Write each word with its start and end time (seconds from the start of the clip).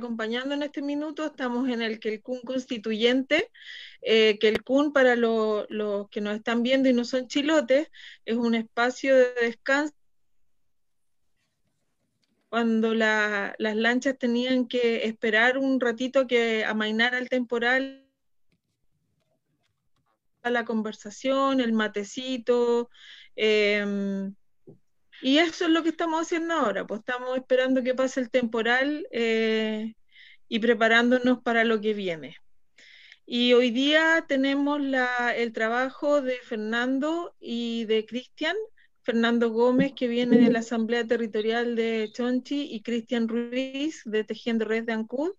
acompañando 0.00 0.54
en 0.54 0.62
este 0.62 0.82
minuto. 0.82 1.26
Estamos 1.26 1.68
en 1.68 1.82
el 1.82 2.00
Quelcún 2.00 2.40
Constituyente. 2.40 3.50
Eh, 4.02 4.38
Quelcún, 4.40 4.92
para 4.92 5.14
los 5.16 5.66
que 6.10 6.20
nos 6.20 6.36
están 6.36 6.62
viendo 6.62 6.88
y 6.88 6.92
no 6.92 7.04
son 7.04 7.28
chilotes, 7.28 7.88
es 8.24 8.36
un 8.36 8.54
espacio 8.54 9.16
de 9.16 9.32
descanso 9.42 9.94
cuando 12.48 12.94
las 12.94 13.54
lanchas 13.58 14.18
tenían 14.18 14.66
que 14.66 15.06
esperar 15.06 15.56
un 15.56 15.80
ratito 15.80 16.26
que 16.26 16.64
amainara 16.64 17.18
el 17.18 17.28
temporal 17.28 18.10
la 20.42 20.64
conversación, 20.64 21.60
el 21.60 21.72
matecito, 21.74 22.88
em, 23.36 24.34
y 25.22 25.38
eso 25.38 25.66
es 25.66 25.70
lo 25.70 25.82
que 25.82 25.90
estamos 25.90 26.22
haciendo 26.22 26.54
ahora, 26.54 26.86
pues 26.86 27.00
estamos 27.00 27.36
esperando 27.36 27.82
que 27.82 27.94
pase 27.94 28.20
el 28.20 28.30
temporal 28.30 29.06
eh, 29.10 29.94
y 30.50 30.58
preparándonos 30.58 31.40
para 31.42 31.64
lo 31.64 31.80
que 31.80 31.94
viene. 31.94 32.36
Y 33.24 33.52
hoy 33.52 33.70
día 33.70 34.26
tenemos 34.28 34.80
el 35.36 35.52
trabajo 35.52 36.20
de 36.20 36.36
Fernando 36.42 37.34
y 37.40 37.84
de 37.84 38.04
Cristian, 38.04 38.56
Fernando 39.02 39.50
Gómez, 39.50 39.92
que 39.94 40.08
viene 40.08 40.38
de 40.38 40.50
la 40.50 40.58
Asamblea 40.58 41.06
Territorial 41.06 41.76
de 41.76 42.10
Chonchi, 42.12 42.68
y 42.74 42.82
Cristian 42.82 43.28
Ruiz, 43.28 44.02
de 44.04 44.24
Tejiendo 44.24 44.64
Red 44.64 44.84
de 44.84 44.92
Ancud, 44.92 45.32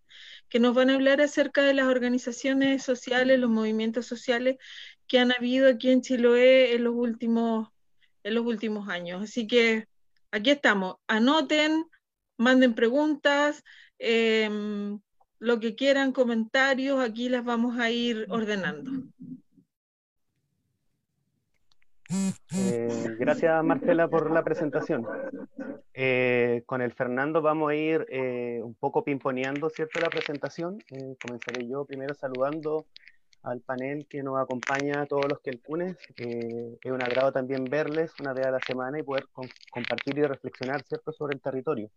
que 0.48 0.59
nos 0.59 0.73
van 0.73 0.90
a 0.90 0.95
hablar 0.95 1.20
acerca 1.22 1.62
de 1.64 1.73
las 1.73 1.88
organizaciones 1.88 2.81
sociales, 2.81 3.38
los 3.38 3.50
movimientos 3.50 4.06
sociales 4.06 4.56
que 5.08 5.20
han 5.20 5.34
habido 5.34 5.70
aquí 5.70 5.92
en 5.92 6.02
Chiloé 6.02 6.73
en 6.73 6.86
los 6.86 6.96
últimos 6.96 7.68
en 8.23 8.36
los 8.36 8.46
últimos 8.46 8.88
años. 8.88 9.23
Así 9.23 9.48
que 9.48 9.86
aquí 10.31 10.52
estamos. 10.52 10.96
Anoten, 11.08 11.86
manden 12.38 12.73
preguntas, 12.73 13.64
em, 14.02 15.00
lo 15.40 15.60
que 15.60 15.76
quieran, 15.76 16.12
comentarios, 16.12 17.00
aquí 17.00 17.30
las 17.30 17.44
vamos 17.44 17.80
a 17.80 17.90
ir 17.90 18.26
ordenando. 18.30 18.92
Eh, 22.54 23.16
gracias 23.18 23.64
Marcela 23.64 24.08
por 24.10 24.32
la 24.32 24.44
presentación. 24.44 25.08
Eh, 25.94 26.64
con 26.66 26.82
el 26.82 26.94
Fernando 26.94 27.42
vamos 27.42 27.72
a 27.72 27.76
ir 27.76 28.06
eh, 28.10 28.60
un 28.62 28.76
poco 28.76 29.04
pimponeando 29.04 29.70
¿cierto? 29.70 30.00
la 30.00 30.10
presentación. 30.10 30.80
comenzaré 31.22 31.68
yo 31.68 31.86
primero 31.86 32.14
saludando 32.14 32.86
al 33.44 33.62
panel 33.62 34.06
que 34.08 34.22
nos 34.22 34.40
acompaña 34.40 35.02
a 35.02 35.06
todos 35.06 35.26
los 35.28 35.40
que 35.40 35.52
el 35.52 35.62
Eh, 36.18 36.78
es 36.82 36.92
un 36.92 37.02
agrado 37.02 37.32
también 37.32 37.66
verles 37.66 38.14
una 38.20 38.34
vez 38.34 38.46
a 38.46 38.52
la 38.52 38.60
semana 38.60 39.00
y 39.00 39.04
poder 39.04 39.26
compartir 39.72 40.18
y 40.20 40.24
reflexionar 40.24 40.84
¿cierto? 40.84 41.12
sobre 41.12 41.36
el 41.36 41.42
territorio. 41.42 41.90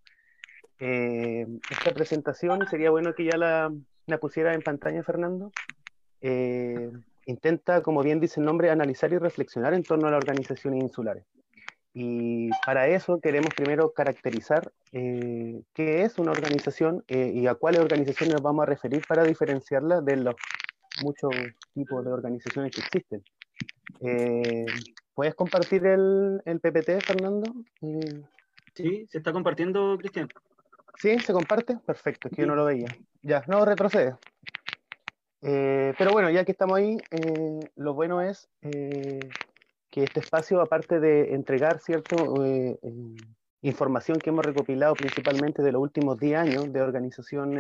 Eh, 0.81 1.47
esta 1.71 1.93
presentación 1.93 2.67
sería 2.69 2.91
bueno 2.91 3.15
que 3.15 3.25
ya 3.25 3.37
la, 3.37 3.73
la 4.07 4.19
pusiera 4.19 4.55
en 4.55 4.63
pantalla, 4.63 5.03
Fernando. 5.03 5.53
Eh, 6.21 6.91
intenta, 7.27 7.83
como 7.83 8.03
bien 8.03 8.21
dice 8.21 8.41
el 8.41 8.47
nombre, 8.47 8.71
analizar 8.71 9.13
y 9.13 9.19
reflexionar 9.19 9.75
en 9.75 9.83
torno 9.83 10.09
a 10.09 10.11
las 10.11 10.19
organizaciones 10.19 10.83
insulares. 10.83 11.25
Y 11.93 12.51
para 12.67 12.89
eso 12.89 13.21
queremos 13.21 13.55
primero 13.55 13.93
caracterizar 13.93 14.73
eh, 14.91 15.63
qué 15.75 16.03
es 16.03 16.19
una 16.19 16.33
organización 16.33 17.05
y 17.07 17.47
a 17.47 17.55
cuáles 17.55 17.81
organizaciones 17.81 18.35
nos 18.35 18.43
vamos 18.43 18.65
a 18.65 18.67
referir 18.67 19.05
para 19.07 19.23
diferenciarla 19.23 20.01
de 20.01 20.17
los 20.17 20.35
muchos 21.03 21.31
tipos 21.73 22.05
de 22.05 22.13
organizaciones 22.13 22.73
que 22.73 22.81
existen. 22.81 23.23
Eh, 24.01 24.67
¿Puedes 25.15 25.35
compartir 25.35 25.87
el, 25.87 26.43
el, 26.45 26.61
PPT, 26.61 27.05
Fernando? 27.05 27.53
Eh, 27.83 28.23
sí, 28.75 29.07
se 29.09 29.19
está 29.19 29.33
compartiendo, 29.33 29.97
Cristian. 29.99 30.29
Sí, 30.97 31.19
se 31.19 31.33
comparte. 31.33 31.79
Perfecto, 31.85 32.29
es 32.29 32.35
que 32.35 32.43
yo 32.43 32.47
no 32.47 32.55
lo 32.55 32.65
veía. 32.65 32.87
Ya, 33.23 33.43
no 33.47 33.65
retrocede. 33.65 34.17
Eh, 35.43 35.93
pero 35.99 36.13
bueno, 36.13 36.31
ya 36.31 36.45
que 36.45 36.53
estamos 36.53 36.79
ahí, 36.79 36.97
lo 37.77 37.95
bueno 37.95 38.23
es 38.23 38.49
que 38.63 40.03
este 40.03 40.21
espacio, 40.21 40.61
aparte 40.61 41.01
de 41.01 41.35
entregar 41.35 41.81
cierto 41.81 42.35
información 43.61 44.19
que 44.19 44.31
hemos 44.31 44.45
recopilado 44.45 44.95
principalmente 44.95 45.63
de 45.63 45.73
los 45.73 45.83
últimos 45.83 46.19
10 46.19 46.39
años 46.39 46.73
de 46.73 46.81
organización 46.81 47.59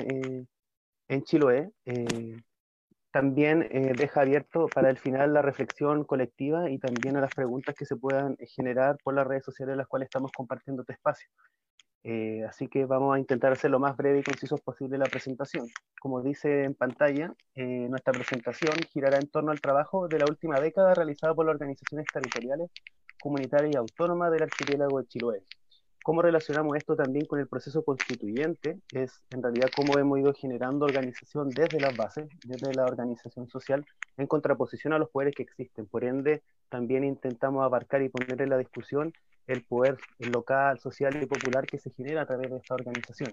en 1.08 1.22
Chiloé, 1.24 1.70
también 3.14 3.68
eh, 3.70 3.92
deja 3.96 4.22
abierto 4.22 4.66
para 4.74 4.90
el 4.90 4.98
final 4.98 5.32
la 5.32 5.40
reflexión 5.40 6.02
colectiva 6.02 6.68
y 6.68 6.78
también 6.78 7.16
a 7.16 7.20
las 7.20 7.32
preguntas 7.32 7.76
que 7.76 7.84
se 7.86 7.94
puedan 7.94 8.34
eh, 8.40 8.46
generar 8.48 8.98
por 9.04 9.14
las 9.14 9.24
redes 9.24 9.44
sociales 9.44 9.74
en 9.74 9.78
las 9.78 9.86
cuales 9.86 10.06
estamos 10.06 10.32
compartiendo 10.32 10.82
este 10.82 10.94
espacio. 10.94 11.28
Eh, 12.04 12.44
así 12.46 12.68
que 12.68 12.84
vamos 12.84 13.16
a 13.16 13.18
intentar 13.18 13.52
hacer 13.52 13.70
lo 13.70 13.80
más 13.80 13.96
breve 13.96 14.20
y 14.20 14.22
conciso 14.22 14.56
posible 14.58 14.98
la 14.98 15.06
presentación. 15.06 15.66
Como 15.98 16.22
dice 16.22 16.64
en 16.64 16.74
pantalla, 16.74 17.32
nuestra 17.56 18.12
presentación 18.12 18.74
girará 18.92 19.18
en 19.18 19.26
torno 19.26 19.50
al 19.50 19.60
trabajo 19.60 20.06
de 20.06 20.18
la 20.18 20.26
última 20.26 20.60
década 20.60 20.94
realizado 20.94 21.34
por 21.34 21.46
las 21.46 21.54
organizaciones 21.54 22.06
territoriales, 22.12 22.70
comunitarias 23.18 23.74
y 23.74 23.76
autónomas 23.78 24.30
del 24.30 24.42
archipiélago 24.42 25.00
de 25.00 25.06
Chiloé. 25.06 25.42
¿Cómo 26.04 26.20
relacionamos 26.20 26.76
esto 26.76 26.96
también 26.96 27.24
con 27.24 27.40
el 27.40 27.48
proceso 27.48 27.82
constituyente? 27.82 28.78
Es 28.92 29.22
en 29.30 29.42
realidad 29.42 29.70
cómo 29.74 29.98
hemos 29.98 30.18
ido 30.18 30.34
generando 30.34 30.84
organización 30.84 31.48
desde 31.48 31.80
las 31.80 31.96
bases, 31.96 32.28
desde 32.44 32.74
la 32.74 32.84
organización 32.84 33.48
social, 33.48 33.86
en 34.18 34.26
contraposición 34.26 34.92
a 34.92 34.98
los 34.98 35.08
poderes 35.08 35.34
que 35.34 35.44
existen. 35.44 35.86
Por 35.86 36.04
ende, 36.04 36.42
también 36.68 37.04
intentamos 37.04 37.64
abarcar 37.64 38.02
y 38.02 38.10
poner 38.10 38.42
en 38.42 38.50
la 38.50 38.58
discusión 38.58 39.14
el 39.46 39.64
poder 39.64 39.96
local, 40.18 40.78
social 40.78 41.16
y 41.22 41.24
popular 41.24 41.64
que 41.64 41.78
se 41.78 41.88
genera 41.88 42.20
a 42.20 42.26
través 42.26 42.50
de 42.50 42.58
esta 42.58 42.74
organización. 42.74 43.32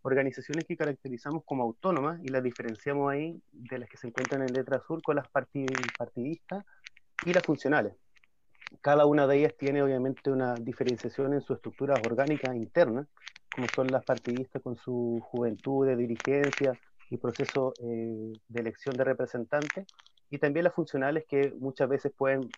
Organizaciones 0.00 0.64
que 0.64 0.78
caracterizamos 0.78 1.44
como 1.44 1.64
autónomas 1.64 2.24
y 2.24 2.28
las 2.28 2.42
diferenciamos 2.42 3.12
ahí 3.12 3.38
de 3.52 3.80
las 3.80 3.88
que 3.90 3.98
se 3.98 4.06
encuentran 4.06 4.40
en 4.40 4.54
letra 4.54 4.78
azul 4.78 5.02
con 5.02 5.16
las 5.16 5.28
partidistas 5.28 6.64
y 7.26 7.34
las 7.34 7.44
funcionales 7.44 7.92
cada 8.80 9.06
una 9.06 9.26
de 9.26 9.38
ellas 9.38 9.54
tiene 9.58 9.82
obviamente 9.82 10.30
una 10.30 10.54
diferenciación 10.54 11.34
en 11.34 11.40
su 11.40 11.54
estructura 11.54 11.94
orgánica 12.04 12.54
interna, 12.54 13.06
como 13.50 13.66
son 13.68 13.88
las 13.88 14.04
partidistas 14.04 14.62
con 14.62 14.76
su 14.76 15.20
juventud 15.24 15.86
de 15.86 15.96
dirigencia 15.96 16.78
y 17.10 17.16
proceso 17.16 17.72
eh, 17.82 18.32
de 18.48 18.60
elección 18.60 18.96
de 18.96 19.04
representantes, 19.04 19.86
y 20.30 20.38
también 20.38 20.64
las 20.64 20.74
funcionales 20.74 21.24
que 21.26 21.52
muchas 21.58 21.88
veces 21.88 22.12
pueden, 22.16 22.48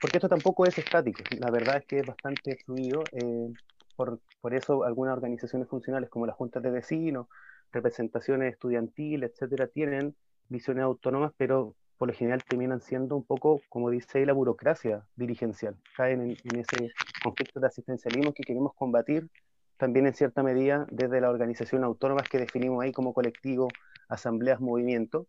porque 0.00 0.16
esto 0.16 0.28
tampoco 0.28 0.66
es 0.66 0.78
estático, 0.78 1.22
la 1.38 1.50
verdad 1.50 1.76
es 1.76 1.86
que 1.86 1.98
es 1.98 2.06
bastante 2.06 2.56
fluido, 2.64 3.04
eh, 3.12 3.52
por, 3.96 4.18
por, 4.40 4.54
eso 4.54 4.84
algunas 4.84 5.12
organizaciones 5.12 5.68
funcionales 5.68 6.08
como 6.08 6.26
las 6.26 6.36
juntas 6.36 6.62
de 6.62 6.70
vecinos, 6.70 7.26
representaciones 7.70 8.54
estudiantiles, 8.54 9.32
etcétera, 9.32 9.66
tienen 9.66 10.16
visiones 10.48 10.84
autónomas, 10.84 11.32
pero 11.36 11.74
por 12.00 12.08
lo 12.08 12.14
general 12.14 12.42
terminan 12.42 12.80
siendo 12.80 13.14
un 13.14 13.24
poco, 13.24 13.60
como 13.68 13.90
dice 13.90 14.24
la 14.24 14.32
burocracia 14.32 15.04
dirigencial. 15.16 15.76
Caen 15.94 16.34
en, 16.42 16.58
ese 16.58 16.94
conflicto 17.22 17.60
de 17.60 17.66
asistencialismo 17.66 18.32
que 18.32 18.42
queremos 18.42 18.72
combatir 18.72 19.28
también 19.76 20.06
en 20.06 20.14
cierta 20.14 20.42
medida 20.42 20.86
desde 20.90 21.20
la 21.20 21.28
organización 21.28 21.84
autónoma 21.84 22.22
que 22.22 22.38
definimos 22.38 22.82
ahí 22.82 22.90
como 22.90 23.12
colectivo, 23.12 23.68
asambleas, 24.08 24.60
movimientos, 24.62 25.26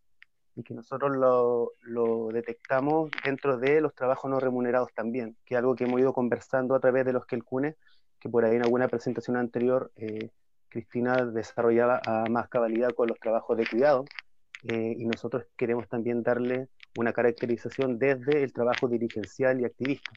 y 0.56 0.64
que 0.64 0.74
nosotros 0.74 1.18
lo, 1.18 1.74
lo, 1.82 2.30
detectamos 2.30 3.12
dentro 3.26 3.58
de 3.58 3.82
los 3.82 3.94
trabajos 3.94 4.32
no 4.32 4.40
remunerados 4.40 4.94
también, 4.94 5.36
que 5.44 5.56
es 5.56 5.60
algo 5.60 5.76
que 5.76 5.84
hemos 5.84 6.00
ido 6.00 6.14
conversando 6.14 6.74
a 6.74 6.80
través 6.80 7.04
de 7.04 7.12
los 7.12 7.26
que 7.26 7.36
el 7.36 7.44
CUNE, 7.44 7.76
que 8.18 8.30
por 8.30 8.46
ahí 8.46 8.56
en 8.56 8.64
alguna 8.64 8.88
presentación 8.88 9.36
anterior 9.36 9.92
eh, 9.98 10.30
Cristina 10.70 11.26
desarrollaba 11.26 12.00
a 12.06 12.30
más 12.30 12.48
cabalidad 12.48 12.92
con 12.92 13.10
los 13.10 13.20
trabajos 13.20 13.58
de 13.58 13.68
cuidado, 13.68 14.06
eh, 14.64 14.96
y 14.98 15.06
nosotros 15.06 15.46
queremos 15.58 15.88
también 15.88 16.24
darle 16.24 16.68
una 16.98 17.14
caracterización 17.14 17.98
desde 17.98 18.44
el 18.44 18.54
trabajo 18.54 18.88
dirigencial 18.88 19.60
y 19.60 19.66
activista. 19.66 20.12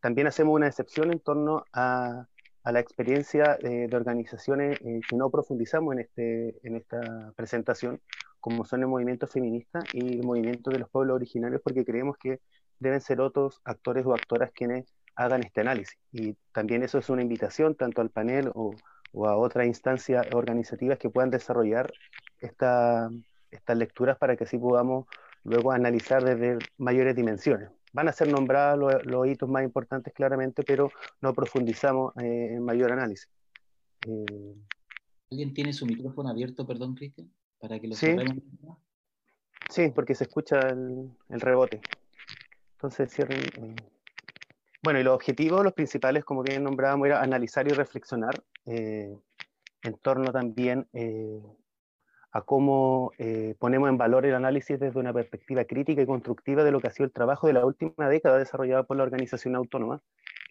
También 0.00 0.26
hacemos 0.26 0.54
una 0.54 0.68
excepción 0.68 1.10
en 1.10 1.20
torno 1.20 1.64
a, 1.72 2.26
a 2.62 2.72
la 2.72 2.80
experiencia 2.80 3.56
eh, 3.60 3.86
de 3.88 3.96
organizaciones 3.96 4.78
eh, 4.80 5.00
que 5.08 5.16
no 5.16 5.30
profundizamos 5.30 5.94
en, 5.94 6.00
este, 6.00 6.58
en 6.66 6.76
esta 6.76 7.32
presentación, 7.36 8.00
como 8.40 8.64
son 8.64 8.80
el 8.80 8.88
movimiento 8.88 9.26
feminista 9.26 9.80
y 9.92 10.18
el 10.18 10.24
movimiento 10.24 10.70
de 10.70 10.80
los 10.80 10.90
pueblos 10.90 11.16
originarios, 11.16 11.60
porque 11.62 11.84
creemos 11.84 12.16
que 12.18 12.40
deben 12.78 13.00
ser 13.00 13.20
otros 13.20 13.60
actores 13.64 14.04
o 14.06 14.14
actoras 14.14 14.50
quienes 14.52 14.84
hagan 15.16 15.42
este 15.42 15.62
análisis. 15.62 15.98
Y 16.12 16.36
también 16.52 16.82
eso 16.82 16.98
es 16.98 17.08
una 17.08 17.22
invitación 17.22 17.74
tanto 17.74 18.00
al 18.02 18.10
panel 18.10 18.50
o, 18.54 18.74
o 19.12 19.26
a 19.26 19.36
otras 19.36 19.66
instancias 19.66 20.26
organizativas 20.32 20.98
que 20.98 21.08
puedan 21.08 21.30
desarrollar 21.30 21.92
esta, 22.40 23.08
estas 23.56 23.76
lecturas 23.76 24.16
para 24.18 24.36
que 24.36 24.44
así 24.44 24.58
podamos 24.58 25.06
luego 25.46 25.72
analizar 25.72 26.24
desde 26.24 26.58
mayores 26.76 27.14
dimensiones. 27.14 27.70
Van 27.92 28.08
a 28.08 28.12
ser 28.12 28.30
nombrados 28.30 29.04
los, 29.04 29.26
hitos 29.26 29.48
más 29.48 29.62
importantes 29.62 30.12
claramente, 30.12 30.62
pero 30.62 30.90
no 31.22 31.32
profundizamos 31.32 32.14
eh, 32.16 32.54
en 32.54 32.62
mayor 32.62 32.92
análisis. 32.92 33.28
Eh, 34.06 34.54
¿Alguien 35.30 35.54
tiene 35.54 35.72
su 35.72 35.86
micrófono 35.86 36.28
abierto, 36.28 36.66
perdón, 36.66 36.94
Cristian? 36.94 37.30
Para 37.58 37.80
que 37.80 37.88
lo 37.88 37.94
sí. 37.94 38.14
Sí, 39.70 39.90
porque 39.94 40.14
se 40.14 40.24
escucha 40.24 40.60
el, 40.60 41.40
rebote. 41.40 41.80
Entonces, 42.72 43.10
cierren. 43.12 43.40
Eh. 43.40 43.76
Bueno, 44.82 45.00
y 45.00 45.02
los 45.02 45.14
objetivos, 45.14 45.64
los 45.64 45.72
principales, 45.72 46.24
como 46.24 46.42
bien 46.42 46.62
nombrábamos, 46.62 47.06
era 47.06 47.22
analizar 47.22 47.66
y 47.66 47.70
reflexionar 47.70 48.44
en 48.66 49.98
torno 50.02 50.32
también 50.32 50.88
a 52.36 52.42
cómo 52.42 53.12
ponemos 53.58 53.88
en 53.88 53.96
valor 53.96 54.26
el 54.26 54.34
análisis 54.34 54.78
desde 54.78 55.00
una 55.00 55.12
perspectiva 55.12 55.64
crítica 55.64 56.02
y 56.02 56.06
constructiva 56.06 56.64
de 56.64 56.70
lo 56.70 56.80
que 56.80 56.88
ha 56.88 56.90
sido 56.90 57.06
el 57.06 57.12
trabajo 57.12 57.46
de 57.46 57.54
la 57.54 57.64
última 57.64 58.08
década 58.08 58.36
desarrollado 58.38 58.86
por 58.86 58.96
la 58.96 59.04
organización 59.04 59.56
autónoma, 59.56 60.02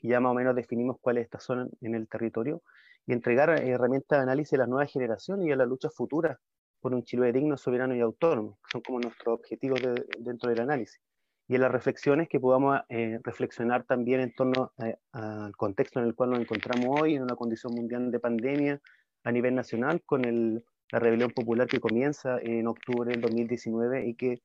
que 0.01 0.07
ya 0.07 0.19
más 0.19 0.31
o 0.31 0.33
menos 0.33 0.55
definimos 0.55 0.97
cuáles 0.99 1.25
estas 1.25 1.43
son 1.43 1.69
en 1.81 1.95
el 1.95 2.07
territorio, 2.07 2.63
y 3.05 3.13
entregar 3.13 3.49
herramientas 3.49 4.17
de 4.17 4.23
análisis 4.23 4.53
a 4.53 4.57
las 4.57 4.67
nuevas 4.67 4.91
generaciones 4.91 5.47
y 5.47 5.51
a 5.51 5.55
las 5.55 5.67
luchas 5.67 5.93
futuras 5.93 6.39
por 6.81 6.93
un 6.93 7.03
Chile 7.03 7.31
digno, 7.31 7.57
soberano 7.57 7.95
y 7.95 8.01
autónomo, 8.01 8.57
que 8.63 8.71
son 8.71 8.81
como 8.81 8.99
nuestros 8.99 9.39
objetivos 9.39 9.81
dentro 10.19 10.49
del 10.49 10.61
análisis. 10.61 11.01
Y 11.47 11.55
en 11.55 11.61
las 11.61 11.71
reflexiones 11.71 12.27
que 12.27 12.39
podamos 12.39 12.79
eh, 12.89 13.19
reflexionar 13.23 13.83
también 13.85 14.21
en 14.21 14.33
torno 14.33 14.71
eh, 14.83 14.97
al 15.11 15.55
contexto 15.55 15.99
en 15.99 16.07
el 16.07 16.15
cual 16.15 16.31
nos 16.31 16.39
encontramos 16.39 17.01
hoy, 17.01 17.15
en 17.15 17.23
una 17.23 17.35
condición 17.35 17.73
mundial 17.75 18.09
de 18.09 18.19
pandemia 18.19 18.81
a 19.23 19.31
nivel 19.31 19.53
nacional, 19.53 20.01
con 20.05 20.25
el, 20.25 20.63
la 20.91 20.99
rebelión 20.99 21.31
popular 21.31 21.67
que 21.67 21.79
comienza 21.79 22.37
en 22.41 22.67
octubre 22.67 23.11
del 23.11 23.21
2019 23.21 24.07
y 24.07 24.15
que 24.15 24.41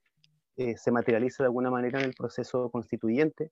eh, 0.57 0.77
se 0.77 0.91
materializa 0.91 1.43
de 1.43 1.49
alguna 1.49 1.71
manera 1.71 2.01
en 2.01 2.07
el 2.07 2.15
proceso 2.15 2.71
constituyente. 2.71 3.51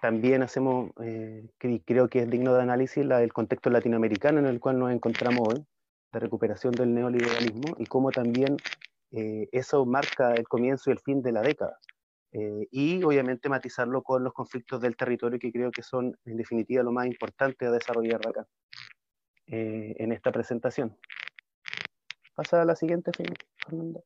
también 0.00 0.42
hacemos, 0.42 0.90
creo 1.58 2.08
que 2.08 2.20
es 2.20 2.30
digno 2.30 2.54
de 2.54 2.62
análisis, 2.62 3.04
la, 3.04 3.26
contexto 3.28 3.70
latinoamericano 3.70 4.38
en 4.40 4.46
el 4.46 4.58
cual 4.60 4.78
nos 4.78 4.92
encontramos 4.92 5.48
hoy, 5.48 5.64
de 6.12 6.20
recuperación 6.20 6.72
del 6.72 6.94
neoliberalismo 6.94 7.76
y 7.78 7.86
cómo 7.86 8.10
también 8.10 8.56
eh, 9.12 9.48
eso 9.52 9.84
marca 9.84 10.34
el 10.34 10.48
comienzo 10.48 10.90
y 10.90 10.92
el 10.92 10.98
fin 11.00 11.22
de 11.22 11.32
la 11.32 11.42
década. 11.42 11.78
Eh, 12.32 12.66
y 12.70 13.02
obviamente 13.02 13.50
matizarlo 13.50 14.02
con 14.02 14.24
los 14.24 14.32
conflictos 14.32 14.80
del 14.80 14.96
territorio 14.96 15.38
que 15.38 15.52
creo 15.52 15.70
que 15.70 15.82
son 15.82 16.16
en 16.24 16.38
definitiva 16.38 16.82
lo 16.82 16.90
más 16.90 17.06
importante 17.06 17.66
a 17.66 17.70
desarrollar 17.70 18.26
acá 18.26 18.46
eh, 19.48 19.94
en 19.98 20.12
esta 20.12 20.32
presentación. 20.32 20.96
Pasa 22.34 22.62
a 22.62 22.64
la 22.64 22.76
siguiente, 22.76 23.12
Fernando. 23.58 24.04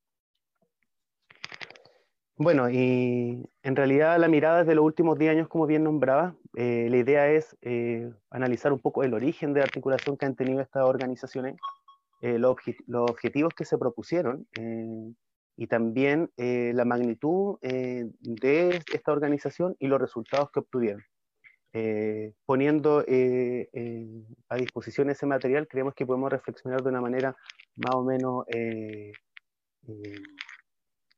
Bueno, 2.38 2.68
y 2.68 3.48
en 3.62 3.76
realidad 3.76 4.18
la 4.18 4.28
mirada 4.28 4.58
desde 4.58 4.74
los 4.74 4.84
últimos 4.84 5.18
10 5.18 5.30
años, 5.30 5.48
como 5.48 5.66
bien 5.66 5.84
nombraba, 5.84 6.36
la 6.52 6.96
idea 6.96 7.30
es 7.30 7.56
analizar 8.30 8.72
un 8.72 8.78
poco 8.78 9.04
el 9.04 9.14
origen 9.14 9.54
de 9.54 9.62
articulación 9.62 10.18
que 10.18 10.26
han 10.26 10.36
tenido 10.36 10.60
estas 10.60 10.84
organizaciones 10.84 11.56
eh, 12.22 12.38
los, 12.38 12.56
objetivos 12.94 13.52
que 13.54 13.66
se 13.66 13.76
propusieron 13.76 14.48
eh, 14.58 15.12
y 15.56 15.66
también 15.66 16.30
eh, 16.38 16.72
la 16.74 16.86
magnitud 16.86 17.58
de 17.60 18.82
esta 18.92 19.12
organización 19.12 19.76
y 19.78 19.86
los 19.86 20.00
resultados 20.00 20.50
que 20.50 20.60
obtuvieron. 20.60 21.02
Poniendo 22.46 23.00
a 23.00 24.56
disposición 24.56 25.10
ese 25.10 25.26
material, 25.26 25.68
creemos 25.68 25.94
que 25.94 26.06
podemos 26.06 26.30
reflexionar 26.30 26.82
de 26.82 26.88
una 26.88 27.00
manera 27.00 27.36
más 27.76 27.94
o 27.94 28.02
menos 28.02 28.44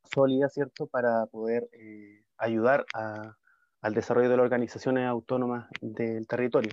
sólida, 0.04 0.48
¿cierto?, 0.48 0.86
para 0.86 1.26
poder 1.26 1.68
ayudar 2.38 2.84
al 3.80 3.94
desarrollo 3.94 4.28
de 4.28 4.36
las 4.36 4.44
organizaciones 4.44 5.06
autónomas 5.06 5.68
del 5.80 6.26
territorio. 6.26 6.72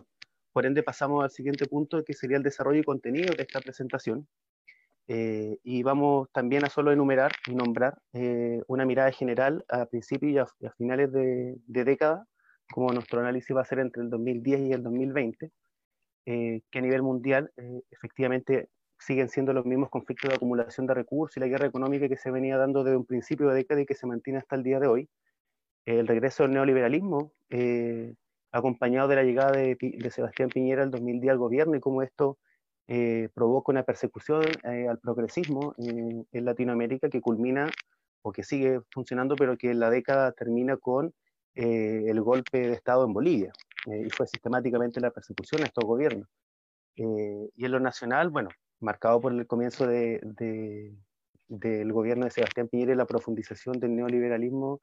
Por 0.56 0.66
ende, 0.66 0.83
pasamos 0.83 1.22
al 1.22 1.31
siguiente 1.31 1.66
punto, 1.66 2.04
que 2.06 2.13
sería 2.13 2.38
el 2.38 2.44
desarrollo 2.44 2.80
y 2.80 2.83
contenido 2.83 3.33
de 3.36 3.44
esta 3.44 3.60
presentación. 3.60 4.25
Eh, 5.07 5.57
y 5.63 5.83
vamos 5.83 6.30
también 6.31 6.63
a 6.63 6.69
solo 6.69 6.94
enumerar 6.94 7.33
y 7.45 7.54
nombrar 7.54 8.00
eh, 8.13 8.62
una 8.68 8.86
mirada 8.86 9.12
general 9.12 9.66
a 9.68 9.86
principios 9.86 10.50
y 10.60 10.66
a, 10.66 10.72
finales 10.72 11.12
de, 11.12 11.57
década, 11.68 12.25
como 12.71 12.91
nuestro 12.91 13.19
análisis 13.19 13.56
va 13.56 13.62
a 13.62 13.65
ser 13.65 13.79
entre 13.79 14.03
el 14.03 14.09
2010 14.09 14.62
y 14.62 14.71
el 14.73 14.83
2020, 14.83 15.51
eh, 16.25 16.62
que 16.71 16.79
a 16.79 16.81
nivel 16.81 17.03
mundial 17.03 17.51
efectivamente 17.91 18.69
siguen 18.97 19.29
siendo 19.29 19.53
los 19.53 19.65
mismos 19.65 19.89
conflictos 19.89 20.29
de 20.29 20.35
acumulación 20.35 20.88
de 20.88 20.94
recursos 20.94 21.38
y 21.38 21.39
la 21.39 21.47
guerra 21.47 21.67
económica 21.67 22.07
que 22.07 22.17
se 22.17 22.31
venía 22.31 22.57
dando 22.57 22.83
desde 22.83 22.97
un 22.97 23.06
principio 23.06 23.50
de 23.50 23.56
década 23.56 23.81
y 23.81 23.85
que 23.85 23.94
se 23.94 24.07
mantiene 24.07 24.39
hasta 24.39 24.56
el 24.56 24.63
día 24.63 24.79
de 24.79 24.88
hoy. 24.88 25.09
El 25.85 26.07
regreso 26.07 26.44
del 26.44 26.53
neoliberalismo, 26.53 27.33
acompañado 28.56 29.09
de 29.09 29.15
la 29.15 29.23
llegada 29.23 29.51
de, 29.51 29.77
Sebastián 30.12 30.50
Piñera 30.50 30.83
el 30.83 30.91
2010 30.91 31.31
al 31.31 31.38
gobierno 31.38 31.75
y 31.75 31.81
cómo 31.81 32.01
esto 32.01 32.38
eh, 32.88 33.29
provoca 33.33 33.71
una 33.71 33.83
persecución 33.83 34.44
eh, 34.63 34.88
al 34.88 35.00
progresismo 35.00 35.73
en, 35.77 36.25
Latinoamérica 36.31 37.09
que 37.09 37.19
culmina 37.19 37.69
o 38.21 38.31
que 38.31 38.44
sigue 38.44 38.79
funcionando, 38.91 39.35
pero 39.35 39.57
que 39.57 39.71
en 39.71 39.79
la 39.79 39.89
década 39.89 40.31
termina 40.31 40.77
con 40.77 41.13
eh, 41.55 42.05
el 42.07 42.21
golpe 42.21 42.67
de 42.67 42.73
Estado 42.73 43.05
en 43.05 43.13
Bolivia. 43.13 43.53
y 43.85 44.09
fue 44.09 44.27
sistemáticamente 44.27 44.99
la 44.99 45.11
persecución 45.11 45.61
a 45.63 45.65
estos 45.65 45.85
gobiernos. 45.85 46.27
y 46.95 47.65
en 47.65 47.71
lo 47.71 47.79
nacional, 47.79 48.29
bueno, 48.29 48.49
marcado 48.79 49.21
por 49.21 49.31
el 49.33 49.47
comienzo 49.47 49.87
de, 49.87 50.21
del 51.47 51.93
gobierno 51.93 52.25
de 52.25 52.31
Sebastián 52.31 52.67
Piñera 52.67 52.93
y 52.93 52.95
la 52.95 53.05
profundización 53.05 53.79
del 53.79 53.95
neoliberalismo 53.95 54.81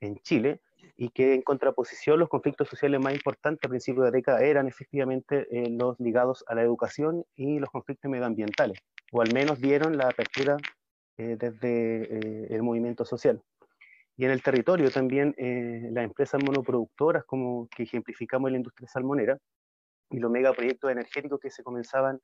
en 0.00 0.16
Chile, 0.18 0.60
y 0.96 1.10
que 1.10 1.34
en 1.34 1.42
contraposición 1.42 2.18
los 2.18 2.28
conflictos 2.28 2.68
sociales 2.68 3.00
más 3.00 3.14
importantes 3.14 3.64
a 3.64 3.68
principios 3.68 4.04
de 4.06 4.10
década 4.10 4.42
eran 4.42 4.66
efectivamente 4.68 5.46
eh, 5.50 5.70
los 5.70 5.98
ligados 6.00 6.44
a 6.48 6.54
la 6.54 6.62
educación 6.62 7.24
y 7.36 7.58
los 7.58 7.70
conflictos 7.70 8.10
medioambientales, 8.10 8.78
o 9.12 9.20
al 9.20 9.32
menos 9.32 9.60
dieron 9.60 9.96
la 9.96 10.08
apertura 10.08 10.56
eh, 11.16 11.36
desde 11.38 12.02
eh, 12.02 12.46
el 12.50 12.62
movimiento 12.62 13.04
social. 13.04 13.42
Y 14.18 14.26
en 14.26 14.32
el 14.32 14.42
territorio 14.42 14.90
también 14.90 15.34
las 15.38 16.04
empresas 16.04 16.42
monoproductoras, 16.44 17.24
como 17.24 17.68
que 17.68 17.84
ejemplificamos 17.84 18.48
en 18.48 18.52
la 18.52 18.58
industria 18.58 18.88
salmonera, 18.88 19.38
y 20.10 20.18
los 20.18 20.30
megaproyectos 20.30 20.90
energéticos 20.90 21.40
que 21.40 21.50
se 21.50 21.62
comenzaban 21.62 22.20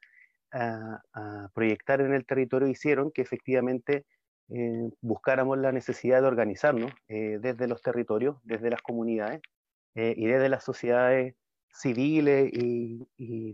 a, 0.52 1.00
a 1.14 1.48
proyectar 1.54 2.02
en 2.02 2.12
el 2.12 2.26
territorio 2.26 2.68
hicieron 2.68 3.10
que 3.10 3.22
efectivamente 3.22 4.04
eh, 4.50 4.90
buscáramos 5.00 5.56
la 5.58 5.72
necesidad 5.72 6.20
de 6.20 6.28
organizarnos 6.28 6.92
eh, 7.08 7.38
desde 7.40 7.66
los 7.66 7.80
territorios, 7.80 8.36
desde 8.42 8.68
las 8.68 8.82
comunidades 8.82 9.40
eh, 9.94 10.14
y 10.16 10.26
desde 10.26 10.50
las 10.50 10.64
sociedades 10.64 11.34
civiles 11.72 12.50
y, 12.52 13.06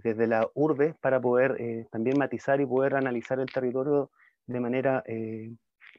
desde 0.03 0.27
la 0.27 0.51
urbe 0.55 0.95
para 1.01 1.21
poder 1.21 1.87
también 1.91 2.19
matizar 2.19 2.61
y 2.61 2.67
poder 2.67 2.95
analizar 2.95 3.41
el 3.41 3.51
territorio 3.51 4.11
de 4.47 4.61
manera 4.61 5.03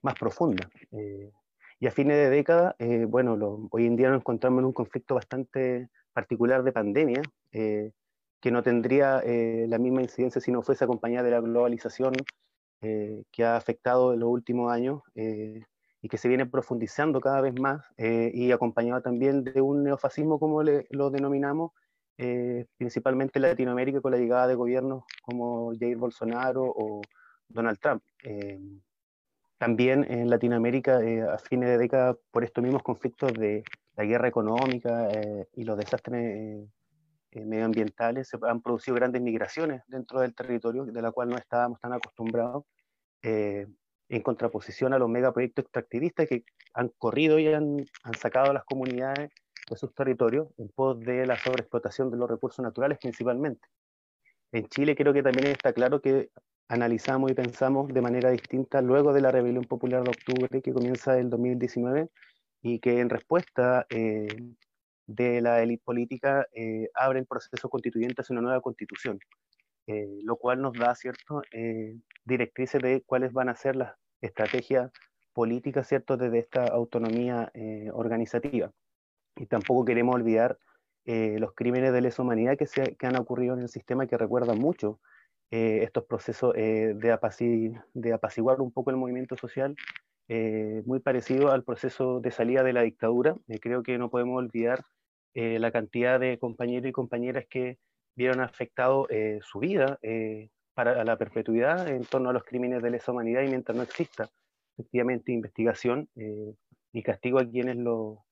más 0.03 0.13
profunda. 0.19 0.69
Y 1.81 1.87
a 1.87 1.91
fines 1.91 2.15
de 2.15 2.29
década, 2.29 2.77
bueno, 3.09 3.67
hoy 3.71 3.85
en 3.87 3.97
día 3.97 4.09
nos 4.09 4.19
encontramos 4.19 4.59
en 4.59 4.65
un 4.65 4.73
conflicto 4.73 5.15
bastante 5.15 5.89
particular 6.13 6.63
de 6.63 6.71
pandemia, 6.71 7.21
que 7.51 8.51
no 8.51 8.63
tendría 8.63 9.21
la 9.67 9.77
misma 9.79 10.01
incidencia 10.01 10.39
si 10.39 10.51
no 10.51 10.61
fuese 10.61 10.85
acompañada 10.85 11.23
de 11.23 11.31
la 11.31 11.41
globalización 11.41 12.13
eh, 12.83 13.25
que 13.31 13.43
ha 13.43 13.57
afectado 13.57 14.11
en 14.11 14.21
los 14.21 14.29
últimos 14.29 14.71
años 14.71 15.03
eh, 15.13 15.61
y 16.01 16.09
que 16.09 16.17
se 16.17 16.27
viene 16.27 16.47
profundizando 16.47 17.21
cada 17.21 17.39
vez 17.39 17.53
más 17.59 17.85
eh, 17.97 18.31
y 18.33 18.51
acompañado 18.51 19.03
también 19.03 19.43
de 19.43 19.61
un 19.61 19.83
neofascismo, 19.83 20.39
como 20.39 20.63
lo 20.63 21.09
denominamos, 21.11 21.73
principalmente 22.77 23.39
en 23.39 23.43
Latinoamérica 23.43 24.01
con 24.01 24.11
la 24.11 24.17
llegada 24.17 24.47
de 24.47 24.55
gobiernos 24.55 25.03
como 25.23 25.73
Jair 25.79 25.97
Bolsonaro 25.97 26.63
o 26.63 27.01
Donald 27.47 27.79
Trump. 27.79 28.03
También 29.61 30.07
en 30.09 30.27
Latinoamérica, 30.27 31.01
a 31.31 31.37
fines 31.37 31.69
de 31.69 31.77
década, 31.77 32.17
por 32.31 32.43
estos 32.43 32.63
mismos 32.63 32.81
conflictos 32.81 33.31
de 33.33 33.63
la 33.95 34.05
guerra 34.05 34.27
económica 34.27 35.07
y 35.53 35.63
los 35.65 35.77
desastres 35.77 36.67
eh, 37.31 37.45
medioambientales, 37.45 38.27
se 38.27 38.39
han 38.41 38.63
producido 38.63 38.95
grandes 38.95 39.21
migraciones 39.21 39.83
dentro 39.85 40.19
del 40.19 40.33
territorio, 40.33 40.83
de 40.85 40.99
la 40.99 41.11
cual 41.11 41.29
no 41.29 41.37
estábamos 41.37 41.79
tan 41.79 41.93
acostumbrados, 41.93 42.63
eh, 43.21 43.67
en 44.09 44.21
contraposición 44.23 44.93
a 44.93 44.97
los 44.97 45.07
megaproyectos 45.07 45.65
extractivistas 45.65 46.27
que 46.27 46.43
han 46.73 46.89
corrido 46.97 47.37
y 47.37 47.49
han, 47.49 47.85
han, 48.01 48.13
sacado 48.15 48.49
a 48.49 48.53
las 48.53 48.65
comunidades 48.65 49.29
de 49.69 49.77
sus 49.77 49.93
territorios 49.93 50.47
en 50.57 50.69
pos 50.69 50.99
de 51.01 51.27
la 51.27 51.37
sobreexplotación 51.37 52.09
de 52.09 52.17
los 52.17 52.27
recursos 52.27 52.63
naturales 52.63 52.97
principalmente. 52.97 53.67
En 54.53 54.65
Chile 54.69 54.95
creo 54.95 55.13
que 55.13 55.21
también 55.21 55.45
está 55.49 55.71
claro 55.71 56.01
que 56.01 56.31
analizamos 56.71 57.29
y 57.29 57.33
pensamos 57.33 57.93
de 57.93 58.01
manera 58.01 58.29
distinta 58.29 58.81
luego 58.81 59.11
de 59.11 59.19
la 59.19 59.29
rebelión 59.29 59.65
popular 59.65 60.03
de 60.03 60.11
octubre 60.11 60.61
que 60.61 60.71
comienza 60.71 61.17
el 61.19 61.29
2019 61.29 62.09
y 62.61 62.79
que 62.79 63.01
en 63.01 63.09
respuesta 63.09 63.85
eh, 63.89 64.27
de 65.05 65.41
la 65.41 65.61
élite 65.61 65.83
política 65.83 66.47
eh, 66.53 66.89
abre 66.93 67.19
el 67.19 67.25
proceso 67.25 67.69
constituyente 67.69 68.21
hacia 68.21 68.33
una 68.33 68.41
nueva 68.41 68.61
constitución, 68.61 69.19
eh, 69.87 70.07
lo 70.23 70.37
cual 70.37 70.61
nos 70.61 70.73
da 70.73 70.95
cierto 70.95 71.41
eh, 71.51 71.97
directrices 72.23 72.81
de 72.81 73.03
cuáles 73.05 73.33
van 73.33 73.49
a 73.49 73.55
ser 73.55 73.75
las 73.75 73.93
estrategias 74.21 74.91
políticas 75.33 75.87
cierto 75.87 76.15
desde 76.15 76.39
esta 76.39 76.65
autonomía 76.65 77.51
organizativa. 77.93 78.71
Y 79.37 79.45
tampoco 79.45 79.85
queremos 79.85 80.13
olvidar 80.13 80.59
los 81.05 81.53
crímenes 81.53 81.93
de 81.93 82.01
lesa 82.01 82.21
humanidad 82.21 82.57
que, 82.57 82.67
se, 82.67 82.95
que 82.97 83.07
han 83.07 83.15
ocurrido 83.15 83.53
en 83.55 83.61
el 83.61 83.69
sistema 83.69 84.05
que 84.05 84.17
recuerdan 84.17 84.59
mucho 84.59 84.99
estos 85.51 86.05
procesos 86.05 86.53
de, 86.53 86.93
de 87.93 88.13
apaciguar 88.13 88.61
un 88.61 88.71
poco 88.71 88.89
el 88.89 88.95
movimiento 88.95 89.35
social 89.35 89.75
muy 90.85 90.99
parecido 91.01 91.51
al 91.51 91.63
proceso 91.63 92.21
de 92.21 92.31
salida 92.31 92.63
de 92.63 92.71
la 92.71 92.83
dictadura. 92.83 93.35
creo 93.59 93.83
que 93.83 93.97
no 93.97 94.09
podemos 94.09 94.37
olvidar 94.37 94.85
eh, 95.33 95.59
la 95.59 95.71
cantidad 95.71 96.19
de 96.19 96.39
compañeros 96.39 96.89
y 96.89 96.93
compañeras 96.93 97.45
que 97.49 97.77
vieron 98.15 98.39
afectado 98.41 99.07
eh, 99.09 99.39
su 99.41 99.59
vida, 99.59 99.99
eh, 100.01 100.49
para 100.73 101.03
la 101.03 101.17
perpetuidad 101.17 101.87
en 101.89 102.05
torno 102.05 102.29
a 102.29 102.33
los 102.33 102.43
crímenes 102.43 102.81
de 102.81 102.91
lesa 102.91 103.11
humanidad 103.11 103.43
y 103.43 103.49
mientras 103.49 103.75
no 103.75 103.83
exista 103.83 104.29
efectivamente 104.73 105.31
investigación 105.31 106.09
eh, 106.15 106.55
y 106.93 107.03
castigo 107.03 107.39
a 107.39 107.45
quienes 107.45 107.77
lo, 107.77 108.25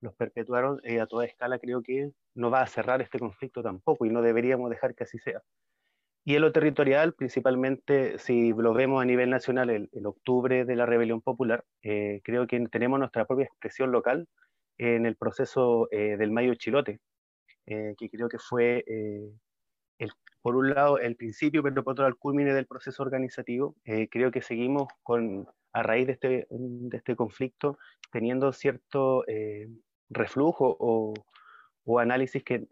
los 0.00 0.14
perpetuaron 0.14 0.80
eh, 0.84 1.00
a 1.00 1.06
toda 1.06 1.24
escala, 1.24 1.58
creo 1.58 1.82
que 1.82 2.12
no 2.34 2.50
va 2.50 2.62
a 2.62 2.66
cerrar 2.66 3.00
este 3.00 3.18
conflicto 3.18 3.62
tampoco 3.62 4.06
y 4.06 4.10
no 4.10 4.22
deberíamos 4.22 4.70
dejar 4.70 4.94
que 4.94 5.04
así 5.04 5.18
sea. 5.18 5.42
Y 6.28 6.34
en 6.34 6.42
lo 6.42 6.50
territorial, 6.50 7.14
principalmente, 7.14 8.18
si 8.18 8.52
lo 8.52 8.74
vemos 8.74 9.00
a 9.00 9.04
nivel 9.04 9.30
nacional, 9.30 9.70
el, 9.70 9.88
octubre 10.06 10.64
de 10.64 10.74
la 10.74 10.84
rebelión 10.84 11.22
popular, 11.22 11.64
eh, 11.82 12.20
creo 12.24 12.48
que 12.48 12.58
tenemos 12.68 12.98
nuestra 12.98 13.26
propia 13.26 13.44
expresión 13.44 13.92
local 13.92 14.26
en 14.76 15.06
el 15.06 15.14
proceso 15.14 15.86
eh, 15.92 16.16
del 16.16 16.32
Mayo 16.32 16.56
Chilote, 16.56 16.98
eh, 17.66 17.94
que 17.96 18.10
creo 18.10 18.28
que 18.28 18.40
fue, 18.40 18.84
el, 19.98 20.10
por 20.42 20.56
un 20.56 20.74
lado, 20.74 20.98
el 20.98 21.14
principio, 21.14 21.62
pero 21.62 21.84
por 21.84 21.92
otro 21.92 22.08
el 22.08 22.16
culmine 22.16 22.52
del 22.54 22.66
proceso 22.66 23.04
organizativo. 23.04 23.76
creo 24.10 24.32
que 24.32 24.42
seguimos 24.42 24.88
con, 25.04 25.46
a 25.72 25.84
raíz 25.84 26.08
de 26.08 26.12
este, 26.14 26.46
de 26.50 26.96
este 26.96 27.14
conflicto, 27.14 27.78
teniendo 28.10 28.52
cierto 28.52 29.24
reflujo 30.10 30.76
o, 30.80 31.14
o 31.84 31.98
análisis 32.00 32.42
que 32.42 32.66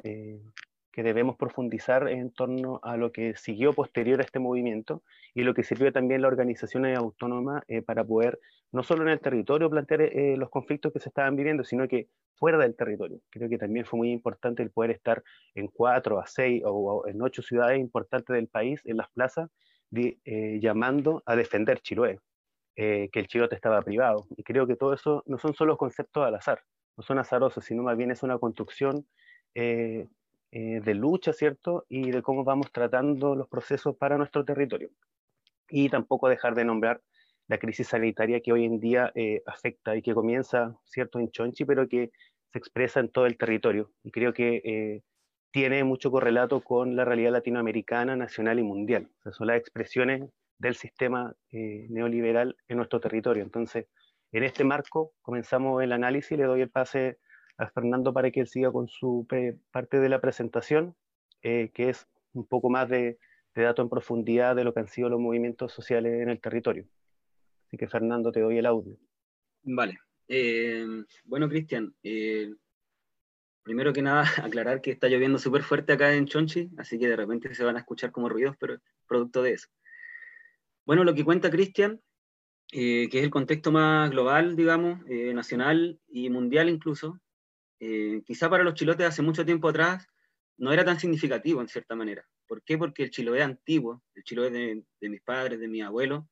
que 0.95 1.03
debemos 1.03 1.37
profundizar 1.37 2.09
en 2.09 2.31
torno 2.31 2.79
a 2.85 2.97
lo 2.97 3.11
que 3.11 3.35
siguió 3.35 3.73
posterior 3.73 4.21
a 4.21 4.23
este 4.23 4.39
movimiento 4.39 5.03
y 5.35 5.43
lo 5.43 5.53
que 5.53 5.65
sirvió 5.65 5.93
también 5.93 6.23
la 6.23 6.29
organización 6.29 6.87
autónoma 6.87 7.65
eh, 7.67 7.83
para 7.83 8.05
poder 8.05 8.39
no 8.71 8.85
solo 8.85 9.03
en 9.03 9.09
el 9.09 9.19
territorio 9.19 9.69
plantear 9.69 10.03
eh, 10.03 10.37
los 10.37 10.51
conflictos 10.51 10.93
que 10.93 11.01
se 11.01 11.09
estaban 11.09 11.35
viviendo, 11.35 11.65
sino 11.65 11.89
que 11.89 12.07
fuera 12.37 12.59
del 12.59 12.77
territorio. 12.77 13.19
Creo 13.29 13.49
que 13.49 13.59
también 13.59 13.85
fue 13.85 13.97
muy 13.97 14.13
importante 14.13 14.63
el 14.63 14.71
poder 14.71 14.93
estar 14.93 15.25
en 15.57 15.67
cuatro, 15.67 16.21
a 16.21 16.29
seis 16.29 16.63
o, 16.65 17.09
en 17.09 17.21
ocho 17.21 17.43
ciudades 17.43 17.81
importantes 17.81 18.33
del 18.33 18.47
país, 18.47 18.81
en 18.85 18.97
las 18.97 19.11
plazas, 19.11 19.51
eh, 19.97 20.61
llamando 20.61 21.25
a 21.27 21.35
defender 21.35 21.81
Chiloé, 21.81 22.21
que 22.77 23.11
el 23.13 23.27
chilote 23.27 23.57
estaba 23.57 23.83
privado. 23.83 24.27
Y 24.37 24.45
creo 24.45 24.69
que 24.69 24.77
todo 24.77 24.95
eso 24.95 25.25
no 25.27 25.39
son 25.39 25.55
solo 25.55 25.77
conceptos 25.77 26.25
al 26.25 26.37
azar, 26.37 26.61
no 26.97 27.03
son 27.03 27.19
azarosos, 27.19 27.65
sino 27.65 27.83
más 27.83 27.97
bien 27.97 28.13
es 28.13 28.23
una 28.23 28.39
construcción 28.39 29.07
eh, 30.57 30.81
de 30.85 30.95
lucha, 30.95 31.33
¿cierto? 31.33 31.85
Y 31.89 32.13
de 32.13 32.23
cómo 32.23 32.45
vamos 32.45 32.71
tratando 32.71 33.35
los 33.35 33.49
procesos 33.49 33.97
para 33.97 34.17
nuestro 34.17 34.45
territorio. 34.45 34.89
Y 35.69 35.89
tampoco 35.89 36.29
dejar 36.29 36.55
de 36.55 36.65
nombrar 36.65 37.03
la 37.49 37.59
crisis 37.59 37.89
sanitaria 37.89 38.41
que 38.41 38.53
hoy 38.53 38.65
en 38.65 38.79
día 38.79 39.11
eh, 39.17 39.43
afecta 39.47 39.97
y 39.97 40.03
que 40.03 40.15
comienza, 40.15 40.77
¿cierto?, 40.85 41.19
en 41.19 41.33
Chonchi, 41.33 41.65
pero 41.65 41.89
que 41.89 42.13
se 42.53 42.59
expresa 42.61 43.01
en 43.01 43.09
todo 43.09 43.27
el 43.27 43.37
territorio. 43.37 43.91
Y 44.05 44.13
creo 44.13 44.33
que 44.33 44.63
eh, 44.65 45.03
tiene 45.51 45.83
mucho 45.83 46.13
correlato 46.13 46.61
con 46.61 46.95
la 46.95 47.05
realidad 47.05 47.33
latinoamericana, 47.33 48.15
nacional 48.15 48.61
y 48.61 48.63
mundial. 48.63 49.11
Son 49.33 49.49
las 49.49 49.59
expresiones 49.59 50.23
del 50.59 50.77
sistema 50.77 51.35
neoliberal 51.51 52.57
en 52.69 52.77
nuestro 52.77 53.01
territorio. 53.01 53.43
Entonces, 53.43 53.87
en 54.31 54.45
este 54.45 54.63
marco 54.63 55.15
comenzamos 55.21 55.83
el 55.83 55.91
análisis 55.91 56.31
y 56.31 56.37
le 56.37 56.45
doy 56.45 56.61
el 56.61 56.71
pase 56.71 57.19
a 57.57 57.69
Fernando 57.69 58.13
para 58.13 58.31
que 58.31 58.41
él 58.41 58.49
siga 58.49 58.73
con 58.73 58.89
su 58.89 59.27
parte 59.71 60.01
de 60.01 60.09
la 60.09 60.21
presentación, 60.21 60.95
eh, 61.43 61.71
que 61.73 61.91
es 61.91 62.07
un 62.33 62.47
poco 62.47 62.71
más 62.71 62.89
de, 62.89 63.19
dato 63.55 63.83
en 63.83 63.89
profundidad 63.89 64.57
de 64.57 64.65
lo 64.65 64.75
que 64.75 64.81
han 64.81 64.89
sido 64.89 65.09
los 65.09 65.21
movimientos 65.21 65.73
sociales 65.73 66.21
en 66.21 66.29
el 66.29 66.41
territorio. 66.41 66.87
Así 67.67 67.77
que 67.77 67.87
Fernando, 67.87 68.33
te 68.33 68.41
doy 68.41 68.59
el 68.59 68.67
audio. 68.67 68.97
Vale. 69.63 69.99
Eh, 70.27 70.85
bueno, 71.25 71.49
Cristian, 71.49 71.95
eh, 72.03 72.53
primero 73.63 73.93
que 73.93 74.03
nada, 74.03 74.25
aclarar 74.43 74.81
que 74.81 74.91
está 74.91 75.09
lloviendo 75.09 75.39
súper 75.39 75.63
fuerte 75.63 75.93
acá 75.93 76.13
en 76.15 76.27
Chonchi, 76.27 76.71
así 76.79 76.99
que 76.99 77.09
de 77.09 77.17
repente 77.17 77.55
se 77.55 77.65
van 77.65 77.77
a 77.77 77.81
escuchar 77.81 78.11
como 78.11 78.29
ruidos, 78.29 78.57
pero 78.59 78.79
producto 79.07 79.43
de 79.43 79.53
eso. 79.53 79.69
Bueno, 80.85 81.05
lo 81.05 81.15
que 81.15 81.25
cuenta 81.25 81.51
Cristian, 81.51 82.01
que 82.69 83.05
es 83.05 83.23
el 83.23 83.31
contexto 83.31 83.71
más 83.71 84.11
global, 84.11 84.57
digamos, 84.57 85.01
nacional 85.07 86.01
y 86.09 86.29
mundial 86.29 86.69
incluso, 86.69 87.21
eh, 87.81 88.23
quizá 88.25 88.49
para 88.49 88.65
los 88.65 88.75
chilotes 88.75 89.07
hace 89.07 89.23
mucho 89.23 89.45
tiempo 89.45 89.69
atrás 89.69 90.07
no 90.57 90.73
era 90.73 90.85
tan 90.85 90.99
significativo 91.01 91.61
en 91.61 91.69
cierta 91.69 91.95
manera. 91.97 92.27
¿Por 92.47 92.63
qué? 92.63 92.79
Porque 92.79 93.03
el 93.03 93.11
Chiloé 93.11 93.43
antiguo, 93.43 94.03
el 94.15 94.23
Chiloé 94.23 94.51
de, 94.51 95.09
mis 95.09 95.23
padres, 95.23 95.59
de 95.59 95.69
mi 95.69 95.83
abuelo, 95.83 96.29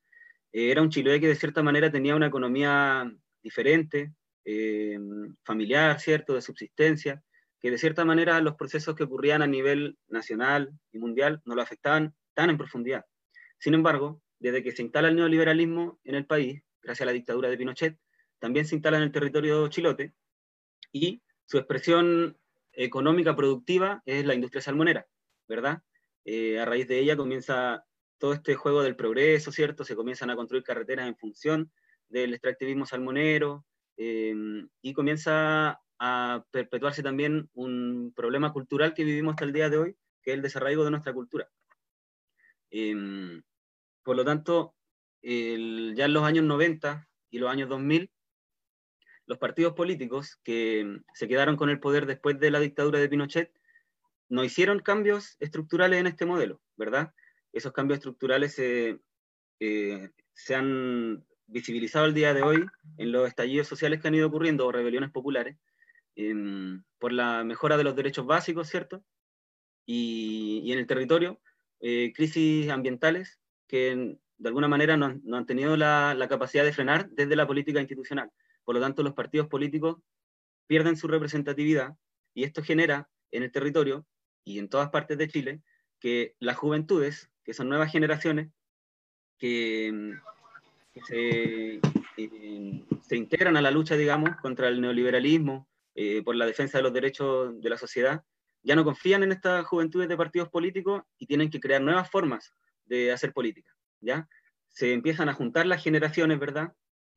eh, 0.52 0.70
era 0.70 0.82
un 0.82 0.90
Chiloé 0.90 1.20
que 1.20 1.28
de 1.28 1.34
cierta 1.34 1.62
manera 1.62 1.90
tenía 1.90 2.14
una 2.14 2.26
economía 2.26 3.10
diferente, 3.42 4.14
eh, 4.44 4.98
familiar, 5.44 5.98
¿cierto?, 6.00 6.34
de 6.34 6.42
subsistencia, 6.42 7.22
que 7.60 7.70
de 7.70 7.78
cierta 7.78 8.04
manera 8.04 8.40
los 8.40 8.56
procesos 8.56 8.94
que 8.94 9.04
ocurrían 9.04 9.42
a 9.42 9.46
nivel 9.46 9.96
nacional 10.08 10.70
y 10.90 10.98
mundial 10.98 11.40
no 11.44 11.54
lo 11.54 11.62
afectaban 11.62 12.14
tan 12.34 12.50
en 12.50 12.58
profundidad. 12.58 13.04
Sin 13.58 13.74
embargo, 13.74 14.20
desde 14.40 14.62
que 14.62 14.72
se 14.72 14.82
instala 14.82 15.08
el 15.08 15.16
neoliberalismo 15.16 16.00
en 16.02 16.16
el 16.16 16.26
país, 16.26 16.62
gracias 16.82 17.02
a 17.02 17.06
la 17.06 17.12
dictadura 17.12 17.48
de 17.48 17.56
Pinochet, 17.56 17.98
también 18.40 18.66
se 18.66 18.74
instala 18.74 18.96
en 18.96 19.04
el 19.04 19.12
territorio 19.12 19.68
chilote 19.68 20.12
y 20.90 21.22
su 21.52 21.58
expresión 21.58 22.38
económica 22.72 23.36
productiva 23.36 24.02
es 24.06 24.24
la 24.24 24.32
industria 24.32 24.62
salmonera, 24.62 25.06
¿verdad? 25.46 25.82
Eh, 26.24 26.58
a 26.58 26.64
raíz 26.64 26.88
de 26.88 26.98
ella 26.98 27.14
comienza 27.14 27.84
todo 28.16 28.32
este 28.32 28.54
juego 28.54 28.82
del 28.82 28.96
progreso, 28.96 29.52
¿cierto? 29.52 29.84
Se 29.84 29.94
comienzan 29.94 30.30
a 30.30 30.34
construir 30.34 30.64
carreteras 30.64 31.06
en 31.06 31.14
función 31.14 31.70
del 32.08 32.32
extractivismo 32.32 32.86
salmonero 32.86 33.66
eh, 33.98 34.34
y 34.80 34.94
comienza 34.94 35.78
a 35.98 36.42
perpetuarse 36.50 37.02
también 37.02 37.50
un 37.52 38.14
problema 38.16 38.50
cultural 38.50 38.94
que 38.94 39.04
vivimos 39.04 39.32
hasta 39.32 39.44
el 39.44 39.52
día 39.52 39.68
de 39.68 39.76
hoy, 39.76 39.96
que 40.22 40.30
es 40.30 40.36
el 40.36 40.42
desarraigo 40.42 40.84
de 40.84 40.90
nuestra 40.92 41.12
cultura. 41.12 41.50
Eh, 42.70 43.42
por 44.02 44.16
lo 44.16 44.24
tanto, 44.24 44.74
ya 45.20 46.06
en 46.06 46.14
los 46.14 46.24
años 46.24 46.46
90 46.46 47.10
y 47.28 47.38
los 47.40 47.50
años 47.50 47.68
2000, 47.68 48.10
los 49.26 49.38
partidos 49.38 49.74
políticos 49.74 50.38
que 50.42 51.00
se 51.14 51.28
quedaron 51.28 51.56
con 51.56 51.70
el 51.70 51.80
poder 51.80 52.06
después 52.06 52.38
de 52.38 52.50
la 52.50 52.60
dictadura 52.60 52.98
de 52.98 53.08
Pinochet 53.08 53.52
no 54.28 54.44
hicieron 54.44 54.80
cambios 54.80 55.36
estructurales 55.40 56.00
en 56.00 56.06
este 56.06 56.24
modelo, 56.24 56.60
¿verdad? 56.76 57.12
Esos 57.52 57.72
cambios 57.72 57.98
estructurales 57.98 58.54
se, 58.54 58.98
eh, 59.60 60.10
han 60.54 61.24
visibilizado 61.46 62.06
el 62.06 62.14
día 62.14 62.32
de 62.32 62.42
hoy 62.42 62.64
en 62.96 63.12
los 63.12 63.28
estallidos 63.28 63.68
sociales 63.68 64.00
que 64.00 64.08
han 64.08 64.14
ido 64.14 64.28
ocurriendo 64.28 64.66
o 64.66 64.72
rebeliones 64.72 65.10
populares 65.10 65.58
em, 66.16 66.82
por 66.98 67.12
la 67.12 67.44
mejora 67.44 67.76
de 67.76 67.84
los 67.84 67.94
derechos 67.94 68.26
básicos, 68.26 68.68
¿cierto? 68.68 69.04
Y, 69.84 70.72
en 70.72 70.78
el 70.78 70.86
territorio, 70.86 71.40
eh, 71.80 72.12
crisis 72.14 72.70
ambientales 72.70 73.38
que 73.66 74.16
de 74.38 74.48
alguna 74.48 74.68
manera 74.68 74.96
no, 74.96 75.06
han 75.06 75.46
tenido 75.46 75.76
la, 75.76 76.26
capacidad 76.28 76.64
de 76.64 76.72
frenar 76.72 77.08
desde 77.10 77.36
la 77.36 77.46
política 77.46 77.80
institucional. 77.80 78.30
Por 78.64 78.74
lo 78.74 78.80
tanto, 78.80 79.02
los 79.02 79.14
partidos 79.14 79.48
políticos 79.48 79.96
pierden 80.66 80.96
su 80.96 81.08
representatividad 81.08 81.96
y 82.34 82.44
esto 82.44 82.62
genera 82.62 83.08
en 83.30 83.42
el 83.42 83.52
territorio 83.52 84.06
y 84.44 84.58
en 84.58 84.68
todas 84.68 84.90
partes 84.90 85.18
de 85.18 85.28
Chile 85.28 85.62
que 86.00 86.34
las 86.40 86.56
juventudes, 86.56 87.30
que 87.44 87.54
son 87.54 87.68
nuevas 87.68 87.92
generaciones, 87.92 88.50
que, 89.38 90.14
se, 91.06 91.80
eh, 92.16 92.84
se, 93.02 93.16
integran 93.16 93.56
a 93.56 93.62
la 93.62 93.70
lucha, 93.70 93.96
digamos, 93.96 94.36
contra 94.40 94.68
el 94.68 94.80
neoliberalismo, 94.80 95.68
eh, 95.94 96.22
por 96.22 96.36
la 96.36 96.46
defensa 96.46 96.78
de 96.78 96.84
los 96.84 96.92
derechos 96.92 97.60
de 97.60 97.70
la 97.70 97.76
sociedad, 97.76 98.24
ya 98.62 98.76
no 98.76 98.84
confían 98.84 99.22
en 99.22 99.32
estas 99.32 99.66
juventudes 99.66 100.08
de 100.08 100.16
partidos 100.16 100.48
políticos 100.48 101.02
y 101.18 101.26
tienen 101.26 101.50
que 101.50 101.60
crear 101.60 101.82
nuevas 101.82 102.10
formas 102.10 102.54
de 102.84 103.12
hacer 103.12 103.32
política, 103.32 103.70
¿ya? 104.00 104.28
Se 104.68 104.92
empiezan 104.92 105.28
a 105.28 105.34
juntar 105.34 105.66
las 105.66 105.82
generaciones, 105.82 106.38
¿verdad? 106.38 106.72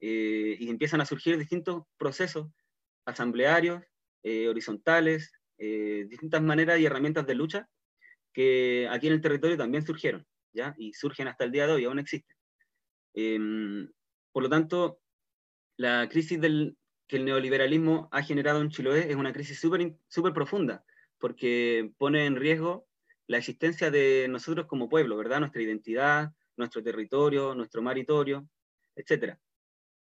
Eh, 0.08 0.58
y 0.60 0.70
empiezan 0.70 1.02
a 1.02 1.06
surgir 1.06 1.36
distintos 1.36 1.82
procesos 1.98 2.52
asamblearios, 3.06 3.82
eh, 4.22 4.48
horizontales, 4.48 5.34
eh, 5.58 6.06
distintas 6.08 6.44
maneras 6.44 6.80
y 6.80 6.86
herramientas 6.86 7.26
de 7.26 7.34
lucha 7.34 7.68
que 8.32 8.88
aquí 8.92 9.08
en 9.08 9.14
el 9.14 9.22
territorio 9.22 9.58
también 9.58 9.84
surgieron, 9.84 10.24
¿ya? 10.54 10.76
Y 10.78 10.94
surgen 10.94 11.28
hasta 11.28 11.46
el 11.46 11.52
día 11.52 11.66
de 11.66 11.74
hoy, 11.74 11.86
aún 11.86 11.98
existen. 11.98 12.38
Em, 13.16 13.92
por 14.32 14.44
lo 14.44 14.50
tanto, 14.50 15.00
la 15.76 16.08
crisis 16.08 16.40
del, 16.40 16.78
que 17.08 17.18
el 17.18 17.26
neoliberalismo 17.26 18.08
ha 18.12 18.22
generado 18.22 18.62
en 18.62 18.70
Chiloé 18.70 19.10
es 19.10 19.16
una 19.16 19.34
crisis 19.34 19.60
súper 19.60 20.34
profunda, 20.34 20.86
porque 21.18 21.92
pone 21.98 22.28
en 22.28 22.36
riesgo 22.36 22.88
la 23.26 23.40
existencia 23.40 23.90
de 23.90 24.28
nosotros 24.30 24.68
como 24.68 24.88
pueblo, 24.88 25.18
¿verdad? 25.18 25.40
Nuestra 25.40 25.64
identidad, 25.64 26.32
nuestro 26.58 26.84
territorio, 26.84 27.56
nuestro 27.56 27.82
maritorio, 27.82 28.48
etcétera. 28.96 29.40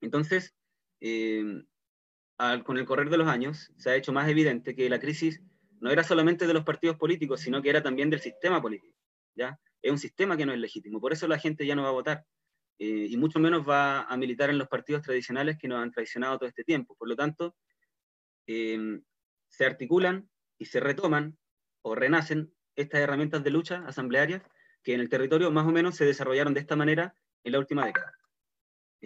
Entonces, 0.00 0.54
eh, 1.00 1.64
con 2.64 2.78
el 2.78 2.84
correr 2.84 3.10
de 3.10 3.18
los 3.18 3.28
años, 3.28 3.72
se 3.76 3.90
ha 3.90 3.96
hecho 3.96 4.12
más 4.12 4.28
evidente 4.28 4.74
que 4.74 4.90
la 4.90 5.00
crisis 5.00 5.42
no 5.80 5.90
era 5.90 6.02
solamente 6.02 6.46
de 6.46 6.54
los 6.54 6.64
partidos 6.64 6.96
políticos, 6.96 7.40
sino 7.40 7.62
que 7.62 7.70
era 7.70 7.82
también 7.82 8.10
del 8.10 8.20
sistema 8.20 8.60
político. 8.60 8.96
¿ya? 9.34 9.58
Es 9.82 9.90
un 9.90 9.98
sistema 9.98 10.36
que 10.36 10.46
no 10.46 10.52
es 10.52 10.58
legítimo, 10.58 11.00
por 11.00 11.12
eso 11.12 11.28
la 11.28 11.38
gente 11.38 11.66
ya 11.66 11.74
no 11.74 11.82
va 11.82 11.88
a 11.88 11.92
votar, 11.92 12.24
eh, 12.78 13.06
y 13.08 13.16
mucho 13.16 13.38
menos 13.38 13.66
va 13.68 14.02
a 14.02 14.16
militar 14.16 14.50
en 14.50 14.58
los 14.58 14.68
partidos 14.68 15.02
tradicionales 15.02 15.56
que 15.58 15.68
nos 15.68 15.82
han 15.82 15.92
traicionado 15.92 16.38
todo 16.38 16.48
este 16.48 16.64
tiempo. 16.64 16.94
Por 16.96 17.08
lo 17.08 17.16
tanto, 17.16 17.56
eh, 18.46 19.00
se 19.48 19.64
articulan 19.64 20.28
y 20.58 20.66
se 20.66 20.80
retoman 20.80 21.38
o 21.82 21.94
renacen 21.94 22.52
estas 22.74 23.00
herramientas 23.00 23.42
de 23.42 23.50
lucha 23.50 23.84
asamblearias 23.86 24.42
que 24.82 24.94
en 24.94 25.00
el 25.00 25.08
territorio 25.08 25.50
más 25.50 25.66
o 25.66 25.72
menos 25.72 25.96
se 25.96 26.04
desarrollaron 26.04 26.54
de 26.54 26.60
esta 26.60 26.76
manera 26.76 27.14
en 27.44 27.52
la 27.52 27.58
última 27.58 27.86
década. 27.86 28.12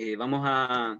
Eh, 0.02 0.16
vamos 0.16 0.40
a, 0.46 0.98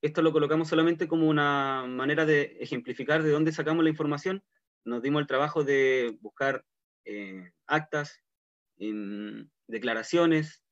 esto 0.00 0.22
lo 0.22 0.30
colocamos 0.30 0.68
solamente 0.68 1.08
como 1.08 1.28
una 1.28 1.84
manera 1.88 2.24
de 2.24 2.58
ejemplificar 2.60 3.24
de 3.24 3.32
dónde 3.32 3.50
sacamos 3.50 3.82
la 3.82 3.90
información. 3.90 4.44
Nos 4.84 5.02
dimos 5.02 5.20
el 5.20 5.26
trabajo 5.26 5.64
de 5.64 6.16
buscar 6.20 6.64
eh, 7.04 7.50
actas, 7.66 8.22
declaraciones, 9.66 10.62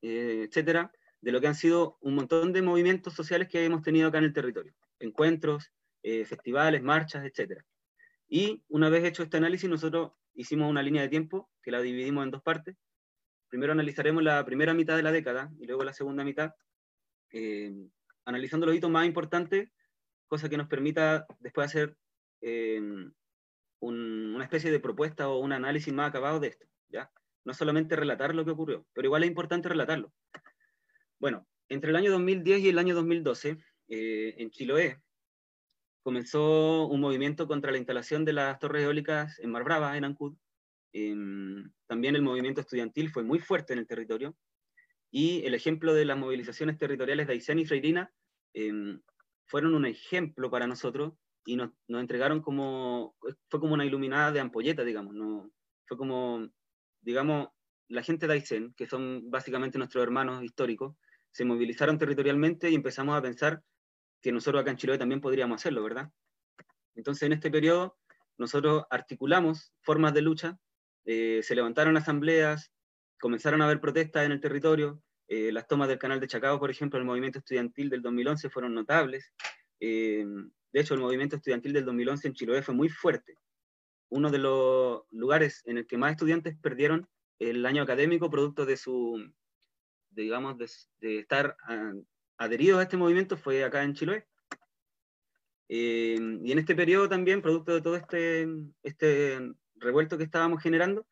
eh, 0.00 0.44
etcétera, 0.48 0.92
de 1.20 1.32
lo 1.32 1.40
que 1.40 1.48
han 1.48 1.56
sido 1.56 1.98
un 2.02 2.14
montón 2.14 2.52
de 2.52 2.62
movimientos 2.62 3.14
sociales 3.14 3.48
que 3.48 3.64
hemos 3.64 3.82
tenido 3.82 4.06
acá 4.06 4.18
en 4.18 4.24
el 4.24 4.32
territorio. 4.32 4.72
Encuentros, 5.00 5.72
eh, 6.04 6.24
festivales, 6.24 6.84
marchas, 6.84 7.24
etcétera. 7.24 7.64
Y 8.28 8.62
una 8.68 8.90
vez 8.90 9.02
hecho 9.02 9.24
este 9.24 9.38
análisis, 9.38 9.68
nosotros 9.68 10.12
hicimos 10.34 10.70
una 10.70 10.84
línea 10.84 11.02
de 11.02 11.08
tiempo 11.08 11.50
que 11.64 11.72
la 11.72 11.80
dividimos 11.80 12.22
en 12.22 12.30
dos 12.30 12.42
partes. 12.42 12.76
Primero 13.48 13.72
analizaremos 13.72 14.22
la 14.22 14.44
primera 14.44 14.72
mitad 14.72 14.96
de 14.96 15.02
la 15.02 15.10
década 15.10 15.50
y 15.58 15.66
luego 15.66 15.82
la 15.82 15.92
segunda 15.92 16.22
mitad, 16.22 16.52
analizando 18.24 18.66
los 18.66 18.74
hitos 18.74 18.90
más 18.90 19.06
importantes, 19.06 19.70
cosa 20.26 20.48
que 20.48 20.56
nos 20.56 20.68
permita 20.68 21.26
después 21.40 21.66
hacer 21.66 21.96
eh, 22.40 22.80
una 23.80 24.44
especie 24.44 24.70
de 24.70 24.80
propuesta 24.80 25.28
o 25.28 25.38
un 25.38 25.52
análisis 25.52 25.92
más 25.92 26.08
acabado 26.08 26.40
de 26.40 26.48
esto, 26.48 26.66
¿ya? 26.88 27.10
No 27.44 27.54
solamente 27.54 27.96
relatar 27.96 28.34
lo 28.34 28.44
que 28.44 28.50
ocurrió, 28.50 28.86
pero 28.92 29.06
igual 29.06 29.22
es 29.22 29.28
importante 29.28 29.68
relatarlo. 29.68 30.12
Bueno, 31.20 31.48
entre 31.68 31.90
el 31.90 31.96
año 31.96 32.12
2010 32.12 32.60
y 32.60 32.68
el 32.68 32.78
año 32.78 32.94
2012, 32.94 33.58
eh, 33.88 34.34
en 34.38 34.50
Chiloé, 34.50 35.00
comenzó 36.02 36.86
un 36.86 37.00
movimiento 37.00 37.46
contra 37.46 37.72
la 37.72 37.78
instalación 37.78 38.24
de 38.24 38.32
las 38.32 38.58
torres 38.58 38.84
eólicas 38.84 39.38
en 39.40 39.50
Mar 39.50 39.64
Brava, 39.64 39.96
en 39.96 40.04
Ancud. 40.04 40.36
Em, 40.92 41.70
también 41.86 42.16
el 42.16 42.22
movimiento 42.22 42.60
estudiantil 42.60 43.10
fue 43.10 43.24
muy 43.24 43.40
fuerte 43.40 43.72
en 43.72 43.80
el 43.80 43.86
territorio. 43.86 44.36
Y 45.10 45.44
el 45.46 45.54
ejemplo 45.54 45.94
de 45.94 46.04
las 46.04 46.18
movilizaciones 46.18 46.78
territoriales 46.78 47.26
de 47.26 47.32
Aysén 47.34 47.58
y 47.58 47.66
Freirina 47.66 48.12
Em, 48.54 49.00
fueron 49.46 49.74
un 49.74 49.86
ejemplo 49.86 50.50
para 50.50 50.66
nosotros 50.66 51.14
y 51.44 51.56
nos, 51.56 51.70
nos, 51.86 52.00
entregaron 52.00 52.42
como, 52.42 53.14
fue 53.48 53.60
como 53.60 53.74
una 53.74 53.84
iluminada 53.84 54.32
de 54.32 54.40
ampolleta, 54.40 54.84
digamos, 54.84 55.14
no, 55.14 55.50
fue 55.86 55.96
como, 55.96 56.48
digamos, 57.00 57.48
la 57.88 58.02
gente 58.02 58.26
de 58.26 58.34
Aysén, 58.34 58.74
que 58.74 58.86
son 58.86 59.30
básicamente 59.30 59.78
nuestros 59.78 60.02
hermanos 60.02 60.42
históricos, 60.42 60.96
se 61.30 61.44
movilizaron 61.44 61.98
territorialmente 61.98 62.68
y 62.68 62.74
empezamos 62.74 63.16
a 63.16 63.22
pensar 63.22 63.62
que 64.20 64.32
nosotros 64.32 64.60
acá 64.60 64.72
en 64.72 64.76
Chiloé 64.76 64.98
también 64.98 65.20
podríamos 65.20 65.60
hacerlo, 65.60 65.82
¿verdad? 65.82 66.10
Entonces, 66.94 67.22
en 67.22 67.32
este 67.32 67.50
periodo, 67.50 67.96
nosotros 68.36 68.84
articulamos 68.90 69.72
formas 69.82 70.12
de 70.12 70.22
lucha, 70.22 70.58
eh, 71.04 71.40
se 71.42 71.54
levantaron 71.54 71.96
asambleas, 71.96 72.72
comenzaron 73.18 73.62
a 73.62 73.64
haber 73.64 73.80
protestas 73.80 74.24
en 74.24 74.32
el 74.32 74.40
territorio, 74.40 75.02
eh, 75.28 75.52
las 75.52 75.66
tomas 75.66 75.88
del 75.88 75.98
canal 75.98 76.20
de 76.20 76.26
Chacao, 76.26 76.58
por 76.58 76.70
ejemplo, 76.70 76.98
el 76.98 77.04
movimiento 77.04 77.38
estudiantil 77.38 77.90
del 77.90 78.00
2011 78.00 78.48
fueron 78.48 78.74
notables. 78.74 79.30
Eh, 79.78 80.24
de 80.72 80.80
hecho, 80.80 80.94
el 80.94 81.00
movimiento 81.00 81.36
estudiantil 81.36 81.74
del 81.74 81.84
2011 81.84 82.28
en 82.28 82.34
Chiloé 82.34 82.62
fue 82.62 82.74
muy 82.74 82.88
fuerte. 82.88 83.36
Uno 84.08 84.30
de 84.30 84.38
los 84.38 85.02
lugares 85.10 85.62
en 85.66 85.76
el 85.76 85.86
que 85.86 85.98
más 85.98 86.12
estudiantes 86.12 86.56
perdieron 86.56 87.06
el 87.38 87.64
año 87.66 87.82
académico 87.82 88.30
producto 88.30 88.64
de 88.64 88.78
su, 88.78 89.22
digamos, 90.10 90.56
de, 90.56 91.18
estar 91.18 91.56
adheridos 92.38 92.80
a 92.80 92.82
este 92.84 92.96
movimiento 92.96 93.36
fue 93.36 93.64
acá 93.64 93.82
en 93.82 93.94
Chiloé. 93.94 94.26
Eh, 95.68 96.18
y 96.42 96.52
en 96.52 96.58
este 96.58 96.74
periodo 96.74 97.06
también, 97.06 97.42
producto 97.42 97.74
de 97.74 97.82
todo 97.82 97.96
este, 97.96 98.48
este 98.82 99.38
revuelto 99.76 100.16
que 100.16 100.24
estábamos 100.24 100.62
generando, 100.62 101.06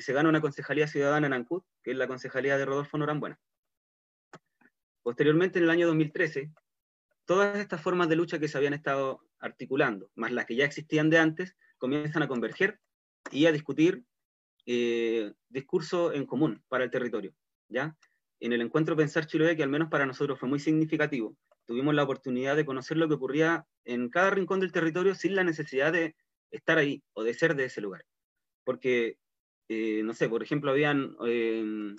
se 0.00 0.12
gana 0.12 0.28
una 0.28 0.40
concejalía 0.40 0.86
ciudadana 0.86 1.26
en 1.26 1.32
Ancud, 1.32 1.62
que 1.82 1.90
es 1.90 1.96
la 1.96 2.06
concejalía 2.06 2.56
de 2.56 2.64
Rodolfo 2.64 2.98
Norambuena. 2.98 3.40
Posteriormente, 5.02 5.58
en 5.58 5.64
el 5.64 5.70
año 5.70 5.88
2013, 5.88 6.52
todas 7.24 7.58
estas 7.58 7.80
formas 7.80 8.08
de 8.08 8.16
lucha 8.16 8.38
que 8.38 8.48
se 8.48 8.56
habían 8.56 8.74
estado 8.74 9.20
articulando, 9.40 10.10
más 10.14 10.32
las 10.32 10.46
que 10.46 10.54
ya 10.54 10.64
existían 10.64 11.10
de 11.10 11.18
antes, 11.18 11.56
comienzan 11.78 12.22
a 12.22 12.28
converger 12.28 12.78
y 13.30 13.46
a 13.46 13.52
discutir 13.52 14.04
eh, 14.66 15.32
discurso 15.48 16.12
en 16.12 16.26
común 16.26 16.62
para 16.68 16.84
el 16.84 16.90
territorio. 16.90 17.34
¿ya? 17.68 17.96
En 18.38 18.52
el 18.52 18.60
encuentro 18.60 18.96
Pensar 18.96 19.26
Chiloé, 19.26 19.56
que 19.56 19.62
al 19.62 19.68
menos 19.68 19.88
para 19.88 20.06
nosotros 20.06 20.38
fue 20.38 20.48
muy 20.48 20.60
significativo, 20.60 21.36
tuvimos 21.66 21.94
la 21.94 22.04
oportunidad 22.04 22.56
de 22.56 22.64
conocer 22.64 22.96
lo 22.96 23.08
que 23.08 23.14
ocurría 23.14 23.66
en 23.84 24.08
cada 24.08 24.30
rincón 24.30 24.60
del 24.60 24.72
territorio 24.72 25.14
sin 25.14 25.34
la 25.34 25.44
necesidad 25.44 25.92
de 25.92 26.14
estar 26.50 26.78
ahí 26.78 27.02
o 27.14 27.24
de 27.24 27.34
ser 27.34 27.56
de 27.56 27.64
ese 27.64 27.80
lugar. 27.80 28.04
Porque, 28.64 29.16
eh, 29.68 30.02
no 30.04 30.14
sé, 30.14 30.28
por 30.28 30.42
ejemplo, 30.42 30.70
habían 30.70 31.16
eh, 31.26 31.94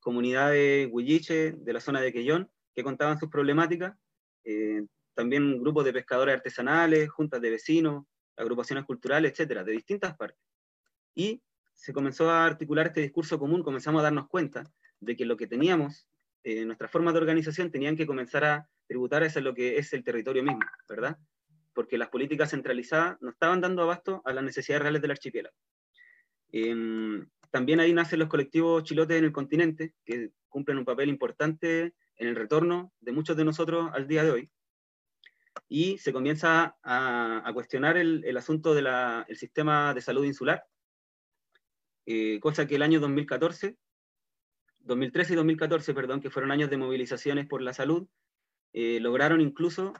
comunidades 0.00 0.88
huilliche 0.90 1.52
de 1.52 1.72
la 1.72 1.80
zona 1.80 2.00
de 2.00 2.12
Quellón 2.12 2.50
que 2.74 2.82
contaban 2.82 3.18
sus 3.18 3.28
problemáticas, 3.28 3.96
eh, 4.44 4.84
también 5.14 5.60
grupos 5.60 5.84
de 5.84 5.92
pescadores 5.92 6.34
artesanales, 6.34 7.10
juntas 7.10 7.40
de 7.40 7.50
vecinos, 7.50 8.04
agrupaciones 8.36 8.84
culturales, 8.84 9.32
etcétera, 9.32 9.62
de 9.62 9.72
distintas 9.72 10.16
partes. 10.16 10.40
Y 11.14 11.42
se 11.74 11.92
comenzó 11.92 12.30
a 12.30 12.44
articular 12.44 12.88
este 12.88 13.00
discurso 13.00 13.38
común, 13.38 13.62
comenzamos 13.62 14.00
a 14.00 14.04
darnos 14.04 14.28
cuenta 14.28 14.70
de 15.00 15.16
que 15.16 15.24
lo 15.24 15.36
que 15.36 15.46
teníamos, 15.46 16.08
eh, 16.44 16.64
nuestras 16.64 16.90
formas 16.90 17.14
de 17.14 17.20
organización, 17.20 17.70
tenían 17.70 17.96
que 17.96 18.06
comenzar 18.06 18.44
a 18.44 18.68
tributar 18.86 19.22
a 19.22 19.40
lo 19.40 19.54
que 19.54 19.78
es 19.78 19.92
el 19.92 20.04
territorio 20.04 20.42
mismo, 20.42 20.60
¿verdad? 20.88 21.18
Porque 21.74 21.98
las 21.98 22.08
políticas 22.08 22.50
centralizadas 22.50 23.20
no 23.20 23.30
estaban 23.30 23.60
dando 23.60 23.82
abasto 23.82 24.22
a 24.24 24.32
las 24.32 24.44
necesidades 24.44 24.82
reales 24.82 25.02
del 25.02 25.12
archipiélago. 25.12 25.56
Em, 26.52 27.26
también 27.50 27.80
ahí 27.80 27.92
nacen 27.92 28.18
los 28.18 28.28
colectivos 28.28 28.84
chilotes 28.84 29.18
en 29.18 29.24
el 29.24 29.32
continente, 29.32 29.94
que 30.04 30.30
cumplen 30.48 30.78
un 30.78 30.84
papel 30.84 31.08
importante 31.08 31.94
en 32.16 32.28
el 32.28 32.36
retorno 32.36 32.92
de 33.00 33.12
muchos 33.12 33.36
de 33.36 33.44
nosotros 33.44 33.90
al 33.92 34.06
día 34.06 34.22
de 34.22 34.30
hoy. 34.30 34.50
Y 35.68 35.98
se 35.98 36.12
comienza 36.12 36.76
a, 36.82 37.50
cuestionar 37.54 37.96
el, 37.96 38.36
asunto 38.36 38.74
del 38.74 38.86
sistema 39.34 39.92
de 39.94 40.00
salud 40.00 40.24
insular, 40.24 40.64
eh, 42.06 42.38
cosa 42.40 42.66
que 42.66 42.76
el 42.76 42.82
año 42.82 43.00
2014, 43.00 43.76
2013 44.80 45.32
y 45.32 45.36
2014, 45.36 45.94
perdón, 45.94 46.20
que 46.20 46.30
fueron 46.30 46.50
años 46.50 46.70
de 46.70 46.76
movilizaciones 46.76 47.46
por 47.46 47.62
la 47.62 47.72
salud, 47.72 48.08
eh, 48.72 48.98
lograron 49.00 49.40
incluso 49.40 49.92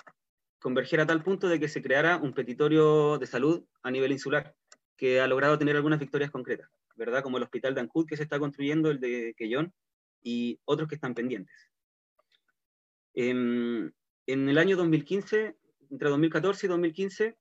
converger 0.58 1.00
a 1.00 1.06
tal 1.06 1.22
punto 1.22 1.48
de 1.48 1.60
que 1.60 1.68
se 1.68 1.82
creara 1.82 2.16
un 2.16 2.32
petitorio 2.32 3.18
de 3.18 3.26
salud 3.26 3.64
a 3.82 3.90
nivel 3.90 4.12
insular, 4.12 4.54
que 4.96 5.20
ha 5.20 5.26
logrado 5.26 5.58
tener 5.58 5.76
algunas 5.76 5.98
victorias 5.98 6.30
concretas. 6.30 6.68
¿verdad? 6.96 7.22
Como 7.22 7.36
el 7.36 7.42
hospital 7.42 7.74
de 7.74 7.80
Ancud 7.80 8.06
que 8.06 8.16
se 8.16 8.22
está 8.22 8.38
construyendo, 8.38 8.90
el 8.90 9.00
de 9.00 9.34
Quellón, 9.36 9.72
y 10.22 10.60
otros 10.64 10.88
que 10.88 10.94
están 10.94 11.14
pendientes. 11.14 11.54
En, 13.14 13.36
em, 13.36 13.92
en 14.26 14.48
el 14.48 14.58
año 14.58 14.76
2015, 14.76 15.56
entre 15.90 16.08
2014 16.08 16.66
y 16.66 16.68
2015, 16.68 17.36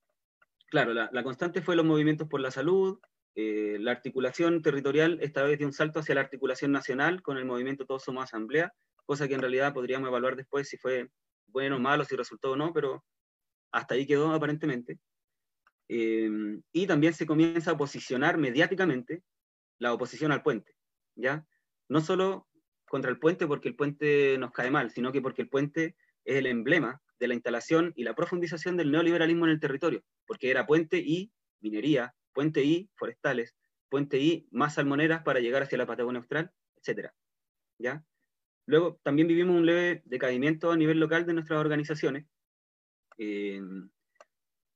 claro, 0.67 0.93
la, 0.93 1.09
la 1.11 1.23
constante 1.23 1.61
fue 1.61 1.75
los 1.75 1.85
movimientos 1.85 2.27
por 2.27 2.41
la 2.41 2.51
salud, 2.51 2.99
eh, 3.35 3.77
la 3.79 3.91
articulación 3.91 4.61
territorial 4.61 5.19
esta 5.21 5.43
vez 5.43 5.57
dio 5.57 5.67
un 5.67 5.73
salto 5.73 5.99
hacia 5.99 6.15
la 6.15 6.21
articulación 6.21 6.71
nacional 6.71 7.21
con 7.21 7.37
el 7.37 7.45
movimiento 7.45 7.85
Todos 7.85 8.03
Somos 8.03 8.23
Asamblea, 8.23 8.73
cosa 9.05 9.27
que 9.27 9.35
en 9.35 9.41
realidad 9.41 9.73
podríamos 9.73 10.09
evaluar 10.09 10.35
después 10.35 10.67
si 10.67 10.77
fue 10.77 11.09
bueno 11.47 11.77
o 11.77 11.79
malo, 11.79 12.03
si 12.03 12.15
resultó 12.15 12.51
o 12.51 12.55
no, 12.55 12.73
pero 12.73 13.05
hasta 13.71 13.93
ahí 13.93 14.05
quedó 14.05 14.31
aparentemente. 14.33 14.99
Em, 15.93 16.61
y 16.71 16.87
también 16.87 17.13
se 17.13 17.25
comienza 17.25 17.71
a 17.71 17.77
posicionar 17.77 18.37
mediáticamente 18.37 19.23
la 19.77 19.93
oposición 19.93 20.31
al 20.31 20.41
puente, 20.41 20.73
¿ya? 21.15 21.45
No 21.89 21.99
solo 21.99 22.47
contra 22.87 23.11
el 23.11 23.19
puente 23.19 23.45
porque 23.45 23.67
el 23.67 23.75
puente 23.75 24.37
nos 24.37 24.53
cae 24.53 24.71
mal, 24.71 24.91
sino 24.91 25.11
que 25.11 25.19
porque 25.21 25.41
el 25.41 25.49
puente 25.49 25.97
es 26.23 26.37
el 26.37 26.45
emblema 26.45 27.01
de 27.19 27.27
la 27.27 27.33
instalación 27.33 27.91
y 27.97 28.05
la 28.05 28.15
profundización 28.15 28.77
del 28.77 28.89
neoliberalismo 28.89 29.43
en 29.43 29.51
el 29.51 29.59
territorio, 29.59 30.01
porque 30.25 30.49
era 30.49 30.65
puente 30.65 30.97
y 30.97 31.29
minería, 31.59 32.15
puente 32.31 32.63
y 32.63 32.89
forestales, 32.95 33.53
puente 33.89 34.17
y 34.17 34.47
más 34.49 34.75
salmoneras 34.75 35.23
para 35.23 35.41
llegar 35.41 35.63
hacia 35.63 35.77
la 35.77 35.87
Patagonia 35.87 36.19
Austral, 36.19 36.53
etc. 36.77 37.09
¿Ya? 37.79 38.01
Luego 38.65 38.97
también 39.03 39.27
vivimos 39.27 39.57
un 39.57 39.65
leve 39.65 40.03
decaimiento 40.05 40.71
a 40.71 40.77
nivel 40.77 41.01
local 41.01 41.25
de 41.25 41.33
nuestras 41.33 41.59
organizaciones. 41.59 42.27
Eh, 43.17 43.59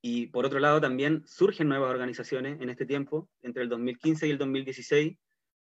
y 0.08 0.28
por 0.28 0.46
otro 0.46 0.60
lado, 0.60 0.80
también 0.80 1.24
surgen 1.26 1.68
nuevas 1.68 1.90
organizaciones 1.90 2.62
en 2.62 2.70
este 2.70 2.86
tiempo. 2.86 3.28
Entre 3.42 3.64
el 3.64 3.70
2015 3.70 4.28
y 4.28 4.30
el 4.30 4.38
2016 4.38 5.18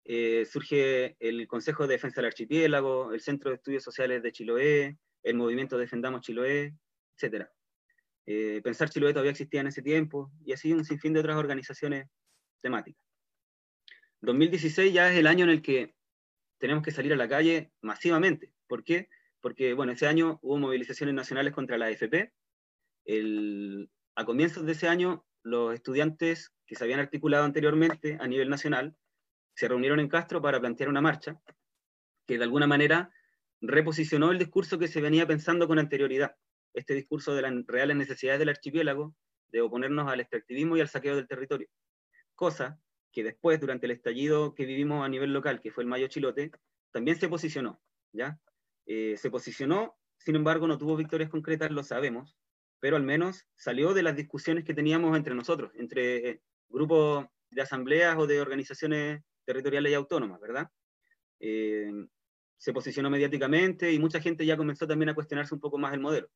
eh, 0.04 0.46
surge 0.46 1.16
el 1.22 1.48
Consejo 1.48 1.88
de 1.88 1.94
Defensa 1.94 2.18
del 2.18 2.26
Archipiélago, 2.26 3.14
el 3.14 3.22
Centro 3.22 3.52
de 3.52 3.56
Estudios 3.56 3.86
Sociales 3.86 4.22
de 4.22 4.34
Chiloé, 4.34 4.98
el 5.24 5.36
Movimiento 5.38 5.78
Defendamos 5.78 6.24
Chiloé, 6.24 6.76
etc. 7.18 7.46
Eh, 8.26 8.60
Pensar 8.62 8.90
Chiloé 8.90 9.14
todavía 9.14 9.32
existía 9.32 9.62
en 9.62 9.68
ese 9.68 9.82
tiempo, 9.82 10.30
y 10.44 10.52
así 10.52 10.74
un 10.74 10.84
sinfín 10.84 11.14
de 11.14 11.22
otras 11.22 11.38
organizaciones 11.38 12.10
temáticas. 12.62 13.02
2016 14.20 14.92
ya 14.92 15.10
es 15.10 15.18
el 15.18 15.28
año 15.28 15.46
en 15.46 15.52
el 15.52 15.62
que 15.62 15.96
tenemos 16.58 16.84
que 16.84 16.92
salir 16.92 17.14
a 17.14 17.16
la 17.16 17.30
calle 17.30 17.72
masivamente. 17.80 18.52
¿Por 18.68 18.84
qué? 18.84 19.08
Porque, 19.40 19.72
bueno, 19.72 19.94
ese 19.94 20.06
año 20.06 20.38
hubo 20.42 20.58
movilizaciones 20.58 21.16
nacionales 21.16 21.54
contra 21.54 21.78
la 21.78 21.86
AFP, 21.86 22.34
el, 23.06 23.90
a 24.18 24.26
comienzos 24.26 24.66
de 24.66 24.72
ese 24.72 24.88
año, 24.88 25.24
los 25.44 25.76
estudiantes 25.76 26.52
que 26.66 26.76
se 26.76 26.84
habían 26.84 27.00
articulado 27.00 27.46
anteriormente 27.46 28.18
a 28.20 28.28
nivel 28.28 28.50
nacional 28.50 28.98
se 29.54 29.68
reunieron 29.68 30.00
en 30.00 30.10
Castro 30.10 30.42
para 30.42 30.60
plantear 30.60 30.90
una 30.90 31.02
marcha 31.02 31.40
que 32.26 32.40
de 32.40 32.44
alguna 32.44 32.66
manera 32.66 33.12
reposicionó 33.62 34.32
el 34.32 34.40
discurso 34.40 34.80
que 34.80 34.88
se 34.88 35.02
venía 35.02 35.28
pensando 35.28 35.68
con 35.68 35.78
anterioridad, 35.78 36.36
este 36.74 36.96
discurso 36.96 37.36
de 37.36 37.44
las 37.44 37.54
reales 37.68 37.96
necesidades 37.96 38.40
del 38.40 38.50
archipiélago, 38.50 39.16
de 39.50 39.62
oponernos 39.62 40.12
al 40.12 40.20
extractivismo 40.20 40.76
y 40.76 40.82
al 40.82 40.90
saqueo 40.90 41.16
del 41.16 41.28
territorio. 41.28 41.68
Cosa 42.34 42.80
que 43.12 43.24
después, 43.24 43.60
durante 43.60 43.86
el 43.86 43.92
estallido 43.92 44.56
que 44.56 44.66
vivimos 44.66 45.06
a 45.06 45.10
nivel 45.10 45.32
local, 45.32 45.62
que 45.62 45.70
fue 45.70 45.84
el 45.84 45.90
Mayo 45.90 46.08
Chilote, 46.08 46.50
también 46.92 47.20
se 47.20 47.30
posicionó, 47.30 47.80
¿ya? 48.14 48.40
Eh, 48.88 49.16
se 49.16 49.30
posicionó, 49.30 49.96
sin 50.18 50.36
embargo, 50.36 50.68
no 50.68 50.80
tuvo 50.80 50.96
victorias 50.96 51.30
concretas, 51.30 51.70
lo 51.70 51.84
sabemos, 51.84 52.36
pero 52.80 52.96
al 52.96 53.04
menos 53.04 53.46
salió 53.56 53.94
de 53.94 54.04
las 54.04 54.16
discusiones 54.16 54.64
que 54.64 54.74
teníamos 54.74 55.16
entre 55.18 55.36
nosotros, 55.36 55.72
entre 55.76 56.30
eh, 56.30 56.42
grupos 56.70 57.26
de 57.50 57.62
asambleas 57.62 58.18
o 58.18 58.28
de 58.28 58.42
organizaciones 58.42 59.22
territoriales 59.46 59.92
y 59.92 59.96
autónomas, 59.96 60.40
¿verdad? 60.40 60.70
Eh, 61.40 61.92
se 62.58 62.74
posicionó 62.74 63.10
mediáticamente 63.10 63.92
y 63.92 64.00
mucha 64.00 64.20
gente 64.20 64.46
ya 64.46 64.58
comenzó 64.58 64.88
también 64.88 65.10
a 65.10 65.16
cuestionarse 65.16 65.54
un 65.54 65.62
poco 65.62 65.78
más 65.78 65.94
el 65.94 66.00
modelo. 66.00 66.30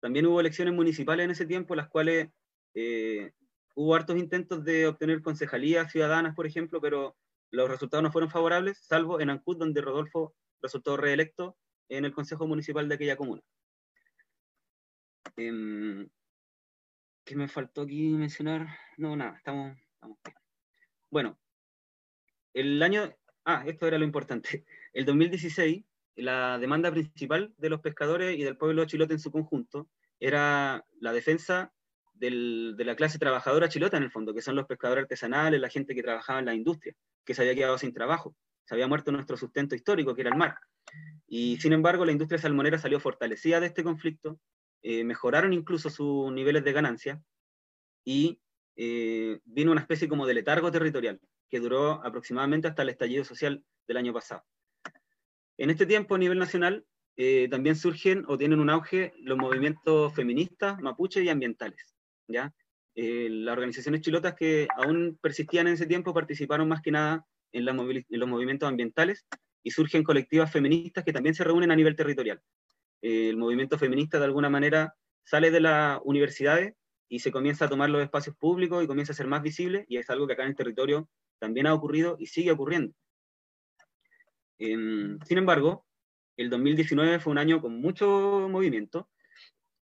También 0.00 0.26
hubo 0.26 0.40
elecciones 0.40 0.74
municipales 0.74 1.24
en 1.24 1.30
ese 1.30 1.46
tiempo, 1.46 1.74
las 1.74 1.88
cuales 1.88 2.28
eh, 2.74 3.32
hubo 3.74 3.94
hartos 3.94 4.16
intentos 4.18 4.64
de 4.64 4.86
obtener 4.86 5.22
concejalías 5.22 5.90
ciudadanas, 5.90 6.34
por 6.34 6.46
ejemplo, 6.46 6.80
pero 6.80 7.16
los 7.50 7.68
resultados 7.68 8.02
no 8.02 8.12
fueron 8.12 8.30
favorables, 8.30 8.78
salvo 8.84 9.20
en 9.20 9.30
Ancud, 9.30 9.56
donde 9.56 9.80
Rodolfo 9.80 10.34
resultó 10.60 10.96
reelecto 10.96 11.56
en 11.88 12.04
el 12.04 12.12
Consejo 12.12 12.46
Municipal 12.46 12.88
de 12.88 12.94
aquella 12.96 13.16
comuna. 13.16 13.42
Em, 15.36 16.08
¿Qué 17.24 17.36
me 17.36 17.48
faltó 17.48 17.82
aquí 17.82 18.10
mencionar? 18.10 18.68
No, 18.98 19.16
nada, 19.16 19.36
estamos. 19.36 19.76
Bueno, 21.10 21.38
el 22.52 22.82
año, 22.82 23.14
ah, 23.44 23.64
esto 23.66 23.86
era 23.86 23.98
lo 23.98 24.04
importante. 24.04 24.64
El 24.92 25.04
2016, 25.06 25.84
la 26.16 26.58
demanda 26.58 26.90
principal 26.92 27.52
de 27.58 27.70
los 27.70 27.80
pescadores 27.80 28.38
y 28.38 28.44
del 28.44 28.56
pueblo 28.56 28.84
chilote 28.84 29.14
en 29.14 29.18
su 29.18 29.32
conjunto 29.32 29.88
era 30.20 30.84
la 31.00 31.12
defensa 31.12 31.72
del, 32.12 32.74
de 32.76 32.84
la 32.84 32.94
clase 32.94 33.18
trabajadora 33.18 33.68
chilota 33.68 33.96
en 33.96 34.04
el 34.04 34.12
fondo, 34.12 34.32
que 34.34 34.42
son 34.42 34.54
los 34.54 34.66
pescadores 34.66 35.02
artesanales, 35.02 35.60
la 35.60 35.68
gente 35.68 35.94
que 35.94 36.02
trabajaba 36.02 36.38
en 36.38 36.46
la 36.46 36.54
industria, 36.54 36.94
que 37.24 37.34
se 37.34 37.42
había 37.42 37.56
quedado 37.56 37.76
sin 37.78 37.92
trabajo, 37.92 38.36
se 38.64 38.74
había 38.74 38.86
muerto 38.86 39.10
nuestro 39.10 39.36
sustento 39.36 39.74
histórico, 39.74 40.14
que 40.14 40.20
era 40.20 40.30
el 40.30 40.36
mar. 40.36 40.56
Y 41.26 41.56
sin 41.56 41.72
embargo, 41.72 42.04
la 42.04 42.12
industria 42.12 42.38
salmonera 42.38 42.78
salió 42.78 43.00
fortalecida 43.00 43.58
de 43.58 43.66
este 43.66 43.82
conflicto, 43.82 44.38
eh, 44.86 45.02
mejoraron 45.02 45.54
incluso 45.54 45.88
sus 45.88 46.30
niveles 46.30 46.62
de 46.62 46.72
ganancia 46.74 47.22
y 48.04 48.38
eh, 48.76 49.40
vino 49.46 49.72
una 49.72 49.80
especie 49.80 50.10
como 50.10 50.26
de 50.26 50.34
letargo 50.34 50.70
territorial 50.70 51.18
que 51.48 51.58
duró 51.58 52.04
aproximadamente 52.04 52.68
hasta 52.68 52.82
el 52.82 52.90
estallido 52.90 53.24
social 53.24 53.64
del 53.88 53.96
año 53.96 54.12
pasado. 54.12 54.44
En 55.56 55.70
este 55.70 55.86
tiempo, 55.86 56.16
a 56.16 56.18
nivel 56.18 56.38
nacional, 56.38 56.84
eh, 57.16 57.48
también 57.50 57.76
surgen 57.76 58.24
o 58.28 58.36
tienen 58.36 58.60
un 58.60 58.68
auge 58.68 59.14
los 59.20 59.38
movimientos 59.38 60.12
feministas, 60.14 60.78
mapuche 60.82 61.24
y 61.24 61.30
ambientales. 61.30 61.94
¿ya? 62.28 62.52
Las 62.94 63.52
organizaciones 63.54 64.02
chilotas 64.02 64.34
que 64.34 64.68
aún 64.76 65.18
persistían 65.22 65.66
en 65.66 65.74
ese 65.74 65.86
tiempo 65.86 66.12
participaron 66.12 66.68
más 66.68 66.82
que 66.82 66.90
nada 66.90 67.26
en, 67.52 67.64
los 67.64 68.28
movimientos 68.28 68.68
ambientales 68.68 69.24
y 69.62 69.70
surgen 69.70 70.04
colectivas 70.04 70.52
feministas 70.52 71.04
que 71.04 71.12
también 71.14 71.34
se 71.34 71.44
reúnen 71.44 71.70
a 71.70 71.76
nivel 71.76 71.96
territorial. 71.96 72.42
Eh, 73.04 73.28
el 73.28 73.36
movimiento 73.36 73.76
feminista 73.76 74.18
de 74.18 74.24
alguna 74.24 74.48
manera 74.48 74.94
sale 75.24 75.50
de 75.50 75.60
las 75.60 76.00
universidades 76.04 76.72
y 77.06 77.18
se 77.18 77.30
comienza 77.30 77.66
a 77.66 77.68
tomar 77.68 77.90
los 77.90 78.02
espacios 78.02 78.34
públicos 78.34 78.82
y 78.82 78.86
comienza 78.86 79.12
a 79.12 79.14
ser 79.14 79.26
más 79.26 79.42
visible 79.42 79.84
y 79.88 79.98
es 79.98 80.08
algo 80.08 80.26
que 80.26 80.32
acá 80.32 80.44
en 80.44 80.48
el 80.48 80.56
territorio 80.56 81.06
también 81.38 81.66
ha 81.66 81.74
ocurrido 81.74 82.16
y 82.18 82.28
sigue 82.28 82.50
ocurriendo. 82.50 82.94
Em, 84.58 85.18
sin 85.20 85.36
embargo, 85.36 85.84
el 86.38 86.48
2019 86.48 87.20
fue 87.20 87.32
un 87.32 87.36
año 87.36 87.60
con 87.60 87.78
mucho 87.78 88.48
movimiento. 88.50 89.10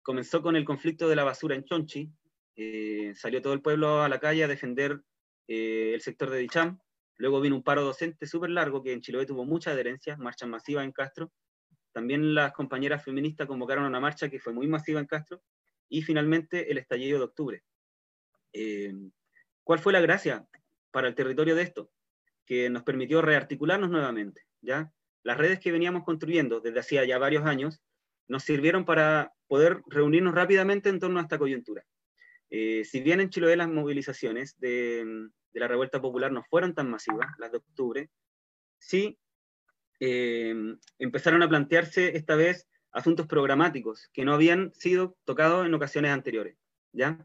Comenzó 0.02 0.42
con 0.42 0.56
el 0.56 0.66
conflicto 0.66 1.08
de 1.08 1.16
la 1.16 1.24
basura 1.24 1.54
en 1.54 1.64
Chonchi. 1.64 2.12
Eh, 2.56 3.14
salió 3.14 3.40
todo 3.40 3.54
el 3.54 3.62
pueblo 3.62 4.02
a 4.02 4.10
la 4.10 4.20
calle 4.20 4.46
a 4.46 4.48
defender 4.48 5.00
eh, 5.48 5.92
el 5.94 6.02
sector 6.02 6.32
de 6.32 6.40
Dicham. 6.40 6.80
Luego 7.18 7.40
vino 7.40 7.56
un 7.56 7.62
paro 7.62 7.84
docente 7.84 8.26
súper 8.26 8.50
largo 8.50 8.82
que 8.82 8.94
en 8.94 9.02
Chiloé 9.02 9.28
tuvo 9.28 9.46
mucha 9.46 9.70
adherencia, 9.70 10.18
marchas 10.18 10.50
masivas 10.50 10.86
en 10.86 10.92
Castro. 10.92 11.32
También 11.92 12.34
las 12.34 12.54
compañeras 12.54 13.04
feministas 13.04 13.48
convocaron 13.48 13.86
una 13.86 14.00
marcha 14.00 14.30
que 14.30 14.40
fue 14.40 14.54
muy 14.54 14.68
masiva 14.68 15.00
en 15.00 15.08
Castro. 15.08 15.42
Y 15.90 16.02
finalmente 16.02 16.72
el 16.72 16.78
estallido 16.78 17.18
de 17.18 17.26
octubre. 17.26 17.64
Em, 18.54 19.12
¿Cuál 19.64 19.80
fue 19.80 19.94
la 19.94 20.00
gracia? 20.00 20.48
para 20.92 21.08
el 21.08 21.16
territorio 21.16 21.56
de 21.56 21.64
esto, 21.64 21.90
que 22.46 22.70
nos 22.70 22.84
permitió 22.84 23.22
rearticularnos 23.22 23.90
nuevamente. 23.90 24.44
¿ya? 24.62 24.92
Las 25.24 25.38
redes 25.38 25.60
que 25.60 25.72
veníamos 25.72 26.04
construyendo 26.04 26.60
desde 26.60 26.80
hacía 26.80 27.06
ya 27.06 27.18
varios 27.18 27.46
años 27.46 27.82
nos 28.28 28.44
sirvieron 28.44 28.86
para 28.86 29.34
poder 29.48 29.82
reunirnos 29.88 30.36
rápidamente 30.36 30.90
en 30.90 31.00
torno 31.00 31.20
a 31.20 31.24
esta 31.24 31.40
coyuntura. 31.40 31.84
Eh, 32.50 32.84
si 32.86 33.02
bien 33.02 33.22
en 33.22 33.30
Chiloé 33.30 33.56
las 33.56 33.70
movilizaciones 33.70 34.60
de, 34.60 35.06
de, 35.54 35.60
la 35.60 35.68
revuelta 35.68 36.02
popular 36.02 36.32
no 36.32 36.44
fueron 36.44 36.76
tan 36.76 36.90
masivas, 36.90 37.28
las 37.40 37.52
de 37.52 37.58
octubre, 37.58 38.10
sí 38.78 39.18
eh, 40.04 40.56
empezaron 40.98 41.44
a 41.44 41.48
plantearse 41.48 42.18
esta 42.18 42.36
vez 42.36 42.68
asuntos 42.92 43.28
programáticos 43.28 44.10
que 44.12 44.26
no 44.26 44.34
habían 44.34 44.74
sido 44.74 45.16
tocados 45.26 45.64
en 45.64 45.74
ocasiones 45.76 46.12
anteriores, 46.12 46.58
¿ya? 46.92 47.24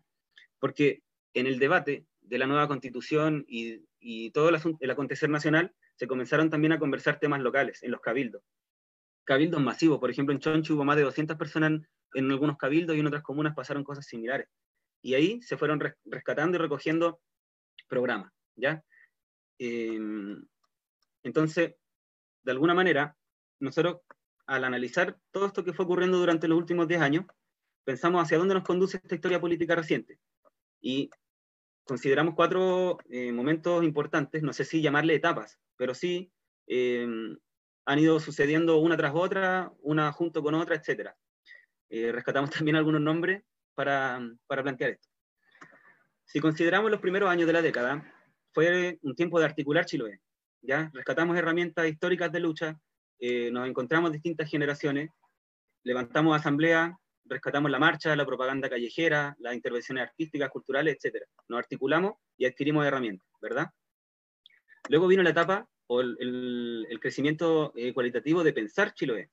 Porque 0.58 1.02
en 1.32 1.46
el 1.46 1.58
debate 1.58 2.06
de 2.20 2.38
la 2.38 2.46
nueva 2.46 2.68
constitución 2.68 3.46
y, 3.48 3.86
y 3.98 4.30
todo 4.30 4.50
el, 4.50 4.58
el, 4.80 4.90
acontecer 4.90 5.30
nacional, 5.30 5.74
se 5.94 6.06
comenzaron 6.06 6.50
también 6.50 6.72
a 6.72 6.78
conversar 6.78 7.18
temas 7.18 7.40
locales 7.40 7.82
en 7.82 7.92
los 7.92 8.02
cabildos. 8.02 8.42
Cabildos 9.24 9.62
masivos, 9.62 9.98
por 9.98 10.10
ejemplo, 10.10 10.34
en 10.34 10.40
Chonchi 10.40 10.74
hubo 10.74 10.84
más 10.84 10.96
de 10.96 11.02
200 11.02 11.38
personas 11.38 11.80
en, 12.12 12.30
algunos 12.30 12.58
cabildos 12.58 12.94
y 12.94 13.00
en 13.00 13.06
otras 13.06 13.22
comunas 13.22 13.54
pasaron 13.54 13.84
cosas 13.84 14.04
similares. 14.04 14.48
Y 15.00 15.14
ahí 15.14 15.40
se 15.40 15.56
fueron 15.56 15.80
res, 15.80 15.94
rescatando 16.04 16.58
y 16.58 16.60
recogiendo 16.60 17.20
programas, 17.88 18.32
¿ya? 18.54 18.84
Eh, 19.58 19.98
entonces, 21.22 21.74
de 22.46 22.52
alguna 22.52 22.74
manera, 22.74 23.16
nosotros 23.58 24.02
al 24.46 24.62
analizar 24.62 25.18
todo 25.32 25.46
esto 25.46 25.64
que 25.64 25.72
fue 25.72 25.84
ocurriendo 25.84 26.16
durante 26.16 26.46
los 26.46 26.56
últimos 26.56 26.86
10 26.86 27.00
años, 27.00 27.26
pensamos 27.84 28.22
hacia 28.22 28.38
dónde 28.38 28.54
nos 28.54 28.62
conduce 28.62 28.98
esta 28.98 29.16
historia 29.16 29.40
política 29.40 29.74
reciente. 29.74 30.20
Y 30.80 31.10
consideramos 31.84 32.34
cuatro 32.36 32.98
eh, 33.10 33.32
momentos 33.32 33.82
importantes, 33.82 34.44
no 34.44 34.52
sé 34.52 34.64
si 34.64 34.80
llamarle 34.80 35.16
etapas, 35.16 35.58
pero 35.76 35.92
sí 35.92 36.30
eh, 36.68 37.08
han 37.84 37.98
ido 37.98 38.20
sucediendo 38.20 38.78
una 38.78 38.96
tras 38.96 39.12
otra, 39.12 39.72
una 39.80 40.12
junto 40.12 40.40
con 40.40 40.54
otra, 40.54 40.76
etc. 40.76 41.10
Eh, 41.88 42.12
rescatamos 42.12 42.50
también 42.56 42.76
algunos 42.76 43.00
nombres 43.00 43.42
para, 43.74 44.20
para, 44.46 44.62
plantear 44.62 44.90
esto. 44.90 45.08
Si 46.24 46.38
consideramos 46.38 46.92
los 46.92 47.00
primeros 47.00 47.28
años 47.28 47.48
de 47.48 47.52
la 47.52 47.62
década, 47.62 48.08
fue 48.52 49.00
un 49.02 49.16
tiempo 49.16 49.40
de 49.40 49.46
articular 49.46 49.84
Chiloé. 49.84 50.20
¿Ya? 50.62 50.90
Rescatamos 50.92 51.36
herramientas 51.36 51.86
históricas 51.88 52.32
de 52.32 52.40
lucha, 52.40 52.80
eh, 53.18 53.50
nos 53.50 53.68
encontramos 53.68 54.12
distintas 54.12 54.50
generaciones, 54.50 55.10
levantamos 55.82 56.36
asamblea, 56.36 56.98
rescatamos 57.24 57.70
la 57.70 57.78
marcha, 57.78 58.14
la 58.14 58.26
propaganda 58.26 58.68
callejera, 58.68 59.36
las 59.38 59.54
intervenciones 59.54 60.04
artísticas, 60.04 60.50
culturales, 60.50 60.98
etc. 61.02 61.24
Nos 61.48 61.58
articulamos 61.58 62.14
y 62.36 62.46
adquirimos 62.46 62.86
herramientas, 62.86 63.26
¿verdad? 63.40 63.70
Luego 64.88 65.06
vino 65.06 65.22
la 65.22 65.30
etapa 65.30 65.68
o 65.88 66.00
el, 66.00 66.16
el, 66.20 66.86
el 66.90 67.00
crecimiento 67.00 67.72
eh, 67.76 67.92
cualitativo 67.92 68.44
de 68.44 68.52
pensar 68.52 68.92
Chiloé. 68.94 69.30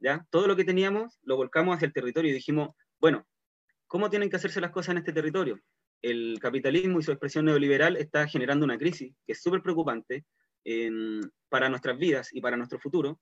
¿ya? 0.00 0.26
Todo 0.30 0.46
lo 0.46 0.56
que 0.56 0.64
teníamos 0.64 1.18
lo 1.22 1.36
volcamos 1.36 1.76
hacia 1.76 1.86
el 1.86 1.92
territorio 1.92 2.30
y 2.30 2.34
dijimos, 2.34 2.74
bueno, 2.98 3.26
¿cómo 3.86 4.10
tienen 4.10 4.30
que 4.30 4.36
hacerse 4.36 4.60
las 4.60 4.70
cosas 4.70 4.92
en 4.92 4.98
este 4.98 5.12
territorio? 5.12 5.60
El 6.02 6.38
capitalismo 6.40 6.98
y 6.98 7.02
su 7.02 7.12
expresión 7.12 7.44
neoliberal 7.44 7.96
está 7.96 8.26
generando 8.26 8.64
una 8.64 8.78
crisis 8.78 9.14
que 9.26 9.32
es 9.32 9.42
súper 9.42 9.62
preocupante 9.62 10.24
en, 10.64 11.20
para 11.48 11.68
nuestras 11.68 11.98
vidas 11.98 12.30
y 12.32 12.40
para 12.40 12.56
nuestro 12.56 12.78
futuro. 12.78 13.20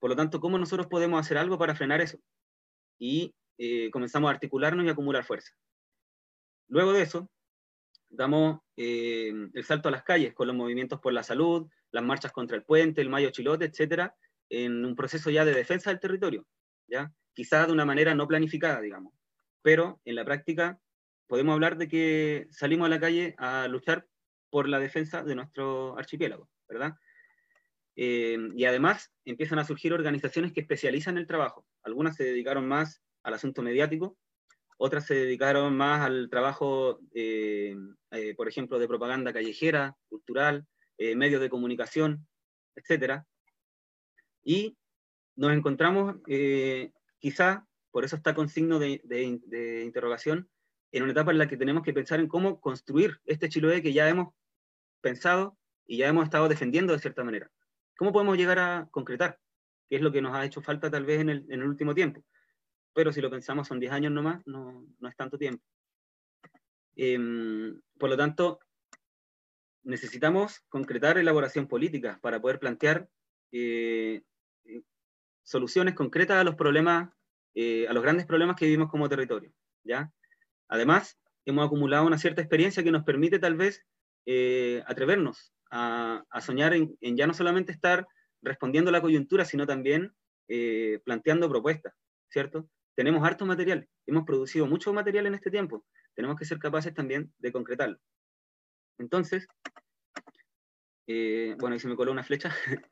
Por 0.00 0.10
lo 0.10 0.16
tanto, 0.16 0.40
¿cómo 0.40 0.58
nosotros 0.58 0.86
podemos 0.86 1.20
hacer 1.20 1.38
algo 1.38 1.58
para 1.58 1.74
frenar 1.74 2.00
eso? 2.00 2.18
Y 2.98 3.34
eh, 3.58 3.90
comenzamos 3.90 4.28
a 4.28 4.34
articularnos 4.34 4.84
y 4.84 4.88
acumular 4.88 5.24
fuerza. 5.24 5.52
Luego 6.68 6.92
de 6.92 7.02
eso, 7.02 7.30
damos 8.08 8.60
eh, 8.76 9.32
el 9.52 9.64
salto 9.64 9.88
a 9.88 9.92
las 9.92 10.02
calles 10.02 10.34
con 10.34 10.46
los 10.46 10.56
movimientos 10.56 11.00
por 11.00 11.12
la 11.12 11.22
salud, 11.22 11.68
las 11.90 12.04
marchas 12.04 12.32
contra 12.32 12.56
el 12.56 12.64
puente, 12.64 13.00
el 13.00 13.08
Mayo 13.08 13.30
Chilote, 13.30 13.66
etcétera, 13.66 14.14
en 14.48 14.84
un 14.84 14.94
proceso 14.94 15.30
ya 15.30 15.44
de 15.44 15.54
defensa 15.54 15.90
del 15.90 16.00
territorio, 16.00 16.46
¿ya? 16.86 17.12
quizás 17.34 17.66
de 17.66 17.72
una 17.72 17.84
manera 17.84 18.14
no 18.14 18.28
planificada, 18.28 18.80
digamos, 18.80 19.12
pero 19.62 20.00
en 20.04 20.14
la 20.14 20.24
práctica 20.24 20.78
podemos 21.26 21.54
hablar 21.54 21.76
de 21.76 21.88
que 21.88 22.46
salimos 22.50 22.86
a 22.86 22.90
la 22.90 23.00
calle 23.00 23.34
a 23.38 23.66
luchar 23.68 24.06
por 24.50 24.68
la 24.68 24.78
defensa 24.78 25.22
de 25.22 25.34
nuestro 25.34 25.98
archipiélago, 25.98 26.48
¿verdad? 26.74 26.94
Eh, 27.96 28.36
y 28.54 28.66
además 28.66 29.10
empiezan 29.24 29.58
a 29.58 29.64
surgir 29.64 29.94
organizaciones 29.94 30.52
que 30.52 30.60
especializan 30.60 31.16
el 31.16 31.26
trabajo. 31.26 31.64
Algunas 31.82 32.16
se 32.16 32.24
dedicaron 32.24 32.68
más 32.68 33.00
al 33.22 33.34
asunto 33.34 33.62
mediático, 33.62 34.18
otras 34.76 35.06
se 35.06 35.14
dedicaron 35.14 35.76
más 35.76 36.02
al 36.02 36.28
trabajo, 36.28 37.00
eh, 37.14 37.76
eh, 38.10 38.34
por 38.34 38.48
ejemplo, 38.48 38.78
de 38.78 38.88
propaganda 38.88 39.32
callejera, 39.32 39.96
cultural, 40.08 40.66
eh, 40.98 41.16
medios 41.16 41.40
de 41.40 41.50
comunicación, 41.50 42.26
etc. 42.76 43.22
Y 44.42 44.76
nos 45.36 45.52
encontramos, 45.52 46.16
eh, 46.28 46.92
quizá, 47.18 47.66
por 47.90 48.04
eso 48.04 48.16
está 48.16 48.34
con 48.34 48.48
signo 48.48 48.78
de, 48.78 49.82
interrogación, 49.84 50.48
en 50.92 51.02
una 51.02 51.12
etapa 51.12 51.32
en 51.32 51.38
la 51.38 51.48
que 51.48 51.56
tenemos 51.56 51.82
que 51.82 51.92
pensar 51.92 52.20
en 52.20 52.28
cómo 52.28 52.60
construir 52.60 53.20
este 53.24 53.48
Chiloé 53.48 53.82
que 53.82 53.92
ya 53.92 54.08
hemos 54.08 54.34
pensado 55.00 55.56
y 55.86 55.98
ya 55.98 56.08
hemos 56.08 56.24
estado 56.24 56.48
defendiendo 56.48 56.92
de 56.92 56.98
cierta 56.98 57.24
manera. 57.24 57.50
¿Cómo 57.96 58.12
podemos 58.12 58.36
llegar 58.36 58.58
a 58.58 58.88
concretar? 58.90 59.38
¿Qué 59.88 59.96
es 59.96 60.02
lo 60.02 60.12
que 60.12 60.22
nos 60.22 60.34
ha 60.34 60.44
hecho 60.44 60.62
falta 60.62 60.90
tal 60.90 61.04
vez 61.04 61.20
en 61.20 61.28
el, 61.28 61.62
último 61.62 61.94
tiempo? 61.94 62.24
Pero 62.92 63.12
si 63.12 63.20
lo 63.20 63.30
pensamos 63.30 63.68
son 63.68 63.80
10 63.80 63.92
años 63.92 64.12
nomás, 64.12 64.42
no, 64.46 64.86
no 64.98 65.08
es 65.08 65.16
tanto 65.16 65.38
tiempo. 65.38 65.62
Em, 66.96 67.80
por 67.98 68.08
lo 68.08 68.16
tanto, 68.16 68.60
necesitamos 69.82 70.60
concretar 70.68 71.18
elaboración 71.18 71.68
política 71.68 72.18
para 72.22 72.40
poder 72.40 72.58
plantear 72.58 73.08
eh, 73.52 74.22
eh, 74.64 74.82
soluciones 75.42 75.94
concretas 75.94 76.38
a 76.38 76.44
los 76.44 76.54
problemas, 76.54 77.10
eh, 77.54 77.86
a 77.88 77.92
los 77.92 78.02
grandes 78.02 78.26
problemas 78.26 78.56
que 78.56 78.64
vivimos 78.64 78.90
como 78.90 79.08
territorio. 79.08 79.52
¿ya? 79.84 80.12
Además, 80.68 81.18
hemos 81.44 81.66
acumulado 81.66 82.06
una 82.06 82.18
cierta 82.18 82.40
experiencia 82.40 82.82
que 82.82 82.92
nos 82.92 83.04
permite 83.04 83.38
tal 83.38 83.54
vez 83.56 83.84
atrevernos 84.86 85.53
a, 85.74 86.40
soñar 86.40 86.72
en, 86.72 86.96
ya 87.00 87.26
no 87.26 87.34
solamente 87.34 87.72
estar 87.72 88.06
respondiendo 88.42 88.90
a 88.90 88.92
la 88.92 89.00
coyuntura, 89.00 89.44
sino 89.44 89.66
también 89.66 90.14
planteando 91.04 91.48
propuestas, 91.48 91.94
¿cierto? 92.30 92.68
Tenemos 92.94 93.24
harto 93.24 93.44
material, 93.44 93.88
hemos 94.06 94.24
producido 94.24 94.66
mucho 94.66 94.92
material 94.92 95.26
en 95.26 95.34
este 95.34 95.50
tiempo, 95.50 95.84
tenemos 96.14 96.36
que 96.38 96.44
ser 96.44 96.58
capaces 96.58 96.94
también 96.94 97.32
de 97.38 97.50
concretarlo. 97.50 97.98
Entonces, 98.98 99.48
eh, 101.06 101.56
bueno, 101.58 101.74
ahí 101.74 101.80
se 101.80 101.88
me 101.88 101.96
coló 101.96 102.12
una 102.12 102.22
flecha. 102.22 102.54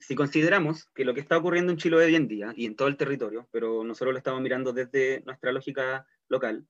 si 0.00 0.14
consideramos 0.14 0.86
que 0.94 1.04
lo 1.04 1.14
que 1.14 1.20
está 1.20 1.36
ocurriendo 1.36 1.72
en 1.72 1.78
Chile 1.78 1.96
hoy 1.96 2.14
en 2.14 2.28
día 2.28 2.52
y 2.56 2.66
en 2.66 2.76
todo 2.76 2.88
el 2.88 2.96
territorio, 2.96 3.48
pero 3.50 3.84
nosotros 3.84 4.12
lo 4.12 4.18
estamos 4.18 4.40
mirando 4.40 4.72
desde 4.72 5.22
nuestra 5.24 5.52
lógica 5.52 6.06
local, 6.28 6.66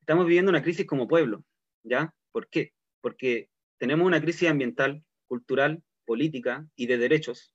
estamos 0.00 0.26
viviendo 0.26 0.50
una 0.50 0.62
crisis 0.62 0.86
como 0.86 1.08
pueblo, 1.08 1.44
¿ya? 1.82 2.14
¿Por 2.30 2.48
qué? 2.48 2.72
Porque 3.02 3.50
tenemos 3.76 4.06
una 4.06 4.22
crisis 4.22 4.48
ambiental, 4.48 5.04
cultural, 5.26 5.82
política 6.06 6.66
y 6.74 6.86
de 6.86 6.96
derechos 6.96 7.54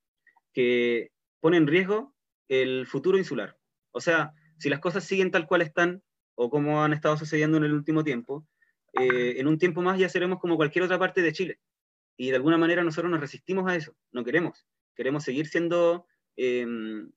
que 0.54 1.12
pone 1.40 1.58
en 1.58 1.68
riesgo 1.68 2.14
el 2.48 2.86
futuro 2.86 3.18
insular. 3.18 3.58
O 3.92 4.00
sea, 4.00 4.34
si 4.58 4.70
las 4.70 4.80
cosas 4.80 5.04
siguen 5.04 5.32
tal 5.32 5.48
cual 5.48 5.62
están 5.62 6.04
o 6.36 6.50
como 6.50 6.84
han 6.84 6.94
estado 6.94 7.18
sucediendo 7.18 7.58
en 7.58 7.64
el 7.64 7.74
último 7.74 8.04
tiempo, 8.04 8.48
eh, 8.94 9.36
en 9.38 9.48
un 9.48 9.58
tiempo 9.58 9.82
más 9.82 10.00
ya 10.00 10.10
seremos 10.10 10.40
como 10.40 10.56
cualquier 10.56 10.86
otra 10.86 11.00
parte 11.00 11.22
de 11.22 11.34
Chile. 11.34 11.60
Y 12.18 12.30
de 12.30 12.36
alguna 12.36 12.58
manera 12.58 12.84
nosotros 12.84 13.12
nos 13.12 13.20
resistimos 13.20 13.70
a 13.70 13.76
eso, 13.76 13.96
no 14.12 14.24
queremos. 14.24 14.66
Queremos 14.96 15.24
seguir 15.24 15.48
siendo, 15.48 16.08
em, 16.36 17.12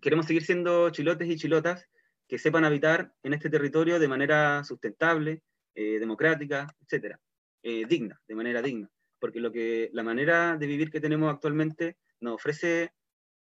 queremos 0.00 0.26
seguir 0.26 0.44
siendo 0.44 0.90
chilotes 0.90 1.28
y 1.28 1.36
chilotas 1.36 1.88
que 2.26 2.38
sepan 2.38 2.64
habitar 2.64 3.12
en 3.22 3.34
este 3.34 3.50
territorio 3.50 3.98
de 3.98 4.08
manera 4.08 4.64
sustentable, 4.64 5.42
eh, 5.74 5.98
democrática, 5.98 6.74
etcétera, 6.80 7.20
eh, 7.62 7.84
digna, 7.86 8.20
de 8.26 8.34
manera 8.34 8.62
digna. 8.62 8.90
Porque 9.18 9.40
lo 9.40 9.52
que, 9.52 9.90
la 9.92 10.02
manera 10.02 10.56
de 10.56 10.66
vivir 10.66 10.90
que 10.90 11.00
tenemos 11.00 11.32
actualmente 11.32 11.96
nos 12.20 12.34
ofrece 12.34 12.92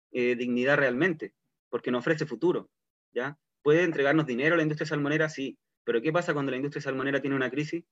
dignidad 0.09 0.77
realmente, 0.77 1.33
porque 1.69 1.91
nos 1.91 1.99
ofrece 1.99 2.25
futuro, 2.25 2.71
¿ya? 3.11 3.37
¿Puede 3.61 3.83
entregarnos 3.83 4.25
dinero 4.25 4.55
a 4.55 4.57
la 4.57 4.63
industria 4.63 4.87
salmonera? 4.87 5.29
Sí, 5.29 5.59
pero 5.83 6.01
¿qué 6.01 6.11
pasa 6.11 6.33
cuando 6.33 6.51
la 6.51 6.57
industria 6.57 6.81
salmonera 6.81 7.21
tiene 7.21 7.35
una 7.35 7.49
crisis? 7.49 7.83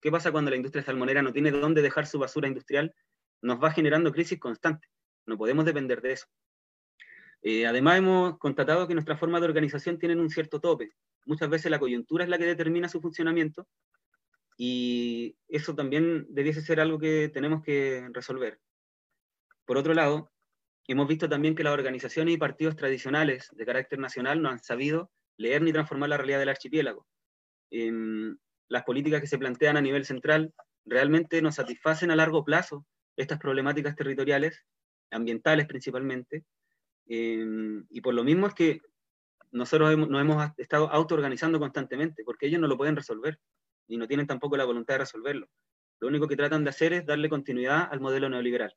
¿Qué 0.00 0.10
pasa 0.10 0.32
cuando 0.32 0.50
la 0.50 0.56
industria 0.56 0.84
salmonera 0.84 1.22
no 1.22 1.32
tiene 1.32 1.50
dónde 1.50 1.80
dejar 1.80 2.06
su 2.06 2.18
basura 2.18 2.46
industrial? 2.46 2.94
Nos 3.40 3.62
va 3.62 3.70
generando 3.70 4.12
crisis 4.12 4.38
constante. 4.38 4.88
No 5.26 5.38
podemos 5.38 5.64
depender 5.64 6.02
de 6.02 6.12
eso. 6.12 6.26
Eh, 7.40 7.66
además, 7.66 7.98
hemos 7.98 8.38
constatado 8.38 8.86
que 8.86 8.94
nuestra 8.94 9.16
forma 9.16 9.40
de 9.40 9.46
organización 9.46 9.98
tiene 9.98 10.16
un 10.16 10.30
cierto 10.30 10.60
tope. 10.60 10.92
Muchas 11.26 11.48
veces 11.48 11.70
la 11.70 11.78
coyuntura 11.78 12.24
es 12.24 12.30
la 12.30 12.38
que 12.38 12.44
determina 12.44 12.88
su 12.88 13.00
funcionamiento 13.00 13.66
y 14.56 15.36
eso 15.48 15.74
también 15.74 16.26
debiese 16.28 16.62
ser 16.62 16.80
algo 16.80 16.98
que 16.98 17.28
tenemos 17.28 17.62
que 17.62 18.08
resolver. 18.12 18.60
Por 19.64 19.78
otro 19.78 19.94
lado, 19.94 20.32
hemos 20.86 21.08
visto 21.08 21.28
también 21.28 21.54
que 21.54 21.64
las 21.64 21.72
organizaciones 21.72 22.34
y 22.34 22.38
partidos 22.38 22.76
tradicionales 22.76 23.48
de 23.52 23.66
carácter 23.66 23.98
nacional 23.98 24.42
no 24.42 24.50
han 24.50 24.62
sabido 24.62 25.10
leer 25.36 25.62
ni 25.62 25.72
transformar 25.72 26.10
la 26.10 26.16
realidad 26.16 26.38
del 26.38 26.50
archipiélago 26.50 27.06
las 28.68 28.82
políticas 28.84 29.20
que 29.20 29.26
se 29.26 29.38
plantean 29.38 29.76
a 29.76 29.80
nivel 29.80 30.04
central 30.04 30.52
realmente 30.84 31.40
nos 31.42 31.56
satisfacen 31.56 32.10
a 32.10 32.16
largo 32.16 32.44
plazo 32.44 32.86
estas 33.16 33.38
problemáticas 33.38 33.94
territoriales, 33.94 34.64
ambientales 35.10 35.66
principalmente, 35.66 36.44
em, 37.06 37.86
y 37.90 38.00
por 38.00 38.14
lo 38.14 38.24
mismo 38.24 38.46
es 38.46 38.54
que 38.54 38.80
nosotros 39.52 39.96
nos 39.96 40.20
hemos 40.20 40.50
estado 40.56 40.90
autoorganizando 40.90 41.60
constantemente, 41.60 42.24
porque 42.24 42.46
ellos 42.46 42.60
no 42.60 42.66
lo 42.66 42.76
pueden 42.76 42.96
resolver, 42.96 43.38
y 43.86 43.96
no 43.96 44.06
tienen 44.06 44.26
tampoco 44.26 44.56
la 44.56 44.64
voluntad 44.64 44.94
de 44.94 44.98
resolverlo. 44.98 45.48
Lo 46.00 46.08
único 46.08 46.28
que 46.28 46.36
tratan 46.36 46.64
de 46.64 46.70
hacer 46.70 46.92
es 46.92 47.06
darle 47.06 47.28
continuidad 47.28 47.88
al 47.90 48.00
modelo 48.00 48.28
neoliberal. 48.28 48.74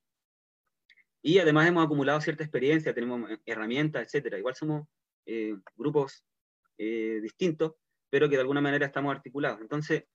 Y 1.21 1.39
además 1.39 1.67
hemos 1.67 1.85
acumulado 1.85 2.21
cierta 2.21 2.43
experiencia, 2.43 2.93
tenemos 2.93 3.29
herramientas, 3.45 4.03
etcétera. 4.03 4.37
Igual 4.37 4.55
somos 4.55 4.87
eh, 5.25 5.55
grupos 5.75 6.23
eh, 6.77 7.19
distintos, 7.21 7.73
pero 8.09 8.29
que 8.29 8.35
de 8.35 8.41
alguna 8.41 8.61
manera 8.61 8.85
estamos 8.85 9.13
articulados. 9.13 9.59
Entonces, 9.61 10.05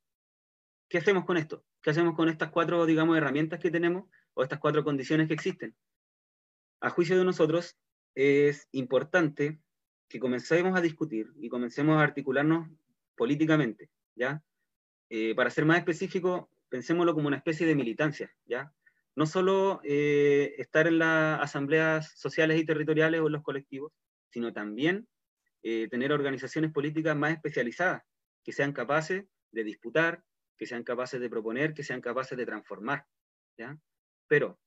¿qué 0.89 0.99
hacemos 0.99 1.25
con 1.25 1.37
esto? 1.37 1.65
¿Qué 1.83 1.91
hacemos 1.91 2.15
con 2.15 2.29
estas 2.29 2.51
cuatro, 2.51 2.87
digamos, 2.87 3.17
herramientas 3.17 3.61
que 3.61 3.71
tenemos 3.71 4.09
o 4.35 4.43
estas 4.43 4.59
cuatro 4.59 4.85
condiciones 4.85 5.29
que 5.29 5.35
existen? 5.35 5.77
A 6.81 6.91
juicio 6.91 7.19
de 7.19 7.25
nosotros, 7.25 7.77
es 8.15 8.69
importante 8.73 9.61
que 10.09 10.21
comencemos 10.21 10.77
a 10.77 10.81
discutir 10.81 11.33
y 11.41 11.49
comencemos 11.49 11.97
a 11.97 12.03
articularnos 12.03 12.69
políticamente, 13.17 13.91
¿ya? 14.15 14.43
Eh, 15.15 15.35
para 15.35 15.51
ser 15.51 15.67
más 15.67 15.77
específico, 15.77 16.51
pensémoslo 16.71 17.13
como 17.13 17.29
una 17.29 17.37
especie 17.37 17.67
de 17.67 17.75
militancia, 17.75 18.35
¿ya? 18.47 18.73
No 19.15 19.27
solo 19.27 19.83
eh, 19.85 20.55
estar 20.57 20.87
en 20.87 20.99
las 21.01 21.39
asambleas 21.39 22.19
sociales 22.19 22.59
y 22.59 22.65
territoriales 22.65 23.21
o 23.21 23.27
en 23.27 23.33
los 23.33 23.43
colectivos, 23.43 23.93
sino 24.31 24.55
también 24.55 25.07
eh, 25.63 25.87
tener 25.91 26.13
organizaciones 26.13 26.73
políticas 26.73 27.15
más 27.15 27.35
especializadas, 27.35 28.03
que 28.43 28.53
sean 28.53 28.73
capaces 28.73 29.27
de 29.51 29.65
disputar, 29.65 30.25
que 30.57 30.65
sean 30.65 30.83
capaces 30.83 31.21
de 31.21 31.29
proponer, 31.29 31.75
que 31.75 31.85
sean 31.85 32.01
capaces 32.01 32.39
de 32.39 32.47
transformar. 32.47 33.05
¿ya? 33.59 33.79
Pero, 34.29 34.59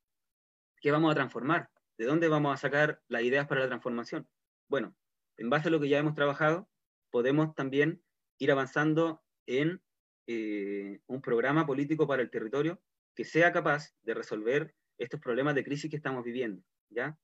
¿qué 0.79 0.91
vamos 0.91 1.11
a 1.11 1.15
transformar? 1.15 1.71
¿De 1.97 2.05
dónde 2.05 2.27
vamos 2.27 2.53
a 2.53 2.57
sacar 2.57 3.01
las 3.07 3.23
ideas 3.23 3.47
para 3.47 3.61
la 3.61 3.67
transformación? 3.67 4.27
Bueno, 4.67 4.95
en 5.37 5.49
base 5.49 5.69
a 5.69 5.71
lo 5.71 5.79
que 5.79 5.89
ya 5.89 5.97
hemos 5.97 6.13
trabajado, 6.13 6.69
podemos 7.09 7.55
también 7.55 8.03
ir 8.37 8.51
avanzando 8.51 9.23
en 9.47 9.81
eh, 10.27 10.99
un 11.07 11.21
programa 11.21 11.65
político 11.65 12.07
para 12.07 12.21
el 12.21 12.29
territorio 12.29 12.81
que 13.15 13.25
sea 13.25 13.51
capaz 13.51 13.93
de 14.03 14.13
resolver 14.13 14.75
estos 14.97 15.19
problemas 15.19 15.55
de 15.55 15.63
crisis 15.63 15.89
que 15.89 15.97
estamos 15.97 16.23
viviendo, 16.23 16.63
¿ya? 16.89 17.17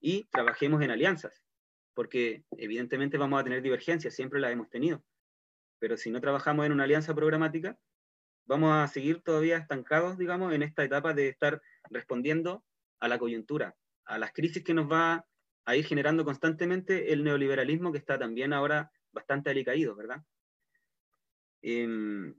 Y 0.00 0.24
trabajemos 0.30 0.82
en 0.82 0.90
alianzas, 0.90 1.42
porque 1.94 2.44
evidentemente 2.56 3.18
vamos 3.18 3.40
a 3.40 3.44
tener 3.44 3.62
divergencias, 3.62 4.14
siempre 4.14 4.40
las 4.40 4.52
hemos 4.52 4.68
tenido, 4.70 5.04
pero 5.78 5.96
si 5.96 6.10
no 6.10 6.20
trabajamos 6.20 6.66
en 6.66 6.72
una 6.72 6.84
alianza 6.84 7.14
programática, 7.14 7.78
vamos 8.46 8.72
a 8.74 8.86
seguir 8.88 9.22
todavía 9.22 9.58
estancados, 9.58 10.18
digamos, 10.18 10.52
en 10.52 10.62
esta 10.62 10.84
etapa 10.84 11.14
de 11.14 11.28
estar 11.28 11.60
respondiendo 11.90 12.64
a 13.00 13.08
la 13.08 13.18
coyuntura, 13.18 13.76
a 14.04 14.18
las 14.18 14.32
crisis 14.32 14.64
que 14.64 14.74
nos 14.74 14.90
va 14.90 15.26
a 15.64 15.76
ir 15.76 15.84
generando 15.84 16.24
constantemente 16.24 17.12
el 17.12 17.24
neoliberalismo 17.24 17.92
que 17.92 17.98
está 17.98 18.18
también 18.18 18.52
ahora 18.52 18.90
bastante 19.12 19.50
alicaído, 19.50 19.96
¿verdad? 19.96 20.22
Em, 21.62 22.34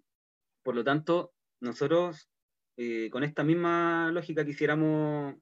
por 0.68 0.76
lo 0.76 0.84
tanto, 0.84 1.34
nosotros 1.62 2.30
eh, 2.76 3.10
con 3.10 3.24
esta 3.24 3.42
misma 3.42 4.12
lógica 4.12 4.44
quisiéramos 4.44 5.36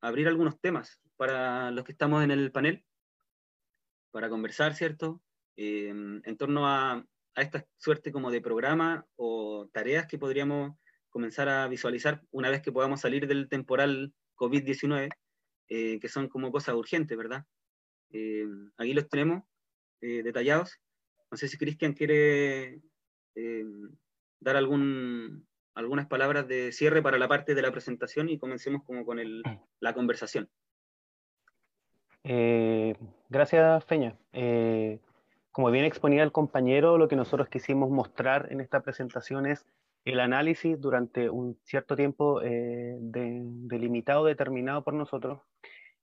abrir 0.00 0.26
algunos 0.26 0.60
temas 0.60 1.00
para 1.14 1.70
los 1.70 1.84
que 1.84 1.92
estamos 1.92 2.24
en 2.24 2.32
el 2.32 2.50
panel 2.50 2.84
para 4.10 4.28
conversar, 4.28 4.74
¿cierto? 4.74 5.22
Em, 5.54 6.20
en 6.24 6.36
torno 6.36 6.66
a, 6.66 7.06
esta 7.36 7.64
suerte 7.76 8.10
como 8.10 8.32
de 8.32 8.40
programa 8.40 9.06
o 9.14 9.70
tareas 9.72 10.08
que 10.08 10.18
podríamos 10.18 10.76
comenzar 11.10 11.48
a 11.48 11.68
visualizar 11.68 12.20
una 12.32 12.50
vez 12.50 12.60
que 12.60 12.72
podamos 12.72 13.00
salir 13.00 13.28
del 13.28 13.48
temporal 13.48 14.12
COVID-19, 14.34 15.10
eh, 15.68 16.00
que 16.00 16.08
son 16.08 16.28
como 16.28 16.50
cosas 16.50 16.74
urgentes, 16.74 17.16
¿verdad? 17.16 17.44
Aquí 18.78 18.94
los 18.94 19.08
tenemos 19.08 19.44
eh, 20.00 20.24
detallados. 20.24 20.76
No 21.30 21.36
sé 21.36 21.46
si 21.46 21.56
Cristian 21.56 21.92
quiere 21.92 22.80
dar 24.46 24.56
algún, 24.56 25.44
algunas 25.74 26.06
palabras 26.06 26.46
de 26.46 26.70
cierre 26.70 27.02
para 27.02 27.18
la 27.18 27.26
parte 27.26 27.54
de 27.54 27.62
la 27.62 27.72
presentación 27.72 28.28
y 28.28 28.38
comencemos 28.38 28.84
como 28.84 29.04
con 29.04 29.18
la 29.80 29.92
conversación. 29.92 30.48
Eh, 32.22 32.94
gracias, 33.28 33.84
Feña. 33.84 34.16
Eh, 34.32 35.00
como 35.50 35.72
bien 35.72 35.84
exponía 35.84 36.22
el 36.22 36.30
compañero, 36.30 36.96
lo 36.96 37.08
que 37.08 37.16
nosotros 37.16 37.48
quisimos 37.48 37.90
mostrar 37.90 38.46
en 38.52 38.60
esta 38.60 38.80
presentación 38.80 39.46
es 39.46 39.66
el 40.04 40.20
análisis 40.20 40.80
durante 40.80 41.28
un 41.28 41.58
cierto 41.64 41.96
tiempo 41.96 42.40
eh, 42.42 42.96
delimitado, 43.00 44.24
determinado 44.24 44.84
por 44.84 44.94
nosotros, 44.94 45.40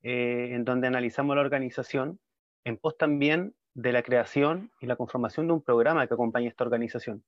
en 0.01 0.65
donde 0.65 0.87
analizamos 0.87 1.33
la 1.37 1.41
organización, 1.41 2.19
en 2.65 2.75
pos 2.75 2.97
también 2.97 3.55
de 3.73 3.93
la 3.93 4.03
creación 4.03 4.69
y 4.81 4.85
la 4.85 4.97
conformación 4.97 5.47
de 5.47 5.53
un 5.53 5.61
programa 5.61 6.05
que 6.07 6.13
acompañe 6.13 6.47
esta 6.47 6.65
organización. 6.65 7.23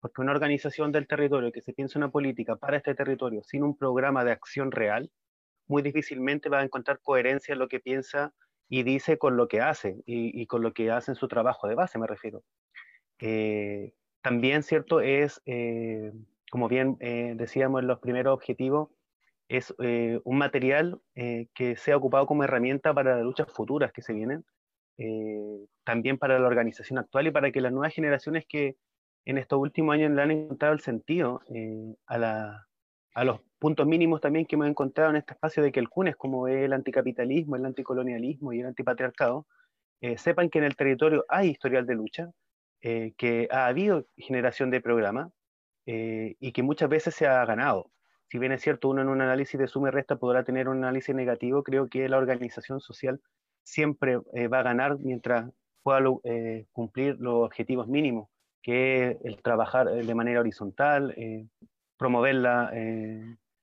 Porque 0.00 0.20
una 0.20 0.32
organización 0.32 0.92
del 0.92 1.06
territorio 1.06 1.52
que 1.52 1.62
se 1.62 1.72
piensa 1.72 1.98
una 1.98 2.10
política 2.10 2.56
para 2.56 2.76
este 2.76 2.94
territorio 2.94 3.42
sin 3.42 3.62
un 3.62 3.76
programa 3.76 4.24
de 4.24 4.32
acción 4.32 4.70
real, 4.70 5.10
muy 5.66 5.82
difícilmente 5.82 6.48
va 6.48 6.60
a 6.60 6.64
encontrar 6.64 7.00
coherencia 7.02 7.52
en 7.52 7.58
lo 7.58 7.68
que 7.68 7.80
piensa 7.80 8.32
y 8.68 8.82
dice 8.82 9.18
con 9.18 9.36
lo 9.36 9.48
que 9.48 9.60
hace 9.60 10.02
y, 10.06 10.46
con 10.46 10.62
lo 10.62 10.72
que 10.72 10.90
hace 10.90 11.12
en 11.12 11.16
su 11.16 11.28
trabajo 11.28 11.68
de 11.68 11.74
base, 11.74 11.98
me 11.98 12.06
refiero. 12.06 12.42
Eh, 13.18 13.92
también, 14.22 14.62
¿cierto? 14.62 15.00
Es, 15.00 15.40
eh, 15.46 16.12
como 16.50 16.68
bien 16.68 16.96
eh, 17.00 17.34
decíamos 17.36 17.80
en 17.82 17.88
los 17.88 18.00
primeros 18.00 18.34
objetivos, 18.34 18.90
es 19.48 19.74
eh, 19.82 20.20
un 20.24 20.36
material 20.36 21.00
que 21.14 21.76
sea 21.76 21.96
ocupado 21.96 22.26
como 22.26 22.44
herramienta 22.44 22.92
para 22.92 23.16
las 23.16 23.24
luchas 23.24 23.50
futuras 23.50 23.92
que 23.92 24.02
se 24.02 24.12
vienen, 24.12 24.44
también 25.84 26.18
para 26.18 26.38
la 26.38 26.46
organización 26.46 26.98
actual 26.98 27.28
y 27.28 27.30
para 27.30 27.50
que 27.50 27.62
las 27.62 27.72
nuevas 27.72 27.94
generaciones 27.94 28.44
que 28.46 28.76
en 29.24 29.38
estos 29.38 29.58
últimos 29.58 29.94
años 29.94 30.12
le 30.12 30.22
han 30.22 30.30
encontrado 30.30 30.74
el 30.74 30.80
sentido 30.80 31.42
a, 32.06 32.64
a, 33.14 33.24
los 33.24 33.40
puntos 33.58 33.86
mínimos 33.86 34.20
también 34.20 34.46
que 34.46 34.56
hemos 34.56 34.68
encontrado 34.68 35.10
en 35.10 35.16
este 35.16 35.34
espacio 35.34 35.62
de 35.62 35.72
que 35.72 35.80
el 35.80 35.88
CUNES, 35.88 36.16
como 36.16 36.48
el 36.48 36.72
anticapitalismo, 36.72 37.56
el 37.56 37.66
anticolonialismo 37.66 38.52
y 38.52 38.60
el 38.60 38.66
antipatriarcado, 38.66 39.46
sepan 40.16 40.48
que 40.48 40.58
en 40.58 40.64
el 40.64 40.76
territorio 40.76 41.24
hay 41.28 41.48
historial 41.48 41.84
de 41.86 41.94
lucha, 41.94 42.30
eh, 42.80 43.12
que 43.16 43.48
ha 43.50 43.66
habido 43.66 44.06
generación 44.16 44.70
de 44.70 44.80
programa 44.80 45.32
eh, 45.86 46.36
y 46.38 46.52
que 46.52 46.62
muchas 46.62 46.88
veces 46.88 47.12
se 47.12 47.26
ha 47.26 47.44
ganado. 47.44 47.90
Si 48.28 48.38
bien 48.38 48.52
es 48.52 48.62
cierto, 48.62 48.88
uno 48.88 49.02
en 49.02 49.08
un 49.08 49.20
análisis 49.20 49.58
de 49.58 49.66
suma 49.66 49.88
y 49.88 49.90
resta 49.90 50.16
podrá 50.16 50.44
tener 50.44 50.68
un 50.68 50.76
análisis 50.78 51.12
negativo, 51.12 51.64
creo 51.64 51.88
que 51.88 52.08
la 52.08 52.18
organización 52.18 52.78
social 52.80 53.20
siempre 53.64 54.20
eh, 54.34 54.46
va 54.46 54.60
a 54.60 54.62
ganar 54.62 54.96
mientras 55.00 55.50
pueda 55.82 56.04
cumplir 56.72 57.16
los 57.18 57.46
objetivos 57.46 57.88
mínimos, 57.88 58.28
que 58.68 59.18
el 59.24 59.40
trabajar 59.42 59.88
de 59.88 60.14
manera 60.14 60.40
horizontal, 60.40 61.14
promover 61.96 62.34
la, 62.34 62.70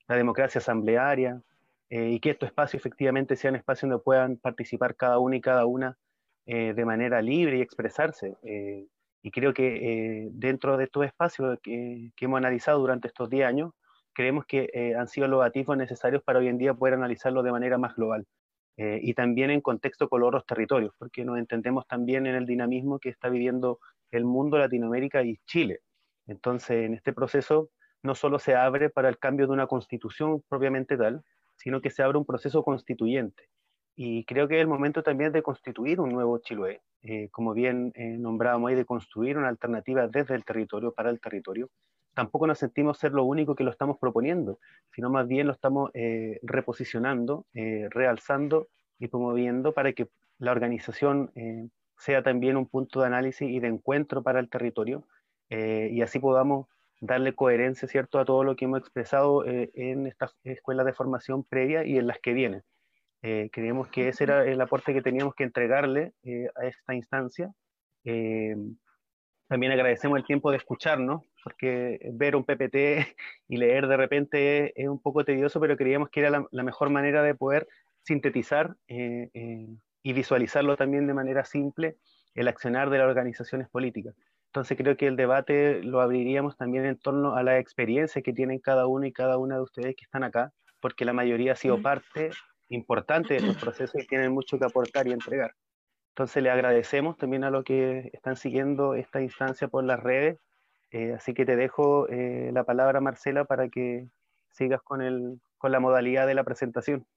la, 0.08 0.16
democracia 0.16 0.58
asamblearia 0.58 1.40
y 1.88 2.18
que 2.18 2.30
estos 2.30 2.48
espacios 2.48 2.80
efectivamente 2.80 3.36
sean 3.36 3.54
espacios 3.54 3.88
donde 3.88 4.02
puedan 4.02 4.36
participar 4.36 4.96
cada 4.96 5.20
uno 5.20 5.36
y 5.36 5.40
cada 5.40 5.64
una 5.64 5.96
de 6.44 6.84
manera 6.84 7.22
libre 7.22 7.58
y 7.58 7.60
expresarse. 7.60 8.36
Y 9.26 9.32
creo 9.32 9.52
que 9.52 9.74
eh, 9.74 10.28
dentro 10.30 10.76
de 10.76 10.84
estos 10.84 11.04
espacios 11.04 11.58
que, 11.60 12.12
hemos 12.20 12.38
analizado 12.38 12.78
durante 12.78 13.08
estos 13.08 13.28
10 13.28 13.44
años, 13.44 13.72
creemos 14.12 14.46
que 14.46 14.70
eh, 14.72 14.94
han 14.94 15.08
sido 15.08 15.26
los 15.26 15.44
atisbos 15.44 15.76
necesarios 15.76 16.22
para 16.22 16.38
hoy 16.38 16.46
en 16.46 16.58
día 16.58 16.74
poder 16.74 16.94
analizarlo 16.94 17.42
de 17.42 17.50
manera 17.50 17.76
más 17.76 17.96
global. 17.96 18.24
Eh, 18.76 19.00
y 19.02 19.14
también 19.14 19.50
en 19.50 19.62
contexto 19.62 20.08
con 20.08 20.20
los 20.20 20.28
otros 20.28 20.46
territorios, 20.46 20.94
porque 20.96 21.24
nos 21.24 21.38
entendemos 21.38 21.88
también 21.88 22.28
en 22.28 22.36
el 22.36 22.46
dinamismo 22.46 23.00
que 23.00 23.08
está 23.08 23.28
viviendo 23.28 23.80
el 24.10 24.24
mundo, 24.24 24.58
Latinoamérica 24.58 25.22
y 25.22 25.38
Chile. 25.46 25.80
Entonces, 26.26 26.84
en 26.84 26.94
este 26.94 27.12
proceso 27.12 27.70
no 28.02 28.14
solo 28.14 28.38
se 28.38 28.54
abre 28.54 28.90
para 28.90 29.08
el 29.08 29.18
cambio 29.18 29.46
de 29.46 29.52
una 29.52 29.66
constitución 29.66 30.42
propiamente 30.48 30.96
tal, 30.96 31.22
sino 31.56 31.80
que 31.80 31.90
se 31.90 32.02
abre 32.02 32.18
un 32.18 32.24
proceso 32.24 32.62
constituyente. 32.62 33.48
Y 33.94 34.24
creo 34.24 34.46
que 34.46 34.56
es 34.56 34.60
el 34.60 34.68
momento 34.68 35.02
también 35.02 35.32
de 35.32 35.42
constituir 35.42 36.00
un 36.00 36.10
nuevo 36.10 36.38
Chiloé, 36.38 36.82
eh, 37.02 37.28
como 37.30 37.54
bien 37.54 37.92
eh, 37.94 38.16
nombrábamos 38.18 38.68
ahí, 38.68 38.76
de 38.76 38.84
construir 38.84 39.38
una 39.38 39.48
alternativa 39.48 40.06
desde 40.06 40.34
el 40.34 40.44
territorio, 40.44 40.92
para 40.92 41.10
el 41.10 41.18
territorio. 41.18 41.70
Tampoco 42.14 42.46
nos 42.46 42.58
sentimos 42.58 42.98
ser 42.98 43.12
lo 43.12 43.24
único 43.24 43.54
que 43.54 43.64
lo 43.64 43.70
estamos 43.70 43.98
proponiendo, 43.98 44.58
sino 44.94 45.10
más 45.10 45.26
bien 45.26 45.46
lo 45.46 45.52
estamos 45.52 45.90
eh, 45.94 46.38
reposicionando, 46.42 47.46
realzando 47.52 48.68
y 48.98 49.08
promoviendo 49.08 49.72
para 49.72 49.92
que 49.92 50.08
la 50.38 50.52
organización 50.52 51.30
sea 51.98 52.22
también 52.22 52.56
un 52.56 52.66
punto 52.66 53.00
de 53.00 53.06
análisis 53.06 53.48
y 53.48 53.60
de 53.60 53.68
encuentro 53.68 54.22
para 54.22 54.40
el 54.40 54.50
territorio 54.50 55.06
y 55.48 56.02
así 56.02 56.18
podamos 56.18 56.66
darle 57.00 57.34
coherencia, 57.34 57.86
¿cierto?, 57.86 58.18
a 58.18 58.24
todo 58.24 58.42
lo 58.42 58.56
que 58.56 58.64
hemos 58.64 58.80
expresado 58.80 59.44
en 59.46 60.06
estas 60.06 60.36
escuelas 60.42 60.86
de 60.86 60.92
formación 60.92 61.44
previa 61.44 61.84
y 61.84 61.98
en 61.98 62.08
las 62.08 62.18
que 62.18 62.32
vienen. 62.32 62.64
Eh, 63.28 63.50
creemos 63.50 63.88
que 63.88 64.06
ese 64.06 64.22
era 64.22 64.44
el 64.44 64.60
aporte 64.60 64.92
que 64.92 65.02
teníamos 65.02 65.34
que 65.34 65.42
entregarle 65.42 66.12
eh, 66.22 66.48
a 66.54 66.66
esta 66.66 66.94
instancia. 66.94 67.52
Eh, 68.04 68.54
también 69.48 69.72
agradecemos 69.72 70.18
el 70.18 70.24
tiempo 70.24 70.52
de 70.52 70.58
escucharnos, 70.58 71.22
porque 71.42 71.98
ver 72.12 72.36
un 72.36 72.44
PPT 72.44 72.76
y 73.48 73.56
leer 73.56 73.88
de 73.88 73.96
repente 73.96 74.80
es, 74.80 74.88
un 74.88 75.00
poco 75.00 75.24
tedioso, 75.24 75.60
pero 75.60 75.76
creíamos 75.76 76.08
que 76.10 76.20
era 76.20 76.46
la, 76.50 76.62
mejor 76.62 76.90
manera 76.90 77.24
de 77.24 77.34
poder 77.34 77.66
sintetizar 78.02 78.76
y 80.06 80.12
visualizarlo 80.12 80.76
también 80.76 81.08
de 81.08 81.14
manera 81.14 81.44
simple 81.44 81.96
el 82.36 82.46
accionar 82.46 82.90
de 82.90 82.98
las 82.98 83.08
organizaciones 83.08 83.68
políticas. 83.68 84.14
Entonces 84.50 84.78
creo 84.78 84.96
que 84.96 85.08
el 85.08 85.16
debate 85.16 85.82
lo 85.82 86.00
abriríamos 86.00 86.56
también 86.56 86.86
en 86.86 86.96
torno 86.96 87.34
a 87.34 87.42
la 87.42 87.58
experiencia 87.58 88.22
que 88.22 88.32
tienen 88.32 88.60
cada 88.60 88.86
uno 88.86 89.04
y 89.06 89.12
cada 89.12 89.36
una 89.36 89.56
de 89.56 89.62
ustedes 89.62 89.96
que 89.96 90.04
están 90.04 90.22
acá, 90.22 90.52
porque 90.78 91.04
la 91.04 91.12
mayoría 91.12 91.54
ha 91.54 91.56
sido 91.56 91.82
parte 91.82 92.30
importante 92.68 93.34
de 93.34 93.40
estos 93.40 93.56
procesos 93.56 94.00
y 94.00 94.06
tienen 94.06 94.30
mucho 94.30 94.60
que 94.60 94.64
aportar 94.66 95.08
y 95.08 95.12
entregar. 95.12 95.54
Entonces 96.10 96.40
le 96.40 96.50
agradecemos 96.50 97.16
también 97.16 97.42
a 97.42 97.50
los 97.50 97.64
que 97.64 98.10
están 98.12 98.36
siguiendo 98.36 98.94
esta 98.94 99.20
instancia 99.20 99.66
por 99.66 99.82
las 99.82 99.98
redes. 99.98 100.38
Eh, 100.92 101.14
así 101.14 101.34
que 101.34 101.44
te 101.44 101.56
dejo 101.56 102.08
eh, 102.10 102.50
la 102.52 102.62
palabra, 102.62 103.00
Marcela, 103.00 103.44
para 103.44 103.68
que 103.68 104.06
sigas 104.50 104.80
con, 104.82 105.02
el, 105.02 105.40
con 105.58 105.72
la 105.72 105.80
modalidad 105.80 106.28
de 106.28 106.34
la 106.34 106.44
presentación. 106.44 107.08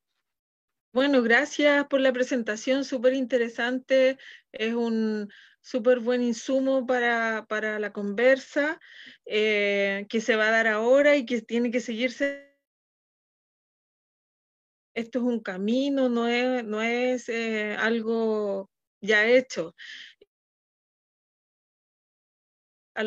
Bueno, 0.91 1.21
gracias 1.21 1.85
por 1.87 2.01
la 2.01 2.11
presentación, 2.11 2.83
súper 2.83 3.13
interesante. 3.13 4.17
Es 4.51 4.73
un 4.73 5.31
súper 5.61 5.99
buen 5.99 6.21
insumo 6.23 6.85
para, 6.87 7.45
para 7.47 7.79
la 7.79 7.93
conversa 7.93 8.79
eh, 9.25 10.07
que 10.09 10.21
se 10.21 10.35
va 10.35 10.47
a 10.47 10.51
dar 10.51 10.67
ahora 10.67 11.15
y 11.15 11.25
que 11.25 11.41
tiene 11.41 11.69
que 11.71 11.79
seguirse 11.79 12.49
esto 14.99 15.19
es 15.19 15.25
un 15.25 15.39
camino, 15.39 16.09
no 16.09 16.27
es, 16.27 16.63
no 16.65 16.81
es 16.81 17.29
eh, 17.29 17.75
algo 17.79 18.69
ya 19.01 19.25
hecho. 19.25 19.75
A, 22.95 23.01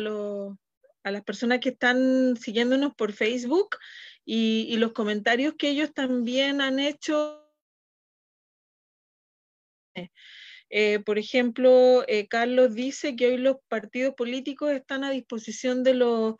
a 1.03 1.11
las 1.11 1.23
personas 1.23 1.59
que 1.59 1.69
están 1.69 2.35
siguiéndonos 2.37 2.95
por 2.95 3.13
Facebook 3.13 3.77
y, 4.25 4.75
los 4.77 4.93
comentarios 4.93 5.53
que 5.57 5.69
ellos 5.69 5.93
también 5.93 6.61
han 6.61 6.79
hecho. 6.79 7.42
Eh, 10.69 10.99
por 11.05 11.19
ejemplo, 11.19 12.03
eh, 12.07 12.27
Carlos 12.27 12.73
dice 12.73 13.15
que 13.15 13.27
hoy 13.27 13.37
los 13.37 13.57
partidos 13.67 14.15
políticos 14.15 14.71
están 14.71 15.03
a 15.03 15.11
disposición 15.11 15.83
de 15.83 15.93
los 15.93 16.35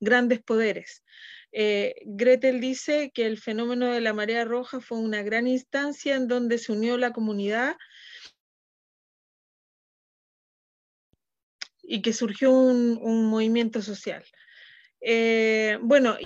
grandes 0.00 0.42
poderes. 0.42 1.04
Eh, 1.52 1.94
Gretel 2.04 2.60
dice 2.60 3.10
que 3.14 3.26
el 3.26 3.38
fenómeno 3.38 3.86
de 3.92 4.00
la 4.00 4.12
marea 4.12 4.44
roja 4.44 4.80
fue 4.80 4.98
una 4.98 5.22
gran 5.22 5.46
instancia 5.46 6.16
en 6.16 6.28
donde 6.28 6.58
se 6.58 6.72
unió 6.72 6.98
la 6.98 7.12
comunidad 7.12 7.76
y 11.82 12.02
que 12.02 12.12
surgió 12.12 12.52
un, 12.52 13.26
movimiento 13.30 13.80
social. 13.80 14.24
Eh, 15.00 15.78
bueno, 15.82 16.16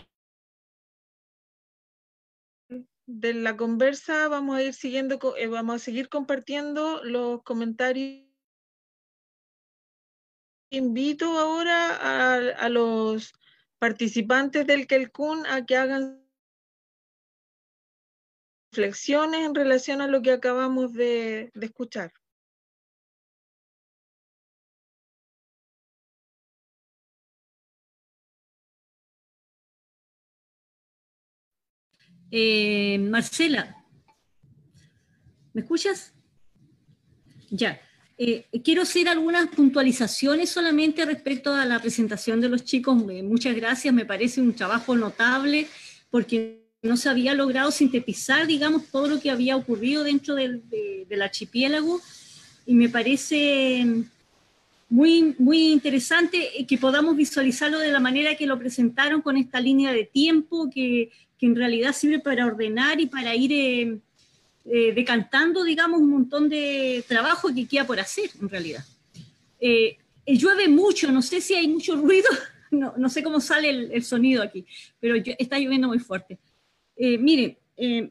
de 3.18 3.34
la 3.34 3.56
conversa 3.56 4.28
vamos 4.28 4.56
a 4.56 4.62
ir 4.62 4.74
siguiendo, 4.74 5.18
eh, 5.36 5.46
vamos 5.48 5.76
a 5.76 5.78
seguir 5.78 6.08
compartiendo 6.08 7.02
los 7.04 7.42
comentarios. 7.42 8.26
Invito 10.72 11.38
ahora 11.38 12.52
a 12.52 12.68
los 12.68 13.32
participantes 13.80 14.66
del 14.66 14.86
Kelkun 14.86 15.44
a 15.46 15.66
que 15.66 15.76
hagan 15.76 16.20
reflexiones 18.70 19.46
en 19.46 19.54
relación 19.54 20.00
a 20.00 20.06
lo 20.06 20.22
que 20.22 20.30
acabamos 20.30 20.92
de, 20.92 21.50
escuchar. 21.60 22.12
Eh, 32.30 32.98
Marcela, 32.98 33.76
¿me 35.52 35.62
escuchas? 35.62 36.12
Ya. 37.50 37.80
Eh, 38.16 38.44
quiero 38.62 38.82
hacer 38.82 39.08
algunas 39.08 39.48
puntualizaciones 39.48 40.50
solamente 40.50 41.04
respecto 41.06 41.54
a 41.54 41.64
la 41.64 41.80
presentación 41.80 42.40
de 42.40 42.50
los 42.50 42.64
chicos. 42.64 43.02
Eh, 43.10 43.22
muchas 43.22 43.56
gracias, 43.56 43.94
me 43.94 44.04
parece 44.04 44.40
un 44.40 44.54
trabajo 44.54 44.94
notable 44.94 45.66
porque 46.10 46.60
no 46.82 46.96
se 46.96 47.08
había 47.08 47.34
logrado 47.34 47.70
sintetizar, 47.70 48.46
digamos, 48.46 48.86
todo 48.88 49.08
lo 49.08 49.20
que 49.20 49.30
había 49.30 49.56
ocurrido 49.56 50.04
dentro 50.04 50.34
del, 50.34 50.62
archipiélago 51.22 52.00
y 52.66 52.74
me 52.74 52.88
parece 52.88 53.86
muy, 54.90 55.36
muy 55.38 55.70
interesante 55.70 56.66
que 56.68 56.76
podamos 56.76 57.16
visualizarlo 57.16 57.78
de 57.78 57.92
la 57.92 58.00
manera 58.00 58.34
que 58.34 58.46
lo 58.46 58.58
presentaron 58.58 59.22
con 59.22 59.36
esta 59.36 59.60
línea 59.60 59.92
de 59.92 60.04
tiempo 60.04 60.68
que, 60.68 61.10
que 61.38 61.46
en 61.46 61.54
realidad 61.54 61.94
sirve 61.94 62.18
para 62.18 62.44
ordenar 62.44 63.00
y 63.00 63.06
para 63.06 63.34
ir 63.36 63.52
eh, 63.52 64.00
eh, 64.64 64.92
decantando, 64.92 65.62
digamos, 65.62 66.00
un 66.00 66.10
montón 66.10 66.48
de 66.48 67.04
trabajo 67.06 67.54
que 67.54 67.68
queda 67.68 67.86
por 67.86 68.00
hacer 68.00 68.30
en 68.40 68.48
realidad. 68.48 68.84
Eh, 69.60 69.96
llueve 70.26 70.68
mucho, 70.68 71.12
no 71.12 71.22
sé 71.22 71.40
si 71.40 71.54
hay 71.54 71.68
mucho 71.68 71.94
ruido, 71.94 72.28
no, 72.72 72.92
no 72.96 73.08
sé 73.08 73.22
cómo 73.22 73.40
sale 73.40 73.70
el, 73.70 73.92
el 73.92 74.02
sonido 74.02 74.42
aquí, 74.42 74.66
pero 74.98 75.14
está 75.38 75.56
lloviendo 75.58 75.86
muy 75.86 76.00
fuerte. 76.00 76.38
miren, 76.98 77.56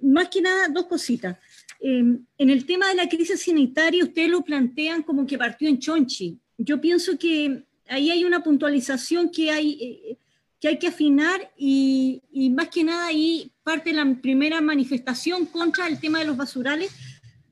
más 0.02 0.30
que 0.30 0.42
nada, 0.42 0.70
dos 0.70 0.88
cositas. 0.88 1.38
en 1.82 2.26
el 2.38 2.66
tema 2.66 2.88
de 2.88 2.96
la 2.96 3.10
crisis 3.10 3.44
sanitaria, 3.44 4.04
ustedes 4.04 4.30
lo 4.30 4.42
plantean 4.42 5.04
como 5.04 5.28
que 5.28 5.38
partió 5.38 5.68
en 5.68 5.78
Chonchi 5.78 6.40
yo 6.60 6.80
pienso 6.80 7.18
que 7.18 7.64
ahí 7.88 8.12
hay 8.12 8.26
una 8.26 8.44
puntualización 8.44 9.32
que 9.32 9.50
hay, 9.50 10.18
eh, 10.62 10.78
que, 10.78 10.88
afinar 10.88 11.52
y, 11.58 12.22
más 12.54 12.68
que 12.68 12.84
nada 12.84 13.08
ahí 13.08 13.52
parte 13.64 13.94
la 13.94 14.06
primera 14.22 14.62
manifestación 14.62 15.46
contra 15.46 15.88
el 15.88 16.00
tema 16.00 16.20
de 16.20 16.26
los 16.26 16.38
basurales, 16.38 16.92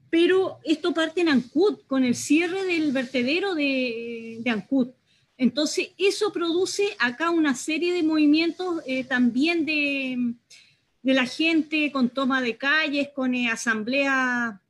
pero 0.10 0.60
esto 0.64 0.94
parte 0.94 1.22
en 1.22 1.30
Ancud, 1.30 1.80
con 1.88 2.04
el 2.04 2.16
cierre 2.16 2.64
del 2.66 2.92
vertedero 2.92 3.56
de, 3.56 4.40
de 4.42 4.50
Ancud. 4.50 4.90
Entonces, 5.38 5.92
eso 5.98 6.34
produce 6.34 6.96
acá 7.00 7.30
una 7.30 7.56
serie 7.56 7.94
de 7.94 8.04
movimientos 8.04 8.82
eh, 8.88 9.04
también 9.04 9.66
de, 9.66 10.34
la 11.04 11.26
gente 11.26 11.92
con 11.92 12.10
toma 12.10 12.42
de 12.42 12.58
calles, 12.58 13.10
con 13.16 13.34
eh, 13.36 13.50
asamblea 13.50 14.62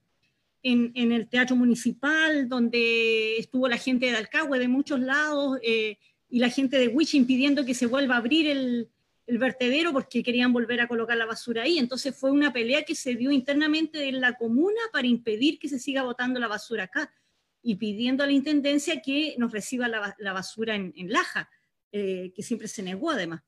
en, 0.63 1.11
el 1.11 1.27
Teatro 1.27 1.55
Municipal, 1.55 2.49
donde 2.49 3.37
estuvo 3.37 3.67
la 3.67 3.77
gente 3.77 4.07
de 4.07 4.17
Alcagüe 4.17 4.59
de 4.59 4.67
muchos 4.67 4.99
lados 4.99 5.59
eh, 5.61 5.97
y 6.29 6.39
la 6.39 6.49
gente 6.49 6.77
de 6.77 6.87
Huichi 6.87 7.17
impidiendo 7.17 7.65
que 7.65 7.73
se 7.73 7.85
vuelva 7.85 8.15
a 8.15 8.19
abrir 8.19 8.47
el, 8.47 8.89
vertedero 9.29 9.91
porque 9.91 10.23
querían 10.23 10.53
volver 10.53 10.79
a 10.79 10.87
colocar 10.87 11.17
la 11.17 11.25
basura 11.25 11.63
ahí. 11.63 11.77
Entonces 11.77 12.15
fue 12.15 12.31
una 12.31 12.53
pelea 12.53 12.83
que 12.83 12.95
se 12.95 13.15
dio 13.15 13.29
internamente 13.29 14.07
en 14.07 14.21
la 14.21 14.37
comuna 14.37 14.79
para 14.93 15.05
impedir 15.05 15.59
que 15.59 15.67
se 15.67 15.79
siga 15.79 16.03
botando 16.03 16.39
la 16.39 16.47
basura 16.47 16.85
acá 16.85 17.13
y 17.61 17.75
pidiendo 17.75 18.23
a 18.23 18.27
la 18.27 18.31
Intendencia 18.31 19.01
que 19.01 19.35
nos 19.37 19.51
reciba 19.51 19.89
la, 19.89 20.31
basura 20.31 20.75
en, 20.75 20.93
Laja, 21.11 21.49
eh, 21.91 22.31
que 22.33 22.41
siempre 22.41 22.69
se 22.69 22.83
negó 22.83 23.11
además. 23.11 23.41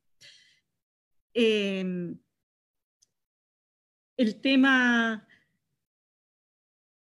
Eh, 1.34 2.14
el 4.18 4.42
tema 4.42 5.29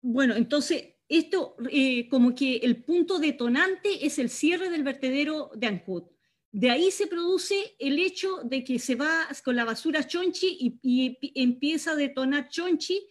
bueno, 0.02 0.34
entonces, 0.34 0.94
esto 1.08 1.56
eh, 1.70 2.08
como 2.08 2.34
que 2.34 2.56
el 2.58 2.82
punto 2.82 3.18
detonante 3.18 4.06
es 4.06 4.18
el 4.18 4.30
cierre 4.30 4.70
del 4.70 4.84
vertedero 4.84 5.50
de 5.54 5.66
Ancud. 5.66 6.04
De 6.52 6.70
ahí 6.70 6.90
se 6.90 7.06
produce 7.06 7.76
el 7.78 7.98
hecho 7.98 8.40
de 8.44 8.64
que 8.64 8.78
se 8.78 8.94
va 8.94 9.28
con 9.44 9.54
la 9.56 9.64
basura 9.64 10.06
Chonchi 10.06 10.78
y, 10.82 11.18
empieza 11.34 11.92
a 11.92 11.96
detonar 11.96 12.48
Chonchi. 12.48 13.06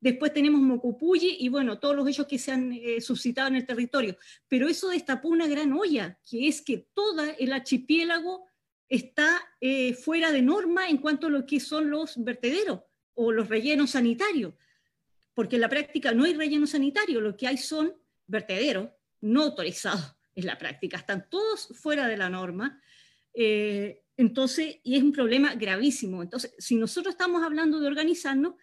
Después 0.00 0.34
tenemos 0.34 0.60
Mocopuyi 0.60 1.36
y 1.40 1.48
bueno, 1.48 1.78
todos 1.78 1.96
los 1.96 2.06
hechos 2.08 2.26
que 2.26 2.38
se 2.38 2.52
han 2.52 2.72
eh, 2.72 3.00
suscitado 3.00 3.48
en 3.48 3.56
el 3.56 3.66
territorio. 3.66 4.18
Pero 4.48 4.68
eso 4.68 4.88
destapó 4.88 5.28
una 5.28 5.46
gran 5.46 5.72
olla, 5.72 6.18
que 6.28 6.48
es 6.48 6.60
que 6.60 6.88
todo 6.92 7.22
el 7.38 7.52
archipiélago 7.52 8.46
está 8.88 9.40
eh, 9.60 9.94
fuera 9.94 10.30
de 10.30 10.42
norma 10.42 10.88
en 10.88 10.98
cuanto 10.98 11.28
a 11.28 11.30
lo 11.30 11.46
que 11.46 11.60
son 11.60 11.88
los 11.88 12.22
vertederos 12.22 12.80
o 13.14 13.32
los 13.32 13.48
rellenos 13.48 13.92
sanitarios 13.92 14.54
porque 15.34 15.56
en 15.56 15.62
la 15.62 15.68
práctica 15.68 16.12
no 16.12 16.24
hay 16.24 16.34
relleno 16.34 16.66
sanitario, 16.66 17.20
lo 17.20 17.36
que 17.36 17.46
hay 17.46 17.58
son 17.58 17.92
vertederos 18.26 18.90
no 19.20 19.42
autorizados 19.42 20.16
en 20.34 20.46
la 20.46 20.58
práctica, 20.58 20.96
están 20.96 21.28
todos 21.28 21.68
fuera 21.74 22.08
de 22.08 22.16
la 22.16 22.30
norma. 22.30 22.80
Eh, 23.32 24.02
entonces, 24.16 24.76
y 24.82 24.96
es 24.96 25.02
un 25.02 25.12
problema 25.12 25.54
gravísimo. 25.54 26.22
Entonces, 26.22 26.54
si 26.58 26.76
nosotros 26.76 27.14
estamos 27.14 27.42
hablando 27.42 27.80
de 27.80 27.86
organizarnos, 27.86 28.54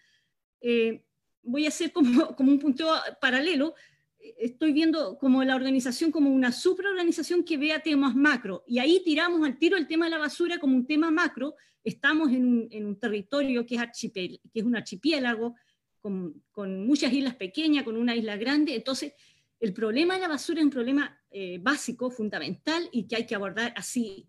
eh, 0.61 1.05
voy 1.43 1.65
a 1.65 1.69
hacer 1.69 1.91
como, 1.91 2.36
como 2.36 2.51
un 2.51 2.59
punto 2.59 2.89
paralelo, 3.19 3.76
estoy 4.38 4.72
viendo 4.72 5.17
como 5.17 5.43
la 5.43 5.55
organización 5.55 6.11
como 6.11 6.30
una 6.30 6.51
supraorganización 6.51 7.43
que 7.43 7.57
vea 7.57 7.82
temas 7.82 8.15
macro, 8.15 8.63
y 8.67 8.80
ahí 8.80 9.01
tiramos 9.03 9.45
al 9.45 9.57
tiro 9.57 9.78
el 9.78 9.88
tema 9.88 10.05
de 10.05 10.11
la 10.11 10.19
basura 10.19 10.59
como 10.59 10.76
un 10.76 10.86
tema 10.86 11.09
macro, 11.09 11.55
estamos 11.84 12.32
en 12.32 12.45
un, 12.45 12.67
en 12.72 12.86
un 12.86 12.99
territorio 12.99 13.65
que 13.65 13.76
es, 13.76 13.82
archipel, 13.82 14.39
que 14.53 14.59
es 14.59 14.65
un 14.65 14.76
archipiélago, 14.76 15.55
con, 16.02 16.86
muchas 16.86 17.14
islas 17.14 17.36
pequeñas, 17.36 17.84
con 17.84 17.95
una 17.95 18.16
isla 18.16 18.36
grande. 18.38 18.76
Entonces, 18.76 19.14
el 19.60 19.74
problema 19.74 20.16
de 20.16 20.22
la 20.22 20.28
basura 20.28 20.60
es 20.60 20.66
un 20.66 20.72
problema 20.72 21.22
eh, 21.30 21.60
básico, 21.62 22.10
fundamental, 22.10 22.89
y 22.91 23.08
que 23.08 23.16
hay 23.16 23.26
que 23.26 23.36
abordar 23.36 23.74
así 23.78 24.28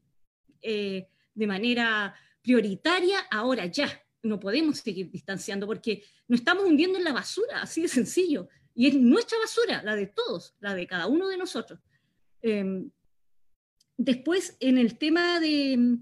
eh, 0.61 1.09
de 1.35 1.47
manera 1.47 2.15
prioritaria 2.43 3.21
ahora 3.31 3.67
ya. 3.67 3.89
No 4.23 4.39
podemos 4.39 4.79
seguir 4.79 5.11
distanciando 5.11 5.67
porque 5.67 6.05
nos 6.29 6.41
estamos 6.41 6.65
hundiendo 6.65 6.99
en 6.99 7.05
la 7.05 7.13
basura, 7.13 7.63
así 7.63 7.83
de 7.83 7.89
sencillo. 7.89 8.49
Y 8.75 8.87
es 8.87 8.95
nuestra 8.95 9.39
basura, 9.39 9.83
la 9.83 9.97
de 9.97 10.07
todos, 10.07 10.55
la 10.61 10.75
de 10.75 10.87
cada 10.87 11.07
uno 11.07 11.29
de 11.29 11.37
nosotros. 11.37 11.81
Em, 12.41 12.91
después, 13.97 14.57
en 14.61 14.79
el 14.79 14.99
tema 14.99 15.41
de, 15.41 15.99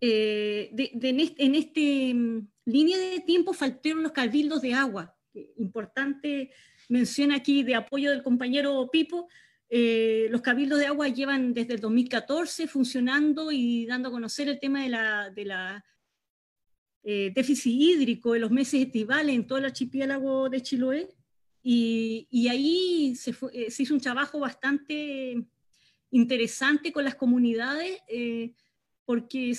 eh, 0.00 0.70
en 0.74 1.54
este 1.54 2.14
línea 2.66 2.98
de 2.98 3.20
tiempo 3.20 3.52
faltaron 3.52 4.02
los 4.02 4.12
cabildos 4.12 4.60
de 4.60 4.74
agua. 4.74 5.16
Importante 5.56 6.50
mención 6.88 7.32
aquí 7.32 7.62
de 7.62 7.74
apoyo 7.74 8.10
del 8.10 8.22
compañero 8.22 8.88
Pipo. 8.90 9.28
Eh, 9.68 10.28
los 10.30 10.42
cabildos 10.42 10.78
de 10.78 10.86
agua 10.86 11.08
llevan 11.08 11.52
desde 11.52 11.74
el 11.74 11.80
2014 11.80 12.68
funcionando 12.68 13.50
y 13.50 13.86
dando 13.86 14.08
a 14.08 14.12
conocer 14.12 14.48
el 14.48 14.60
tema 14.60 14.82
de 14.82 14.88
la, 14.90 15.30
de 15.30 15.44
la 15.44 15.84
eh, 17.02 17.32
déficit 17.34 17.72
hídrico 17.72 18.34
en 18.34 18.42
los 18.42 18.50
meses 18.50 18.80
estivales 18.80 19.34
en 19.34 19.46
todo 19.46 19.58
el 19.58 19.64
archipiélago 19.64 20.48
de 20.48 20.62
Chiloé. 20.62 21.08
Y, 21.62 22.28
y 22.30 22.46
ahí 22.46 23.16
se, 23.16 23.34
eh, 23.52 23.70
se, 23.70 23.82
hizo 23.82 23.94
un 23.94 24.00
trabajo 24.00 24.38
bastante 24.38 25.36
interesante 26.10 26.92
con 26.92 27.04
las 27.04 27.16
comunidades, 27.16 27.98
porque 29.04 29.52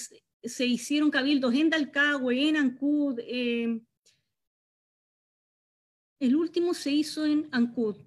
se 0.44 0.66
hicieron 0.66 1.12
cabildos 1.12 1.54
en 1.54 1.70
Dalcahue, 1.70 2.50
en 2.50 2.58
Ancud. 2.58 3.20
Eh, 3.20 3.82
el 6.20 6.36
último 6.36 6.74
se 6.74 6.92
hizo 6.92 7.26
en 7.26 7.48
Ancud, 7.52 7.98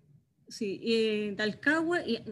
sí, 0.51 0.81
eh, 0.83 1.35
Dalcahue, 1.37 2.25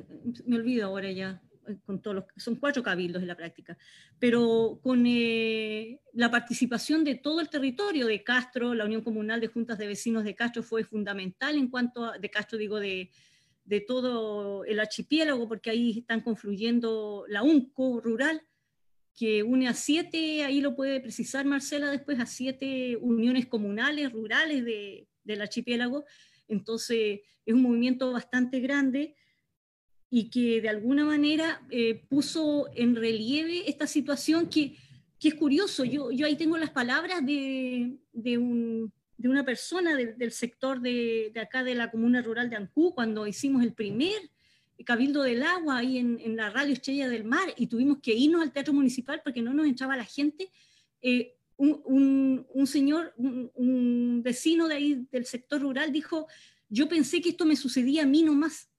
me 0.44 0.57
olvido 0.57 0.86
ahora 0.86 1.11
ya, 1.12 1.40
eh, 1.68 1.78
con 1.84 2.03
todos 2.03 2.16
los, 2.16 2.24
son 2.36 2.57
cuatro 2.57 2.82
cabildos 2.82 3.22
en 3.22 3.28
la 3.28 3.36
práctica, 3.36 3.78
pero 4.18 4.80
con 4.82 5.05
eh, 5.07 6.01
la 6.12 6.30
participación 6.30 7.05
de 7.05 7.14
todo 7.14 7.40
el 7.40 7.49
territorio 7.49 8.07
de 8.07 8.24
Castro, 8.24 8.74
la 8.74 8.84
Unión 8.84 9.03
Comunal 9.03 9.40
de 9.40 9.49
Juntas 9.49 9.78
de 9.78 9.86
Vecinos 9.86 10.24
de 10.24 10.34
Castro 10.34 10.62
fue 10.62 10.84
fundamental 10.84 11.57
en 11.57 11.68
cuanto 11.68 12.05
a, 12.05 12.18
de 12.18 12.30
Castro 12.30 12.59
digo, 12.59 12.80
de, 12.80 13.11
de 13.64 13.80
todo 13.80 14.64
el 14.64 14.80
archipiélago, 14.80 15.46
porque 15.46 15.70
ahí 15.70 15.99
están 16.01 16.22
confluyendo 16.22 17.24
la 17.28 17.42
UNCO 17.42 18.01
rural, 18.01 18.42
que 19.18 19.42
une 19.42 19.66
a 19.66 19.74
siete, 19.74 20.44
ahí 20.44 20.60
lo 20.60 20.76
puede 20.76 21.00
precisar 21.00 21.44
Marcela 21.44 21.90
después, 21.90 22.20
a 22.20 22.26
siete 22.26 22.96
uniones 23.00 23.46
comunales, 23.46 24.12
rurales 24.12 24.64
de, 24.64 25.08
del 25.24 25.42
archipiélago. 25.42 26.04
Entonces, 26.46 27.20
es 27.44 27.54
un 27.54 27.62
movimiento 27.62 28.12
bastante 28.12 28.60
grande 28.60 29.16
y 30.08 30.30
que 30.30 30.60
de 30.60 30.68
alguna 30.68 31.04
manera 31.04 31.66
eh, 31.70 32.02
puso 32.08 32.68
en 32.76 32.94
relieve 32.94 33.68
esta 33.68 33.86
situación 33.86 34.48
que, 34.48 34.76
que 35.18 35.28
es 35.28 35.34
curioso. 35.34 35.84
Yo, 35.84 36.12
yo 36.12 36.26
ahí 36.26 36.36
tengo 36.36 36.56
las 36.56 36.70
palabras 36.70 37.26
de, 37.26 37.98
de, 38.12 38.38
un, 38.38 38.92
de 39.16 39.28
una 39.28 39.44
persona 39.44 39.96
del 39.96 40.30
sector 40.30 40.80
de, 40.80 41.32
de, 41.34 41.40
acá 41.40 41.64
de 41.64 41.74
la 41.74 41.90
comuna 41.90 42.22
rural 42.22 42.48
de 42.50 42.56
Ancú, 42.56 42.94
cuando 42.94 43.26
hicimos 43.26 43.64
el 43.64 43.72
primer 43.72 44.30
Cabildo 44.84 45.22
del 45.22 45.42
Agua 45.42 45.78
ahí 45.78 45.98
en, 45.98 46.36
la 46.36 46.50
radio 46.50 46.72
Estrella 46.72 47.08
del 47.08 47.24
Mar 47.24 47.52
y 47.56 47.66
tuvimos 47.66 47.98
que 48.00 48.14
irnos 48.14 48.42
al 48.42 48.52
teatro 48.52 48.72
municipal 48.72 49.20
porque 49.22 49.42
no 49.42 49.52
nos 49.52 49.66
entraba 49.66 49.96
la 49.96 50.04
gente. 50.04 50.50
Eh, 51.02 51.34
un, 51.56 52.66
señor, 52.66 53.12
un, 53.16 54.22
vecino 54.22 54.68
de 54.68 54.74
ahí 54.74 55.06
del 55.10 55.26
sector 55.26 55.60
rural 55.60 55.92
dijo, 55.92 56.28
yo 56.68 56.88
pensé 56.88 57.20
que 57.20 57.30
esto 57.30 57.44
me 57.44 57.56
sucedía 57.56 58.04
a 58.04 58.06
mí 58.06 58.22
nomás 58.22 58.70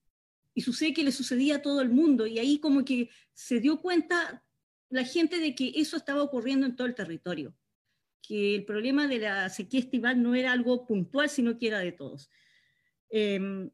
y 0.54 0.62
sucede 0.62 0.94
que 0.94 1.04
le 1.04 1.12
sucedía 1.12 1.56
a 1.56 1.62
todo 1.62 1.82
el 1.82 1.90
mundo 1.90 2.26
y 2.26 2.38
ahí 2.38 2.58
como 2.58 2.84
que 2.84 3.10
se 3.34 3.60
dio 3.60 3.80
cuenta 3.80 4.42
la 4.88 5.04
gente 5.04 5.38
de 5.38 5.54
que 5.54 5.72
eso 5.76 5.96
estaba 5.96 6.22
ocurriendo 6.22 6.66
en 6.66 6.74
todo 6.74 6.86
el 6.86 6.94
territorio, 6.94 7.54
que 8.22 8.54
el 8.56 8.64
problema 8.64 9.06
de 9.06 9.18
la 9.18 9.48
sequía 9.50 9.80
estival 9.80 10.22
no 10.22 10.34
era 10.34 10.52
algo 10.52 10.86
puntual, 10.86 11.28
sino 11.28 11.58
que 11.58 11.68
era 11.68 11.78
de 11.78 11.92
todos. 11.92 12.30
Em, 13.10 13.70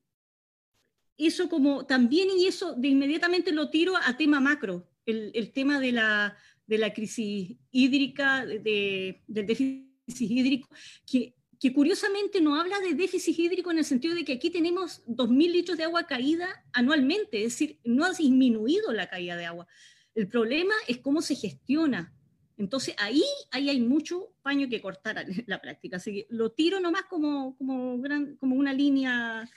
eso 1.19 1.49
como 1.49 1.87
también, 1.87 2.29
y 2.37 2.47
eso 2.47 2.75
de 2.75 2.89
inmediatamente 2.89 3.53
lo 3.53 3.71
tiro 3.71 3.95
a 3.97 4.17
tema 4.17 4.41
macro, 4.41 4.89
el, 5.07 5.53
tema 5.53 5.81
de 5.81 5.93
la, 5.93 6.37
de 6.67 6.79
la 6.79 6.93
crisis 6.93 7.57
hídrica, 7.71 8.45
de, 8.45 9.23
del 9.27 9.47
déficit 9.47 9.87
hídrico, 10.31 10.69
que, 11.11 11.35
que 11.61 11.73
curiosamente 11.73 12.41
no 12.41 12.61
habla 12.61 12.79
de 12.81 12.95
déficit 12.95 13.39
hídrico 13.39 13.71
en 13.71 13.79
el 13.79 13.85
sentido 13.85 14.15
de 14.15 14.25
que 14.25 14.35
aquí 14.35 14.51
tenemos 14.51 15.05
2.000 15.07 15.53
litros 15.53 15.79
de 15.79 15.85
agua 15.85 16.07
caída 16.07 16.65
anualmente, 16.73 17.45
es 17.45 17.53
decir, 17.53 17.79
no 17.85 18.05
ha 18.05 18.13
disminuido 18.13 18.93
la 18.93 19.09
caída 19.09 19.37
de 19.37 19.47
agua. 19.47 19.67
El 20.15 20.29
problema 20.29 20.75
es 20.89 20.99
cómo 20.99 21.23
se 21.23 21.35
gestiona. 21.35 22.13
Entonces 22.59 22.95
ahí, 22.99 23.23
ahí 23.51 23.69
hay 23.69 23.81
mucho 23.81 24.33
paño 24.43 24.69
que 24.69 24.81
cortar 24.81 25.19
en 25.19 25.45
la 25.47 25.61
práctica. 25.61 25.99
Así 25.99 26.13
que 26.13 26.27
lo 26.31 26.53
tiro 26.53 26.81
nomás 26.81 27.05
como, 27.05 27.57
como, 27.57 27.99
gran, 28.01 28.37
como 28.37 28.57
una 28.57 28.73
línea 28.73 29.49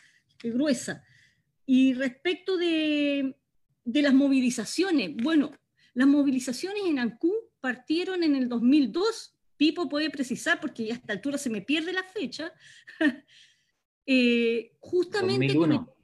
gruesa. 0.43 1.03
Y 1.71 1.93
respecto 1.93 2.57
de, 2.57 3.35
de 3.83 4.01
las 4.01 4.15
movilizaciones, 4.15 5.15
bueno, 5.17 5.51
las 5.93 6.07
movilizaciones 6.07 6.81
en 6.87 6.97
Ancú 6.97 7.31
partieron 7.59 8.23
en 8.23 8.35
el 8.35 8.49
2002 8.49 9.35
Pipo 9.55 9.87
puede 9.87 10.09
precisar, 10.09 10.59
porque 10.59 10.85
ya 10.85 10.93
a 10.93 10.97
esta 10.97 11.13
altura 11.13 11.37
se 11.37 11.51
me 11.51 11.61
pierde 11.61 11.93
la 11.93 12.01
fecha, 12.01 12.51
eh, 14.07 14.71
justamente 14.79 15.53
2001. 15.53 15.85
con 15.85 15.95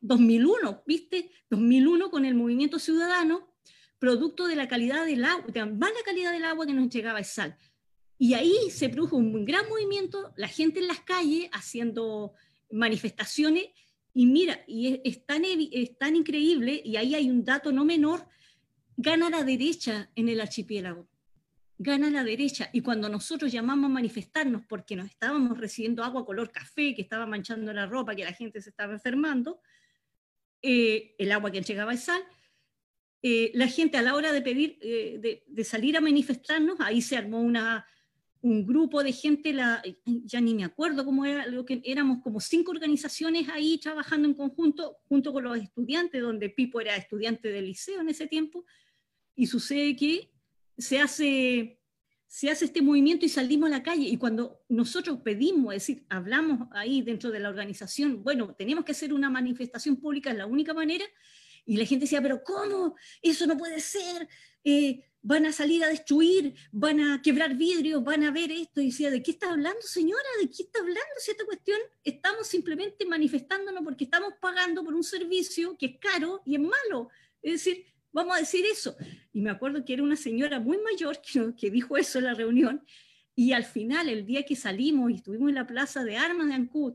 2001, 0.00 0.82
¿viste? 0.86 1.32
2001 1.50 2.10
con 2.12 2.24
el 2.24 2.36
movimiento 2.36 2.78
ciudadano, 2.78 3.56
producto 3.98 4.46
de 4.46 4.54
la 4.54 4.68
calidad 4.68 5.04
del 5.04 5.24
agua, 5.24 5.46
de 5.48 5.58
la 5.58 5.66
mala 5.66 5.98
calidad 6.04 6.30
del 6.30 6.44
agua 6.44 6.64
que 6.64 6.74
nos 6.74 6.90
llegaba 6.90 7.18
el 7.18 7.24
sal. 7.24 7.56
Y 8.18 8.34
ahí 8.34 8.70
se 8.70 8.88
produjo 8.88 9.16
un 9.16 9.44
gran 9.44 9.68
movimiento, 9.68 10.32
la 10.36 10.46
gente 10.46 10.78
en 10.78 10.86
las 10.86 11.00
calles 11.00 11.48
haciendo 11.52 12.34
manifestaciones, 12.70 13.68
y 14.18 14.26
mira, 14.26 14.64
y 14.66 15.00
es, 15.04 15.24
tan, 15.24 15.42
es 15.44 15.96
tan 15.96 16.16
increíble, 16.16 16.82
y 16.84 16.96
ahí 16.96 17.14
hay 17.14 17.30
un 17.30 17.44
dato 17.44 17.70
no 17.70 17.84
menor, 17.84 18.26
gana 18.96 19.30
la 19.30 19.44
derecha 19.44 20.10
en 20.16 20.28
el 20.28 20.40
archipiélago 20.40 21.08
gana 21.78 22.10
la 22.10 22.24
derecha. 22.24 22.68
Y 22.72 22.80
cuando 22.80 23.08
nosotros 23.08 23.52
llamamos 23.52 23.88
a 23.88 23.94
manifestarnos 23.94 24.62
porque 24.66 24.96
nos 24.96 25.06
estábamos 25.06 25.56
recibiendo 25.56 26.02
agua 26.02 26.26
color 26.26 26.50
café, 26.50 26.92
que 26.92 27.02
estaba 27.02 27.24
manchando 27.24 27.72
la 27.72 27.86
ropa, 27.86 28.16
que 28.16 28.24
la 28.24 28.32
gente 28.32 28.60
se 28.60 28.70
estaba 28.70 28.92
enfermando, 28.92 29.60
eh, 30.62 31.14
el 31.18 31.30
agua 31.30 31.52
que 31.52 31.62
llegaba 31.62 31.94
es 31.94 32.02
sal, 32.02 32.20
eh, 33.22 33.52
la 33.54 33.68
gente 33.68 33.96
a 33.96 34.02
la 34.02 34.16
hora 34.16 34.32
de 34.32 34.42
pedir, 34.42 34.78
eh, 34.80 35.44
de, 35.46 35.64
salir 35.64 35.96
a 35.96 36.00
manifestarnos, 36.00 36.80
ahí 36.80 37.00
se 37.00 37.16
armó 37.16 37.40
una, 37.40 37.86
un 38.40 38.66
grupo 38.66 39.02
de 39.02 39.12
gente, 39.12 39.52
la, 39.52 39.82
ya 40.04 40.40
ni 40.40 40.54
me 40.54 40.64
acuerdo 40.64 41.04
cómo 41.04 41.24
era, 41.24 41.46
lo 41.46 41.64
que 41.64 41.80
éramos 41.84 42.22
como 42.22 42.40
cinco 42.40 42.70
organizaciones 42.70 43.48
ahí 43.48 43.78
trabajando 43.78 44.28
en 44.28 44.34
conjunto, 44.34 44.98
junto 45.08 45.32
con 45.32 45.44
los 45.44 45.58
estudiantes, 45.58 46.22
donde 46.22 46.48
Pipo 46.50 46.80
era 46.80 46.96
estudiante 46.96 47.48
del 47.48 47.66
liceo 47.66 48.00
en 48.00 48.08
ese 48.08 48.26
tiempo, 48.26 48.64
y 49.34 49.46
sucede 49.46 49.96
que 49.96 50.30
se 50.76 51.00
hace, 51.00 51.80
se 52.26 52.50
hace 52.50 52.66
este 52.66 52.82
movimiento 52.82 53.26
y 53.26 53.28
salimos 53.28 53.68
a 53.68 53.70
la 53.70 53.82
calle. 53.82 54.08
Y 54.08 54.16
cuando 54.16 54.60
nosotros 54.68 55.20
pedimos, 55.24 55.74
es 55.74 55.82
decir, 55.82 56.06
hablamos 56.08 56.68
ahí 56.72 57.02
dentro 57.02 57.30
de 57.30 57.40
la 57.40 57.48
organización, 57.48 58.22
bueno, 58.22 58.54
tenemos 58.56 58.84
que 58.84 58.92
hacer 58.92 59.12
una 59.12 59.30
manifestación 59.30 59.96
pública, 59.96 60.30
es 60.30 60.36
la 60.36 60.46
única 60.46 60.74
manera. 60.74 61.04
Y 61.64 61.76
la 61.76 61.84
gente 61.84 62.04
decía, 62.04 62.22
pero 62.22 62.42
¿cómo? 62.42 62.96
Eso 63.20 63.46
no 63.46 63.58
puede 63.58 63.80
ser. 63.80 64.28
Eh, 64.64 65.02
van 65.22 65.46
a 65.46 65.52
salir 65.52 65.82
a 65.84 65.88
destruir, 65.88 66.54
van 66.72 67.00
a 67.00 67.22
quebrar 67.22 67.54
vidrios, 67.56 68.02
van 68.04 68.24
a 68.24 68.30
ver 68.30 68.50
esto. 68.50 68.80
Y 68.80 68.86
decía, 68.86 69.10
¿de 69.10 69.22
qué 69.22 69.32
está 69.32 69.50
hablando, 69.50 69.82
señora? 69.82 70.28
¿De 70.40 70.48
qué 70.48 70.62
está 70.62 70.80
hablando 70.80 71.14
si 71.18 71.30
esta 71.30 71.44
cuestión? 71.44 71.78
Estamos 72.04 72.46
simplemente 72.46 73.04
manifestándonos 73.06 73.82
porque 73.84 74.04
estamos 74.04 74.34
pagando 74.40 74.84
por 74.84 74.94
un 74.94 75.04
servicio 75.04 75.76
que 75.76 75.86
es 75.86 75.98
caro 75.98 76.42
y 76.44 76.54
es 76.54 76.60
malo. 76.60 77.10
Es 77.42 77.52
decir, 77.52 77.84
Vamos 78.12 78.36
a 78.36 78.40
decir 78.40 78.64
eso. 78.64 78.96
Y 79.32 79.40
me 79.40 79.50
acuerdo 79.50 79.84
que 79.84 79.92
era 79.92 80.02
una 80.02 80.16
señora 80.16 80.60
muy 80.60 80.78
mayor 80.78 81.20
que, 81.20 81.54
que 81.56 81.70
dijo 81.70 81.96
eso 81.96 82.18
en 82.18 82.24
la 82.24 82.34
reunión. 82.34 82.84
Y 83.34 83.52
al 83.52 83.64
final, 83.64 84.08
el 84.08 84.26
día 84.26 84.44
que 84.44 84.56
salimos 84.56 85.10
y 85.10 85.14
estuvimos 85.14 85.50
en 85.50 85.54
la 85.54 85.66
plaza 85.66 86.02
de 86.02 86.16
armas 86.16 86.48
de 86.48 86.54
Ancud, 86.54 86.94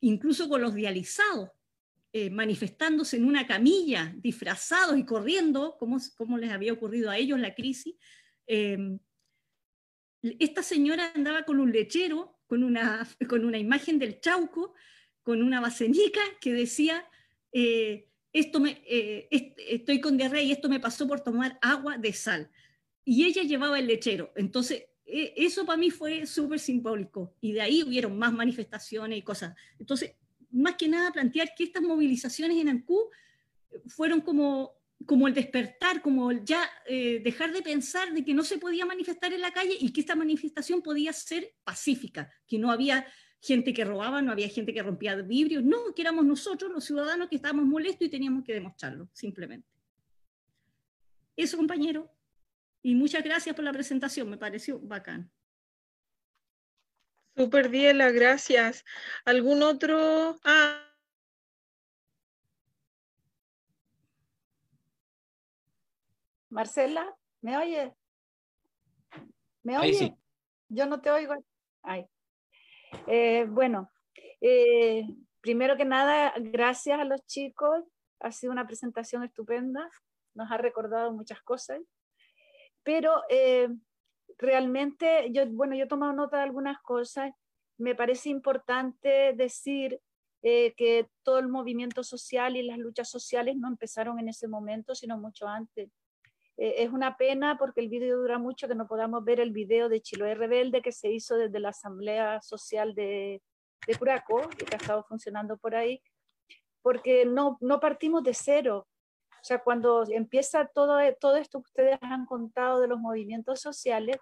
incluso 0.00 0.48
con 0.48 0.60
los 0.60 0.74
dializados, 0.74 1.50
eh, 2.14 2.30
manifestándose 2.30 3.16
en 3.16 3.24
una 3.24 3.44
camilla, 3.44 4.14
disfrazados 4.16 4.96
y 4.96 5.04
corriendo, 5.04 5.76
como, 5.78 5.98
como 6.16 6.38
les 6.38 6.52
había 6.52 6.72
ocurrido 6.72 7.10
a 7.10 7.18
ellos 7.18 7.40
la 7.40 7.54
crisis, 7.54 7.96
eh, 8.46 8.78
esta 10.38 10.62
señora 10.62 11.12
andaba 11.14 11.42
con 11.42 11.58
un 11.60 11.72
lechero, 11.72 12.38
con 12.46 12.62
una, 12.62 13.06
con 13.28 13.44
una 13.44 13.58
imagen 13.58 13.98
del 13.98 14.20
Chauco, 14.20 14.74
con 15.24 15.42
una 15.42 15.60
basenica 15.60 16.20
que 16.40 16.52
decía, 16.52 17.04
eh, 17.52 18.08
esto 18.32 18.60
me, 18.60 18.80
eh, 18.86 19.28
estoy 19.30 20.00
con 20.00 20.16
diarrea 20.16 20.42
y 20.42 20.52
esto 20.52 20.68
me 20.68 20.80
pasó 20.80 21.08
por 21.08 21.20
tomar 21.20 21.58
agua 21.62 21.98
de 21.98 22.12
sal. 22.12 22.48
Y 23.04 23.24
ella 23.24 23.42
llevaba 23.42 23.78
el 23.80 23.88
lechero. 23.88 24.32
Entonces, 24.36 24.84
e, 25.04 25.34
eso 25.36 25.66
para 25.66 25.78
mí 25.78 25.90
fue 25.90 26.26
súper 26.26 26.58
simbólico. 26.60 27.34
Y 27.40 27.52
de 27.52 27.60
ahí 27.60 27.82
hubieron 27.82 28.16
más 28.16 28.32
manifestaciones 28.32 29.18
y 29.18 29.22
cosas. 29.22 29.54
Entonces, 29.78 30.14
más 30.54 30.76
que 30.76 30.88
nada 30.88 31.12
plantear 31.12 31.54
que 31.56 31.64
estas 31.64 31.82
movilizaciones 31.82 32.56
en 32.58 32.68
Ancú 32.68 33.10
fueron 33.88 34.20
como, 34.20 34.72
como 35.04 35.26
el 35.26 35.34
despertar, 35.34 36.00
como 36.00 36.32
ya 36.32 36.62
eh, 36.86 37.20
dejar 37.22 37.52
de 37.52 37.62
pensar 37.62 38.12
de 38.12 38.24
que 38.24 38.34
no 38.34 38.44
se 38.44 38.58
podía 38.58 38.86
manifestar 38.86 39.32
en 39.32 39.40
la 39.40 39.52
calle 39.52 39.76
y 39.78 39.92
que 39.92 40.00
esta 40.00 40.14
manifestación 40.14 40.80
podía 40.80 41.12
ser 41.12 41.54
pacífica, 41.64 42.32
que 42.46 42.58
no 42.58 42.70
había 42.70 43.06
gente 43.40 43.74
que 43.74 43.84
robaba, 43.84 44.22
no 44.22 44.32
había 44.32 44.48
gente 44.48 44.72
que 44.72 44.82
rompía 44.82 45.16
vidrios, 45.16 45.62
no, 45.62 45.94
que 45.94 46.02
éramos 46.02 46.24
nosotros 46.24 46.70
los 46.70 46.84
ciudadanos 46.84 47.28
que 47.28 47.36
estábamos 47.36 47.66
molestos 47.66 48.06
y 48.06 48.10
teníamos 48.10 48.44
que 48.44 48.54
demostrarlo, 48.54 49.08
simplemente. 49.12 49.68
Eso, 51.36 51.56
compañero. 51.56 52.10
Y 52.82 52.94
muchas 52.94 53.24
gracias 53.24 53.54
por 53.54 53.64
la 53.64 53.72
presentación, 53.72 54.30
me 54.30 54.38
pareció 54.38 54.78
bacán. 54.78 55.30
Súper 57.36 57.68
bien, 57.68 57.98
las 57.98 58.12
gracias. 58.12 58.84
¿Algún 59.24 59.62
otro? 59.64 60.36
Ah. 60.44 60.80
Marcela, 66.48 67.12
¿me 67.40 67.56
oye? 67.58 67.92
¿Me 69.64 69.78
oye? 69.78 70.16
Yo 70.68 70.86
no 70.86 71.00
te 71.00 71.10
oigo. 71.10 71.34
Ay. 71.82 72.06
Eh, 73.08 73.46
bueno, 73.48 73.90
eh, 74.40 75.04
primero 75.40 75.76
que 75.76 75.84
nada, 75.84 76.32
gracias 76.36 77.00
a 77.00 77.04
los 77.04 77.26
chicos. 77.26 77.82
Ha 78.20 78.30
sido 78.30 78.52
una 78.52 78.66
presentación 78.66 79.24
estupenda. 79.24 79.90
Nos 80.34 80.52
ha 80.52 80.56
recordado 80.56 81.12
muchas 81.12 81.42
cosas. 81.42 81.80
Pero 82.84 83.22
eh, 83.28 83.68
realmente, 84.38 85.30
yo, 85.32 85.46
bueno, 85.46 85.74
yo 85.74 85.84
he 85.84 85.88
tomado 85.88 86.12
nota 86.12 86.38
de 86.38 86.44
algunas 86.44 86.80
cosas. 86.82 87.32
Me 87.78 87.94
parece 87.94 88.28
importante 88.30 89.32
decir 89.34 90.00
que 90.42 91.08
todo 91.22 91.38
el 91.38 91.48
movimiento 91.48 92.02
social 92.02 92.58
y 92.58 92.62
las 92.62 92.76
luchas 92.76 93.08
sociales 93.08 93.56
no 93.56 93.66
empezaron 93.66 94.18
en 94.18 94.28
ese 94.28 94.46
momento, 94.46 94.94
sino 94.94 95.16
mucho 95.16 95.48
antes. 95.48 95.88
Eh, 96.56 96.84
es 96.84 96.90
una 96.90 97.16
pena 97.16 97.56
porque 97.58 97.80
el 97.80 97.88
vídeo 97.88 98.18
dura 98.18 98.38
mucho 98.38 98.68
que 98.68 98.74
no 98.74 98.86
podamos 98.86 99.24
ver 99.24 99.40
el 99.40 99.50
video 99.50 99.88
de 99.88 100.00
Chiloé 100.00 100.34
Rebelde 100.34 100.82
que 100.82 100.92
se 100.92 101.10
hizo 101.10 101.36
desde 101.36 101.58
la 101.58 101.70
Asamblea 101.70 102.40
Social 102.42 102.94
de, 102.94 103.42
de 103.86 103.94
Curaco 103.96 104.48
que 104.50 104.66
ha 104.72 104.76
estado 104.76 105.02
funcionando 105.04 105.56
por 105.56 105.74
ahí, 105.74 106.00
porque 106.82 107.24
no, 107.24 107.58
no 107.60 107.80
partimos 107.80 108.22
de 108.22 108.34
cero. 108.34 108.86
O 109.44 109.46
sea, 109.46 109.58
cuando 109.58 110.04
empieza 110.08 110.64
todo, 110.64 110.98
todo 111.20 111.36
esto 111.36 111.60
que 111.60 111.68
ustedes 111.68 111.98
han 112.00 112.24
contado 112.24 112.80
de 112.80 112.88
los 112.88 112.98
movimientos 112.98 113.60
sociales, 113.60 114.16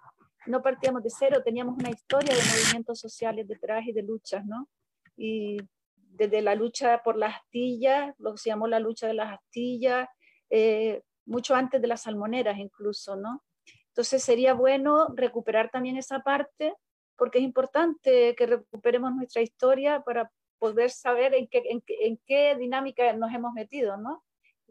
no 0.45 0.61
partíamos 0.61 1.01
de 1.01 1.09
cero, 1.09 1.41
teníamos 1.41 1.77
una 1.77 1.91
historia 1.91 2.35
de 2.35 2.41
movimientos 2.41 2.99
sociales 2.99 3.47
detrás 3.47 3.85
y 3.87 3.93
de 3.93 4.03
luchas, 4.03 4.45
¿no? 4.45 4.67
Y 5.15 5.59
desde 5.95 6.41
la 6.41 6.55
lucha 6.55 7.01
por 7.05 7.15
las 7.15 7.37
astillas, 7.37 8.13
lo 8.17 8.33
que 8.33 8.37
se 8.37 8.49
llamó 8.49 8.67
la 8.67 8.81
lucha 8.81 9.07
de 9.07 9.13
las 9.13 9.31
astillas, 9.39 10.09
eh, 10.49 11.01
mucho 11.25 11.55
antes 11.55 11.81
de 11.81 11.87
las 11.87 12.01
salmoneras 12.01 12.57
incluso, 12.57 13.15
¿no? 13.15 13.45
Entonces 13.91 14.21
sería 14.21 14.53
bueno 14.53 15.07
recuperar 15.15 15.69
también 15.69 15.95
esa 15.95 16.19
parte, 16.19 16.73
porque 17.15 17.37
es 17.37 17.45
importante 17.45 18.35
que 18.35 18.45
recuperemos 18.45 19.15
nuestra 19.15 19.41
historia 19.41 20.01
para 20.01 20.29
poder 20.59 20.89
saber 20.89 21.33
en 21.33 21.47
qué, 21.47 21.63
en, 21.87 22.19
qué 22.25 22.57
dinámica 22.57 23.13
nos 23.13 23.33
hemos 23.33 23.53
metido, 23.53 23.95
¿no? 23.95 24.21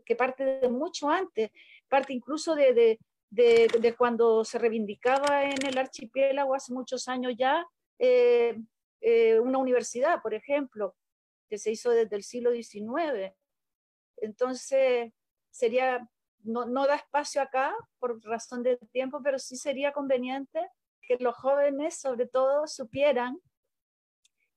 Que 0.05 0.17
parte 0.17 0.45
de 0.45 0.69
mucho 0.69 1.09
antes, 1.09 1.51
parte 1.89 2.13
incluso 2.13 2.55
de, 2.55 2.99
de, 3.31 3.95
cuando 3.97 4.45
se 4.45 4.59
reivindicaba 4.59 5.45
en 5.45 5.65
el 5.67 5.79
archipiélago 5.79 6.55
hace 6.55 6.73
muchos 6.73 7.09
años 7.09 7.35
ya 7.39 7.67
eh, 7.99 8.59
eh, 9.01 9.41
una 9.41 9.59
universidad, 9.59 10.21
por 10.23 10.35
ejemplo, 10.35 10.95
que 11.49 11.59
se 11.59 11.71
hizo 11.71 11.91
desde 11.91 12.17
el 12.17 12.23
siglo 12.23 12.53
XIX. 12.53 13.35
Entonces, 14.17 15.13
sería 15.51 16.09
no, 16.45 16.87
da 16.87 16.97
espacio 16.97 17.41
acá 17.41 17.75
por 17.99 18.23
razón 18.25 18.63
de 18.63 18.77
tiempo, 18.93 19.21
pero 19.23 19.39
sí 19.39 19.57
sería 19.57 19.93
conveniente 19.93 20.71
que 21.03 21.17
los 21.19 21.37
jóvenes, 21.37 22.01
sobre 22.01 22.27
todo, 22.27 22.67
supieran 22.67 23.41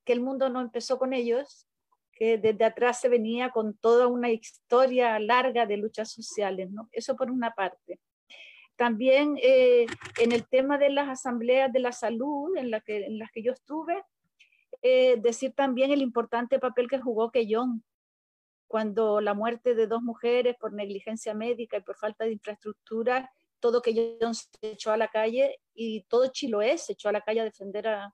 que 0.04 0.14
el 0.14 0.22
mundo 0.22 0.50
no 0.50 0.62
empezó 0.62 0.98
con 0.98 1.14
ellos, 1.14 1.68
que 2.16 2.38
desde 2.38 2.64
atrás 2.64 3.02
se 3.02 3.10
venía 3.10 3.50
con 3.50 3.78
toda 3.78 4.08
una 4.08 4.32
historia 4.32 5.20
larga 5.20 5.66
de 5.66 5.78
luchas 5.78 6.12
sociales, 6.12 6.72
¿no? 6.72 6.88
Eso 6.94 7.16
por 7.16 7.30
una 7.30 7.52
parte. 7.52 8.00
También 8.78 9.38
eh, 9.42 9.86
en 10.20 10.32
el 10.32 10.48
tema 10.48 10.78
de 10.78 10.90
las 10.90 11.10
asambleas 11.10 11.72
de 11.72 11.80
la 11.80 11.92
salud 11.92 12.56
en, 12.58 12.72
la 12.72 12.82
que, 12.82 13.06
en 13.06 13.20
las 13.20 13.32
que 13.32 13.44
yo 13.44 13.52
estuve, 13.52 14.04
eh, 14.82 15.18
decir 15.22 15.54
también 15.54 15.92
el 15.92 16.02
importante 16.02 16.60
papel 16.60 16.88
que 16.90 17.00
jugó 17.00 17.32
Quellón 17.32 17.84
cuando 18.68 19.22
la 19.22 19.34
muerte 19.34 19.76
de 19.76 19.88
dos 19.88 20.02
mujeres 20.02 20.56
por 20.60 20.74
negligencia 20.74 21.34
médica 21.34 21.78
y 21.78 21.82
por 21.82 21.98
falta 21.98 22.26
de 22.26 22.34
infraestructura, 22.34 23.32
todo 23.60 23.82
Quellón 23.82 24.36
se 24.36 24.48
echó 24.62 24.92
a 24.92 24.98
la 24.98 25.08
calle 25.08 25.60
y 25.74 26.04
todo 26.04 26.28
Chiloé 26.28 26.78
se 26.78 26.94
echó 26.94 27.10
a 27.10 27.14
la 27.14 27.22
calle 27.22 27.42
a 27.42 27.46
defender 27.46 27.88
a, 27.88 28.14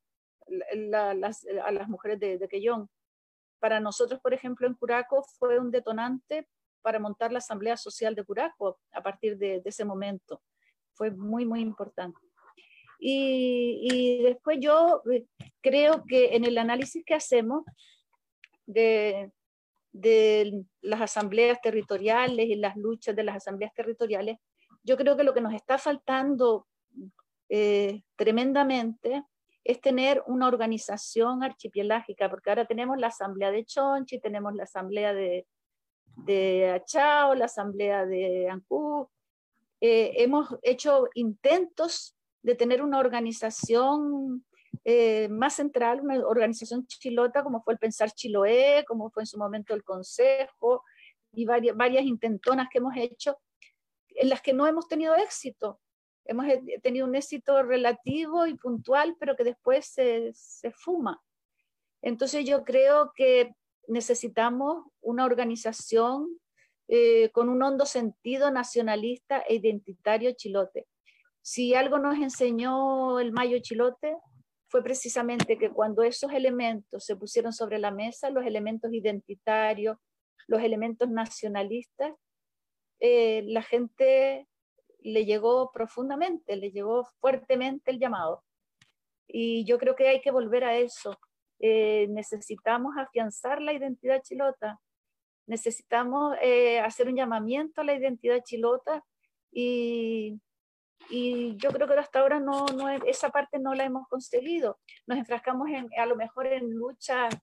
las, 0.73 1.45
a 1.63 1.71
las, 1.71 1.87
mujeres 1.87 2.19
de, 2.19 2.37
de. 2.37 2.47
Para 3.61 3.79
nosotros, 3.79 4.19
por 4.19 4.33
ejemplo, 4.33 4.65
en 4.65 4.73
Curaco 4.73 5.23
fue 5.37 5.59
un 5.59 5.69
detonante 5.69 6.47
para 6.81 6.97
montar 6.97 7.31
la 7.31 7.37
Asamblea 7.37 7.77
Social 7.77 8.15
de 8.15 8.23
Curaco 8.23 8.79
a 8.91 9.03
partir 9.03 9.37
de, 9.37 9.61
ese 9.63 9.85
momento. 9.85 10.41
Fue 10.95 11.11
muy, 11.11 11.45
muy 11.45 11.61
importante. 11.61 12.19
Y, 12.99 14.23
después 14.23 14.57
yo 14.59 15.03
eh, 15.11 15.25
creo 15.61 16.03
que 16.07 16.35
en 16.35 16.43
el 16.43 16.57
análisis 16.57 17.03
que 17.05 17.13
hacemos 17.13 17.63
de, 18.65 19.31
de 19.91 20.65
las 20.81 21.01
asambleas 21.01 21.61
territoriales 21.61 22.47
y 22.47 22.55
las 22.55 22.75
luchas 22.75 23.15
de 23.15 23.23
las 23.23 23.35
asambleas 23.35 23.73
territoriales, 23.75 24.37
yo 24.83 24.97
creo 24.97 25.15
que 25.15 25.23
lo 25.23 25.35
que 25.35 25.41
nos 25.41 25.53
está 25.53 25.77
faltando 25.77 26.67
eh, 27.47 28.01
tremendamente 28.15 29.23
es 29.63 29.79
tener 29.81 30.23
una 30.25 30.47
organización 30.47 31.43
archipelágica, 31.43 32.29
porque 32.29 32.49
ahora 32.49 32.65
tenemos 32.65 32.97
la 32.97 33.07
asamblea 33.07 33.51
de 33.51 33.65
Chonchi, 33.65 34.19
tenemos 34.19 34.55
la 34.55 34.63
asamblea 34.63 35.13
de, 35.13 35.47
de 36.17 36.71
Achao, 36.71 37.35
la 37.35 37.45
asamblea 37.45 38.05
de 38.05 38.49
Ancú. 38.49 39.09
Eh, 39.79 40.13
hemos 40.17 40.57
hecho 40.63 41.07
intentos 41.13 42.15
de 42.41 42.55
tener 42.55 42.81
una 42.81 42.99
organización 42.99 44.45
eh, 44.83 45.27
más 45.29 45.55
central, 45.55 46.01
una 46.01 46.25
organización 46.25 46.87
chilota, 46.87 47.43
como 47.43 47.61
fue 47.61 47.73
el 47.73 47.79
Pensar 47.79 48.11
Chiloé, 48.11 48.83
como 48.87 49.11
fue 49.11 49.23
en 49.23 49.27
su 49.27 49.37
momento 49.37 49.75
el 49.75 49.83
Consejo, 49.83 50.83
y 51.33 51.45
varias, 51.45 51.75
varias 51.75 52.03
intentonas 52.03 52.67
que 52.69 52.79
hemos 52.79 52.95
hecho, 52.97 53.37
en 54.09 54.29
las 54.29 54.41
que 54.41 54.53
no 54.53 54.65
hemos 54.65 54.87
tenido 54.87 55.15
éxito. 55.15 55.79
Hemos 56.25 56.45
tenido 56.81 57.07
un 57.07 57.15
éxito 57.15 57.63
relativo 57.63 58.45
y 58.47 58.55
puntual, 58.55 59.15
pero 59.19 59.35
que 59.35 59.43
después 59.43 59.85
se, 59.85 60.31
se 60.33 60.71
fuma. 60.71 61.21
Entonces 62.01 62.45
yo 62.45 62.63
creo 62.63 63.11
que 63.15 63.53
necesitamos 63.87 64.85
una 65.01 65.25
organización 65.25 66.27
eh, 66.87 67.29
con 67.31 67.49
un 67.49 67.63
hondo 67.63 67.85
sentido 67.85 68.51
nacionalista 68.51 69.39
e 69.47 69.55
identitario 69.55 70.33
chilote. 70.33 70.87
Si 71.41 71.73
algo 71.73 71.97
nos 71.99 72.17
enseñó 72.17 73.19
el 73.19 73.31
Mayo 73.31 73.59
Chilote, 73.61 74.17
fue 74.67 74.83
precisamente 74.83 75.57
que 75.57 75.71
cuando 75.71 76.03
esos 76.03 76.31
elementos 76.31 77.05
se 77.05 77.15
pusieron 77.15 77.53
sobre 77.53 77.79
la 77.79 77.91
mesa, 77.91 78.29
los 78.29 78.45
elementos 78.45 78.93
identitarios, 78.93 79.97
los 80.47 80.61
elementos 80.61 81.09
nacionalistas, 81.09 82.13
eh, 82.99 83.43
la 83.47 83.63
gente 83.63 84.47
le 85.01 85.25
llegó 85.25 85.71
profundamente, 85.71 86.55
le 86.55 86.71
llegó 86.71 87.05
fuertemente 87.19 87.91
el 87.91 87.99
llamado. 87.99 88.43
Y 89.27 89.65
yo 89.65 89.77
creo 89.77 89.95
que 89.95 90.07
hay 90.07 90.21
que 90.21 90.31
volver 90.31 90.63
a 90.63 90.77
eso. 90.77 91.17
Eh, 91.59 92.07
necesitamos 92.09 92.97
afianzar 92.97 93.61
la 93.61 93.73
identidad 93.73 94.21
chilota, 94.23 94.79
necesitamos 95.47 96.35
eh, 96.41 96.79
hacer 96.79 97.07
un 97.07 97.15
llamamiento 97.15 97.81
a 97.81 97.83
la 97.83 97.93
identidad 97.93 98.41
chilota 98.43 99.03
y, 99.51 100.39
y 101.09 101.55
yo 101.57 101.69
creo 101.69 101.87
que 101.87 101.93
hasta 101.93 102.19
ahora 102.19 102.39
no, 102.39 102.65
no, 102.65 102.89
esa 102.89 103.29
parte 103.29 103.59
no 103.59 103.75
la 103.75 103.85
hemos 103.85 104.07
conseguido. 104.07 104.79
Nos 105.05 105.19
enfrascamos 105.19 105.69
en, 105.69 105.87
a 105.97 106.05
lo 106.07 106.15
mejor 106.15 106.47
en 106.47 106.71
luchas 106.71 107.35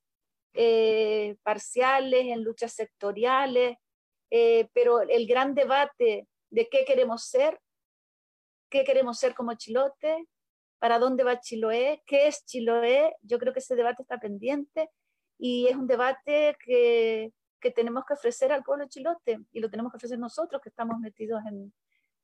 eh, 0.54 1.36
parciales, 1.44 2.26
en 2.26 2.42
luchas 2.42 2.72
sectoriales, 2.72 3.76
pero 4.74 5.00
el 5.00 5.26
gran 5.26 5.54
debate 5.54 6.26
de 6.50 6.68
qué 6.68 6.84
queremos 6.84 7.24
ser, 7.24 7.60
qué 8.70 8.84
queremos 8.84 9.18
ser 9.18 9.34
como 9.34 9.54
chilote, 9.54 10.26
para 10.78 10.98
dónde 10.98 11.24
va 11.24 11.40
Chiloé, 11.40 12.02
qué 12.06 12.28
es 12.28 12.44
Chiloé. 12.44 13.16
Yo 13.22 13.38
creo 13.38 13.52
que 13.52 13.58
ese 13.58 13.74
debate 13.74 14.02
está 14.02 14.18
pendiente 14.18 14.90
y 15.38 15.66
es 15.66 15.76
un 15.76 15.86
debate 15.86 16.56
que, 16.64 17.32
que 17.60 17.70
tenemos 17.70 18.04
que 18.06 18.14
ofrecer 18.14 18.52
al 18.52 18.62
pueblo 18.62 18.86
chilote 18.88 19.40
y 19.52 19.60
lo 19.60 19.70
tenemos 19.70 19.92
que 19.92 19.96
ofrecer 19.96 20.18
nosotros 20.18 20.60
que 20.62 20.68
estamos 20.68 20.98
metidos 20.98 21.40
en, 21.46 21.72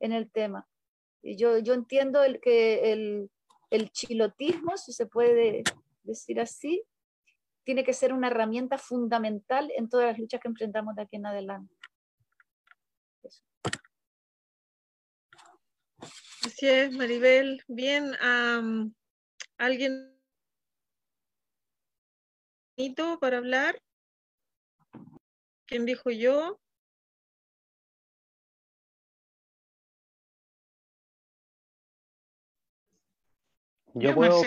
en 0.00 0.12
el 0.12 0.30
tema. 0.30 0.66
Yo, 1.22 1.58
yo 1.58 1.74
entiendo 1.74 2.22
el, 2.22 2.40
que 2.40 2.92
el, 2.92 3.30
el 3.70 3.90
chilotismo, 3.90 4.76
si 4.76 4.92
se 4.92 5.06
puede 5.06 5.64
decir 6.02 6.40
así, 6.40 6.84
tiene 7.64 7.82
que 7.82 7.94
ser 7.94 8.12
una 8.12 8.26
herramienta 8.26 8.76
fundamental 8.76 9.72
en 9.76 9.88
todas 9.88 10.06
las 10.06 10.18
luchas 10.18 10.40
que 10.40 10.48
enfrentamos 10.48 10.94
de 10.94 11.02
aquí 11.02 11.16
en 11.16 11.26
adelante. 11.26 11.74
Así 16.45 16.68
es, 16.68 16.92
Maribel. 16.92 17.62
Bien, 17.68 18.12
¿alguien 19.57 20.14
para 23.18 23.38
hablar? 23.38 23.80
¿Quién 25.66 25.86
dijo 25.86 26.11
yo? 26.11 26.61
Yo, 33.95 34.14
puedo 34.14 34.42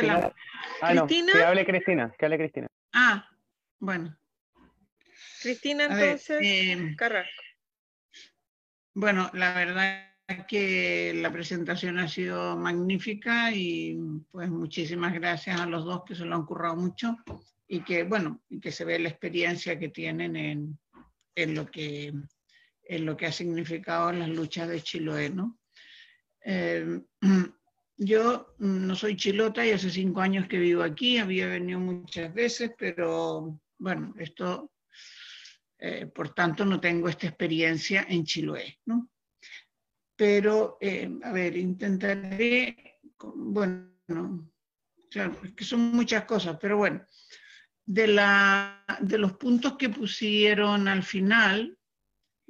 Ah, 0.81 0.93
no, 0.93 1.07
que 1.07 1.43
hable 1.43 1.65
Cristina, 1.65 2.13
que 2.19 2.25
hable 2.25 2.37
Cristina. 2.37 2.67
Ah, 2.93 3.27
bueno. 3.79 4.15
Cristina, 5.41 5.85
entonces, 5.85 6.37
eh, 6.41 6.95
Carrasco. 6.95 7.41
Bueno, 8.93 9.31
la 9.33 9.53
verdad 9.55 10.16
que 10.47 11.13
la 11.15 11.31
presentación 11.31 11.99
ha 11.99 12.07
sido 12.07 12.57
magnífica 12.57 13.51
y 13.53 13.97
pues 14.29 14.49
muchísimas 14.49 15.13
gracias 15.13 15.59
a 15.59 15.65
los 15.65 15.85
dos 15.85 16.03
que 16.05 16.15
se 16.15 16.25
lo 16.25 16.35
han 16.35 16.45
currado 16.45 16.75
mucho 16.75 17.17
y 17.67 17.81
que 17.81 18.03
bueno, 18.03 18.41
y 18.49 18.59
que 18.59 18.71
se 18.71 18.83
ve 18.83 18.99
la 18.99 19.09
experiencia 19.09 19.79
que 19.79 19.89
tienen 19.89 20.35
en, 20.35 20.79
en 21.35 21.55
lo 21.55 21.65
que 21.71 22.13
en 22.89 23.05
lo 23.05 23.17
que 23.17 23.25
ha 23.25 23.31
significado 23.31 24.11
las 24.11 24.29
luchas 24.29 24.69
de 24.69 24.81
Chiloé, 24.81 25.29
¿no? 25.29 25.59
Eh, 26.41 27.01
yo 27.97 28.55
no 28.59 28.95
soy 28.95 29.15
chilota 29.15 29.65
y 29.65 29.71
hace 29.71 29.89
cinco 29.89 30.21
años 30.21 30.47
que 30.47 30.57
vivo 30.57 30.83
aquí, 30.83 31.17
había 31.17 31.47
venido 31.47 31.79
muchas 31.79 32.33
veces, 32.33 32.71
pero 32.77 33.59
bueno, 33.77 34.13
esto, 34.17 34.71
eh, 35.79 36.05
por 36.05 36.33
tanto, 36.33 36.63
no 36.63 36.79
tengo 36.79 37.09
esta 37.09 37.27
experiencia 37.27 38.05
en 38.07 38.23
Chiloé, 38.23 38.79
¿no? 38.85 39.09
Pero, 40.17 40.77
eh, 40.81 41.09
a 41.23 41.31
ver, 41.31 41.55
intentaré, 41.55 42.99
bueno, 43.35 44.51
claro, 45.11 45.39
que 45.55 45.63
son 45.63 45.79
muchas 45.91 46.25
cosas, 46.25 46.57
pero 46.59 46.77
bueno, 46.77 47.05
de, 47.85 48.07
la, 48.07 48.83
de 48.99 49.19
los 49.19 49.33
puntos 49.33 49.77
que 49.77 49.89
pusieron 49.89 50.87
al 50.87 51.03
final, 51.03 51.77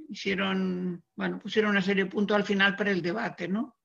hicieron, 0.08 1.04
bueno, 1.16 1.40
pusieron 1.40 1.72
una 1.72 1.82
serie 1.82 2.06
de 2.06 2.10
puntos 2.10 2.38
al 2.38 2.46
final 2.46 2.78
para 2.78 2.92
el 2.92 3.02
debate, 3.02 3.50
¿no? 3.50 3.78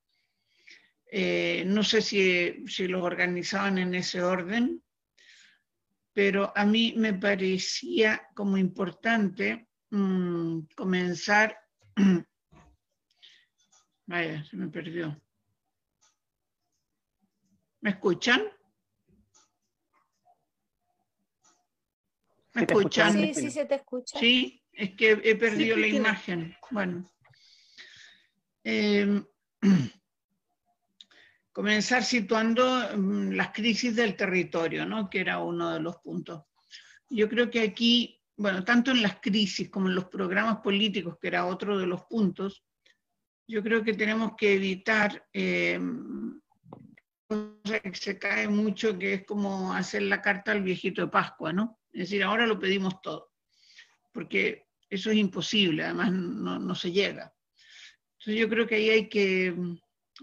Eh, 1.04 1.64
no 1.66 1.82
sé 1.82 2.00
si, 2.00 2.64
si 2.68 2.86
los 2.86 3.02
organizaban 3.02 3.78
en 3.78 3.96
ese 3.96 4.22
orden, 4.22 4.80
pero 6.12 6.52
a 6.54 6.64
mí 6.64 6.94
me 6.96 7.14
parecía 7.14 8.28
como 8.34 8.56
importante 8.56 9.68
mm, 9.90 10.60
comenzar 10.76 11.58
Vaya, 14.06 14.44
se 14.44 14.56
me 14.56 14.68
perdió. 14.68 15.20
¿Me 17.80 17.90
escuchan? 17.90 18.42
¿Me 22.54 22.62
escuchan? 22.62 23.12
Sí, 23.12 23.34
sí, 23.34 23.50
se 23.50 23.64
te 23.64 23.76
escucha. 23.76 24.18
Sí, 24.18 24.62
es 24.72 24.94
que 24.94 25.12
he 25.24 25.36
perdido 25.36 25.76
la 25.76 25.86
imagen. 25.86 26.54
Bueno. 26.70 27.10
Em, 28.64 29.24
comenzar 31.52 32.04
situando 32.04 32.96
mm, 32.96 33.30
las 33.32 33.52
crisis 33.52 33.96
del 33.96 34.16
territorio, 34.16 34.86
¿no? 34.86 35.08
que 35.08 35.20
era 35.20 35.38
uno 35.38 35.72
de 35.72 35.80
los 35.80 35.96
puntos. 35.96 36.44
Yo 37.08 37.28
creo 37.28 37.50
que 37.50 37.60
aquí, 37.60 38.20
bueno, 38.36 38.64
tanto 38.64 38.90
en 38.90 39.02
las 39.02 39.16
crisis 39.20 39.70
como 39.70 39.88
en 39.88 39.94
los 39.94 40.06
programas 40.06 40.58
políticos, 40.58 41.18
que 41.20 41.28
era 41.28 41.46
otro 41.46 41.78
de 41.78 41.86
los 41.86 42.04
puntos, 42.04 42.64
yo 43.46 43.62
creo 43.62 43.82
que 43.82 43.94
tenemos 43.94 44.32
que 44.36 44.54
evitar 44.54 45.26
eh, 45.32 45.80
que 47.62 47.94
se 47.94 48.18
cae 48.18 48.48
mucho, 48.48 48.98
que 48.98 49.14
es 49.14 49.24
como 49.24 49.72
hacer 49.72 50.02
la 50.02 50.20
carta 50.20 50.52
al 50.52 50.62
viejito 50.62 51.02
de 51.02 51.08
Pascua, 51.08 51.52
¿no? 51.52 51.80
Es 51.92 52.00
decir, 52.02 52.22
ahora 52.22 52.46
lo 52.46 52.58
pedimos 52.58 53.00
todo, 53.00 53.32
porque 54.12 54.66
eso 54.88 55.10
es 55.10 55.16
imposible, 55.16 55.84
además 55.84 56.12
no, 56.12 56.58
no 56.58 56.74
se 56.74 56.92
llega. 56.92 57.32
Entonces 58.18 58.40
yo 58.40 58.48
creo 58.48 58.66
que 58.66 58.76
ahí 58.76 58.90
hay 58.90 59.08
que 59.08 59.54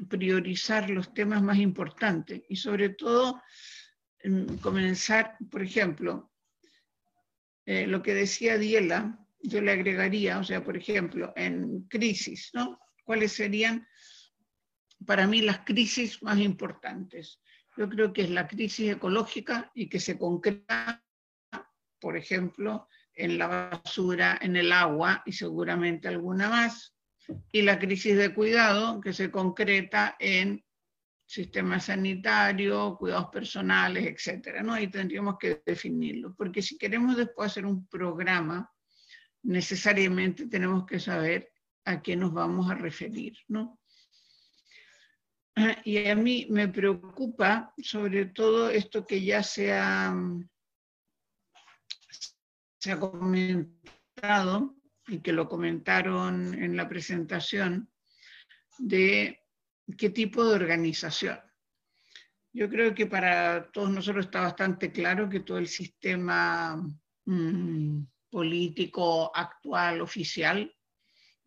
priorizar 0.08 0.90
los 0.90 1.14
temas 1.14 1.42
más 1.42 1.58
importantes 1.58 2.42
y 2.48 2.56
sobre 2.56 2.90
todo 2.90 3.42
mm, 4.24 4.58
comenzar, 4.58 5.38
por 5.50 5.64
ejemplo, 5.64 6.32
eh, 7.66 7.88
lo 7.88 8.02
que 8.02 8.14
decía 8.14 8.58
Diela, 8.58 9.20
yo 9.42 9.62
le 9.62 9.72
agregaría, 9.72 10.40
o 10.40 10.44
sea, 10.44 10.64
por 10.64 10.78
ejemplo, 10.78 11.34
en 11.36 11.84
crisis, 11.84 12.52
¿no? 12.54 12.80
¿Cuáles 13.10 13.32
serían 13.32 13.88
para 15.04 15.26
mí 15.26 15.42
las 15.42 15.62
crisis 15.62 16.22
más 16.22 16.38
importantes? 16.38 17.42
Yo 17.76 17.90
creo 17.90 18.14
que 18.14 18.22
es 18.22 18.30
la 18.30 18.48
crisis 18.48 18.92
ecológica 18.92 19.72
y 19.74 19.90
que 19.90 20.00
se 20.00 20.16
concreta, 20.16 21.04
por 22.00 22.16
ejemplo, 22.16 22.88
en 23.16 23.40
la 23.40 23.48
basura, 23.48 24.38
en 24.40 24.58
el 24.58 24.72
agua 24.72 25.24
y 25.26 25.32
seguramente 25.32 26.08
alguna 26.08 26.50
más, 26.50 26.96
y 27.52 27.64
la 27.64 27.80
crisis 27.80 28.16
de 28.16 28.32
cuidado 28.32 29.02
que 29.02 29.12
se 29.12 29.32
concreta 29.32 30.16
en 30.20 30.64
sistema 31.26 31.80
sanitario, 31.80 32.96
cuidados 32.96 33.30
personales, 33.32 34.06
etcétera, 34.06 34.62
¿no? 34.62 34.74
Ahí 34.74 34.88
tendríamos 34.88 35.40
que 35.40 35.64
definirlo, 35.66 36.36
porque 36.36 36.62
si 36.62 36.78
queremos 36.78 37.18
después 37.18 37.50
hacer 37.50 37.66
un 37.66 37.88
programa, 37.88 38.72
necesariamente 39.42 40.46
tenemos 40.46 40.86
que 40.86 41.00
saber 41.00 41.52
a 41.86 42.02
qué 42.02 42.16
nos 42.16 42.34
vamos 42.34 42.70
a 42.70 42.76
referir, 42.76 43.38
¿no? 43.48 43.80
Y 45.84 46.08
a 46.08 46.16
mí 46.16 46.48
me 46.50 46.68
preocupa 46.70 47.74
sobre 47.82 48.28
todo 48.28 48.70
esto 48.70 49.06
que 49.06 49.22
ya 49.24 49.44
se 49.44 49.74
ha, 49.74 50.16
se 52.80 52.92
ha 52.92 53.00
comentado 53.00 54.76
y 55.08 55.20
que 55.20 55.34
lo 55.34 55.50
comentaron 55.50 56.54
en 56.54 56.78
la 56.78 56.88
presentación, 56.88 57.92
de 58.78 59.44
qué 59.98 60.10
tipo 60.10 60.46
de 60.46 60.56
organización. 60.56 61.40
Yo 62.54 62.70
creo 62.70 62.96
que 62.96 63.06
para 63.06 63.70
todos 63.72 63.90
nosotros 63.90 64.26
está 64.26 64.42
bastante 64.42 64.92
claro 64.92 65.30
que 65.30 65.42
todo 65.42 65.58
el 65.58 65.68
sistema 65.68 66.82
mm, 67.26 68.02
político 68.30 69.36
actual, 69.36 70.02
oficial, 70.02 70.74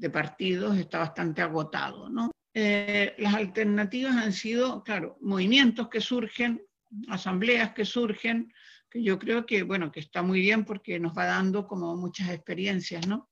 de 0.02 0.10
partidos 0.10 0.76
está 0.76 0.98
bastante 0.98 1.42
agotado. 1.42 2.08
¿no? 2.08 2.32
Eh, 2.52 3.14
las 3.18 3.34
alternativas 3.34 4.16
han 4.16 4.32
sido, 4.32 4.82
claro, 4.82 5.16
movimientos 5.20 5.88
que 5.88 6.00
surgen, 6.00 6.60
asambleas 7.08 7.72
que 7.72 7.84
surgen, 7.84 8.52
que 8.90 9.00
yo 9.00 9.16
creo 9.16 9.46
que, 9.46 9.62
bueno, 9.62 9.92
que 9.92 10.00
está 10.00 10.22
muy 10.22 10.40
bien 10.40 10.64
porque 10.64 10.98
nos 10.98 11.16
va 11.16 11.26
dando 11.26 11.68
como 11.68 11.94
muchas 11.94 12.30
experiencias, 12.30 13.06
¿no? 13.06 13.30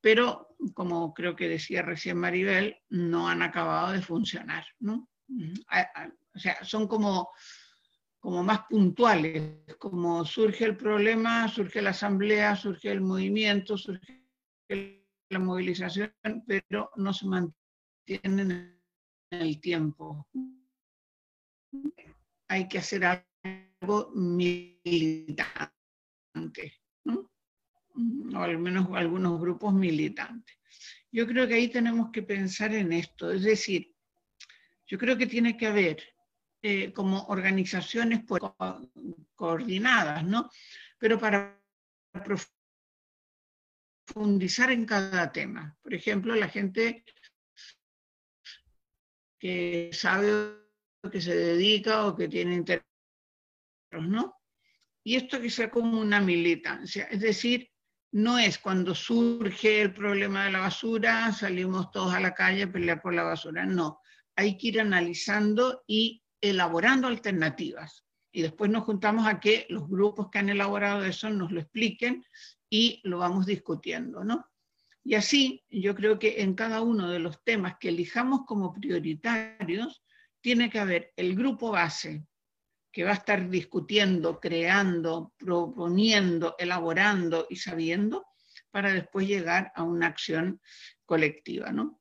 pero 0.00 0.56
como 0.72 1.12
creo 1.12 1.36
que 1.36 1.50
decía 1.50 1.82
recién 1.82 2.16
Maribel, 2.16 2.78
no 2.88 3.28
han 3.28 3.42
acabado 3.42 3.92
de 3.92 4.00
funcionar, 4.00 4.64
¿no? 4.78 5.10
O 6.34 6.38
sea, 6.38 6.64
son 6.64 6.88
como, 6.88 7.28
como 8.18 8.42
más 8.42 8.60
puntuales, 8.70 9.76
como 9.78 10.24
surge 10.24 10.64
el 10.64 10.78
problema, 10.78 11.46
surge 11.48 11.82
la 11.82 11.90
asamblea, 11.90 12.56
surge 12.56 12.90
el 12.90 13.02
movimiento, 13.02 13.76
surge 13.76 14.24
la 15.30 15.38
movilización, 15.38 16.12
pero 16.46 16.90
no 16.96 17.12
se 17.12 17.26
mantienen 17.26 18.50
en 18.50 18.80
el 19.30 19.60
tiempo. 19.60 20.28
Hay 22.48 22.68
que 22.68 22.78
hacer 22.78 23.04
algo 23.04 24.10
militante 24.14 25.72
o 28.34 28.38
al 28.38 28.58
menos 28.58 28.88
algunos 28.94 29.40
grupos 29.40 29.74
militantes. 29.74 30.56
Yo 31.12 31.26
creo 31.26 31.46
que 31.46 31.54
ahí 31.54 31.68
tenemos 31.68 32.10
que 32.10 32.22
pensar 32.22 32.74
en 32.74 32.92
esto, 32.92 33.32
es 33.32 33.42
decir, 33.42 33.94
yo 34.86 34.98
creo 34.98 35.16
que 35.16 35.26
tiene 35.26 35.56
que 35.56 35.66
haber 35.66 36.02
eh, 36.62 36.92
como 36.92 37.24
organizaciones 37.26 38.22
coordinadas, 39.34 40.24
¿no? 40.24 40.50
Pero 40.98 41.18
para 41.18 41.60
profundizar 44.12 44.70
en 44.70 44.84
cada 44.84 45.30
tema. 45.32 45.76
Por 45.82 45.94
ejemplo, 45.94 46.34
la 46.34 46.48
gente 46.48 47.04
que 49.38 49.90
sabe 49.92 50.56
que 51.10 51.20
se 51.20 51.34
dedica 51.34 52.06
o 52.06 52.14
que 52.14 52.28
tiene 52.28 52.54
interés, 52.54 52.84
¿no? 53.92 54.36
Y 55.02 55.16
esto 55.16 55.40
que 55.40 55.48
sea 55.48 55.70
como 55.70 55.98
una 55.98 56.20
militancia, 56.20 57.04
es 57.04 57.20
decir, 57.20 57.70
no 58.12 58.38
es 58.38 58.58
cuando 58.58 58.94
surge 58.94 59.80
el 59.80 59.94
problema 59.94 60.44
de 60.44 60.52
la 60.52 60.60
basura, 60.60 61.32
salimos 61.32 61.90
todos 61.90 62.12
a 62.12 62.20
la 62.20 62.34
calle 62.34 62.64
a 62.64 62.72
pelear 62.72 63.00
por 63.00 63.14
la 63.14 63.22
basura, 63.22 63.64
no. 63.64 64.00
Hay 64.36 64.58
que 64.58 64.68
ir 64.68 64.80
analizando 64.80 65.84
y 65.86 66.22
elaborando 66.40 67.06
alternativas. 67.08 68.04
Y 68.32 68.42
después 68.42 68.70
nos 68.70 68.84
juntamos 68.84 69.26
a 69.26 69.40
que 69.40 69.66
los 69.70 69.88
grupos 69.88 70.28
que 70.30 70.38
han 70.38 70.50
elaborado 70.50 71.04
eso 71.04 71.30
nos 71.30 71.50
lo 71.50 71.60
expliquen 71.60 72.24
y 72.70 73.00
lo 73.04 73.18
vamos 73.18 73.44
discutiendo, 73.46 74.24
¿no? 74.24 74.46
Y 75.02 75.14
así, 75.14 75.64
yo 75.68 75.94
creo 75.94 76.18
que 76.18 76.40
en 76.42 76.54
cada 76.54 76.82
uno 76.82 77.10
de 77.10 77.18
los 77.18 77.42
temas 77.42 77.76
que 77.80 77.88
elijamos 77.88 78.42
como 78.46 78.72
prioritarios, 78.72 80.02
tiene 80.40 80.70
que 80.70 80.78
haber 80.78 81.12
el 81.16 81.34
grupo 81.34 81.70
base, 81.70 82.24
que 82.92 83.04
va 83.04 83.10
a 83.10 83.14
estar 83.14 83.48
discutiendo, 83.48 84.40
creando, 84.40 85.34
proponiendo, 85.36 86.56
elaborando 86.58 87.46
y 87.48 87.56
sabiendo 87.56 88.26
para 88.70 88.92
después 88.92 89.26
llegar 89.26 89.72
a 89.74 89.82
una 89.82 90.06
acción 90.06 90.60
colectiva, 91.04 91.72
¿no? 91.72 92.00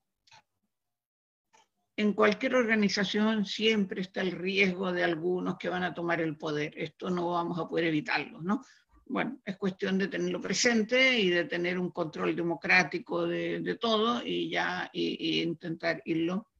En 1.95 2.13
cualquier 2.13 2.55
organización 2.55 3.45
siempre 3.45 4.01
está 4.01 4.21
el 4.21 4.31
riesgo 4.31 4.93
de 4.93 5.03
algunos 5.03 5.57
que 5.57 5.67
van 5.67 5.83
a 5.83 5.93
tomar 5.93 6.21
el 6.21 6.37
poder. 6.37 6.73
Esto 6.77 7.09
no 7.09 7.31
vamos 7.31 7.59
a 7.59 7.67
poder 7.67 7.85
evitarlo, 7.85 8.41
¿no? 8.41 8.63
Bueno, 9.09 9.41
es 9.43 9.57
cuestión 9.57 9.97
de 9.97 10.07
tenerlo 10.07 10.39
presente 10.39 11.19
y 11.19 11.29
de 11.29 11.45
tener 11.45 11.79
un 11.79 11.89
control 11.89 12.35
democrático 12.35 13.25
de, 13.25 13.77
todo 13.81 14.21
y 14.23 14.51
ya 14.51 14.87
y, 14.93 15.41
intentar 15.41 16.03
irlo 16.05 16.51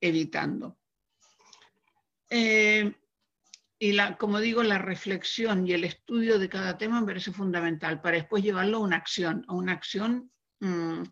evitando. 0.00 0.78
Eh, 2.30 2.94
y 3.80 3.92
la, 3.92 4.16
como 4.16 4.38
digo, 4.38 4.62
la 4.62 4.78
reflexión 4.78 5.66
y 5.66 5.72
el 5.72 5.82
estudio 5.82 6.38
de 6.38 6.48
cada 6.48 6.78
tema 6.78 7.00
me 7.00 7.06
parece 7.08 7.32
fundamental 7.32 8.00
para 8.00 8.16
después 8.16 8.44
llevarlo 8.44 8.76
a 8.76 8.82
una 8.82 8.96
acción, 8.96 9.44
a 9.48 9.54
una 9.54 9.72
acción 9.72 10.30
mm, 10.60 11.02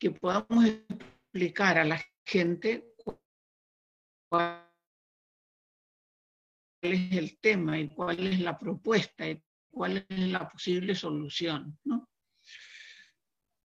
que 0.00 0.10
podamos 0.10 0.64
explicar 0.66 1.78
a 1.78 1.84
la 1.84 2.02
gente 2.26 2.92
cuál 4.28 4.68
es 6.80 7.12
el 7.12 7.38
tema 7.38 7.78
y 7.78 7.88
cuál 7.88 8.26
es 8.26 8.40
la 8.40 8.58
propuesta 8.58 9.26
cuál 9.72 10.06
es 10.08 10.18
la 10.28 10.48
posible 10.48 10.94
solución. 10.94 11.78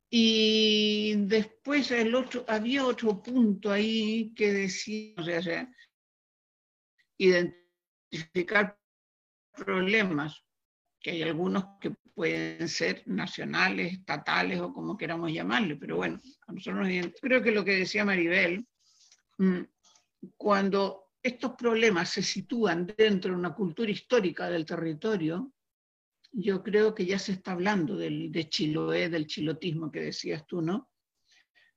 Y 0.09 1.15
después 1.25 1.91
el 1.91 2.15
otro, 2.15 2.45
había 2.47 2.85
otro 2.85 3.21
punto 3.21 3.71
ahí 3.71 4.33
que 4.33 4.53
decía, 4.53 5.13
o 5.17 5.23
sea, 5.43 5.69
identificar 7.17 8.79
problemas, 9.51 10.43
que 10.99 11.11
hay 11.11 11.23
algunos 11.23 11.65
que 11.81 11.91
pueden 12.15 12.67
ser 12.69 13.03
nacionales, 13.05 13.93
estatales 13.93 14.59
o 14.61 14.73
como 14.73 14.97
queramos 14.97 15.31
llamarle, 15.31 15.75
pero 15.75 15.97
bueno, 15.97 16.19
a 16.47 16.53
nosotros 16.53 16.87
creo 17.21 17.43
que 17.43 17.51
lo 17.51 17.65
que 17.65 17.75
decía 17.75 18.05
Maribel, 18.05 18.65
mm, 19.37 19.61
cuando 20.37 21.11
estos 21.21 21.51
problemas 21.53 22.09
se 22.09 22.23
sitúan 22.23 22.87
dentro 22.97 23.31
de 23.31 23.37
una 23.37 23.53
cultura 23.53 23.91
histórica 23.91 24.49
del 24.49 24.65
territorio, 24.65 25.53
yo 26.31 26.63
creo 26.63 26.93
que 26.93 27.05
ya 27.05 27.19
se 27.19 27.33
está 27.33 27.53
hablando 27.53 27.95
del, 27.95 28.31
de 28.31 28.49
Chiloé, 28.49 29.09
del 29.09 29.27
chilotismo 29.27 29.91
que 29.91 30.01
decías 30.01 30.45
tú, 30.45 30.61
¿no? 30.61 30.89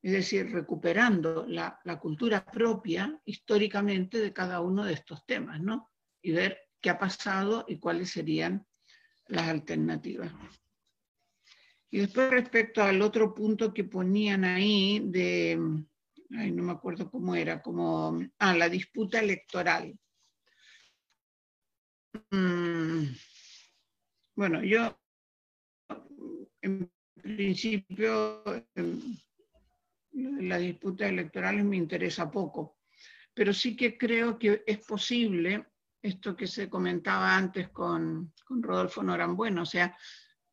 Es 0.02 0.12
decir, 0.12 0.50
recuperando 0.50 1.44
la, 1.46 1.78
la 1.84 1.98
cultura 1.98 2.44
propia 2.44 3.20
históricamente 3.24 4.18
de 4.18 4.32
cada 4.32 4.60
uno 4.60 4.84
de 4.84 4.94
estos 4.94 5.24
temas, 5.26 5.60
¿no? 5.60 5.90
y 6.22 6.32
ver 6.32 6.58
qué 6.80 6.90
ha 6.90 6.98
pasado 6.98 7.64
y 7.68 7.78
cuáles 7.78 8.10
serían 8.10 8.66
las 9.28 9.48
alternativas. 9.48 10.32
Y 11.90 11.98
después 11.98 12.30
respecto 12.30 12.82
al 12.82 13.02
otro 13.02 13.34
punto 13.34 13.74
que 13.74 13.84
ponían 13.84 14.44
ahí 14.44 15.00
de, 15.04 15.58
ay, 16.36 16.52
no 16.52 16.62
me 16.62 16.72
acuerdo 16.72 17.10
cómo 17.10 17.34
era, 17.34 17.60
como, 17.60 18.20
ah, 18.38 18.54
la 18.54 18.68
disputa 18.68 19.18
electoral. 19.18 19.98
Mm, 22.30 23.04
bueno, 24.40 24.64
yo 24.64 24.98
en 26.62 26.90
principio 27.20 28.42
la 30.12 30.56
disputa 30.56 31.06
electoral 31.06 31.62
me 31.62 31.76
interesa 31.76 32.30
poco, 32.30 32.78
pero 33.34 33.52
sí 33.52 33.76
que 33.76 33.98
creo 33.98 34.38
que 34.38 34.62
es 34.66 34.78
posible 34.78 35.66
esto 36.00 36.34
que 36.34 36.46
se 36.46 36.70
comentaba 36.70 37.36
antes 37.36 37.68
con, 37.68 38.32
con 38.42 38.62
Rodolfo 38.62 39.02
Norambueno, 39.02 39.60
o 39.60 39.66
sea, 39.66 39.94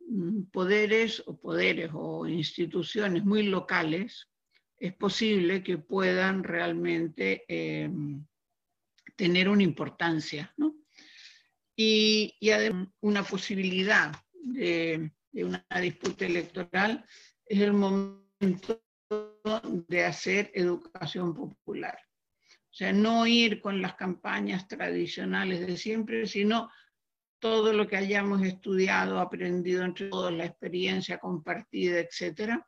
mm, 0.01 0.47
poderes 0.51 1.23
o 1.25 1.39
poderes 1.39 1.89
o 1.93 2.27
instituciones 2.27 3.23
muy 3.23 3.43
locales, 3.43 4.27
es 4.77 4.93
posible 4.95 5.63
que 5.63 5.77
puedan 5.77 6.43
realmente 6.43 7.45
em, 7.47 8.21
tener 9.15 9.47
una 9.47 9.63
importancia. 9.63 10.53
¿no? 10.57 10.75
Y, 11.77 12.35
y 12.39 12.49
además 12.49 12.89
una 13.01 13.23
posibilidad 13.23 14.11
de, 14.33 15.11
de 15.31 15.45
una 15.45 15.63
disputa 15.79 16.25
electoral, 16.25 17.05
es 17.45 17.61
el 17.61 17.71
momento 17.71 18.81
de 19.87 20.03
hacer 20.03 20.51
educación 20.53 21.33
popular. 21.33 21.97
O 22.49 22.73
sea, 22.77 22.91
no 22.91 23.25
ir 23.25 23.61
con 23.61 23.81
las 23.81 23.95
campañas 23.95 24.67
tradicionales 24.67 25.65
de 25.65 25.77
siempre, 25.77 26.27
sino 26.27 26.69
todo 27.39 27.71
lo 27.71 27.87
que 27.87 27.97
hayamos 27.97 28.41
estudiado, 28.41 29.19
aprendido 29.19 29.83
entre 29.83 30.09
todos, 30.09 30.33
la 30.33 30.45
experiencia 30.45 31.19
compartida, 31.19 31.99
etcétera, 31.99 32.67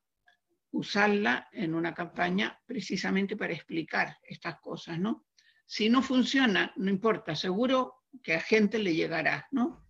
usarla 0.71 1.47
en 1.51 1.73
una 1.73 1.95
campaña 1.95 2.59
precisamente 2.65 3.35
para 3.35 3.53
explicar 3.53 4.17
estas 4.21 4.59
cosas, 4.61 4.99
¿no? 4.99 5.25
Si 5.65 5.89
no 5.89 6.01
funciona, 6.01 6.71
no 6.77 6.89
importa, 6.89 7.35
seguro 7.35 7.98
que 8.23 8.33
a 8.33 8.41
gente 8.41 8.79
le 8.79 8.93
llegará, 8.93 9.47
¿no? 9.51 9.85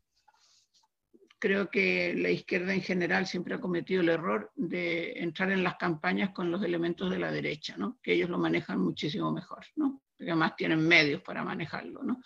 Creo 1.40 1.70
que 1.70 2.14
la 2.16 2.30
izquierda 2.30 2.74
en 2.74 2.82
general 2.82 3.26
siempre 3.26 3.56
ha 3.56 3.62
cometido 3.62 4.02
el 4.02 4.10
error 4.10 4.52
de 4.56 5.14
entrar 5.14 5.52
en 5.52 5.64
las 5.64 5.78
campañas 5.78 6.32
con 6.32 6.52
los 6.52 6.62
elementos 6.64 7.10
de 7.10 7.20
la 7.20 7.32
derecha, 7.32 7.78
¿no? 7.78 7.98
Que 8.04 8.14
ellos 8.14 8.30
lo 8.30 8.38
manejan 8.38 8.80
muchísimo 8.80 9.32
mejor, 9.32 9.66
¿no? 9.76 10.02
Porque 10.18 10.32
además 10.32 10.56
tienen 10.58 10.86
medios 10.86 11.22
para 11.22 11.44
manejarlo, 11.44 12.04
¿no? 12.04 12.22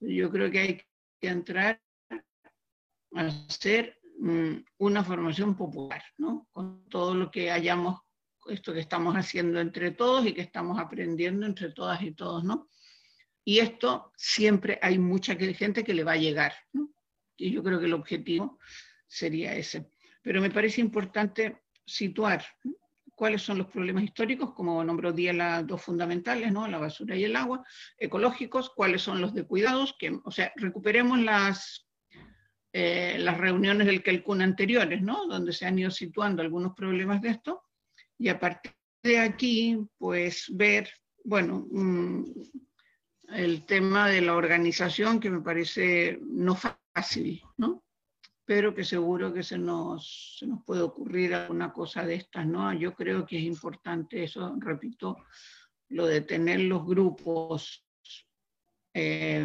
Yo 0.00 0.30
creo 0.30 0.50
que 0.50 0.58
hay 0.58 0.82
que 1.20 1.28
entrar 1.28 1.80
a 3.14 3.20
hacer 3.20 3.98
mm, 4.18 4.56
una 4.78 5.04
formación 5.04 5.56
popular, 5.56 6.02
¿no? 6.18 6.48
Con 6.50 6.88
todo 6.88 7.14
lo 7.14 7.30
que 7.30 7.52
hayamos, 7.52 8.00
esto 8.48 8.72
que 8.72 8.80
estamos 8.80 9.14
haciendo 9.14 9.60
entre 9.60 9.92
todos 9.92 10.26
y 10.26 10.34
que 10.34 10.42
estamos 10.42 10.78
aprendiendo 10.80 11.46
entre 11.46 11.70
todas 11.70 12.02
y 12.02 12.12
todos, 12.12 12.42
¿no? 12.42 12.68
Y 13.48 13.60
esto 13.60 14.12
siempre 14.16 14.76
hay 14.82 14.98
mucha 14.98 15.36
gente 15.36 15.84
que 15.84 15.94
le 15.94 16.02
va 16.02 16.12
a 16.12 16.16
llegar. 16.16 16.52
Y 17.36 17.52
yo 17.52 17.62
creo 17.62 17.78
que 17.78 17.86
el 17.86 17.92
objetivo 17.92 18.58
sería 19.06 19.54
ese. 19.54 19.88
Pero 20.20 20.40
me 20.40 20.50
parece 20.50 20.80
importante 20.80 21.62
situar 21.86 22.44
cuáles 23.14 23.42
son 23.42 23.58
los 23.58 23.68
problemas 23.68 24.02
históricos, 24.02 24.52
como 24.52 24.82
nombró 24.82 25.12
Díaz 25.12 25.36
las 25.36 25.64
dos 25.64 25.80
fundamentales, 25.80 26.50
¿no? 26.50 26.66
la 26.66 26.78
basura 26.78 27.14
y 27.14 27.22
el 27.22 27.36
agua, 27.36 27.64
ecológicos, 27.96 28.70
cuáles 28.70 29.02
son 29.02 29.20
los 29.20 29.32
de 29.32 29.44
cuidados, 29.44 29.94
que, 29.96 30.18
o 30.24 30.30
sea, 30.32 30.52
recuperemos 30.56 31.20
las, 31.20 31.86
eh, 32.72 33.14
las 33.20 33.38
reuniones 33.38 33.86
del 33.86 34.02
Kelkun 34.02 34.42
anteriores, 34.42 35.02
¿no? 35.02 35.24
donde 35.26 35.52
se 35.52 35.66
han 35.66 35.78
ido 35.78 35.92
situando 35.92 36.42
algunos 36.42 36.74
problemas 36.74 37.22
de 37.22 37.28
esto, 37.28 37.62
y 38.18 38.28
a 38.28 38.40
partir 38.40 38.72
de 39.04 39.20
aquí, 39.20 39.78
pues 39.98 40.46
ver, 40.52 40.90
bueno, 41.24 41.64
mm, 41.70 42.24
el 43.30 43.64
tema 43.64 44.08
de 44.08 44.20
la 44.20 44.34
organización, 44.34 45.20
que 45.20 45.30
me 45.30 45.40
parece 45.40 46.18
no 46.22 46.54
fácil, 46.54 47.42
¿no? 47.56 47.84
Pero 48.44 48.74
que 48.74 48.84
seguro 48.84 49.32
que 49.32 49.42
se 49.42 49.58
nos, 49.58 50.36
se 50.38 50.46
nos 50.46 50.62
puede 50.64 50.82
ocurrir 50.82 51.34
alguna 51.34 51.72
cosa 51.72 52.04
de 52.04 52.14
estas, 52.14 52.46
¿no? 52.46 52.72
Yo 52.72 52.94
creo 52.94 53.26
que 53.26 53.38
es 53.38 53.44
importante 53.44 54.24
eso, 54.24 54.54
repito, 54.58 55.16
lo 55.88 56.06
de 56.06 56.20
tener 56.20 56.60
los 56.60 56.84
grupos 56.86 57.84
eh, 58.94 59.44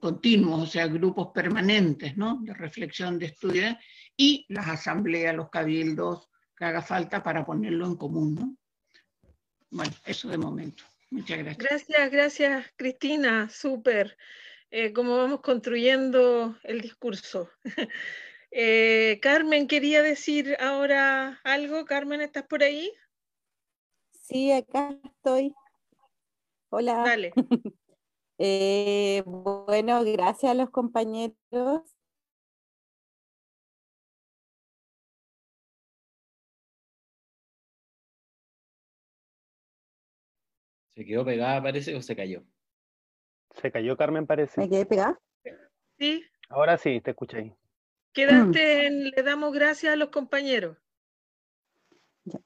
continuos, 0.00 0.62
o 0.62 0.66
sea, 0.66 0.86
grupos 0.86 1.28
permanentes, 1.32 2.16
¿no? 2.16 2.40
De 2.42 2.54
reflexión, 2.54 3.18
de 3.18 3.26
estudio, 3.26 3.76
y 4.16 4.44
las 4.48 4.68
asambleas, 4.68 5.34
los 5.34 5.50
cabildos, 5.50 6.28
que 6.56 6.64
haga 6.64 6.82
falta 6.82 7.22
para 7.22 7.44
ponerlo 7.44 7.86
en 7.86 7.96
común, 7.96 8.34
¿no? 8.34 8.56
Bueno, 9.70 9.92
eso 10.04 10.28
de 10.28 10.38
momento. 10.38 10.84
Muchas 11.10 11.38
gracias. 11.38 11.58
Gracias, 11.58 12.10
gracias, 12.10 12.66
Cristina, 12.76 13.48
súper. 13.48 14.16
Eh, 14.70 14.92
cómo 14.92 15.16
vamos 15.16 15.40
construyendo 15.40 16.56
el 16.62 16.80
discurso. 16.80 17.50
Eh, 18.58 19.18
Carmen, 19.20 19.66
quería 19.66 20.02
decir 20.02 20.56
ahora 20.60 21.40
algo. 21.44 21.84
Carmen, 21.84 22.22
¿estás 22.22 22.44
por 22.44 22.62
ahí? 22.62 22.90
Sí, 24.12 24.50
acá 24.50 24.98
estoy. 25.04 25.52
Hola. 26.70 27.02
Dale. 27.04 27.32
Eh, 28.38 29.22
bueno, 29.24 30.04
gracias 30.04 30.52
a 30.52 30.54
los 30.54 30.68
compañeros. 30.68 31.95
¿Se 40.96 41.04
quedó 41.04 41.26
pegada, 41.26 41.62
parece, 41.62 41.94
o 41.94 42.00
se 42.00 42.16
cayó? 42.16 42.42
Se 43.60 43.70
cayó 43.70 43.98
Carmen, 43.98 44.26
parece. 44.26 44.58
¿Me 44.58 44.70
quedé 44.70 44.86
pegada? 44.86 45.20
Sí. 45.98 46.24
Ahora 46.48 46.78
sí, 46.78 47.02
te 47.02 47.10
escuché 47.10 47.36
ahí. 47.36 47.54
Quedaste 48.14 48.86
en 48.86 49.10
le 49.10 49.22
damos 49.22 49.52
gracias 49.52 49.92
a 49.92 49.96
los 49.96 50.08
compañeros. 50.08 50.78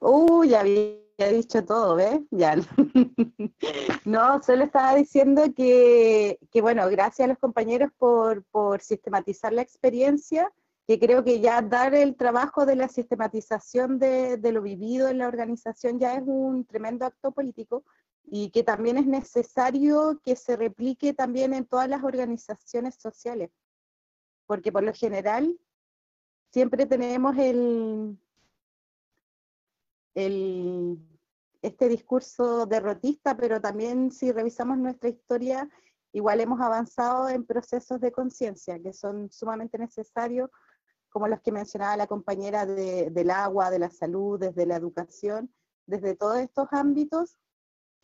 Uh, 0.01 0.43
ya 0.43 0.61
había 0.61 0.99
dicho 1.31 1.65
todo, 1.65 1.95
¿ves? 1.95 2.19
Ya. 2.33 2.57
no, 4.05 4.43
solo 4.43 4.65
estaba 4.65 4.97
diciendo 4.97 5.45
que, 5.55 6.41
que, 6.51 6.61
bueno, 6.61 6.89
gracias 6.91 7.27
a 7.27 7.29
los 7.29 7.39
compañeros 7.39 7.93
por, 7.99 8.43
por 8.47 8.81
sistematizar 8.81 9.53
la 9.53 9.63
experiencia, 9.63 10.51
que 10.89 10.99
creo 10.99 11.23
que 11.23 11.39
ya 11.39 11.63
dar 11.63 11.95
el 11.95 12.17
trabajo 12.17 12.67
de 12.67 12.75
la 12.75 12.89
sistematización 12.89 14.01
de, 14.01 14.39
de 14.39 14.51
lo 14.51 14.61
vivido 14.61 15.07
en 15.07 15.19
la 15.19 15.29
organización 15.29 16.01
ya 16.01 16.17
es 16.17 16.23
un 16.27 16.65
tremendo 16.65 17.07
acto 17.07 17.31
político 17.31 17.85
y 18.33 18.51
que 18.51 18.63
también 18.63 18.97
es 18.97 19.07
necesario 19.07 20.21
que 20.25 20.37
se 20.37 20.57
replique 20.57 21.13
también 21.13 21.53
en 21.53 21.67
todas 21.67 21.89
las 21.89 22.05
organizaciones 22.05 22.95
sociales, 22.95 23.51
porque 24.47 24.71
por 24.71 24.85
lo 24.85 24.95
general 24.95 25.59
siempre 26.53 26.87
tenemos 26.87 27.37
el, 27.37 28.17
el, 30.15 30.99
este 31.61 31.89
discurso 31.89 32.67
derrotista, 32.67 33.37
pero 33.37 33.61
también 33.61 34.13
si 34.13 34.31
revisamos 34.31 34.79
nuestra 34.79 35.09
historia, 35.09 35.69
igual 36.13 36.41
hemos 36.41 36.61
avanzado 36.61 37.29
en 37.29 37.45
procesos 37.45 38.01
de 38.01 38.13
conciencia 38.13 38.81
que 38.81 38.93
son 38.93 39.29
sumamente 39.33 39.77
necesarios, 39.77 40.51
como 41.09 41.27
los 41.27 41.41
que 41.41 41.51
mencionaba 41.51 41.97
la 41.97 42.07
compañera 42.07 42.65
de, 42.65 43.11
del 43.11 43.31
agua, 43.31 43.71
de 43.71 43.81
la 43.81 43.91
salud, 43.91 44.39
desde 44.39 44.67
la 44.67 44.77
educación, 44.77 45.53
desde 45.87 46.15
todos 46.15 46.39
estos 46.39 46.69
ámbitos 46.71 47.37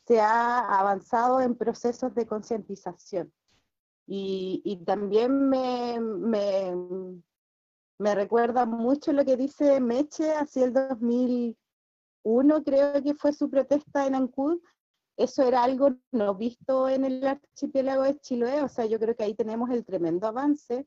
se 0.07 0.20
ha 0.20 0.61
avanzado 0.78 1.40
en 1.40 1.57
procesos 1.57 2.14
de 2.14 2.26
concientización. 2.26 3.32
Y, 4.09 4.82
también 4.86 5.48
me, 5.48 5.98
me, 5.98 6.72
me, 7.98 8.14
recuerda 8.14 8.64
mucho 8.64 9.12
lo 9.12 9.24
que 9.24 9.36
dice 9.36 9.80
Meche 9.80 10.32
hacia 10.32 10.64
el 10.64 10.72
2001, 10.72 12.62
creo 12.62 13.02
que 13.02 13.14
fue 13.14 13.32
su 13.32 13.50
protesta 13.50 14.07
en 14.07 14.14
Ancud. 14.14 14.61
Eso 15.16 15.42
era 15.42 15.64
algo 15.64 15.96
no 16.12 16.36
visto 16.36 16.88
en 16.88 17.04
el 17.04 17.26
archipiélago 17.26 18.04
de 18.04 18.20
Chiloé, 18.20 18.62
o 18.62 18.68
sea, 18.68 18.86
yo 18.86 19.00
creo 19.00 19.16
que 19.16 19.24
ahí 19.24 19.34
tenemos 19.34 19.70
el 19.70 19.84
tremendo 19.84 20.28
avance, 20.28 20.86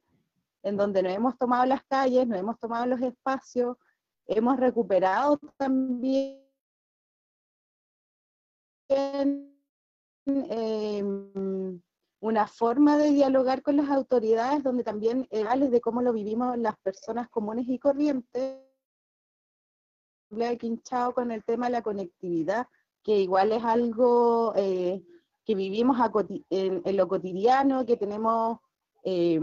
en 0.64 0.78
donde 0.78 1.04
no 1.04 1.10
hemos 1.10 1.38
tomado 1.38 1.66
las 1.66 1.84
calles, 1.86 2.26
no 2.26 2.38
hemos 2.38 2.58
tomado 2.58 2.86
los 2.86 3.02
espacios, 3.02 3.76
hemos 4.28 4.58
recuperado 4.58 5.40
también 5.58 6.49
eh, 8.90 9.44
una 12.22 12.48
forma 12.48 12.98
de 12.98 13.12
dialogar 13.12 13.62
con 13.62 13.78
las 13.78 13.90
autoridades 13.90 14.64
donde 14.64 14.84
también 14.84 15.28
hables 15.48 15.72
de 15.72 15.82
cómo 15.82 16.02
lo 16.02 16.12
vivimos 16.12 16.58
las 16.58 16.78
personas 16.78 17.30
comunes 17.30 17.66
y 17.68 17.80
corrientes. 17.80 18.58
Quinchao 20.60 21.14
con 21.14 21.32
el 21.32 21.44
tema 21.44 21.68
de 21.68 21.72
la 21.72 21.82
conectividad, 21.82 22.68
que 23.04 23.20
igual 23.20 23.52
es 23.52 23.64
algo 23.64 24.54
eh, 24.56 25.04
que 25.46 25.56
vivimos 25.56 25.98
en, 26.50 26.98
lo 26.98 27.08
cotidiano, 27.08 27.86
que 27.86 27.98
tenemos 27.98 28.60
eh, 29.04 29.40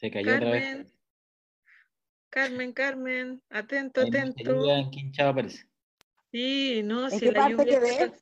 Se 0.00 0.10
cayó 0.10 0.26
Carmen, 0.26 0.48
otra 0.48 0.50
vez. 0.52 0.94
Carmen, 2.30 2.72
Carmen, 2.72 3.42
atento, 3.50 4.00
atento. 4.00 4.64
parece. 5.34 5.68
Sí, 6.32 6.80
no, 6.84 7.04
¿En 7.04 7.10
si 7.10 7.20
qué 7.20 7.32
la 7.32 7.40
parte 7.40 7.52
lluvia 7.52 7.80
quedé? 7.80 8.12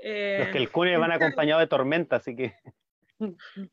Eh, 0.00 0.36
Los 0.38 0.48
que 0.50 0.58
el 0.58 0.70
CUNE 0.70 0.96
van 0.96 1.10
acompañados 1.10 1.60
de 1.62 1.66
tormenta, 1.66 2.16
así 2.16 2.36
que 2.36 2.54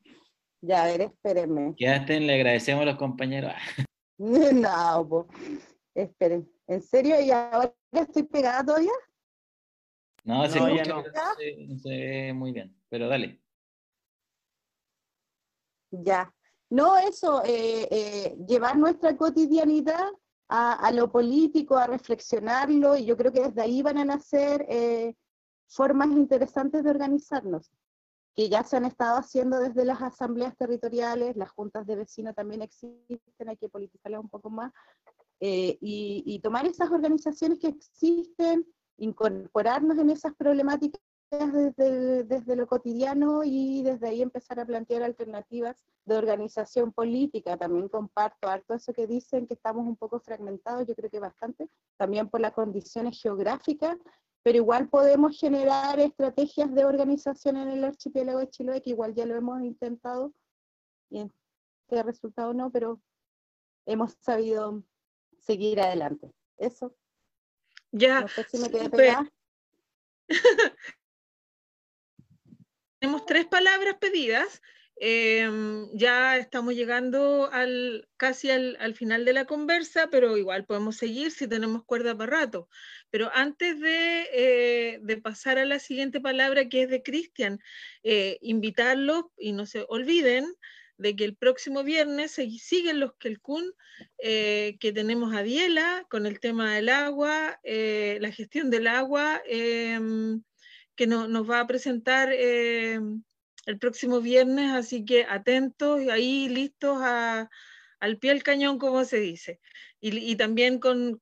Ya, 0.60 0.82
a 0.82 0.86
ver, 0.86 1.02
espérenme. 1.02 1.74
Quedaste, 1.76 2.18
le 2.18 2.34
agradecemos 2.34 2.82
a 2.82 2.86
los 2.86 2.96
compañeros. 2.96 3.52
No, 4.18 5.06
po. 5.06 5.28
esperen. 5.94 6.50
¿En 6.66 6.80
serio? 6.80 7.20
¿Y 7.20 7.30
ahora 7.30 7.72
estoy 7.92 8.22
pegada 8.22 8.64
todavía? 8.64 8.92
No, 10.24 10.48
se 10.48 10.58
No, 10.58 10.74
ya 10.74 10.82
escucha, 10.82 10.94
no. 10.94 11.34
se, 11.36 11.66
no 11.66 11.78
se 11.78 11.88
ve 11.90 12.32
muy 12.32 12.52
bien. 12.52 12.74
Pero 12.88 13.08
dale. 13.08 13.42
Ya. 15.90 16.32
No, 16.70 16.96
eso, 16.96 17.42
eh, 17.44 17.88
eh, 17.90 18.36
llevar 18.46 18.76
nuestra 18.76 19.16
cotidianidad 19.16 20.10
a, 20.48 20.92
lo 20.92 21.10
político, 21.10 21.76
a 21.76 21.86
reflexionarlo, 21.86 22.96
y 22.96 23.04
yo 23.04 23.16
creo 23.16 23.32
que 23.32 23.42
desde 23.42 23.62
ahí 23.62 23.82
van 23.82 23.98
a 23.98 24.04
nacer 24.04 24.64
eh, 24.68 25.14
formas 25.68 26.08
interesantes 26.08 26.84
de 26.84 26.90
organizarnos, 26.90 27.70
que 28.34 28.48
ya 28.48 28.62
se 28.62 28.76
han 28.76 28.84
estado 28.84 29.18
haciendo 29.18 29.58
desde 29.58 29.84
las 29.84 30.00
asambleas 30.02 30.56
territoriales, 30.56 31.36
las 31.36 31.50
juntas 31.50 31.86
de 31.86 31.96
vecinos 31.96 32.34
también 32.34 32.62
existen, 32.62 33.48
hay 33.48 33.56
que 33.56 33.68
politizarlas 33.68 34.20
un 34.20 34.28
poco 34.28 34.50
más, 34.50 34.72
eh, 35.40 35.76
y, 35.80 36.38
tomar 36.42 36.64
esas 36.66 36.90
organizaciones 36.90 37.58
que 37.58 37.68
existen, 37.68 38.64
incorporarnos 38.98 39.98
en 39.98 40.10
esas 40.10 40.34
problemáticas 40.34 41.00
desde, 41.30 42.24
desde, 42.24 42.56
lo 42.56 42.66
cotidiano 42.66 43.42
y 43.44 43.82
desde 43.82 44.08
ahí 44.08 44.22
empezar 44.22 44.60
a 44.60 44.64
plantear 44.64 45.02
alternativas 45.02 45.76
de 46.04 46.16
organización 46.16 46.92
política. 46.92 47.56
También 47.56 47.88
comparto 47.88 48.48
harto 48.48 48.74
eso 48.74 48.92
que 48.92 49.06
dicen 49.06 49.46
que 49.46 49.54
estamos 49.54 49.86
un 49.86 49.96
poco 49.96 50.20
fragmentados, 50.20 50.86
yo 50.86 50.94
creo 50.94 51.10
que 51.10 51.18
bastante, 51.18 51.68
también 51.96 52.28
por 52.28 52.40
las 52.40 52.52
condiciones 52.52 53.20
geográficas, 53.20 53.96
pero 54.42 54.58
igual 54.58 54.88
podemos 54.88 55.38
generar 55.38 55.98
estrategias 55.98 56.72
de 56.72 56.84
organización 56.84 57.56
en 57.56 57.68
el 57.68 57.84
archipiélago 57.84 58.38
de 58.38 58.50
Chiloé, 58.50 58.80
que 58.80 58.90
igual 58.90 59.14
ya 59.14 59.26
lo 59.26 59.34
hemos 59.34 59.60
intentado, 59.62 60.32
y 61.10 61.28
qué 61.88 62.02
resultado 62.02 62.54
no, 62.54 62.70
pero 62.70 63.00
hemos 63.86 64.12
sabido 64.20 64.82
seguir 65.38 65.80
adelante. 65.80 66.32
Eso. 66.58 66.94
Ya. 67.90 68.20
No 68.20 68.28
sé 68.28 68.44
si 68.44 68.58
me 68.58 68.70
quedé 68.70 68.90
Tenemos 73.06 73.24
tres 73.24 73.46
palabras 73.46 73.98
pedidas. 74.00 74.60
Em, 74.96 75.88
ya 75.92 76.38
estamos 76.38 76.74
llegando 76.74 77.48
al, 77.52 78.08
casi 78.16 78.50
al, 78.50 78.94
final 78.96 79.24
de 79.24 79.32
la 79.32 79.44
conversa, 79.44 80.08
pero 80.10 80.36
igual 80.36 80.64
podemos 80.64 80.96
seguir 80.96 81.30
si 81.30 81.46
tenemos 81.46 81.84
cuerda 81.84 82.18
para 82.18 82.38
rato. 82.38 82.68
Pero 83.10 83.30
antes 83.32 83.78
de, 83.78 84.26
eh, 84.32 84.98
de 85.02 85.16
pasar 85.18 85.56
a 85.58 85.64
la 85.64 85.78
siguiente 85.78 86.20
palabra, 86.20 86.68
que 86.68 86.82
es 86.82 86.90
de 86.90 87.04
Cristian, 87.04 87.60
eh, 88.02 88.38
invitarlos 88.40 89.26
y 89.38 89.52
no 89.52 89.66
se 89.66 89.84
olviden 89.88 90.52
de 90.98 91.14
que 91.14 91.26
el 91.26 91.36
próximo 91.36 91.84
viernes 91.84 92.32
se 92.32 92.50
siguen 92.58 92.98
los 92.98 93.14
Kelkun, 93.18 93.72
eh, 94.18 94.78
que 94.80 94.92
tenemos 94.92 95.32
a 95.32 95.44
Diela 95.44 96.04
con 96.10 96.26
el 96.26 96.40
tema 96.40 96.74
del 96.74 96.88
agua, 96.88 97.60
la 97.62 98.32
gestión 98.32 98.68
del 98.68 98.88
agua 98.88 99.40
que 100.96 101.06
nos 101.06 101.48
va 101.48 101.60
a 101.60 101.66
presentar 101.66 102.30
eh, 102.32 102.98
el 103.66 103.78
próximo 103.78 104.20
viernes, 104.20 104.72
así 104.72 105.04
que 105.04 105.24
atentos 105.28 106.00
y 106.02 106.10
ahí 106.10 106.48
listos 106.48 106.98
al 107.00 108.18
pie 108.18 108.30
del 108.30 108.42
cañón, 108.42 108.78
como 108.78 109.04
se 109.04 109.18
dice. 109.20 109.60
Y, 110.00 110.36
también 110.36 110.78
con, 110.78 111.20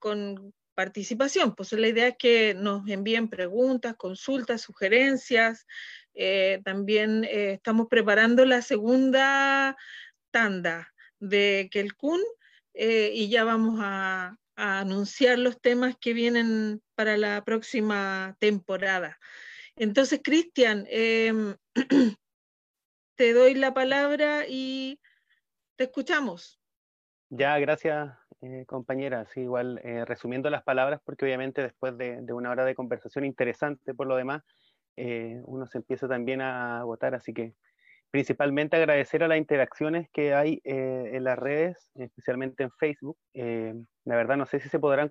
participación, 0.74 1.54
pues 1.54 1.72
la 1.72 1.86
idea 1.86 2.08
es 2.08 2.16
que 2.18 2.54
nos 2.54 2.88
envíen 2.88 3.28
preguntas, 3.28 3.94
consultas, 3.96 4.62
sugerencias. 4.62 5.66
Eh, 6.14 6.60
también 6.64 7.24
eh, 7.24 7.52
estamos 7.52 7.86
preparando 7.88 8.44
la 8.44 8.60
segunda 8.60 9.76
tanda 10.32 10.92
de 11.20 11.68
Kelkun 11.70 12.20
y 12.74 13.28
ya 13.28 13.44
vamos 13.44 13.78
a 13.80 14.36
anunciar 14.56 15.38
los 15.38 15.60
temas 15.60 15.96
que 16.00 16.12
vienen 16.12 16.82
para 16.96 17.16
la 17.16 17.44
próxima 17.44 18.36
temporada. 18.40 19.18
Entonces, 19.76 20.20
Cristian, 20.22 20.86
em, 20.88 21.56
te 23.16 23.32
doy 23.32 23.54
la 23.54 23.74
palabra 23.74 24.44
y 24.48 25.00
te 25.76 25.84
escuchamos. 25.84 26.60
Ya, 27.30 27.58
gracias, 27.58 28.16
eh, 28.42 28.64
compañera. 28.66 29.26
Sí, 29.26 29.40
igual 29.40 29.80
eh, 29.82 30.04
resumiendo 30.04 30.48
las 30.50 30.62
palabras, 30.62 31.00
porque 31.04 31.24
obviamente 31.24 31.62
después 31.62 31.98
de, 31.98 32.20
una 32.32 32.50
hora 32.50 32.64
de 32.64 32.76
conversación 32.76 33.24
interesante 33.24 33.94
por 33.94 34.06
lo 34.06 34.16
demás, 34.16 34.42
eh, 34.96 35.40
uno 35.44 35.66
se 35.66 35.78
empieza 35.78 36.06
también 36.06 36.40
a 36.40 36.78
agotar, 36.78 37.16
así 37.16 37.34
que 37.34 37.54
principalmente 38.12 38.76
agradecer 38.76 39.24
a 39.24 39.28
las 39.28 39.38
interacciones 39.38 40.08
que 40.12 40.34
hay 40.34 40.60
en 40.62 41.24
las 41.24 41.36
redes, 41.36 41.90
especialmente 41.96 42.62
en 42.62 42.70
Facebook. 42.70 43.18
la 43.32 44.14
verdad 44.16 44.36
no 44.36 44.46
sé 44.46 44.60
si 44.60 44.68
se 44.68 44.78
podrán 44.78 45.10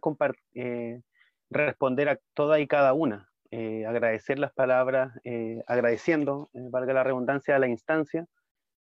responder 1.49 2.07
a 2.07 2.20
toda 2.34 2.61
y 2.61 2.68
cada 2.68 2.93
una. 2.93 3.32
Eh, 3.56 3.86
agradecer 3.86 4.39
las 4.39 4.51
palabras, 4.51 5.14
eh, 5.24 5.62
agradeciendo, 5.68 6.49
eh, 6.56 6.70
valga 6.72 6.91
la 6.91 7.04
redundancia, 7.04 7.56
a 7.56 7.60
la 7.60 7.68
instancia. 7.68 8.26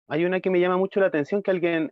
Hay 0.07 0.23
una 0.23 0.39
que 0.39 0.51
me 0.51 0.59
llama 0.59 0.77
mucho 0.77 0.99
la 0.99 1.07
atención, 1.07 1.41
que 1.41 1.49
alguien 1.49 1.91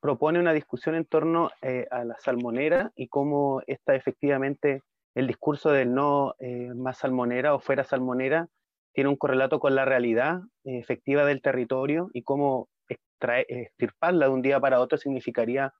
propone 0.00 0.38
una 0.38 0.52
discusión 0.52 0.94
en 0.94 1.06
torno 1.06 1.50
a 1.90 2.04
la 2.04 2.16
salmonera 2.20 2.92
y 2.94 3.08
cómo 3.08 3.62
está 3.66 3.96
efectivamente 3.96 4.82
el 5.16 5.26
discurso 5.26 5.70
del 5.72 5.92
no 5.92 6.34
más 6.76 6.98
salmonera 6.98 7.54
o 7.54 7.58
fuera 7.58 7.82
salmonera 7.84 8.48
tiene 8.92 9.08
un 9.10 9.16
correlato 9.16 9.58
con 9.58 9.74
la 9.74 9.84
realidad 9.84 10.42
efectiva 10.64 11.24
del 11.24 11.40
territorio 11.40 12.10
y 12.12 12.22
cómo 12.22 12.68
extirparla 12.88 14.26
de 14.26 14.32
un 14.32 14.42
día 14.42 14.60
para 14.60 14.80
otro 14.80 14.98
significaría 14.98 15.72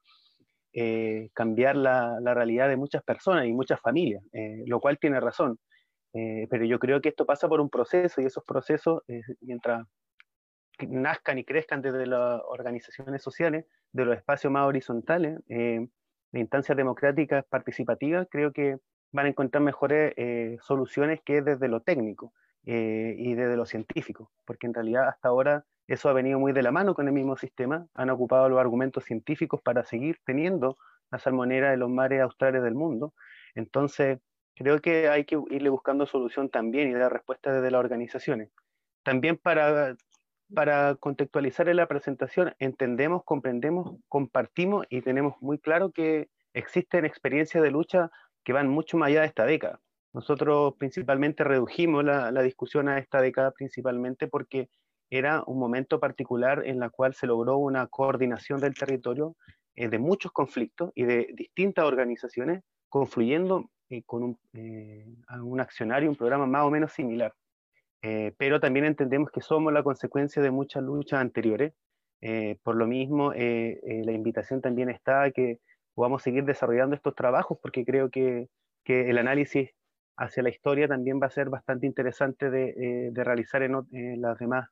cambiar 1.34 1.76
la, 1.76 2.18
la, 2.20 2.34
realidad 2.34 2.68
de 2.68 2.76
muchas 2.76 3.02
personas 3.04 3.46
y 3.46 3.52
muchas 3.52 3.80
familias, 3.80 4.24
lo 4.64 4.80
cual 4.80 4.98
tiene 4.98 5.20
razón. 5.20 5.58
Eh, 6.16 6.46
pero 6.48 6.64
yo 6.64 6.78
creo 6.78 7.02
que 7.02 7.10
esto 7.10 7.26
pasa 7.26 7.46
por 7.46 7.60
un 7.60 7.68
proceso 7.68 8.22
y 8.22 8.24
esos 8.24 8.42
procesos, 8.42 9.02
eh, 9.06 9.20
mientras 9.42 9.86
nazcan 10.88 11.38
y 11.38 11.44
crezcan 11.44 11.82
desde 11.82 12.06
las 12.06 12.40
organizaciones 12.46 13.22
sociales, 13.22 13.66
de 13.92 14.04
los 14.06 14.16
espacios 14.16 14.50
más 14.50 14.66
horizontales, 14.66 15.38
eh, 15.48 15.86
de 16.32 16.40
instancias 16.40 16.76
democráticas 16.76 17.44
participativas, 17.44 18.26
creo 18.30 18.52
que 18.52 18.78
van 19.12 19.26
a 19.26 19.28
encontrar 19.28 19.62
mejores 19.62 20.14
soluciones 20.62 21.20
que 21.24 21.40
desde 21.40 21.68
lo 21.68 21.80
técnico 21.80 22.34
y 22.64 23.34
desde 23.34 23.56
lo 23.56 23.64
científico, 23.64 24.30
porque 24.44 24.66
en 24.66 24.74
realidad 24.74 25.08
hasta 25.08 25.28
ahora 25.28 25.64
eso 25.86 26.08
ha 26.08 26.12
venido 26.12 26.38
muy 26.38 26.52
de 26.52 26.62
la 26.62 26.72
mano 26.72 26.94
con 26.94 27.06
el 27.06 27.14
mismo 27.14 27.36
sistema, 27.36 27.86
han 27.94 28.10
ocupado 28.10 28.48
los 28.48 28.58
argumentos 28.58 29.04
científicos 29.04 29.62
para 29.62 29.84
seguir 29.84 30.18
teniendo 30.24 30.76
la 31.10 31.18
salmonera 31.18 31.70
de 31.70 31.76
los 31.78 31.88
mares 31.88 32.20
australes 32.20 32.62
del 32.62 32.74
mundo. 32.74 33.14
Entonces, 33.54 34.18
creo 34.56 34.80
que 34.80 35.08
hay 35.08 35.24
que 35.24 35.38
irle 35.50 35.68
buscando 35.68 36.06
solución 36.06 36.48
también 36.48 36.90
y 36.90 36.94
dar 36.94 37.12
respuesta 37.12 37.52
desde 37.52 37.70
las 37.70 37.78
organizaciones. 37.78 38.50
También 39.04 39.36
para, 39.36 39.94
para 40.52 40.96
contextualizar 40.96 41.68
en 41.68 41.76
la 41.76 41.86
presentación, 41.86 42.54
entendemos, 42.58 43.22
comprendemos, 43.24 44.00
compartimos 44.08 44.86
y 44.88 45.02
tenemos 45.02 45.34
muy 45.40 45.58
claro 45.58 45.92
que 45.92 46.28
existen 46.54 47.04
experiencias 47.04 47.62
de 47.62 47.70
lucha 47.70 48.10
que 48.42 48.54
van 48.54 48.68
mucho 48.68 48.96
más 48.96 49.08
allá 49.08 49.20
de 49.20 49.26
esta 49.26 49.44
década. 49.44 49.80
Nosotros 50.14 50.74
principalmente 50.78 51.44
redujimos 51.44 52.02
la, 52.02 52.42
discusión 52.42 52.88
a 52.88 52.98
esta 52.98 53.20
década 53.20 53.50
principalmente 53.50 54.26
porque 54.26 54.70
era 55.10 55.42
un 55.46 55.58
momento 55.58 56.00
particular 56.00 56.62
en 56.64 56.80
la 56.80 56.88
cual 56.88 57.12
se 57.12 57.26
logró 57.26 57.58
una 57.58 57.86
coordinación 57.88 58.58
del 58.58 58.74
territorio 58.74 59.36
eh, 59.74 59.88
de 59.88 59.98
muchos 59.98 60.32
conflictos 60.32 60.90
y 60.94 61.04
de 61.04 61.28
distintas 61.34 61.84
organizaciones 61.84 62.64
confluyendo 62.88 63.70
eh, 63.88 64.02
con 64.04 64.22
un, 64.24 64.38
eh, 64.54 65.06
accionario, 65.60 66.10
un 66.10 66.16
programa 66.16 66.46
más 66.46 66.64
o 66.64 66.70
menos 66.70 66.92
similar. 66.92 67.32
Eh, 68.02 68.32
pero 68.36 68.58
también 68.58 68.84
entendemos 68.84 69.30
que 69.30 69.40
somos 69.40 69.72
la 69.72 69.84
consecuencia 69.84 70.42
de 70.42 70.50
muchas 70.50 70.82
luchas 70.82 71.20
anteriores. 71.20 71.72
por 72.62 72.74
lo 72.76 72.86
mismo, 72.86 73.32
la 73.32 74.12
invitación 74.12 74.60
también 74.60 74.88
está 74.90 75.24
a 75.24 75.30
que 75.30 75.60
podamos 75.94 76.22
seguir 76.22 76.44
desarrollando 76.44 76.96
estos 76.96 77.14
trabajos, 77.14 77.58
porque 77.62 77.84
creo 77.84 78.10
que, 78.10 78.48
que 78.84 79.10
el 79.10 79.18
análisis 79.18 79.70
hacia 80.16 80.42
la 80.42 80.48
historia 80.48 80.88
también 80.88 81.20
va 81.20 81.26
a 81.26 81.30
ser 81.30 81.50
bastante 81.50 81.86
interesante 81.86 82.50
de, 82.50 83.10
de 83.12 83.24
realizar 83.24 83.62
en, 83.62 83.76
en, 83.92 84.20
las 84.20 84.38
demás 84.38 84.68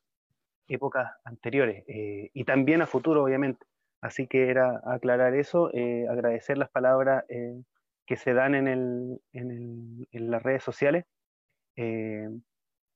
épocas 0.69 1.13
anteriores 1.25 1.85
y 1.87 2.45
también 2.45 2.83
a 2.83 2.87
futuro, 2.87 3.23
obviamente. 3.23 3.67
Así 4.01 4.27
que 4.27 4.49
era 4.51 4.81
aclarar 4.85 5.35
eso, 5.35 5.71
agradecer 6.09 6.59
las 6.59 6.71
palabras 6.71 7.25
que 8.07 8.17
se 8.17 8.35
dan 8.35 8.55
en, 8.55 8.69
el, 8.69 9.21
en, 9.33 9.51
el, 9.51 10.09
en 10.13 10.31
las 10.31 10.43
redes 10.43 10.63
sociales. 10.63 11.05
Eh, 11.77 12.29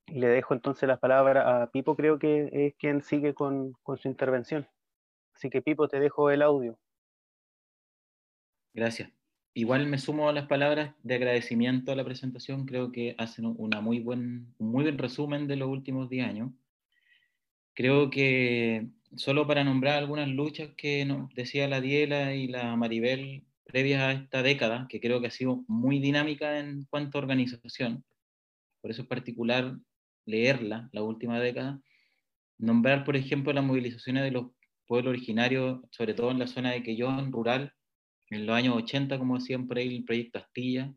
y 0.07 0.21
le 0.21 0.29
dejo 0.29 0.55
entonces 0.55 0.89
la 0.89 0.99
palabra 0.99 1.63
a 1.63 1.71
Pipo, 1.71 1.97
creo 1.97 2.19
que 2.19 2.49
es 2.53 2.75
quien 2.77 3.03
sigue 3.03 3.35
con, 3.35 3.73
con, 3.83 3.99
su 3.99 4.09
intervención. 4.09 4.67
Así 5.35 5.51
que 5.51 5.63
Pipo, 5.63 5.89
te 5.89 6.01
dejo 6.01 6.31
el 6.31 6.43
audio. 6.43 6.79
Gracias. 8.73 9.11
Igual 9.55 9.87
me 9.87 9.99
sumo 9.99 10.29
a 10.29 10.33
las 10.33 10.47
palabras 10.47 10.95
de 11.03 11.17
agradecimiento 11.17 11.93
a 11.93 11.97
la 11.97 12.05
presentación. 12.05 12.65
Creo 12.65 12.93
que 12.93 13.15
hacen 13.19 13.55
una 13.59 13.81
muy 13.81 14.01
buen, 14.01 14.55
un 14.59 14.71
muy 14.71 14.85
buen 14.85 14.99
resumen 14.99 15.47
de 15.47 15.57
los 15.57 15.69
últimos 15.69 16.09
10 16.09 16.27
años. 16.27 16.53
Creo 17.75 18.11
que 18.11 18.89
solo 19.17 19.47
para 19.47 19.65
nombrar 19.65 19.99
algunas 19.99 20.29
luchas 20.29 20.71
que 20.77 21.05
nos 21.05 21.33
decía 21.35 21.69
la 21.69 21.81
Diela 21.81 22.35
y 22.35 22.47
la 22.47 22.77
Maribel 22.77 23.45
previas 23.69 24.03
a 24.03 24.12
esta 24.12 24.43
década, 24.43 24.87
que 24.89 24.99
creo 24.99 25.21
que 25.21 25.27
ha 25.29 25.31
sido 25.31 25.64
muy 25.69 26.01
dinámica 26.01 26.59
en 26.59 26.87
cuanto 26.91 27.19
a 27.19 27.21
organización, 27.21 28.05
por 28.81 28.91
eso 28.91 29.03
es 29.03 29.09
particular 29.09 29.77
leerla, 30.25 30.89
la 30.93 31.03
última 31.03 31.39
década, 31.39 31.81
nombrar, 32.59 33.05
por 33.05 33.16
ejemplo, 33.16 33.53
las 33.53 33.64
movilizaciones 33.64 34.25
de 34.25 34.31
los 34.31 34.47
pueblos 34.87 35.11
originarios, 35.11 35.81
sobre 35.91 36.14
todo 36.14 36.31
en 36.31 36.39
la 36.39 36.47
zona 36.47 36.73
de 36.73 36.83
Quellón, 36.83 37.31
rural, 37.31 37.75
en 38.31 38.47
los 38.47 38.57
años 38.57 38.75
80, 38.77 39.19
como 39.19 39.37
ahí, 39.37 39.97
el 39.97 40.05
proyecto 40.05 40.39
Astilla, 40.39 40.93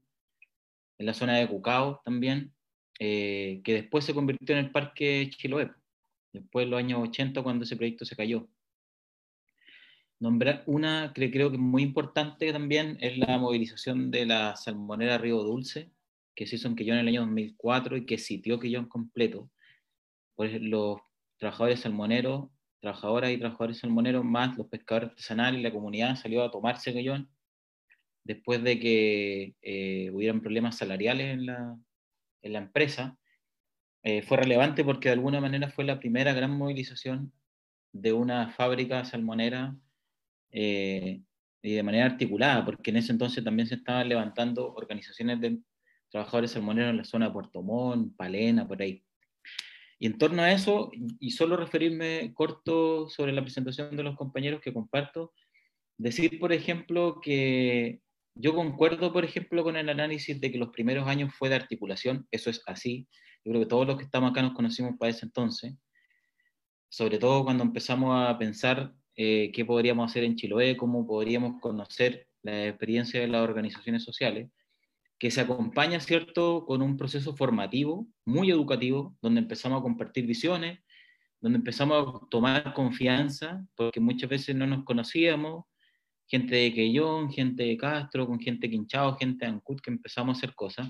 en 0.97 1.05
la 1.05 1.13
zona 1.13 1.37
de 1.37 1.47
Cucao 1.47 2.01
también, 2.05 2.53
eh, 2.99 3.61
que 3.63 3.73
después 3.73 4.05
se 4.05 4.13
convirtió 4.13 4.55
en 4.55 4.65
el 4.65 4.71
Parque 4.71 5.29
Chiloé, 5.29 5.71
después 6.31 6.65
de 6.65 6.71
los 6.71 6.79
años 6.79 6.99
80 7.09 7.43
cuando 7.43 7.65
ese 7.65 7.75
proyecto 7.75 8.05
se 8.05 8.15
cayó. 8.15 8.47
Nombrar 10.21 10.61
una 10.67 11.13
que 11.15 11.31
creo 11.31 11.49
que 11.49 11.55
es 11.55 11.61
muy 11.61 11.81
importante 11.81 12.53
también 12.53 12.95
es 13.01 13.17
la 13.17 13.39
movilización 13.39 14.11
de 14.11 14.27
la 14.27 14.55
salmonera 14.55 15.17
Río 15.17 15.41
Dulce, 15.41 15.89
que 16.35 16.45
se 16.45 16.57
hizo 16.57 16.67
en 16.67 16.75
Quillón 16.75 16.97
en 16.97 17.01
el 17.01 17.07
año 17.07 17.21
2004 17.21 17.97
y 17.97 18.05
que 18.05 18.19
sitió 18.19 18.59
Quillón 18.59 18.87
completo. 18.87 19.49
Pues 20.35 20.61
los 20.61 20.99
trabajadores 21.37 21.79
salmoneros, 21.79 22.51
trabajadoras 22.81 23.31
y 23.31 23.39
trabajadores 23.39 23.79
salmoneros, 23.79 24.23
más 24.23 24.55
los 24.59 24.67
pescadores 24.67 25.09
artesanales 25.09 25.59
y 25.59 25.63
la 25.63 25.71
comunidad 25.71 26.15
salió 26.15 26.43
a 26.43 26.51
tomarse 26.51 26.93
Quillón 26.93 27.27
después 28.23 28.63
de 28.63 28.79
que 28.79 29.55
eh, 29.63 30.11
hubieran 30.13 30.41
problemas 30.41 30.77
salariales 30.77 31.33
en 31.33 31.47
la, 31.47 31.79
en 32.43 32.53
la 32.53 32.59
empresa. 32.59 33.17
Eh, 34.03 34.21
fue 34.21 34.37
relevante 34.37 34.83
porque 34.83 35.09
de 35.09 35.13
alguna 35.13 35.41
manera 35.41 35.71
fue 35.71 35.83
la 35.83 35.99
primera 35.99 36.31
gran 36.33 36.51
movilización 36.51 37.33
de 37.91 38.13
una 38.13 38.51
fábrica 38.51 39.03
salmonera 39.03 39.75
eh, 40.51 41.21
y 41.61 41.73
de 41.73 41.83
manera 41.83 42.05
articulada, 42.05 42.65
porque 42.65 42.91
en 42.91 42.97
ese 42.97 43.11
entonces 43.11 43.43
también 43.43 43.67
se 43.67 43.75
estaban 43.75 44.09
levantando 44.09 44.73
organizaciones 44.73 45.39
de 45.41 45.59
trabajadores 46.09 46.51
salmoneros 46.51 46.91
en 46.91 46.97
la 46.97 47.05
zona 47.05 47.27
de 47.27 47.33
Puerto 47.33 47.61
Montt, 47.61 48.15
Palena, 48.17 48.67
por 48.67 48.81
ahí. 48.81 49.03
Y 49.99 50.07
en 50.07 50.17
torno 50.17 50.41
a 50.41 50.51
eso, 50.51 50.91
y 51.19 51.31
solo 51.31 51.55
referirme 51.55 52.33
corto 52.33 53.07
sobre 53.07 53.31
la 53.31 53.43
presentación 53.43 53.95
de 53.95 54.03
los 54.03 54.15
compañeros 54.15 54.59
que 54.59 54.73
comparto, 54.73 55.31
decir, 55.97 56.39
por 56.39 56.51
ejemplo, 56.51 57.19
que 57.21 58.01
yo 58.35 58.55
concuerdo, 58.55 59.13
por 59.13 59.23
ejemplo, 59.23 59.63
con 59.63 59.77
el 59.77 59.89
análisis 59.89 60.41
de 60.41 60.51
que 60.51 60.57
los 60.57 60.69
primeros 60.69 61.07
años 61.07 61.33
fue 61.35 61.49
de 61.49 61.55
articulación, 61.55 62.27
eso 62.31 62.49
es 62.49 62.63
así. 62.65 63.07
Yo 63.45 63.51
creo 63.51 63.61
que 63.61 63.69
todos 63.69 63.87
los 63.87 63.97
que 63.97 64.03
estamos 64.05 64.31
acá 64.31 64.41
nos 64.41 64.53
conocimos 64.53 64.97
para 64.97 65.11
ese 65.11 65.25
entonces, 65.25 65.75
sobre 66.89 67.19
todo 67.19 67.43
cuando 67.43 67.63
empezamos 67.63 68.27
a 68.27 68.37
pensar 68.37 68.93
eh, 69.15 69.51
qué 69.53 69.65
podríamos 69.65 70.09
hacer 70.09 70.23
en 70.23 70.35
Chiloé, 70.35 70.77
cómo 70.77 71.05
podríamos 71.05 71.59
conocer 71.61 72.27
la 72.43 72.67
experiencia 72.67 73.19
de 73.19 73.27
las 73.27 73.41
organizaciones 73.41 74.03
sociales, 74.03 74.49
que 75.19 75.29
se 75.29 75.41
acompaña, 75.41 75.99
¿cierto?, 75.99 76.65
con 76.65 76.81
un 76.81 76.97
proceso 76.97 77.35
formativo, 77.35 78.07
muy 78.25 78.49
educativo, 78.49 79.15
donde 79.21 79.41
empezamos 79.41 79.79
a 79.79 79.83
compartir 79.83 80.25
visiones, 80.25 80.79
donde 81.39 81.57
empezamos 81.57 82.23
a 82.23 82.29
tomar 82.29 82.73
confianza, 82.73 83.63
porque 83.75 83.99
muchas 83.99 84.29
veces 84.29 84.55
no 84.55 84.65
nos 84.65 84.83
conocíamos, 84.83 85.65
gente 86.27 86.55
de 86.55 86.73
Quellón, 86.73 87.31
gente 87.31 87.63
de 87.63 87.77
Castro, 87.77 88.25
con 88.25 88.39
gente 88.39 88.67
de 88.67 88.71
Quinchao, 88.71 89.17
gente 89.17 89.45
de 89.45 89.51
Ancut, 89.51 89.81
que 89.81 89.91
empezamos 89.91 90.35
a 90.35 90.37
hacer 90.37 90.55
cosas, 90.55 90.89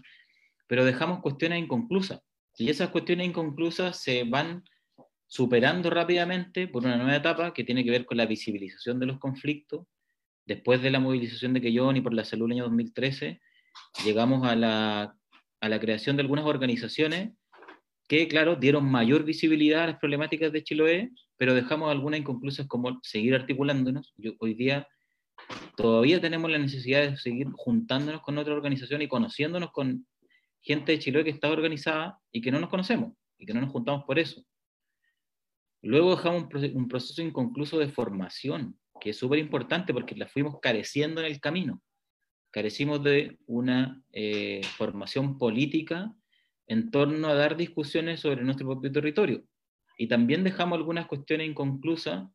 pero 0.67 0.85
dejamos 0.85 1.19
cuestiones 1.19 1.63
inconclusas. 1.63 2.21
Y 2.57 2.69
esas 2.69 2.89
cuestiones 2.89 3.27
inconclusas 3.27 4.01
se 4.01 4.23
van 4.23 4.63
superando 5.31 5.89
rápidamente 5.89 6.67
por 6.67 6.83
una 6.83 6.97
nueva 6.97 7.15
etapa 7.15 7.53
que 7.53 7.63
tiene 7.63 7.85
que 7.85 7.89
ver 7.89 8.05
con 8.05 8.17
la 8.17 8.25
visibilización 8.25 8.99
de 8.99 9.05
los 9.05 9.17
conflictos. 9.17 9.87
Después 10.45 10.81
de 10.81 10.91
la 10.91 10.99
movilización 10.99 11.53
de 11.53 11.61
Quellón 11.61 11.95
y 11.95 12.01
por 12.01 12.13
la 12.13 12.25
salud 12.25 12.47
el 12.47 12.57
año 12.57 12.63
2013, 12.65 13.39
llegamos 14.03 14.45
a 14.45 14.57
la, 14.57 15.15
a 15.61 15.69
la 15.69 15.79
creación 15.79 16.17
de 16.17 16.23
algunas 16.23 16.43
organizaciones 16.43 17.31
que, 18.09 18.27
claro, 18.27 18.57
dieron 18.57 18.83
mayor 18.83 19.23
visibilidad 19.23 19.85
a 19.85 19.87
las 19.87 19.99
problemáticas 19.99 20.51
de 20.51 20.65
Chiloé, 20.65 21.11
pero 21.37 21.55
dejamos 21.55 21.89
algunas 21.89 22.19
inconclusas 22.19 22.67
como 22.67 22.99
seguir 23.01 23.33
articulándonos. 23.33 24.13
Yo, 24.17 24.33
hoy 24.39 24.53
día 24.53 24.85
todavía 25.77 26.19
tenemos 26.19 26.51
la 26.51 26.57
necesidad 26.57 27.09
de 27.09 27.15
seguir 27.15 27.47
juntándonos 27.53 28.19
con 28.21 28.37
otra 28.37 28.53
organización 28.53 29.01
y 29.01 29.07
conociéndonos 29.07 29.71
con 29.71 30.05
gente 30.59 30.91
de 30.91 30.99
Chiloé 30.99 31.23
que 31.23 31.29
está 31.29 31.49
organizada 31.49 32.19
y 32.33 32.41
que 32.41 32.51
no 32.51 32.59
nos 32.59 32.69
conocemos 32.69 33.13
y 33.37 33.45
que 33.45 33.53
no 33.53 33.61
nos 33.61 33.71
juntamos 33.71 34.03
por 34.03 34.19
eso. 34.19 34.43
Luego 35.81 36.15
dejamos 36.15 36.45
un, 36.73 36.87
proceso 36.87 37.21
inconcluso 37.21 37.79
de 37.79 37.89
formación, 37.89 38.77
que 38.99 39.11
es 39.11 39.17
súper 39.17 39.39
importante 39.39 39.93
porque 39.93 40.15
la 40.15 40.27
fuimos 40.27 40.59
careciendo 40.61 41.21
en 41.21 41.27
el 41.27 41.39
camino. 41.39 41.81
Carecimos 42.51 43.03
de 43.03 43.39
una 43.47 44.03
eh, 44.11 44.61
formación 44.77 45.37
política 45.37 46.13
en 46.67 46.91
torno 46.91 47.27
a 47.27 47.33
dar 47.33 47.57
discusiones 47.57 48.19
sobre 48.19 48.43
nuestro 48.43 48.67
propio 48.67 48.91
territorio. 48.91 49.43
Y 49.97 50.07
también 50.07 50.43
dejamos 50.43 50.77
algunas 50.77 51.07
cuestiones 51.07 51.47
inconclusas 51.47 52.29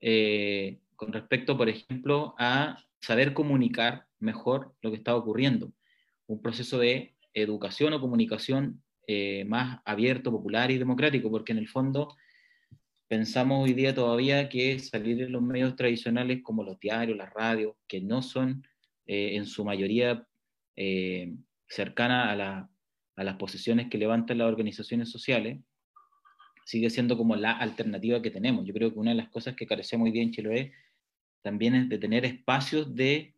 eh, 0.00 0.80
con 0.96 1.12
respecto, 1.12 1.56
por 1.56 1.68
ejemplo, 1.68 2.34
a 2.38 2.78
saber 3.00 3.32
comunicar 3.32 4.06
mejor 4.18 4.74
lo 4.82 4.90
que 4.90 4.96
está 4.96 5.14
ocurriendo. 5.14 5.72
Un 6.26 6.42
proceso 6.42 6.78
de 6.78 7.14
educación 7.34 7.92
o 7.92 8.00
comunicación 8.00 8.82
eh, 9.06 9.44
más 9.46 9.80
abierto, 9.84 10.30
popular 10.30 10.70
y 10.70 10.78
democrático, 10.78 11.30
porque 11.30 11.52
en 11.52 11.58
el 11.58 11.68
fondo 11.68 12.14
pensamos 13.12 13.62
hoy 13.62 13.74
día 13.74 13.94
todavía 13.94 14.48
que 14.48 14.78
salir 14.78 15.20
en 15.20 15.32
los 15.32 15.42
medios 15.42 15.76
tradicionales 15.76 16.40
como 16.42 16.64
los 16.64 16.80
diarios, 16.80 17.14
las 17.14 17.30
radios, 17.30 17.74
que 17.86 18.00
no 18.00 18.22
son 18.22 18.66
eh, 19.04 19.36
en 19.36 19.44
su 19.44 19.66
mayoría 19.66 20.26
eh, 20.76 21.34
cercanas 21.68 22.40
a, 22.40 22.70
a, 23.16 23.24
las 23.24 23.36
posiciones 23.36 23.90
que 23.90 23.98
levantan 23.98 24.38
las 24.38 24.48
organizaciones 24.48 25.10
sociales, 25.10 25.60
sigue 26.64 26.88
siendo 26.88 27.18
como 27.18 27.36
la 27.36 27.52
alternativa 27.52 28.22
que 28.22 28.30
tenemos. 28.30 28.64
Yo 28.64 28.72
creo 28.72 28.90
que 28.90 28.98
una 28.98 29.10
de 29.10 29.18
las 29.18 29.28
cosas 29.28 29.56
que 29.56 29.66
carecemos 29.66 30.06
hoy 30.06 30.12
día 30.12 30.22
en 30.22 30.30
Chiloé 30.30 30.72
también 31.42 31.74
es 31.74 31.90
de 31.90 31.98
tener 31.98 32.24
espacios 32.24 32.94
de 32.94 33.34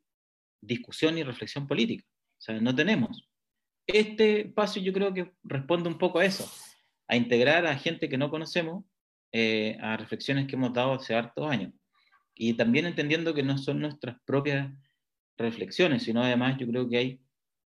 discusión 0.61 1.19
y 1.19 1.25
reflexión 1.25 1.67
política. 1.67 2.05
O 2.39 2.41
sea, 2.41 2.61
no 2.61 2.73
tenemos. 2.77 3.29
Este 3.89 4.43
espacio 4.43 4.81
yo 4.81 4.93
creo 4.93 5.13
que 5.13 5.33
responde 5.43 5.89
un 5.89 5.99
poco 5.99 6.21
a 6.21 6.25
eso, 6.25 6.49
a 7.09 7.17
integrar 7.17 7.67
a 7.67 7.77
gente 7.77 8.09
que 8.09 8.19
no 8.19 8.31
conocemos 8.31 8.85
eh, 9.37 9.77
a 9.81 9.97
reflexiones 9.97 10.47
que 10.47 10.55
hemos 10.55 10.73
dado 10.73 10.93
hace 10.93 11.13
hartos 11.13 11.51
años. 11.51 11.73
Y 12.37 12.55
también 12.55 12.87
entendiendo 12.87 13.35
que 13.35 13.43
no 13.43 13.59
son 13.59 13.81
nuestras 13.81 14.17
propias 14.25 14.73
reflexiones, 15.37 16.05
sino 16.05 16.23
además 16.23 16.57
yo 16.57 16.69
creo 16.69 16.89
que 16.89 16.97
hay, 16.99 17.21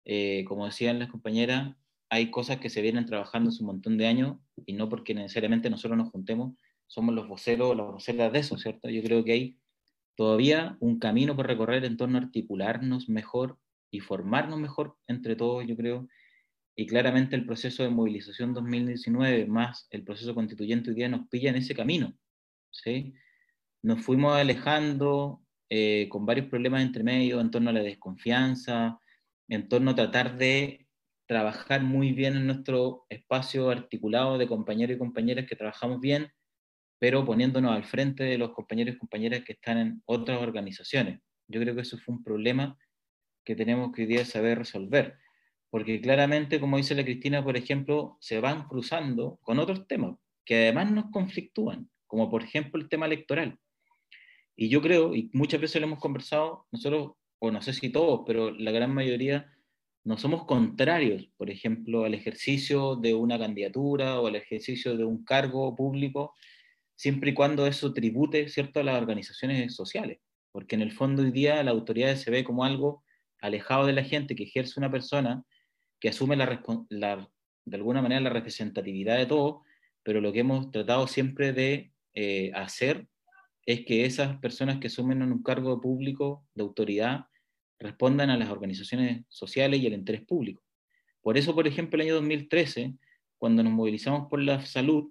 eh, 0.05 0.45
como 0.47 0.67
decían 0.67 0.99
las 0.99 1.09
compañeras, 1.09 1.75
hay 2.11 2.31
cosas 2.31 2.59
que 2.59 2.69
se 2.69 2.83
vienen 2.83 3.07
trabajando 3.07 3.49
hace 3.49 3.63
un 3.63 3.69
montón 3.69 3.97
de 3.97 4.07
años 4.07 4.37
y 4.67 4.75
no 4.75 4.91
porque 4.91 5.15
necesariamente 5.15 5.71
nosotros 5.71 5.97
nos 5.97 6.11
juntemos, 6.11 6.53
somos 6.89 7.15
los 7.15 7.27
voceros 7.27 7.71
o 7.71 7.75
las 7.75 7.87
voceras 7.87 8.31
de 8.35 8.39
eso, 8.39 8.59
¿cierto? 8.59 8.91
Yo 8.91 9.03
creo 9.03 9.25
que 9.25 9.33
hay 9.33 9.59
todavía 10.15 10.77
un 10.81 10.99
camino 10.99 11.37
por 11.37 11.47
recorrer 11.47 11.87
en 11.87 11.97
torno 11.97 12.19
a 12.19 12.21
articularnos 12.21 13.09
mejor 13.09 13.59
y 13.91 14.01
formarnos 14.01 14.61
mejor 14.61 14.99
entre 15.07 15.37
todos, 15.37 15.67
yo 15.67 15.75
creo, 15.75 16.07
y 16.79 16.87
claramente 16.87 17.35
el 17.35 17.47
proceso 17.47 17.83
de 17.83 17.89
movilización 17.89 18.53
2019 18.53 19.47
más 19.47 19.89
el 19.91 20.05
proceso 20.05 20.35
constituyente 20.35 20.91
hoy 20.91 20.97
día 20.97 21.09
nos 21.09 21.27
pilla 21.29 21.49
en 21.49 21.57
ese 21.57 21.75
camino. 21.75 22.15
¿sí? 22.71 23.15
Nos 23.83 24.03
fuimos 24.03 24.37
alejando 24.37 25.43
eh, 25.71 26.07
con 26.11 26.27
varios 26.27 26.49
problemas 26.49 26.83
entre 26.83 27.03
medio 27.03 27.41
en 27.41 27.51
torno 27.51 27.71
a 27.71 27.73
la 27.73 27.83
desconfianza, 27.83 29.01
en 29.49 29.69
torno 29.69 29.93
a 29.93 29.95
tratar 29.95 30.37
de 30.37 30.87
trabajar 31.27 31.83
muy 31.83 32.13
bien 32.13 32.37
en 32.37 32.47
nuestro 32.47 33.07
espacio 33.09 33.71
articulado 33.71 34.37
de 34.37 34.47
compañeros 34.47 34.97
y 34.97 34.99
compañeras 34.99 35.47
que 35.49 35.57
trabajamos 35.57 36.01
bien, 36.01 36.31
pero 36.99 37.25
poniéndonos 37.25 37.73
al 37.73 37.85
frente 37.85 38.23
de 38.23 38.39
los 38.39 38.53
compañeros 38.53 38.95
y 38.95 38.99
compañeras 38.99 39.43
que 39.45 39.55
están 39.55 39.79
en 39.79 40.03
otras 40.05 40.43
organizaciones. 40.43 41.21
Yo 41.49 41.61
creo 41.61 41.75
que 41.75 41.81
eso 41.83 41.97
fue 41.99 42.15
un 42.15 42.23
problema 42.23 42.79
que 43.45 43.57
tenemos 43.57 43.93
que 43.93 44.03
hoy 44.03 44.09
día 44.09 44.25
saber 44.25 44.59
resolver 44.59 45.17
porque 45.77 46.01
claramente, 46.01 46.59
como 46.59 46.79
dice 46.79 46.95
la 46.95 47.05
Cristina, 47.05 47.45
por 47.45 47.55
ejemplo, 47.55 48.17
se 48.19 48.41
van 48.41 48.67
cruzando 48.67 49.39
con 49.43 49.59
otros 49.59 49.87
temas 49.87 50.17
que 50.43 50.55
además 50.63 50.91
nos 50.91 51.11
conflictúan, 51.11 51.91
como 52.07 52.31
por 52.31 52.45
ejemplo 52.45 52.81
el 52.81 52.89
tema 52.89 53.05
electoral. 53.05 53.59
Y 54.57 54.71
yo 54.71 54.81
creo, 54.81 55.15
y 55.15 55.29
muchas 55.35 55.61
veces 55.61 55.83
lo 55.83 55.87
hemos 55.87 55.99
conversado, 55.99 56.67
nosotros, 56.73 57.13
o 57.41 57.51
no 57.51 57.61
sé 57.61 57.75
si 57.75 57.91
todos, 57.91 58.23
pero 58.27 58.53
la 58.53 58.71
gran 58.71 58.95
mayoría, 58.95 59.53
no 60.03 60.17
somos 60.17 60.47
contrarios, 60.47 61.29
por 61.37 61.51
ejemplo, 61.51 62.07
al 62.07 62.15
ejercicio 62.15 62.97
de 62.97 63.13
una 63.13 63.39
candidatura 63.39 64.19
o 64.19 64.29
al 64.29 64.37
ejercicio 64.37 64.97
de 64.97 65.05
un 65.05 65.27
cargo 65.27 65.77
público, 65.77 66.33
siempre 66.95 67.33
y 67.33 67.35
cuando 67.35 67.67
eso 67.67 67.93
tribute, 67.93 68.49
¿cierto?, 68.49 68.81
a 68.81 68.83
las 68.83 68.97
organizaciones 68.97 69.75
sociales. 69.75 70.21
Porque 70.53 70.75
en 70.75 70.81
el 70.81 70.93
fondo 70.93 71.21
hoy 71.21 71.33
día 71.33 71.63
la 71.63 71.73
autoridad 71.73 72.17
se 72.17 72.31
ve 72.31 72.45
como 72.45 72.65
algo 72.65 73.05
alejado 73.43 73.85
de 73.85 73.93
la 73.93 74.05
gente 74.05 74.35
que 74.35 74.45
ejerce 74.45 74.81
una 74.81 74.91
persona 74.91 75.45
que 76.01 76.09
asume 76.09 76.37
de 76.37 77.77
alguna 77.77 78.03
manera 78.03 78.21
la 78.21 78.31
representatividad 78.31 79.17
de 79.17 79.27
todo, 79.27 79.63
pero 80.03 80.21
lo 80.21 80.33
que 80.33 80.41
hemos 80.41 80.71
tratado 80.71 81.07
siempre 81.07 81.53
de 81.53 81.93
eh, 82.15 82.53
hacer 82.55 83.07
es 83.67 83.85
que 83.85 84.05
esas 84.05 84.39
personas 84.39 84.79
que 84.79 84.87
asumen 84.87 85.23
un 85.23 85.43
cargo 85.43 85.81
público 85.81 86.47
de 86.55 86.63
autoridad 86.63 87.27
respondan 87.79 88.31
a 88.31 88.37
las 88.37 88.49
organizaciones 88.49 89.25
sociales 89.29 89.81
y 89.81 89.87
al 89.87 89.93
interés 89.93 90.23
público. 90.23 90.63
Por 91.21 91.37
eso, 91.37 91.55
por 91.55 91.67
ejemplo, 91.67 91.97
el 91.97 92.07
año 92.07 92.15
2013, 92.15 92.95
cuando 93.39 93.63
nos 93.63 93.73
movilizamos 93.73 94.29
por 94.31 94.41
la 94.41 94.65
salud, 94.65 95.11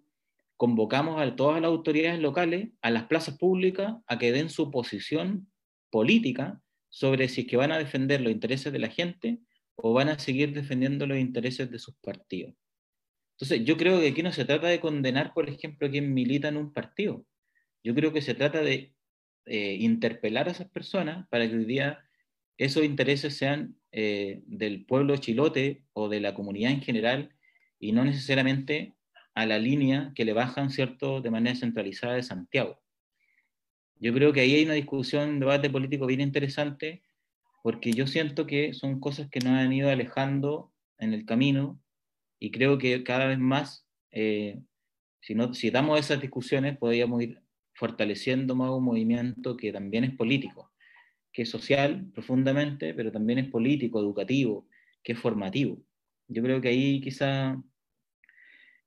convocamos 0.57 1.21
a 1.21 1.35
todas 1.35 1.61
las 1.61 1.67
autoridades 1.67 2.19
locales, 2.19 2.69
a 2.81 2.89
las 2.89 3.03
plazas 3.03 3.37
públicas, 3.37 3.95
a 4.07 4.17
que 4.17 4.31
den 4.31 4.49
su 4.49 4.71
posición 4.71 5.51
política 5.89 6.61
sobre 6.89 7.27
si 7.27 7.41
es 7.41 7.47
que 7.47 7.57
van 7.57 7.73
a 7.73 7.77
defender 7.77 8.21
los 8.21 8.31
intereses 8.31 8.71
de 8.71 8.79
la 8.79 8.87
gente 8.87 9.39
o 9.75 9.93
van 9.93 10.09
a 10.09 10.19
seguir 10.19 10.53
defendiendo 10.53 11.05
los 11.05 11.17
intereses 11.17 11.69
de 11.69 11.79
sus 11.79 11.95
partidos. 11.97 12.53
Entonces, 13.37 13.65
yo 13.65 13.75
creo 13.75 13.99
que 13.99 14.09
aquí 14.09 14.23
no 14.23 14.31
se 14.31 14.45
trata 14.45 14.67
de 14.67 14.79
condenar, 14.79 15.33
por 15.33 15.49
ejemplo, 15.49 15.87
a 15.87 15.91
quien 15.91 16.13
milita 16.13 16.47
en 16.47 16.57
un 16.57 16.71
partido. 16.71 17.25
Yo 17.83 17.93
creo 17.93 18.13
que 18.13 18.21
se 18.21 18.33
trata 18.33 18.61
de 18.61 18.93
eh, 19.45 19.77
interpelar 19.79 20.47
a 20.47 20.51
esas 20.51 20.69
personas 20.69 21.27
para 21.29 21.47
que 21.47 21.55
hoy 21.55 21.65
día 21.65 21.99
esos 22.57 22.83
intereses 22.83 23.37
sean 23.37 23.75
eh, 23.91 24.41
del 24.45 24.85
pueblo 24.85 25.17
chilote 25.17 25.83
o 25.93 26.07
de 26.07 26.21
la 26.21 26.33
comunidad 26.33 26.71
en 26.71 26.81
general 26.81 27.35
y 27.79 27.91
no 27.91 28.05
necesariamente 28.05 28.95
a 29.33 29.45
la 29.45 29.59
línea 29.59 30.13
que 30.15 30.23
le 30.23 30.33
bajan, 30.33 30.69
¿cierto?, 30.69 31.21
de 31.21 31.29
manera 31.29 31.57
centralizada 31.57 32.15
de 32.15 32.23
Santiago. 32.23 32.81
Yo 33.97 34.13
creo 34.13 34.31
que 34.31 34.41
ahí 34.41 34.55
hay 34.55 34.65
una 34.65 34.73
discusión, 34.73 35.29
un 35.29 35.39
debate 35.39 35.69
político 35.69 36.05
bien 36.05 36.21
interesante, 36.21 37.03
porque 37.65 37.93
yo 37.93 38.05
siento 38.05 38.45
que 38.45 38.75
son 38.75 38.99
cosas 38.99 39.27
que 39.27 39.39
nos 39.39 39.53
han 39.53 39.73
ido 39.73 39.89
alejando 39.89 40.71
en 40.99 41.15
el 41.15 41.25
camino 41.25 41.81
y 42.39 42.51
creo 42.51 42.77
que 42.77 43.03
cada 43.03 43.25
vez 43.25 43.39
más, 43.39 43.87
eh, 44.11 44.61
si, 45.19 45.33
no, 45.33 45.51
si 45.55 45.71
damos 45.71 45.99
esas 45.99 46.21
discusiones, 46.21 46.77
podríamos 46.77 47.23
ir 47.23 47.41
fortaleciendo 47.73 48.53
más 48.53 48.69
un 48.69 48.83
movimiento 48.83 49.57
que 49.57 49.73
también 49.73 50.03
es 50.03 50.15
político, 50.15 50.71
que 51.33 51.41
es 51.41 51.49
social 51.49 52.05
profundamente, 52.13 52.93
pero 52.93 53.11
también 53.11 53.39
es 53.39 53.49
político, 53.49 53.99
educativo, 53.99 54.67
que 55.01 55.13
es 55.13 55.19
formativo. 55.19 55.81
Yo 56.27 56.43
creo 56.43 56.61
que 56.61 56.67
ahí 56.67 57.01
quizá 57.01 57.59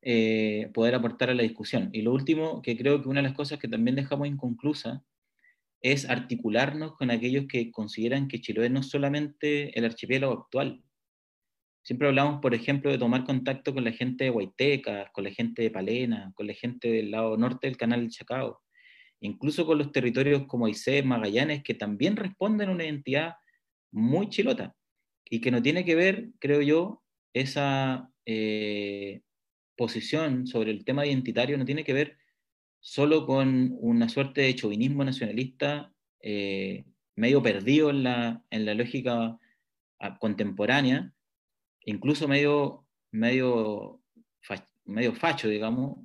eh, 0.01 0.71
poder 0.73 0.95
aportar 0.95 1.29
a 1.29 1.33
la 1.33 1.43
discusión. 1.43 1.89
Y 1.91 2.01
lo 2.01 2.13
último, 2.13 2.61
que 2.61 2.77
creo 2.77 3.03
que 3.03 3.09
una 3.09 3.19
de 3.19 3.27
las 3.27 3.35
cosas 3.35 3.59
que 3.59 3.67
también 3.67 3.97
dejamos 3.97 4.29
inconclusa 4.29 5.03
es 5.81 6.09
articularnos 6.09 6.95
con 6.95 7.11
aquellos 7.11 7.45
que 7.47 7.71
consideran 7.71 8.27
que 8.27 8.41
Chiloé 8.41 8.69
no 8.69 8.81
es 8.81 8.89
solamente 8.89 9.77
el 9.77 9.85
archipiélago 9.85 10.33
actual. 10.33 10.83
Siempre 11.83 12.07
hablamos, 12.07 12.41
por 12.41 12.53
ejemplo, 12.53 12.91
de 12.91 12.97
tomar 12.97 13.23
contacto 13.23 13.73
con 13.73 13.83
la 13.83 13.91
gente 13.91 14.25
de 14.25 14.29
Huaytecas, 14.29 15.09
con 15.11 15.23
la 15.23 15.31
gente 15.31 15.61
de 15.61 15.71
Palena, 15.71 16.31
con 16.35 16.47
la 16.47 16.53
gente 16.53 16.91
del 16.91 17.11
lado 17.11 17.37
norte 17.37 17.67
del 17.67 17.77
canal 17.77 18.01
del 18.01 18.09
Chacao, 18.09 18.61
incluso 19.21 19.65
con 19.65 19.77
los 19.77 19.91
territorios 19.91 20.45
como 20.45 20.65
Aysén, 20.65 21.07
Magallanes, 21.07 21.63
que 21.63 21.73
también 21.73 22.15
responden 22.15 22.69
a 22.69 22.73
una 22.73 22.83
identidad 22.83 23.35
muy 23.91 24.29
chilota 24.29 24.75
y 25.29 25.41
que 25.41 25.51
no 25.51 25.61
tiene 25.61 25.85
que 25.85 25.95
ver, 25.95 26.29
creo 26.39 26.61
yo, 26.61 27.03
esa 27.33 28.09
eh, 28.25 29.21
posición 29.75 30.45
sobre 30.45 30.71
el 30.71 30.83
tema 30.83 31.05
identitario 31.05 31.57
no 31.57 31.65
tiene 31.65 31.83
que 31.83 31.93
ver 31.93 32.18
solo 32.79 33.25
con 33.25 33.75
una 33.79 34.09
suerte 34.09 34.41
de 34.41 34.55
chauvinismo 34.55 35.03
nacionalista 35.03 35.93
eh, 36.21 36.85
medio 37.15 37.41
perdido 37.41 37.89
en 37.89 38.03
la, 38.03 38.43
en 38.49 38.65
la 38.65 38.73
lógica 38.73 39.37
ah, 39.99 40.19
contemporánea, 40.19 41.13
incluso 41.85 42.27
medio, 42.27 42.87
medio, 43.11 44.01
medio 44.85 45.13
facho, 45.13 45.49
digamos, 45.49 45.97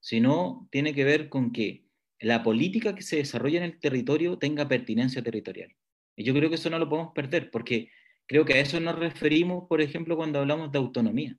sino 0.00 0.68
tiene 0.70 0.94
que 0.94 1.04
ver 1.04 1.28
con 1.28 1.52
que 1.52 1.84
la 2.18 2.42
política 2.42 2.94
que 2.94 3.02
se 3.02 3.16
desarrolla 3.16 3.58
en 3.58 3.64
el 3.64 3.78
territorio 3.78 4.38
tenga 4.38 4.68
pertinencia 4.68 5.22
territorial. 5.22 5.74
Y 6.16 6.24
yo 6.24 6.34
creo 6.34 6.48
que 6.48 6.56
eso 6.56 6.70
no 6.70 6.78
lo 6.78 6.88
podemos 6.88 7.12
perder, 7.14 7.50
porque 7.50 7.88
creo 8.26 8.44
que 8.44 8.54
a 8.54 8.60
eso 8.60 8.80
nos 8.80 8.98
referimos, 8.98 9.64
por 9.68 9.80
ejemplo, 9.80 10.16
cuando 10.16 10.40
hablamos 10.40 10.70
de 10.72 10.78
autonomía. 10.78 11.36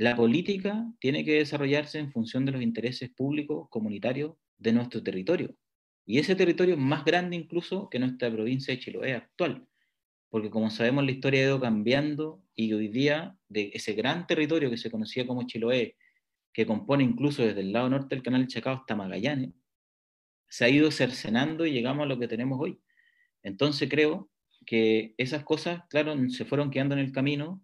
La 0.00 0.16
política 0.16 0.90
tiene 0.98 1.26
que 1.26 1.34
desarrollarse 1.34 1.98
en 1.98 2.10
función 2.10 2.46
de 2.46 2.52
los 2.52 2.62
intereses 2.62 3.10
públicos, 3.10 3.68
comunitarios 3.68 4.32
de 4.56 4.72
nuestro 4.72 5.02
territorio. 5.02 5.54
Y 6.06 6.18
ese 6.18 6.34
territorio 6.34 6.72
es 6.72 6.80
más 6.80 7.04
grande 7.04 7.36
incluso 7.36 7.90
que 7.90 7.98
nuestra 7.98 8.32
provincia 8.32 8.72
de 8.72 8.80
Chiloé 8.80 9.12
actual. 9.12 9.68
Porque 10.30 10.48
como 10.48 10.70
sabemos, 10.70 11.04
la 11.04 11.10
historia 11.10 11.40
ha 11.42 11.44
ido 11.48 11.60
cambiando 11.60 12.42
y 12.54 12.72
hoy 12.72 12.88
día 12.88 13.36
de 13.50 13.72
ese 13.74 13.92
gran 13.92 14.26
territorio 14.26 14.70
que 14.70 14.78
se 14.78 14.90
conocía 14.90 15.26
como 15.26 15.46
Chiloé, 15.46 15.98
que 16.54 16.64
compone 16.64 17.04
incluso 17.04 17.42
desde 17.42 17.60
el 17.60 17.70
lado 17.70 17.90
norte 17.90 18.14
del 18.14 18.24
canal 18.24 18.46
Chacao 18.46 18.76
hasta 18.76 18.96
Magallanes, 18.96 19.50
se 20.48 20.64
ha 20.64 20.70
ido 20.70 20.90
cercenando 20.90 21.66
y 21.66 21.72
llegamos 21.72 22.04
a 22.04 22.08
lo 22.08 22.18
que 22.18 22.26
tenemos 22.26 22.58
hoy. 22.58 22.80
Entonces 23.42 23.86
creo 23.90 24.30
que 24.64 25.14
esas 25.18 25.44
cosas, 25.44 25.82
claro, 25.90 26.16
se 26.30 26.46
fueron 26.46 26.70
quedando 26.70 26.94
en 26.94 27.02
el 27.02 27.12
camino 27.12 27.62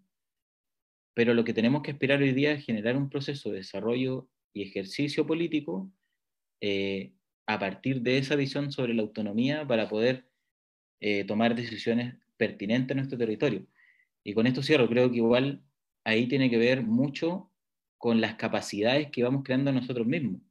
pero 1.17 1.33
lo 1.33 1.43
que 1.43 1.55
tenemos 1.55 1.81
que 1.81 1.89
esperar 1.89 2.21
hoy 2.21 2.31
día 2.31 2.51
es 2.51 2.63
generar 2.63 2.95
un 2.95 3.09
proceso 3.09 3.49
de 3.49 3.57
desarrollo 3.57 4.29
y 4.53 4.61
ejercicio 4.61 5.25
político 5.25 5.91
eh, 6.61 7.15
a 7.47 7.57
partir 7.57 8.03
de 8.03 8.19
esa 8.19 8.35
visión 8.35 8.71
sobre 8.71 8.93
la 8.93 9.01
autonomía 9.01 9.65
para 9.65 9.89
poder 9.89 10.29
eh, 10.99 11.23
tomar 11.23 11.55
decisiones 11.55 12.13
pertinentes 12.37 12.91
en 12.91 12.97
nuestro 12.97 13.17
territorio. 13.17 13.65
Y 14.23 14.35
con 14.35 14.45
esto 14.45 14.61
cierro, 14.61 14.87
creo 14.87 15.09
que 15.09 15.17
igual 15.17 15.63
ahí 16.03 16.27
tiene 16.27 16.51
que 16.51 16.59
ver 16.59 16.83
mucho 16.83 17.51
con 17.97 18.21
las 18.21 18.35
capacidades 18.35 19.09
que 19.09 19.23
vamos 19.23 19.41
creando 19.43 19.71
nosotros 19.71 20.05
mismos 20.05 20.43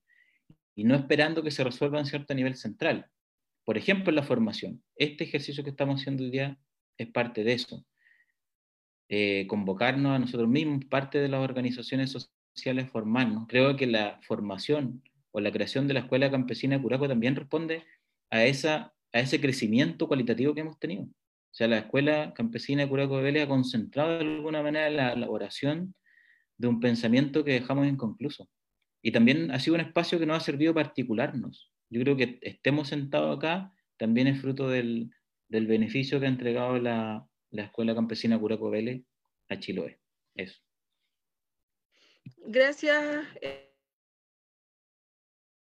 y 0.75 0.83
no 0.83 0.97
esperando 0.97 1.45
que 1.45 1.53
se 1.53 1.63
resuelvan 1.63 2.03
a 2.03 2.07
cierto 2.07 2.35
nivel 2.35 2.57
central. 2.57 3.09
Por 3.65 3.79
ejemplo, 3.79 4.11
en 4.11 4.17
la 4.17 4.25
formación. 4.25 4.83
Este 4.97 5.23
ejercicio 5.23 5.63
que 5.63 5.71
estamos 5.71 6.01
haciendo 6.01 6.25
hoy 6.25 6.33
día 6.33 6.59
es 6.99 7.07
parte 7.07 7.45
de 7.45 7.53
eso. 7.53 7.87
Eh, 9.09 9.47
convocarnos 9.49 10.17
a 10.17 10.19
nosotros 10.19 10.49
mismos, 10.49 10.85
parte 10.87 11.19
de 11.19 11.29
las 11.29 11.43
organizaciones 11.43 12.11
sociales, 12.11 12.91
formarnos. 12.91 13.47
Creo 13.47 13.77
que 13.77 13.87
la 13.87 14.19
formación 14.23 15.03
o 15.31 15.41
la 15.41 15.53
creación 15.53 15.87
de 15.87 15.95
la 15.95 16.01
Escuela 16.01 16.31
Campesina 16.31 16.77
de 16.77 16.83
Curaco 16.83 17.07
también 17.07 17.37
responde 17.37 17.85
a, 18.31 18.45
esa, 18.45 18.95
a 19.13 19.21
ese 19.21 19.41
crecimiento 19.41 20.09
cualitativo 20.09 20.55
que 20.55 20.63
hemos 20.63 20.79
tenido. 20.79 21.05
O 21.05 21.55
sea, 21.57 21.69
la 21.69 21.79
Escuela 21.79 22.35
Campesina 22.35 22.83
de 22.83 22.89
Curaco 22.89 23.19
de 23.19 23.23
Vélez 23.23 23.45
ha 23.45 23.49
concentrado 23.49 24.19
de 24.19 24.25
alguna 24.25 24.63
manera 24.63 24.91
la 24.91 25.13
elaboración 25.13 25.95
de 26.59 26.69
un 26.69 26.81
pensamiento 26.81 27.45
que 27.45 27.53
dejamos 27.53 27.87
inconcluso. 27.87 28.49
Y 29.03 29.13
también 29.13 29.53
ha 29.53 29.61
sido 29.61 29.75
un 29.75 29.83
espacio 29.83 30.19
que 30.19 30.27
nos 30.27 30.39
ha 30.39 30.41
servido 30.41 30.75
para 30.75 30.89
articularnos. 30.89 31.71
Yo 31.91 32.01
creo 32.01 32.17
que 32.17 32.39
estemos 32.43 32.89
sentados 32.89 33.37
acá 33.37 33.73
también 33.99 34.27
es 34.27 34.41
fruto 34.41 34.69
del, 34.69 35.11
del 35.49 35.67
beneficio 35.67 36.19
que 36.19 36.27
ha 36.27 36.31
entregado 36.31 36.79
la, 36.79 37.27
la 37.57 37.65
Escuela 37.65 37.95
Campesina 37.95 38.39
Curaco 38.39 38.71
Vélez 38.71 39.03
a 39.49 39.59
Chiloé. 39.59 39.99
Eso. 40.35 40.61
Gracias. 42.39 43.27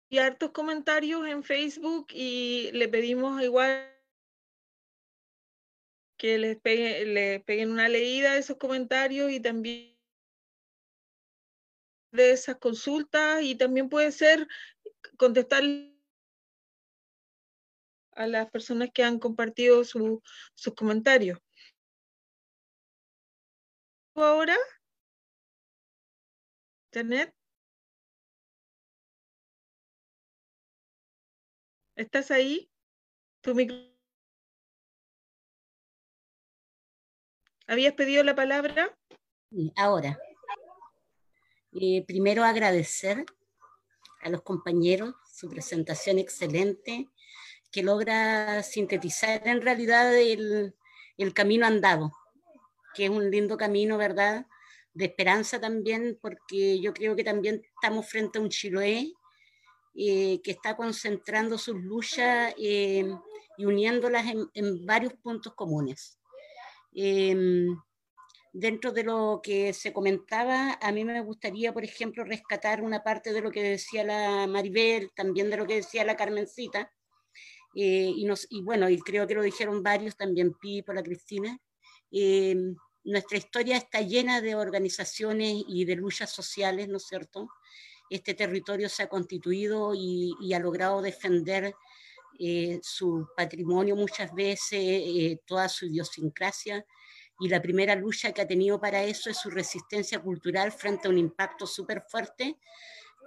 Y 0.09 0.17
hartos 0.17 0.51
comentarios 0.51 1.27
en 1.27 1.43
Facebook 1.43 2.07
y 2.11 2.71
le 2.71 2.87
pedimos 2.87 3.41
igual 3.43 3.93
que 6.17 6.37
les, 6.39 6.57
le 6.63 7.41
peguen 7.41 7.71
una 7.71 7.89
leída 7.89 8.31
a 8.31 8.37
esos 8.37 8.57
comentarios 8.57 9.31
y 9.31 9.39
también 9.39 9.95
de 12.11 12.31
esas 12.31 12.57
consultas 12.57 13.43
y 13.43 13.55
también 13.55 13.89
puede 13.89 14.11
ser 14.11 14.47
contestar 15.17 15.63
a 18.13 18.25
las 18.25 18.49
personas 18.49 18.89
que 18.91 19.03
han 19.03 19.19
compartido 19.19 19.83
sus 19.83 20.21
comentarios 20.75 21.37
ahora? 24.23 24.57
¿Internet? 26.91 27.33
¿Estás 31.95 32.31
ahí? 32.31 32.69
¿Tu 33.41 33.53
¿Habías 37.67 37.93
pedido 37.93 38.23
la 38.23 38.35
palabra? 38.35 38.95
Ahora. 39.75 40.17
Eh, 41.73 42.03
primero 42.07 42.43
agradecer 42.43 43.25
a 44.21 44.29
los 44.29 44.41
compañeros 44.41 45.13
su 45.31 45.49
presentación 45.49 46.17
excelente 46.17 47.09
que 47.71 47.83
logra 47.83 48.63
sintetizar 48.63 49.47
en 49.47 49.61
realidad 49.61 50.15
el 50.15 51.33
camino 51.33 51.65
andado 51.67 52.11
que 52.97 53.05
es 53.05 53.11
un 53.11 53.29
lindo 53.29 53.55
camino, 53.57 53.95
¿verdad? 53.95 54.47
De 54.91 55.05
esperanza 55.05 55.61
también, 55.61 56.17
porque 56.19 56.81
yo 56.81 56.95
creo 56.95 57.15
que 57.15 57.23
también 57.23 57.61
estamos 57.75 58.09
frente 58.09 58.39
a 58.39 58.41
un 58.41 58.49
Chiloé 58.49 59.13
eh, 59.95 60.41
que 60.43 60.51
está 60.51 60.75
concentrando 60.75 61.59
sus 61.59 61.75
luchas 61.75 62.55
eh, 62.57 63.07
y 63.57 63.65
uniéndolas 63.65 64.25
en, 64.55 64.85
varios 64.85 65.13
puntos 65.13 65.53
comunes. 65.53 66.17
Em, 66.91 67.67
dentro 68.51 68.91
de 68.91 69.03
lo 69.03 69.41
que 69.43 69.73
se 69.73 69.93
comentaba, 69.93 70.79
a 70.81 70.91
mí 70.91 71.05
me 71.05 71.21
gustaría, 71.21 71.71
por 71.73 71.83
ejemplo, 71.83 72.23
rescatar 72.23 72.81
una 72.81 73.03
parte 73.03 73.31
de 73.31 73.41
lo 73.41 73.51
que 73.51 73.61
decía 73.61 74.03
la 74.03 74.47
Maribel, 74.47 75.11
también 75.15 75.51
de 75.51 75.57
lo 75.57 75.67
que 75.67 75.75
decía 75.75 76.03
la 76.03 76.15
Carmencita, 76.15 76.91
eh, 77.75 78.11
y, 78.15 78.61
bueno, 78.63 78.89
y 78.89 78.97
creo 79.01 79.27
que 79.27 79.35
lo 79.35 79.43
dijeron 79.43 79.83
varios, 79.83 80.17
también 80.17 80.55
Pipo, 80.55 80.93
la 80.93 81.03
Cristina, 81.03 81.59
em, 82.09 82.75
nuestra 83.07 83.37
historia 83.37 83.77
está 83.77 84.01
llena 84.01 84.41
de 84.41 84.55
organizaciones 84.55 85.63
y 85.67 85.85
de 85.85 85.95
luchas 85.95 86.29
sociales, 86.29 86.89
¿no 86.89 86.97
es 86.97 87.07
cierto? 87.07 87.49
Este 88.09 88.33
territorio 88.33 88.89
se 88.89 89.03
ha 89.03 89.09
constituido 89.09 89.93
y, 89.95 90.53
ha 90.53 90.59
logrado 90.59 91.01
defender 91.01 91.73
eh, 92.37 92.79
su 92.83 93.27
patrimonio 93.35 93.95
muchas 93.95 94.33
veces, 94.33 94.73
eh, 94.73 95.39
toda 95.45 95.69
su 95.69 95.85
idiosincrasia, 95.85 96.85
y 97.39 97.47
la 97.47 97.61
primera 97.61 97.95
lucha 97.95 98.33
que 98.33 98.41
ha 98.41 98.47
tenido 98.47 98.79
para 98.79 99.03
eso 99.03 99.29
es 99.29 99.37
su 99.37 99.49
resistencia 99.49 100.19
cultural 100.19 100.71
frente 100.73 101.07
a 101.07 101.11
un 101.11 101.17
impacto 101.17 101.65
súper 101.65 102.03
fuerte 102.09 102.57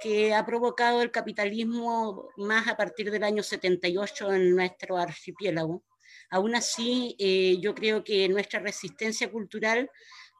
que 0.00 0.34
ha 0.34 0.44
provocado 0.44 1.00
el 1.00 1.10
capitalismo 1.10 2.28
más 2.36 2.68
a 2.68 2.76
partir 2.76 3.10
del 3.10 3.24
año 3.24 3.42
78 3.42 4.32
en 4.32 4.54
nuestro 4.54 4.98
archipiélago. 4.98 5.82
Aún 6.30 6.54
así, 6.54 7.16
eh, 7.18 7.58
yo 7.60 7.74
creo 7.74 8.04
que 8.04 8.28
nuestra 8.28 8.60
resistencia 8.60 9.30
cultural 9.30 9.90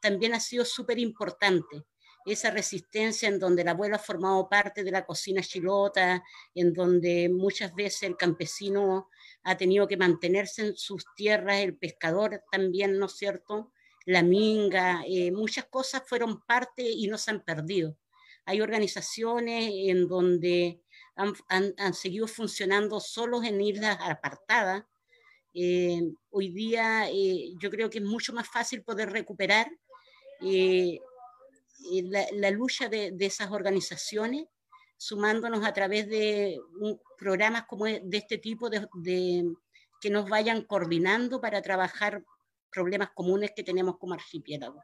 también 0.00 0.34
ha 0.34 0.40
sido 0.40 0.64
súper 0.64 0.98
importante. 0.98 1.84
Esa 2.26 2.50
resistencia 2.50 3.28
en 3.28 3.38
donde 3.38 3.62
el 3.62 3.68
abuelo 3.68 3.96
ha 3.96 3.98
formado 3.98 4.48
parte 4.48 4.84
de 4.84 4.90
la 4.90 5.04
cocina 5.04 5.42
chilota, 5.42 6.22
en 6.54 6.72
donde 6.72 7.28
muchas 7.28 7.74
veces 7.74 8.04
el 8.04 8.16
campesino 8.16 9.08
ha 9.42 9.56
tenido 9.56 9.88
que 9.88 9.96
mantenerse 9.96 10.66
en 10.66 10.76
sus 10.76 11.04
tierras, 11.16 11.60
el 11.60 11.76
pescador 11.76 12.42
también, 12.52 12.98
¿no 12.98 13.06
es 13.06 13.16
cierto? 13.16 13.72
La 14.04 14.22
minga, 14.22 15.02
eh, 15.06 15.32
muchas 15.32 15.66
cosas 15.66 16.02
fueron 16.06 16.42
parte 16.42 16.82
y 16.82 17.06
no 17.08 17.18
se 17.18 17.30
han 17.30 17.42
perdido. 17.42 17.96
Hay 18.44 18.60
organizaciones 18.60 19.70
en 19.72 20.08
donde 20.08 20.82
han, 21.16 21.94
seguido 21.94 22.26
funcionando 22.26 22.98
solos 23.00 23.44
en 23.44 23.60
islas 23.60 23.98
apartadas. 24.00 24.84
Eh, 25.54 26.00
hoy 26.30 26.50
día 26.50 27.10
eh, 27.10 27.52
yo 27.58 27.70
creo 27.70 27.90
que 27.90 27.98
es 27.98 28.04
mucho 28.04 28.32
más 28.32 28.48
fácil 28.48 28.82
poder 28.82 29.10
recuperar 29.10 29.70
la, 32.32 32.50
lucha 32.50 32.88
de, 32.88 33.14
esas 33.18 33.50
organizaciones 33.50 34.46
sumándonos 34.96 35.64
a 35.64 35.72
través 35.72 36.08
de 36.08 36.58
programas 37.18 37.64
como 37.64 37.86
e, 37.86 38.00
de 38.04 38.18
este 38.18 38.38
tipo, 38.38 38.70
de, 38.70 39.54
que 40.00 40.10
nos 40.10 40.28
vayan 40.28 40.62
coordinando 40.62 41.40
para 41.40 41.62
trabajar 41.62 42.22
problemas 42.70 43.10
comunes 43.10 43.52
que 43.54 43.64
tenemos 43.64 43.98
como 43.98 44.14
archipiélago. 44.14 44.82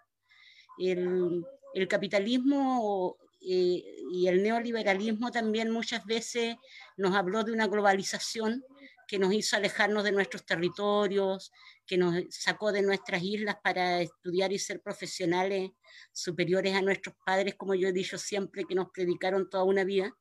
El, 0.79 1.45
el 1.75 1.89
capitalismo 1.89 3.17
eh, 3.41 3.85
y 4.11 4.27
el 4.27 4.43
neoliberalismo 4.43 5.31
también 5.31 5.71
muchas 5.71 6.05
veces 6.05 6.57
nos 6.97 7.15
habló 7.15 7.45
de 7.45 7.53
una 7.53 7.69
globalización 7.69 8.65
que 9.07 9.19
nos 9.19 9.33
hizo 9.33 9.57
alejarnos 9.57 10.05
de 10.05 10.13
nuestros 10.13 10.45
territorios, 10.45 11.53
que 11.87 11.97
nos 11.97 12.25
sacó 12.31 12.73
de 12.73 12.83
nuestras 12.83 13.23
islas 13.23 13.57
para 13.63 14.01
estudiar 14.01 14.53
y 14.53 14.59
ser 14.59 14.83
profesionales 14.83 15.71
superiores 16.13 16.75
a 16.75 16.83
nuestros 16.83 17.15
padres, 17.25 17.55
como 17.55 17.75
yo 17.75 17.89
he 17.89 17.93
dicho 17.93 18.19
siempre, 18.19 18.65
que 18.65 18.75
nos 18.75 18.91
predicaron 18.91 19.49
toda 19.49 19.65
una 19.65 19.85
vida 19.85 20.17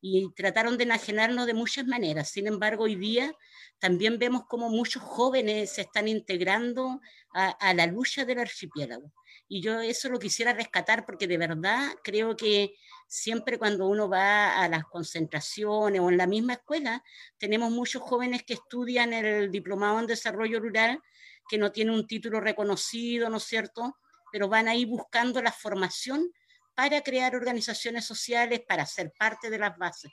y 0.00 0.30
trataron 0.34 0.76
de 0.76 0.84
enajenarnos 0.84 1.46
de 1.46 1.54
muchas 1.54 1.86
maneras. 1.86 2.30
Sin 2.30 2.46
embargo, 2.46 2.84
hoy 2.84 2.96
día 2.96 3.34
también 3.78 4.18
vemos 4.18 4.44
como 4.46 4.68
muchos 4.68 5.02
jóvenes 5.02 5.74
se 5.74 5.82
están 5.82 6.08
integrando 6.08 7.00
a, 7.32 7.74
la 7.74 7.86
lucha 7.86 8.24
del 8.24 8.38
archipiélago. 8.38 9.12
Y 9.48 9.60
yo 9.60 9.80
eso 9.80 10.08
lo 10.08 10.18
quisiera 10.18 10.52
rescatar 10.52 11.04
porque 11.04 11.26
de 11.26 11.38
verdad 11.38 11.90
creo 12.02 12.36
que 12.36 12.74
siempre 13.06 13.58
cuando 13.58 13.86
uno 13.86 14.08
va 14.08 14.62
a 14.62 14.68
las 14.68 14.84
concentraciones 14.84 16.00
o 16.00 16.10
en 16.10 16.16
la 16.16 16.26
misma 16.26 16.54
escuela, 16.54 17.04
tenemos 17.38 17.70
muchos 17.70 18.02
jóvenes 18.02 18.42
que 18.44 18.54
estudian 18.54 19.12
el 19.12 19.50
diplomado 19.50 20.00
en 20.00 20.06
desarrollo 20.06 20.60
rural, 20.60 21.00
que 21.48 21.58
no 21.58 21.70
tienen 21.70 21.94
un 21.94 22.06
título 22.06 22.40
reconocido, 22.40 23.28
¿no 23.28 23.36
es 23.36 23.44
cierto? 23.44 23.96
Pero 24.32 24.48
van 24.48 24.68
ahí 24.68 24.84
buscando 24.84 25.42
la 25.42 25.52
formación 25.52 26.32
para 26.76 27.00
crear 27.00 27.34
organizaciones 27.34 28.04
sociales, 28.04 28.60
para 28.68 28.84
ser 28.84 29.10
parte 29.18 29.48
de 29.48 29.58
las 29.58 29.76
bases. 29.78 30.12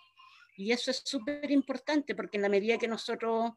Y 0.56 0.72
eso 0.72 0.92
es 0.92 1.02
súper 1.04 1.52
importante 1.52 2.16
porque 2.16 2.38
en 2.38 2.44
la 2.44 2.50
medida 2.50 2.78
que 2.78 2.88
nosotros 2.88 3.52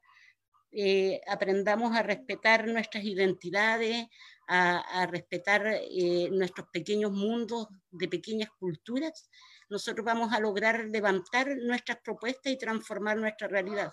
eh, 0.73 1.21
aprendamos 1.29 1.97
a 1.97 2.03
respetar 2.03 2.67
nuestras 2.67 3.05
identidades, 3.05 4.07
a, 4.49 5.07
respetar 5.11 5.67
eh, 5.67 6.29
nuestros 6.31 6.69
pequeños 6.73 7.13
mundos 7.13 7.69
de 7.91 8.09
pequeñas 8.09 8.51
culturas, 8.59 9.29
nosotros 9.69 10.05
vamos 10.05 10.33
a 10.33 10.41
lograr 10.41 10.85
levantar 10.87 11.57
nuestras 11.57 11.99
propuestas 11.99 12.53
y 12.53 12.59
transformar 12.59 13.17
nuestra 13.17 13.47
realidad. 13.47 13.93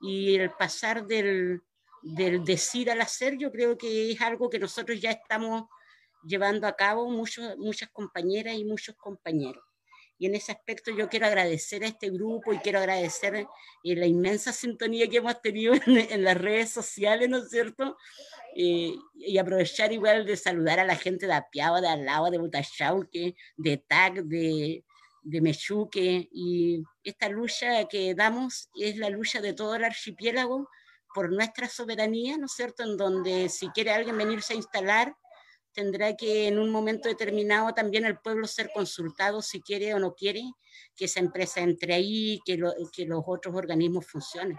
Y 0.00 0.34
el 0.34 0.50
pasar 0.50 1.06
del, 1.06 1.62
del 2.02 2.44
decir 2.44 2.90
al 2.90 3.00
hacer, 3.00 3.38
yo 3.38 3.50
creo 3.50 3.78
que 3.78 4.12
es 4.12 4.20
algo 4.20 4.50
que 4.50 4.58
nosotros 4.58 5.00
ya 5.00 5.10
estamos 5.10 5.64
llevando 6.24 6.66
a 6.66 6.76
cabo 6.76 7.08
muchos, 7.10 7.56
muchas 7.58 7.90
compañeras 7.90 8.54
y 8.54 8.64
muchos 8.64 8.96
compañeros. 8.96 9.64
Y 10.22 10.26
en 10.26 10.36
ese 10.36 10.52
aspecto 10.52 10.92
yo 10.96 11.08
quiero 11.08 11.26
agradecer 11.26 11.82
a 11.82 11.88
este 11.88 12.08
grupo 12.08 12.52
y 12.52 12.58
quiero 12.58 12.78
agradecer 12.78 13.34
eh, 13.34 13.96
la 13.96 14.06
inmensa 14.06 14.52
sintonía 14.52 15.08
que 15.08 15.16
hemos 15.16 15.42
tenido 15.42 15.74
en, 15.86 16.22
las 16.22 16.36
redes 16.36 16.70
sociales, 16.70 17.28
¿no 17.28 17.38
es 17.38 17.50
cierto? 17.50 17.96
Eh, 18.54 18.94
y 19.14 19.38
aprovechar 19.38 19.92
igual 19.92 20.24
de 20.24 20.36
saludar 20.36 20.78
a 20.78 20.84
la 20.84 20.94
gente 20.94 21.26
de 21.26 21.32
Apiao, 21.32 21.80
de 21.80 21.88
Alao, 21.88 22.30
de 22.30 22.38
Butachauque, 22.38 23.34
de 23.56 23.76
TAC, 23.78 24.22
de, 24.22 24.84
de 25.22 25.40
Mechuque. 25.40 26.28
Y 26.30 26.84
esta 27.02 27.28
lucha 27.28 27.88
que 27.88 28.14
damos 28.14 28.70
es 28.76 28.96
la 28.98 29.10
lucha 29.10 29.40
de 29.40 29.54
todo 29.54 29.74
el 29.74 29.82
archipiélago 29.82 30.68
por 31.14 31.32
nuestra 31.32 31.68
soberanía, 31.68 32.38
¿no 32.38 32.46
es 32.46 32.52
cierto? 32.52 32.84
En 32.84 32.96
donde 32.96 33.48
si 33.48 33.70
quiere 33.70 33.90
alguien 33.90 34.16
venirse 34.16 34.52
a 34.52 34.56
instalar, 34.56 35.16
tendrá 35.72 36.16
que 36.16 36.46
en 36.48 36.58
un 36.58 36.70
momento 36.70 37.08
determinado 37.08 37.72
también 37.74 38.04
el 38.04 38.18
pueblo 38.18 38.46
ser 38.46 38.70
consultado 38.74 39.42
si 39.42 39.60
quiere 39.60 39.94
o 39.94 39.98
no 39.98 40.14
quiere 40.14 40.42
que 40.96 41.06
esa 41.06 41.20
empresa 41.20 41.60
entre 41.60 41.94
ahí, 41.94 42.40
que, 42.44 42.60
que 42.92 43.06
los 43.06 43.22
otros 43.26 43.54
organismos 43.54 44.06
funcionen. 44.06 44.58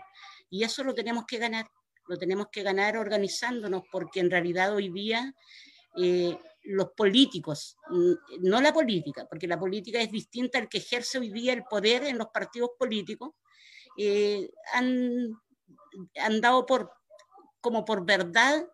Y 0.49 0.63
eso 0.63 0.83
lo 0.83 0.93
tenemos 0.93 1.25
que 1.25 1.37
ganar, 1.37 1.67
lo 2.07 2.17
tenemos 2.17 2.47
que 2.51 2.63
ganar 2.63 2.97
organizándonos, 2.97 3.83
porque 3.91 4.19
en 4.19 4.31
realidad 4.31 4.75
hoy 4.75 4.89
día 4.89 5.33
eh, 5.97 6.37
los 6.63 6.91
políticos, 6.91 7.77
no 8.39 8.61
la 8.61 8.73
política, 8.73 9.27
porque 9.29 9.47
la 9.47 9.59
política 9.59 9.99
es 9.99 10.11
distinta 10.11 10.57
al 10.59 10.69
que 10.69 10.77
ejerce 10.77 11.19
hoy 11.19 11.29
día 11.29 11.53
el 11.53 11.63
poder 11.63 12.05
en 12.05 12.17
los 12.17 12.27
partidos 12.27 12.71
políticos, 12.79 13.31
eh, 13.97 14.49
han, 14.73 15.33
han 16.15 16.41
dado 16.41 16.65
por, 16.65 16.91
como 17.59 17.83
por 17.83 18.05
verdad 18.05 18.65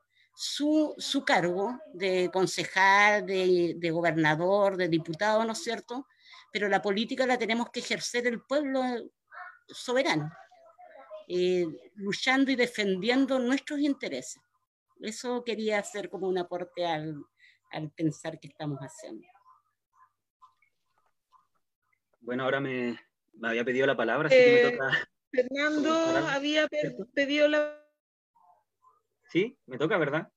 su, 0.41 0.95
su 0.97 1.25
cargo 1.25 1.81
de 1.91 2.29
concejal, 2.31 3.25
de, 3.25 3.73
de, 3.75 3.91
gobernador, 3.91 4.77
de 4.77 4.87
diputado, 4.87 5.43
¿no 5.43 5.51
es 5.51 5.61
cierto? 5.61 6.07
Pero 6.53 6.69
la 6.69 6.81
política 6.81 7.25
la 7.25 7.37
tenemos 7.37 7.69
que 7.71 7.81
ejercer 7.81 8.25
el 8.25 8.41
pueblo 8.43 8.81
soberano, 9.67 10.31
eh, 11.27 11.65
luchando 11.95 12.51
y 12.51 12.55
defendiendo 12.55 13.37
nuestros 13.37 13.81
intereses. 13.81 14.41
Eso 15.01 15.43
quería 15.43 15.79
hacer 15.79 16.09
como 16.09 16.29
un 16.29 16.37
aporte 16.37 16.85
al, 16.85 17.21
al 17.71 17.91
pensar 17.91 18.39
que 18.39 18.47
estamos 18.47 18.79
haciendo. 18.79 19.27
Bueno, 22.21 22.45
ahora 22.45 22.61
me, 22.61 22.97
me 23.33 23.49
había 23.49 23.65
pedido 23.65 23.85
la 23.85 23.97
palabra, 23.97 24.27
así 24.27 24.37
que 24.37 24.51
me 24.53 24.61
eh, 24.61 24.71
toca. 24.71 25.09
Fernando 25.31 25.93
había 26.29 26.65
pedido 27.13 27.49
la 27.49 27.88
Sí, 29.29 29.57
me 29.67 29.77
toca, 29.77 29.97
¿verdad? 29.97 30.27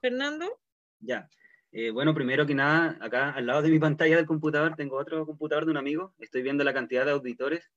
Fernando. 0.00 0.60
Ya. 1.00 1.28
Eh, 1.72 1.90
bueno, 1.90 2.14
primero 2.14 2.46
que 2.46 2.54
nada, 2.54 2.98
acá 3.00 3.30
al 3.30 3.46
lado 3.46 3.62
de 3.62 3.70
mi 3.70 3.78
pantalla 3.78 4.16
del 4.16 4.26
computador 4.26 4.76
tengo 4.76 4.96
otro 4.96 5.24
computador 5.24 5.64
de 5.64 5.70
un 5.70 5.78
amigo. 5.78 6.14
Estoy 6.18 6.42
viendo 6.42 6.62
la 6.64 6.74
cantidad 6.74 7.06
de 7.06 7.12
auditores. 7.12 7.70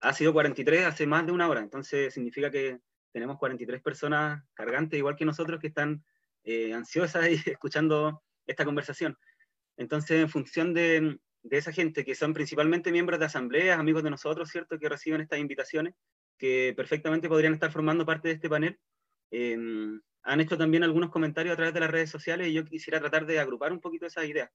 Ha 0.00 0.14
sido 0.14 0.32
43 0.32 0.86
hace 0.86 1.06
más 1.06 1.26
de 1.26 1.32
una 1.32 1.48
hora, 1.48 1.60
entonces 1.60 2.14
significa 2.14 2.50
que 2.50 2.80
tenemos 3.12 3.38
43 3.38 3.82
personas 3.82 4.42
cargantes, 4.54 4.98
igual 4.98 5.16
que 5.16 5.24
nosotros, 5.24 5.60
que 5.60 5.66
están 5.66 6.02
eh, 6.44 6.72
ansiosas 6.72 7.28
y 7.28 7.34
escuchando 7.50 8.22
esta 8.46 8.64
conversación. 8.64 9.18
Entonces, 9.76 10.22
en 10.22 10.30
función 10.30 10.72
de, 10.72 11.18
de 11.42 11.58
esa 11.58 11.72
gente 11.72 12.04
que 12.06 12.14
son 12.14 12.32
principalmente 12.32 12.90
miembros 12.90 13.20
de 13.20 13.26
asambleas, 13.26 13.78
amigos 13.78 14.02
de 14.02 14.10
nosotros, 14.10 14.48
¿cierto? 14.48 14.78
Que 14.78 14.88
reciben 14.88 15.20
estas 15.20 15.38
invitaciones, 15.38 15.94
que 16.38 16.72
perfectamente 16.74 17.28
podrían 17.28 17.52
estar 17.52 17.70
formando 17.70 18.06
parte 18.06 18.28
de 18.28 18.34
este 18.34 18.48
panel, 18.48 18.78
Em, 19.30 20.00
han 20.22 20.40
hecho 20.40 20.58
también 20.58 20.84
algunos 20.84 21.10
comentarios 21.10 21.52
a 21.52 21.56
través 21.56 21.74
de 21.74 21.80
las 21.80 21.90
redes 21.90 22.10
sociales 22.10 22.48
y 22.48 22.52
yo 22.52 22.64
quisiera 22.64 23.00
tratar 23.00 23.26
de 23.26 23.38
agrupar 23.38 23.72
un 23.72 23.80
poquito 23.80 24.06
esas 24.06 24.26
ideas. 24.26 24.50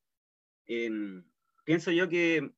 Em, 0.65 1.23
pienso 1.63 1.91
yo 1.91 2.09
que 2.09 2.51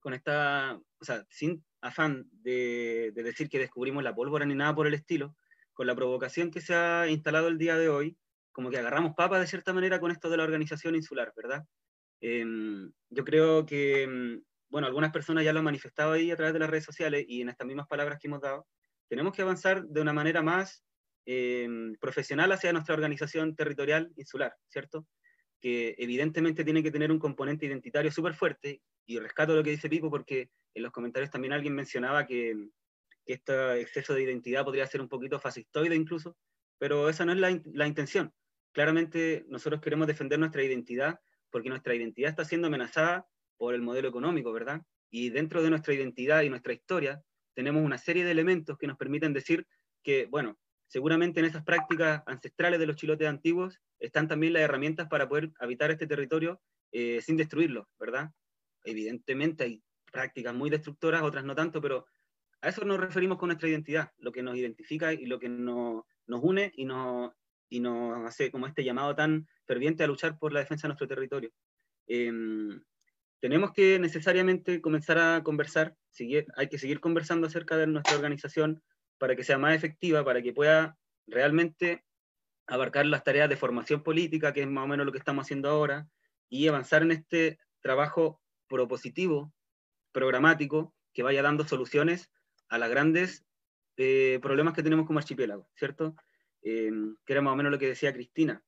con 0.00 0.14
esta, 0.14 0.80
o 0.98 1.04
sea, 1.04 1.26
sin 1.28 1.64
afán 1.80 2.28
de, 2.32 3.12
de, 3.14 3.22
decir 3.22 3.48
que 3.48 3.58
descubrimos 3.58 4.02
la 4.02 4.14
pólvora 4.14 4.46
ni 4.46 4.54
nada 4.54 4.74
por 4.74 4.86
el 4.86 4.94
estilo, 4.94 5.36
con 5.72 5.86
la 5.86 5.94
provocación 5.94 6.50
que 6.50 6.60
se 6.60 6.74
ha 6.74 7.08
instalado 7.08 7.48
el 7.48 7.58
día 7.58 7.76
de 7.76 7.88
hoy, 7.88 8.18
como 8.52 8.70
que 8.70 8.78
agarramos 8.78 9.14
papas 9.14 9.40
de 9.40 9.46
cierta 9.46 9.72
manera 9.72 10.00
con 10.00 10.10
esto 10.10 10.28
de 10.28 10.36
la 10.36 10.44
organización 10.44 10.94
insular, 10.94 11.32
¿verdad? 11.36 11.64
Yo 12.20 13.24
creo 13.24 13.64
que, 13.64 14.40
bueno, 14.68 14.86
algunas 14.86 15.12
personas 15.12 15.44
ya 15.44 15.52
lo 15.52 15.60
han 15.60 15.64
manifestado 15.64 16.12
ahí 16.12 16.30
a 16.30 16.36
través 16.36 16.52
de 16.52 16.58
las 16.60 16.70
redes 16.70 16.84
sociales 16.84 17.24
y 17.26 17.40
en 17.40 17.48
estas 17.48 17.66
mismas 17.66 17.86
palabras 17.86 18.18
que 18.20 18.28
hemos 18.28 18.40
dado, 18.40 18.66
tenemos 19.08 19.34
que 19.34 19.42
avanzar 19.42 19.84
de 19.84 20.00
una 20.00 20.12
manera 20.12 20.42
más 20.42 20.84
Em, 21.32 21.94
profesional 22.00 22.50
hacia 22.50 22.72
nuestra 22.72 22.92
organización 22.92 23.54
territorial 23.54 24.12
insular, 24.16 24.52
¿cierto? 24.66 25.06
Que 25.60 25.94
evidentemente 25.96 26.64
tiene 26.64 26.82
que 26.82 26.90
tener 26.90 27.12
un 27.12 27.20
componente 27.20 27.66
identitario 27.66 28.10
súper 28.10 28.34
fuerte, 28.34 28.82
y 29.06 29.16
rescato 29.20 29.54
lo 29.54 29.62
que 29.62 29.70
dice 29.70 29.88
Pipo 29.88 30.10
porque 30.10 30.50
en 30.74 30.82
los 30.82 30.90
comentarios 30.90 31.30
también 31.30 31.52
alguien 31.52 31.72
mencionaba 31.72 32.26
que, 32.26 32.56
que 33.24 33.34
este 33.34 33.80
exceso 33.80 34.12
de 34.12 34.24
identidad 34.24 34.64
podría 34.64 34.88
ser 34.88 35.00
un 35.00 35.08
poquito 35.08 35.38
fascistoide 35.38 35.94
incluso, 35.94 36.36
pero 36.78 37.08
esa 37.08 37.24
no 37.24 37.30
es 37.30 37.38
la, 37.38 37.62
la 37.74 37.86
intención. 37.86 38.34
Claramente 38.72 39.44
nosotros 39.46 39.80
queremos 39.80 40.08
defender 40.08 40.40
nuestra 40.40 40.64
identidad 40.64 41.20
porque 41.48 41.68
nuestra 41.68 41.94
identidad 41.94 42.30
está 42.30 42.44
siendo 42.44 42.66
amenazada 42.66 43.28
por 43.56 43.74
el 43.76 43.82
modelo 43.82 44.08
económico, 44.08 44.52
¿verdad? 44.52 44.82
Y 45.10 45.30
dentro 45.30 45.62
de 45.62 45.70
nuestra 45.70 45.94
identidad 45.94 46.42
y 46.42 46.50
nuestra 46.50 46.72
historia 46.72 47.22
tenemos 47.54 47.84
una 47.84 47.98
serie 47.98 48.24
de 48.24 48.32
elementos 48.32 48.76
que 48.76 48.88
nos 48.88 48.96
permiten 48.96 49.32
decir 49.32 49.68
que, 50.02 50.26
bueno, 50.26 50.58
seguramente 50.90 51.38
en 51.38 51.46
esas 51.46 51.62
prácticas 51.62 52.22
ancestrales 52.26 52.80
de 52.80 52.86
los 52.86 52.96
chilotes 52.96 53.28
antiguos 53.28 53.80
están 54.00 54.26
también 54.26 54.54
las 54.54 54.62
herramientas 54.62 55.06
para 55.06 55.28
poder 55.28 55.52
habitar 55.60 55.92
este 55.92 56.08
territorio 56.08 56.60
eh, 56.90 57.20
sin 57.22 57.36
destruirlo, 57.36 57.88
¿verdad? 57.98 58.30
Evidentemente 58.82 59.62
hay 59.62 59.82
prácticas 60.10 60.52
muy 60.52 60.68
destructoras, 60.68 61.22
otras 61.22 61.44
no 61.44 61.54
tanto, 61.54 61.80
pero 61.80 62.06
a 62.60 62.68
eso 62.68 62.84
nos 62.84 62.98
referimos 62.98 63.38
con 63.38 63.48
nuestra 63.50 63.68
identidad, 63.68 64.10
lo 64.18 64.32
que 64.32 64.42
nos 64.42 64.56
identifica 64.56 65.12
y 65.12 65.26
lo 65.26 65.38
que 65.38 65.48
nos, 65.48 66.02
une 66.26 66.72
y 66.74 66.84
nos, 66.84 67.32
y 67.68 67.78
nos 67.78 68.26
hace 68.26 68.50
como 68.50 68.66
este 68.66 68.82
llamado 68.82 69.14
tan 69.14 69.46
ferviente 69.66 70.02
a 70.02 70.08
luchar 70.08 70.40
por 70.40 70.52
la 70.52 70.58
defensa 70.58 70.88
de 70.88 70.88
nuestro 70.88 71.06
territorio. 71.06 71.52
Em, 72.08 72.82
tenemos 73.38 73.72
que 73.72 74.00
necesariamente 74.00 74.80
comenzar 74.80 75.18
a 75.18 75.44
conversar, 75.44 75.94
hay 76.56 76.68
que 76.68 76.78
seguir 76.78 76.98
conversando 76.98 77.46
acerca 77.46 77.76
de 77.76 77.86
nuestra 77.86 78.16
organización 78.16 78.82
para 79.20 79.36
que 79.36 79.44
sea 79.44 79.58
más 79.58 79.76
efectiva, 79.76 80.24
para 80.24 80.40
que 80.40 80.54
pueda 80.54 80.96
realmente 81.26 82.02
abarcar 82.66 83.04
las 83.04 83.22
tareas 83.22 83.50
de 83.50 83.56
formación 83.56 84.02
política, 84.02 84.54
que 84.54 84.62
es 84.62 84.66
más 84.66 84.84
o 84.84 84.86
menos 84.86 85.04
lo 85.04 85.12
que 85.12 85.18
estamos 85.18 85.44
haciendo 85.44 85.68
ahora, 85.68 86.08
y 86.48 86.66
avanzar 86.66 87.02
en 87.02 87.12
este 87.12 87.58
trabajo 87.82 88.40
propositivo, 88.66 89.52
programático, 90.10 90.94
que 91.12 91.22
vaya 91.22 91.42
dando 91.42 91.68
soluciones 91.68 92.30
a 92.70 92.78
los 92.78 92.88
grandes 92.88 93.44
eh, 93.98 94.38
problemas 94.40 94.72
que 94.72 94.82
tenemos 94.82 95.06
como 95.06 95.18
archipiélago, 95.18 95.68
¿cierto? 95.74 96.16
Eh, 96.62 96.90
que 97.26 97.32
era 97.34 97.42
más 97.42 97.52
o 97.52 97.56
menos 97.56 97.72
lo 97.72 97.78
que 97.78 97.88
decía 97.88 98.14
Cristina. 98.14 98.64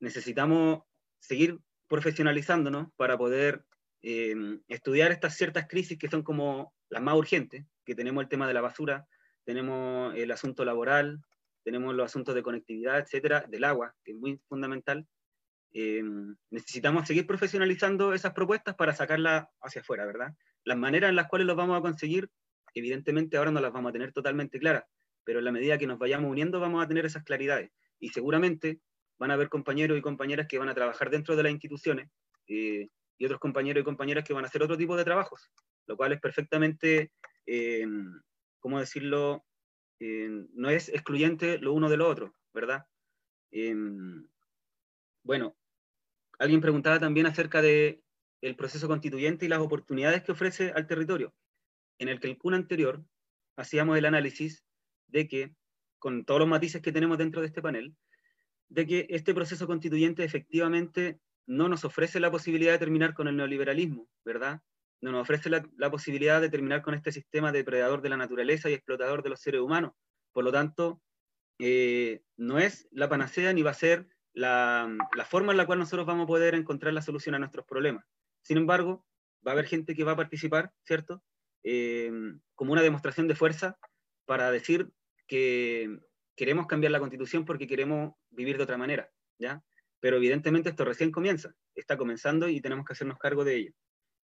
Necesitamos 0.00 0.82
seguir 1.20 1.60
profesionalizándonos 1.86 2.88
para 2.96 3.16
poder 3.16 3.64
eh, 4.02 4.34
estudiar 4.66 5.12
estas 5.12 5.36
ciertas 5.36 5.68
crisis 5.68 5.96
que 5.96 6.10
son 6.10 6.24
como 6.24 6.74
las 6.88 7.02
más 7.02 7.14
urgentes, 7.14 7.64
que 7.84 7.94
tenemos 7.94 8.22
el 8.22 8.28
tema 8.28 8.48
de 8.48 8.54
la 8.54 8.60
basura, 8.60 9.06
tenemos 9.44 10.14
el 10.14 10.30
asunto 10.30 10.64
laboral, 10.64 11.20
tenemos 11.62 11.94
los 11.94 12.06
asuntos 12.06 12.34
de 12.34 12.42
conectividad, 12.42 12.98
etcétera, 12.98 13.44
del 13.48 13.64
agua, 13.64 13.94
que 14.04 14.12
es 14.12 14.18
muy 14.18 14.40
fundamental. 14.48 15.06
Eh, 15.72 16.02
necesitamos 16.50 17.06
seguir 17.06 17.26
profesionalizando 17.26 18.12
esas 18.12 18.32
propuestas 18.32 18.74
para 18.74 18.94
sacarlas 18.94 19.46
hacia 19.60 19.80
afuera, 19.80 20.06
¿verdad? 20.06 20.34
Las 20.64 20.78
maneras 20.78 21.10
en 21.10 21.16
las 21.16 21.26
cuales 21.28 21.46
los 21.46 21.56
vamos 21.56 21.78
a 21.78 21.82
conseguir, 21.82 22.28
evidentemente 22.74 23.36
ahora 23.36 23.50
no 23.50 23.60
las 23.60 23.72
vamos 23.72 23.90
a 23.90 23.92
tener 23.92 24.12
totalmente 24.12 24.58
claras, 24.58 24.84
pero 25.24 25.38
en 25.40 25.44
la 25.44 25.52
medida 25.52 25.78
que 25.78 25.86
nos 25.86 25.98
vayamos 25.98 26.30
uniendo 26.30 26.60
vamos 26.60 26.84
a 26.84 26.88
tener 26.88 27.06
esas 27.06 27.24
claridades. 27.24 27.70
Y 27.98 28.10
seguramente 28.10 28.80
van 29.18 29.30
a 29.30 29.34
haber 29.34 29.48
compañeros 29.48 29.98
y 29.98 30.02
compañeras 30.02 30.46
que 30.46 30.58
van 30.58 30.68
a 30.68 30.74
trabajar 30.74 31.10
dentro 31.10 31.34
de 31.34 31.42
las 31.42 31.52
instituciones 31.52 32.10
eh, 32.46 32.88
y 33.18 33.24
otros 33.24 33.40
compañeros 33.40 33.80
y 33.80 33.84
compañeras 33.84 34.24
que 34.24 34.34
van 34.34 34.44
a 34.44 34.48
hacer 34.48 34.62
otro 34.62 34.76
tipo 34.76 34.96
de 34.96 35.04
trabajos, 35.04 35.50
lo 35.86 35.96
cual 35.96 36.12
es 36.12 36.20
perfectamente, 36.20 37.12
eh, 37.46 37.86
¿cómo 38.64 38.80
decirlo? 38.80 39.44
Eh, 40.00 40.46
no 40.54 40.70
es 40.70 40.88
excluyente 40.88 41.58
lo 41.58 41.74
uno 41.74 41.90
de 41.90 41.98
lo 41.98 42.08
otro, 42.08 42.34
¿verdad? 42.54 42.86
bueno, 45.22 45.56
alguien 46.40 46.60
preguntaba 46.60 46.98
también 46.98 47.26
acerca 47.26 47.62
de 47.62 48.02
el 48.40 48.56
proceso 48.56 48.88
constituyente 48.88 49.44
y 49.44 49.48
las 49.48 49.60
oportunidades 49.60 50.22
que 50.22 50.32
ofrece 50.32 50.72
al 50.74 50.88
territorio. 50.88 51.34
En 51.98 52.08
el 52.08 52.18
que 52.18 52.26
el 52.26 52.36
CUN 52.36 52.54
anterior 52.54 53.04
hacíamos 53.56 53.96
el 53.96 54.06
análisis 54.06 54.64
de 55.08 55.28
que, 55.28 55.54
con 56.00 56.24
todos 56.24 56.40
los 56.40 56.48
matices 56.48 56.82
que 56.82 56.90
tenemos 56.90 57.18
dentro 57.18 57.42
de 57.42 57.46
este 57.46 57.62
panel, 57.62 57.94
de 58.70 58.86
que 58.86 59.06
este 59.10 59.34
proceso 59.34 59.66
constituyente 59.66 60.24
efectivamente 60.24 61.20
no 61.46 61.68
nos 61.68 61.84
ofrece 61.84 62.18
la 62.18 62.30
posibilidad 62.30 62.72
de 62.72 62.78
terminar 62.78 63.14
con 63.14 63.28
el 63.28 63.36
neoliberalismo, 63.36 64.08
¿verdad? 64.24 64.62
No 65.04 65.12
nos 65.12 65.20
ofrece 65.20 65.50
la, 65.50 65.90
posibilidad 65.90 66.40
de 66.40 66.48
terminar 66.48 66.80
con 66.80 66.94
este 66.94 67.12
sistema 67.12 67.52
depredador 67.52 68.00
de 68.00 68.08
la 68.08 68.16
naturaleza 68.16 68.70
y 68.70 68.72
explotador 68.72 69.22
de 69.22 69.28
los 69.28 69.38
seres 69.38 69.60
humanos. 69.60 69.92
Por 70.32 70.44
lo 70.44 70.50
tanto, 70.50 71.02
eh, 71.58 72.22
no 72.38 72.58
es 72.58 72.88
la 72.90 73.06
panacea 73.06 73.52
ni 73.52 73.60
va 73.60 73.72
a 73.72 73.74
ser 73.74 74.08
la, 74.32 74.88
forma 75.28 75.52
en 75.52 75.58
la 75.58 75.66
cual 75.66 75.78
nosotros 75.78 76.06
vamos 76.06 76.24
a 76.24 76.28
poder 76.28 76.54
encontrar 76.54 76.94
la 76.94 77.02
solución 77.02 77.34
a 77.34 77.38
nuestros 77.38 77.66
problemas. 77.66 78.06
Sin 78.40 78.56
embargo, 78.56 79.04
va 79.46 79.50
a 79.50 79.52
haber 79.52 79.66
gente 79.66 79.94
que 79.94 80.04
va 80.04 80.12
a 80.12 80.16
participar, 80.16 80.72
¿cierto? 80.86 81.22
Eh, 81.64 82.10
como 82.54 82.72
una 82.72 82.80
demostración 82.80 83.28
de 83.28 83.34
fuerza 83.34 83.76
para 84.24 84.50
decir 84.50 84.88
que 85.26 85.98
queremos 86.34 86.66
cambiar 86.66 86.92
la 86.92 87.00
constitución 87.00 87.44
porque 87.44 87.66
queremos 87.66 88.14
vivir 88.30 88.56
de 88.56 88.62
otra 88.62 88.78
manera, 88.78 89.10
¿ya? 89.38 89.62
Pero 90.00 90.16
evidentemente 90.16 90.70
esto 90.70 90.86
recién 90.86 91.10
comienza, 91.10 91.52
está 91.74 91.98
comenzando 91.98 92.48
y 92.48 92.62
tenemos 92.62 92.86
que 92.86 92.94
hacernos 92.94 93.18
cargo 93.18 93.44
de 93.44 93.56
ello. 93.56 93.72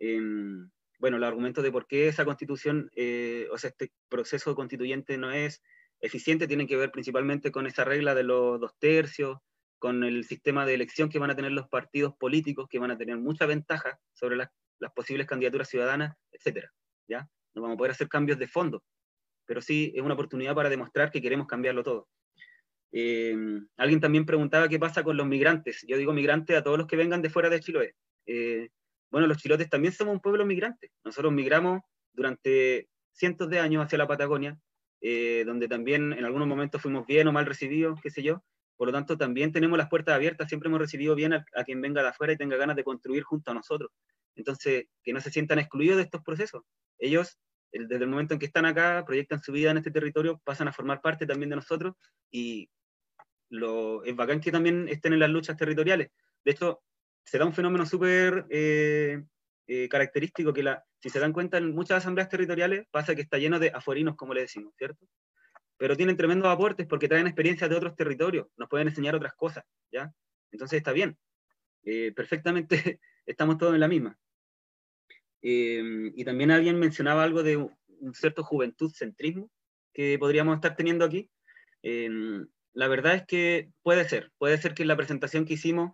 Em, 0.06 0.70
bueno, 1.00 1.18
los 1.18 1.28
argumentos 1.28 1.64
de 1.64 1.72
por 1.72 1.88
qué 1.88 2.10
esa 2.10 2.26
constitución, 2.26 2.92
eh, 2.94 3.48
o 3.52 3.58
sea, 3.58 3.70
este 3.70 3.94
proceso 4.10 4.54
constituyente 4.54 5.18
no 5.18 5.32
es 5.32 5.64
eficiente 6.02 6.46
tienen 6.46 6.68
que 6.68 6.76
ver 6.76 6.92
principalmente 6.92 7.54
con 7.54 7.68
esa 7.68 7.86
regla 7.86 8.14
de 8.14 8.24
los 8.24 8.60
dos 8.60 8.74
tercios, 8.80 9.38
con 9.80 10.04
el 10.04 10.26
sistema 10.26 10.66
de 10.66 10.74
elección 10.74 11.08
que 11.08 11.20
van 11.20 11.30
a 11.32 11.38
tener 11.38 11.54
los 11.54 11.70
partidos 11.70 12.16
políticos, 12.18 12.68
que 12.70 12.80
van 12.80 12.92
a 12.92 12.98
tener 12.98 13.16
mucha 13.18 13.46
ventaja 13.46 13.98
sobre 14.12 14.36
las, 14.36 14.50
posibles 14.94 15.26
candidaturas 15.26 15.70
ciudadanas, 15.70 16.18
etcétera, 16.34 16.70
¿ya? 17.08 17.30
No 17.56 17.62
vamos 17.62 17.76
a 17.76 17.78
poder 17.78 17.92
hacer 17.92 18.10
cambios 18.10 18.38
de 18.38 18.50
fondo, 18.50 18.84
pero 19.46 19.62
sí 19.62 19.94
es 19.96 20.02
una 20.02 20.16
oportunidad 20.16 20.54
para 20.54 20.70
demostrar 20.70 21.12
que 21.12 21.22
queremos 21.22 21.48
cambiarlo 21.48 21.84
todo. 21.84 22.10
Eh, 22.92 23.34
alguien 23.78 24.02
también 24.02 24.26
preguntaba 24.26 24.68
qué 24.68 24.80
pasa 24.80 25.02
con 25.02 25.16
los 25.16 25.26
migrantes. 25.26 25.86
Yo 25.88 25.96
digo 25.96 26.12
migrantes 26.12 26.58
a 26.58 26.64
todos 26.64 26.78
los 26.78 26.88
que 26.88 26.98
vengan 26.98 27.22
de 27.22 27.30
fuera 27.30 27.50
de 27.50 27.62
Chiloé. 27.62 27.96
Eh, 28.26 28.70
bueno, 29.14 29.28
los 29.28 29.38
chilotes 29.38 29.70
también 29.70 29.94
somos 29.94 30.16
un 30.16 30.20
pueblo 30.20 30.44
migrante. 30.44 30.92
Nosotros 31.06 31.32
migramos 31.32 31.82
durante 32.14 32.90
cientos 33.12 33.48
de 33.48 33.60
años 33.60 33.86
hacia 33.86 34.00
la 34.00 34.08
Patagonia, 34.08 34.58
eh, 35.02 35.44
donde 35.46 35.68
también 35.68 36.14
en 36.14 36.26
algunos 36.26 36.48
momentos 36.48 36.82
fuimos 36.82 37.06
bien 37.06 37.28
o 37.28 37.32
mal 37.32 37.46
recibidos, 37.46 38.02
qué 38.02 38.10
sé 38.10 38.24
yo. 38.24 38.44
Por 38.76 38.88
lo 38.88 38.92
tanto, 38.92 39.16
también 39.16 39.52
tenemos 39.52 39.78
las 39.78 39.88
puertas 39.88 40.16
abiertas, 40.16 40.48
siempre 40.48 40.68
hemos 40.68 40.82
recibido 40.82 41.14
bien 41.14 41.32
a, 41.34 41.46
quien 41.64 41.80
venga 41.80 42.02
de 42.02 42.08
afuera 42.08 42.34
y 42.34 42.38
tenga 42.38 42.58
ganas 42.58 42.76
de 42.76 42.84
construir 42.84 43.22
junto 43.22 43.52
a 43.52 43.54
nosotros. 43.54 43.92
Entonces, 44.36 44.88
que 45.04 45.14
no 45.14 45.22
se 45.22 45.30
sientan 45.30 45.60
excluidos 45.60 45.98
de 45.98 46.04
estos 46.06 46.24
procesos. 46.24 46.64
Ellos 46.98 47.38
desde 47.72 48.04
el 48.04 48.10
momento 48.10 48.34
en 48.34 48.40
que 48.40 48.48
están 48.48 48.66
acá, 48.66 49.04
proyectan 49.06 49.44
su 49.44 49.52
vida 49.52 49.70
en 49.70 49.78
este 49.78 49.92
territorio, 49.92 50.42
pasan 50.44 50.68
a 50.68 50.74
formar 50.74 51.02
parte 51.02 51.28
también 51.28 51.52
de 51.52 51.58
nosotros 51.58 51.94
y 52.32 52.68
lo, 53.50 54.04
es 54.06 54.16
bacán 54.16 54.40
que 54.40 54.52
también 54.52 54.88
estén 54.90 55.14
en 55.14 55.20
las 55.20 55.30
luchas 55.30 55.56
territoriales. 55.56 56.10
De 56.44 56.52
hecho, 56.52 56.82
se 57.24 57.38
da 57.38 57.46
un 57.46 57.54
fenómeno 57.54 57.86
súper 57.86 58.46
eh, 58.50 59.24
eh, 59.68 59.88
característico 59.90 60.54
que 60.54 60.64
la, 60.64 60.84
si 61.02 61.10
se 61.10 61.20
dan 61.20 61.34
cuenta 61.34 61.58
en 61.58 61.74
muchas 61.74 61.98
asambleas 61.98 62.30
territoriales 62.30 62.86
pasa 62.92 63.16
que 63.16 63.22
está 63.22 63.38
lleno 63.38 63.60
de 63.60 63.70
aforinos, 63.74 64.16
como 64.16 64.34
le 64.34 64.42
decimos, 64.42 64.74
¿cierto? 64.78 65.08
Pero 65.78 65.98
tienen 65.98 66.18
tremendos 66.18 66.50
aportes 66.50 66.86
porque 66.88 67.08
traen 67.08 67.28
experiencias 67.28 67.70
de 67.70 67.76
otros 67.76 67.96
territorios, 67.96 68.48
nos 68.58 68.70
pueden 68.70 68.88
enseñar 68.88 69.16
otras 69.16 69.34
cosas, 69.34 69.64
¿ya? 69.92 70.12
Entonces 70.52 70.78
está 70.78 70.92
bien. 70.92 71.18
Eh, 71.84 72.12
perfectamente 72.14 73.00
estamos 73.26 73.58
todos 73.58 73.74
en 73.74 73.80
la 73.80 73.88
misma. 73.88 74.18
Em, 75.42 76.14
y 76.16 76.24
también 76.24 76.52
alguien 76.52 76.80
mencionaba 76.80 77.24
algo 77.24 77.44
de 77.44 77.58
un 77.58 78.14
cierto 78.14 78.44
juventud 78.44 78.92
centrismo 78.94 79.52
que 79.94 80.18
podríamos 80.18 80.56
estar 80.56 80.76
teniendo 80.76 81.06
aquí. 81.06 81.30
Em, 81.82 82.48
la 82.74 82.88
verdad 82.88 83.16
es 83.16 83.26
que 83.26 83.72
puede 83.82 84.08
ser, 84.08 84.32
puede 84.38 84.58
ser 84.58 84.74
que 84.74 84.84
en 84.84 84.88
la 84.88 84.96
presentación 84.98 85.46
que 85.46 85.54
hicimos 85.56 85.94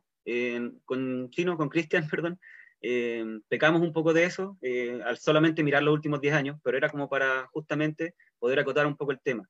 con 0.85 1.29
Chino, 1.29 1.57
con 1.57 1.69
Cristian, 1.69 2.07
perdón, 2.11 2.39
em, 2.81 3.41
pecamos 3.47 3.81
un 3.81 3.93
poco 3.93 4.13
de 4.13 4.25
eso 4.25 4.57
eh, 4.61 5.01
al 5.03 5.17
solamente 5.17 5.63
mirar 5.63 5.83
los 5.83 5.93
últimos 5.93 6.21
10 6.21 6.33
años, 6.33 6.59
pero 6.63 6.77
era 6.77 6.89
como 6.89 7.09
para 7.09 7.47
justamente 7.47 8.15
poder 8.39 8.59
acotar 8.59 8.85
un 8.85 8.95
poco 8.95 9.11
el 9.11 9.19
tema. 9.21 9.49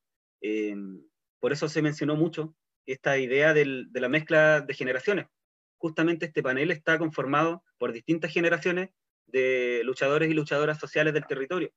por 1.40 1.52
eso 1.54 1.70
se 1.70 1.82
mencionó 1.82 2.16
mucho 2.16 2.56
esta 2.86 3.18
idea 3.18 3.54
de 3.54 3.88
la 3.94 4.10
mezcla 4.10 4.62
de 4.62 4.74
generaciones. 4.74 5.28
Justamente 5.78 6.26
este 6.26 6.44
panel 6.44 6.72
está 6.72 6.98
conformado 6.98 7.64
por 7.78 7.94
distintas 7.94 8.34
generaciones 8.34 8.90
de 9.28 9.82
luchadores 9.84 10.30
y 10.30 10.34
luchadoras 10.34 10.80
sociales 10.80 11.14
del 11.14 11.26
territorio. 11.26 11.72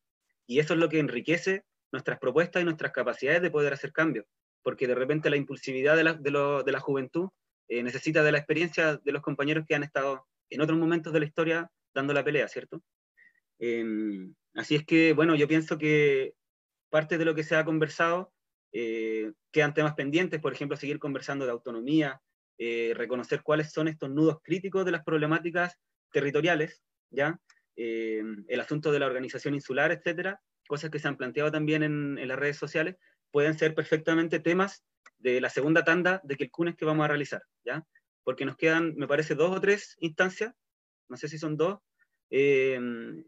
Y 0.47 0.59
eso 0.59 0.74
es 0.74 0.81
lo 0.81 0.89
que 0.89 0.98
enriquece 0.98 1.64
nuestras 1.93 2.19
propuestas 2.19 2.62
y 2.62 2.64
nuestras 2.64 2.93
capacidades 2.93 3.43
de 3.43 3.51
poder 3.51 3.73
hacer 3.73 3.93
cambios, 3.93 4.27
porque 4.62 4.86
de 4.86 4.94
repente 4.94 5.31
la 5.31 5.36
impulsividad 5.36 5.97
de 5.97 6.05
la, 6.05 6.14
de 6.14 6.73
la 6.73 6.81
juventud 6.81 7.28
eh, 7.68 7.82
necesita 7.82 8.22
de 8.22 8.32
la 8.32 8.39
experiencia 8.39 8.97
de 8.97 9.12
los 9.12 9.22
compañeros 9.22 9.64
que 9.66 9.74
han 9.74 9.82
estado 9.82 10.26
en 10.51 10.60
otros 10.60 10.78
momentos 10.78 11.12
de 11.12 11.20
la 11.20 11.26
historia 11.26 11.70
dando 11.94 12.12
la 12.12 12.24
pelea, 12.24 12.48
¿cierto? 12.48 12.82
Em, 13.59 14.34
así 14.55 14.74
es 14.74 14.84
que, 14.84 15.12
bueno, 15.12 15.34
yo 15.34 15.48
pienso 15.48 15.78
que 15.78 16.34
parte 16.90 17.18
de 17.18 17.24
lo 17.24 17.34
que 17.34 17.44
se 17.44 17.56
ha 17.56 17.64
conversado 17.64 18.32
eh, 18.72 19.32
quedan 19.51 19.74
temas 19.74 19.94
pendientes, 19.94 20.40
por 20.40 20.52
ejemplo, 20.52 20.76
seguir 20.76 20.98
conversando 20.98 21.44
de 21.44 21.52
autonomía, 21.52 22.20
eh, 22.59 22.93
reconocer 22.97 23.43
cuáles 23.43 23.72
son 23.72 23.89
estos 23.89 24.10
nudos 24.10 24.39
críticos 24.43 24.84
de 24.84 24.93
las 24.93 25.05
problemáticas 25.05 25.78
territoriales 26.10 26.82
¿ya? 27.10 27.39
Eh, 27.76 28.22
el 28.48 28.60
asunto 28.60 28.93
de 28.93 28.98
la 28.98 29.06
organización 29.06 29.55
insular, 29.55 29.93
etcétera, 29.93 30.40
cosas 30.66 30.90
que 30.90 30.98
se 30.98 31.09
han 31.09 31.16
planteado 31.16 31.51
también 31.51 31.82
en 31.82 32.28
las 32.28 32.39
redes 32.39 32.56
sociales, 32.56 32.97
pueden 33.30 33.59
ser 33.59 33.74
perfectamente 33.74 34.40
temas 34.40 34.84
de 35.22 35.40
la 35.40 35.48
segunda 35.48 35.84
tanda 35.84 36.20
de 36.24 36.36
que 36.36 36.44
el 36.44 36.50
CUNES 36.50 36.76
que 36.76 36.84
vamos 36.84 37.04
a 37.04 37.08
realizar, 37.08 37.42
¿ya? 37.64 37.84
Porque 38.24 38.44
nos 38.44 38.56
quedan, 38.56 38.94
me 38.96 39.06
parece, 39.06 39.34
dos 39.34 39.56
o 39.56 39.60
tres 39.60 39.96
instancias, 40.00 40.54
no 41.08 41.16
sé 41.16 41.28
si 41.28 41.38
son 41.38 41.56
dos, 41.56 41.78
eh, 42.30 42.80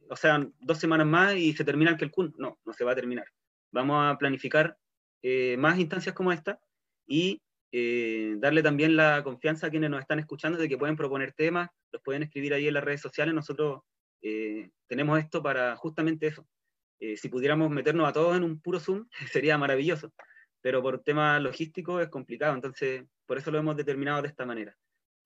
o 0.09 0.17
sea, 0.17 0.47
dos 0.61 0.79
semanas 0.79 1.07
más 1.07 1.37
y 1.37 1.53
se 1.53 1.65
termina 1.65 1.97
el 1.99 2.11
CUN. 2.11 2.35
No, 2.39 2.59
no 2.65 2.73
se 2.73 2.85
va 2.85 2.93
a 2.93 2.95
terminar. 2.95 3.27
Vamos 3.71 4.03
a 4.03 4.17
planificar 4.19 4.77
eh, 5.23 5.57
más 5.59 5.79
instancias 5.79 6.15
como 6.15 6.33
esta 6.33 6.59
y 7.07 7.43
eh, 7.71 8.37
darle 8.39 8.63
también 8.63 8.97
la 8.97 9.23
confianza 9.23 9.67
a 9.67 9.71
quienes 9.71 9.91
nos 9.91 10.01
están 10.01 10.21
escuchando 10.21 10.59
de 10.59 10.69
que 10.69 10.79
pueden 10.79 10.97
proponer 10.97 11.33
temas, 11.33 11.69
los 11.93 12.03
pueden 12.03 12.23
escribir 12.23 12.55
ahí 12.55 12.69
en 12.69 12.75
las 12.75 12.85
redes 12.85 13.01
sociales. 13.01 13.35
Nosotros 13.35 13.83
tenemos 14.89 15.19
esto 15.19 15.43
para 15.43 15.77
justamente 15.77 16.29
eso. 16.29 16.49
si 16.99 17.29
pudiéramos 17.29 17.69
meternos 17.69 18.09
a 18.09 18.13
todos 18.15 18.35
en 18.35 18.43
un 18.43 18.59
puro 18.59 18.81
Zoom, 18.81 19.07
sería 19.31 19.59
maravilloso 19.59 20.15
pero 20.65 20.81
por 20.81 21.03
temas 21.03 21.43
logísticos 21.43 22.01
es 22.01 22.09
complicado, 22.09 22.55
entonces 22.55 23.05
por 23.27 23.37
eso 23.37 23.51
lo 23.51 23.59
hemos 23.59 23.77
determinado 23.77 24.23
de 24.23 24.29
esta 24.29 24.47
manera. 24.47 24.75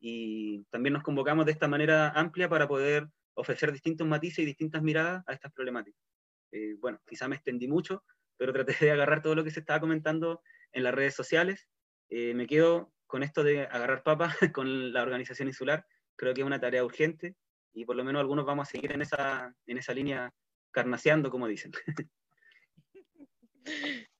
Y 0.00 0.64
también 0.64 0.94
nos 0.94 1.04
convocamos 1.04 1.46
de 1.46 1.52
esta 1.52 1.68
manera 1.68 2.10
amplia 2.10 2.48
para 2.48 2.66
poder 2.66 3.06
ofrecer 3.34 3.70
distintos 3.70 4.04
matices 4.04 4.40
y 4.40 4.46
distintas 4.46 4.82
miradas 4.82 5.22
a 5.28 5.32
estas 5.32 5.52
problemáticas. 5.52 6.02
Eh, 6.50 6.74
bueno, 6.80 7.00
quizá 7.06 7.28
me 7.28 7.36
extendí 7.36 7.68
mucho, 7.68 8.02
pero 8.36 8.52
traté 8.52 8.84
de 8.84 8.90
agarrar 8.90 9.22
todo 9.22 9.36
lo 9.36 9.44
que 9.44 9.52
se 9.52 9.60
estaba 9.60 9.78
comentando 9.78 10.42
en 10.72 10.82
las 10.82 10.92
redes 10.92 11.14
sociales. 11.14 11.68
Eh, 12.08 12.34
me 12.34 12.48
quedo 12.48 12.92
con 13.06 13.22
esto 13.22 13.44
de 13.44 13.62
agarrar 13.62 14.02
papas 14.02 14.36
con 14.52 14.92
la 14.92 15.02
organización 15.02 15.46
insular, 15.46 15.86
creo 16.16 16.34
que 16.34 16.40
es 16.40 16.46
una 16.48 16.58
tarea 16.58 16.84
urgente 16.84 17.36
y 17.72 17.84
por 17.84 17.94
lo 17.94 18.02
menos 18.02 18.18
algunos 18.18 18.44
vamos 18.44 18.66
a 18.66 18.70
seguir 18.72 18.90
en 18.90 19.02
esa, 19.02 19.54
en 19.66 19.78
esa 19.78 19.94
línea 19.94 20.34
carnaseando, 20.72 21.30
como 21.30 21.46
dicen. 21.46 21.70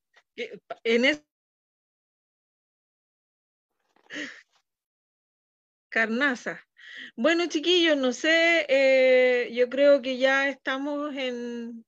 en 0.84 1.04
es 1.04 1.24
Carnaza. 5.90 6.64
Bueno, 7.16 7.46
chiquillos, 7.46 7.96
no 7.96 8.12
sé, 8.12 8.66
eh, 8.68 9.50
yo 9.52 9.68
creo 9.68 10.02
que 10.02 10.18
ya 10.18 10.48
estamos 10.48 11.14
en, 11.16 11.84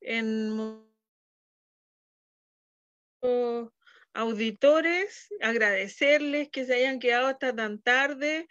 en 0.00 0.86
auditores, 4.14 5.28
agradecerles 5.40 6.48
que 6.50 6.64
se 6.64 6.74
hayan 6.74 6.98
quedado 6.98 7.28
hasta 7.28 7.54
tan 7.54 7.80
tarde, 7.80 8.48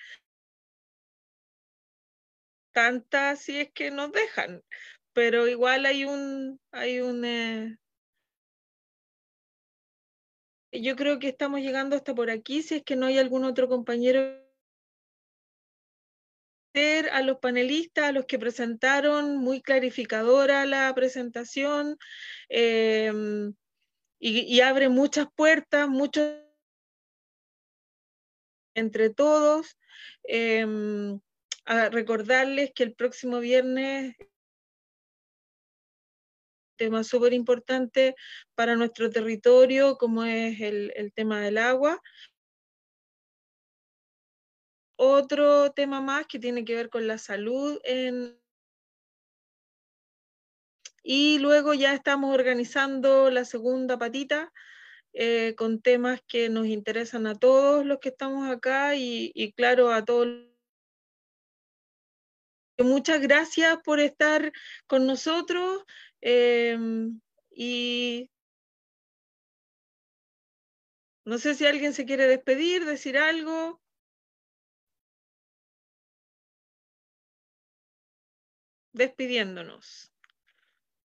tantas 2.71 3.41
si 3.41 3.59
es 3.59 3.71
que 3.71 3.91
nos 3.91 4.11
dejan, 4.11 4.63
pero 5.13 5.47
igual 5.47 5.85
hay 5.85 6.05
un, 6.05 6.59
hay 6.71 7.01
un, 7.01 7.25
eh, 7.25 7.77
yo 10.71 10.95
creo 10.95 11.19
que 11.19 11.29
estamos 11.29 11.61
llegando 11.61 11.95
hasta 11.95 12.13
por 12.13 12.29
aquí, 12.29 12.61
si 12.61 12.75
es 12.75 12.83
que 12.83 12.95
no 12.95 13.07
hay 13.07 13.17
algún 13.17 13.43
otro 13.43 13.67
compañero 13.67 14.49
a 17.11 17.21
los 17.21 17.39
panelistas, 17.39 18.05
a 18.05 18.11
los 18.11 18.25
que 18.25 18.39
presentaron, 18.39 19.37
muy 19.37 19.61
clarificadora 19.61 20.65
la 20.65 20.93
presentación 20.95 21.97
em, 22.47 23.53
y, 24.19 24.61
abre 24.61 24.89
muchas 24.89 25.27
puertas, 25.35 25.89
muchos 25.89 26.31
entre 28.75 29.09
todos. 29.09 29.77
Em, 30.23 31.19
a 31.65 31.89
recordarles 31.89 32.71
que 32.73 32.83
el 32.83 32.93
próximo 32.93 33.39
viernes 33.39 34.15
tema 36.79 37.03
súper 37.03 37.33
importante 37.33 38.15
para 38.55 38.75
nuestro 38.75 39.11
territorio, 39.11 39.97
como 39.97 40.23
es 40.23 40.59
el, 40.61 41.11
tema 41.13 41.41
del 41.41 41.59
agua. 41.59 42.01
Otro 44.97 45.71
tema 45.71 46.01
más 46.01 46.25
que 46.25 46.39
tiene 46.39 46.65
que 46.65 46.75
ver 46.75 46.89
con 46.89 47.05
la 47.07 47.17
salud 47.17 47.79
y 51.03 51.39
luego 51.39 51.73
ya 51.73 51.93
estamos 51.93 52.33
organizando 52.33 53.29
la 53.29 53.45
segunda 53.45 53.97
patita 53.97 54.51
eh, 55.13 55.55
con 55.57 55.81
temas 55.81 56.21
que 56.27 56.49
nos 56.49 56.67
interesan 56.67 57.27
a 57.27 57.35
todos 57.35 57.85
los 57.85 57.99
que 57.99 58.09
estamos 58.09 58.49
acá 58.49 58.95
y, 58.95 59.31
y 59.33 59.51
claro, 59.53 59.91
a 59.91 60.05
todos. 60.05 60.48
Muchas 62.79 63.21
gracias 63.21 63.77
por 63.83 63.99
estar 63.99 64.51
con 64.87 65.05
nosotros 65.05 65.83
em, 66.21 67.19
y 67.51 68.29
no 71.25 71.37
sé 71.37 71.55
si 71.55 71.65
alguien 71.65 71.93
se 71.93 72.05
quiere 72.05 72.25
despedir, 72.27 72.85
decir 72.85 73.17
algo. 73.17 73.81
despidiéndonos. 78.99 80.13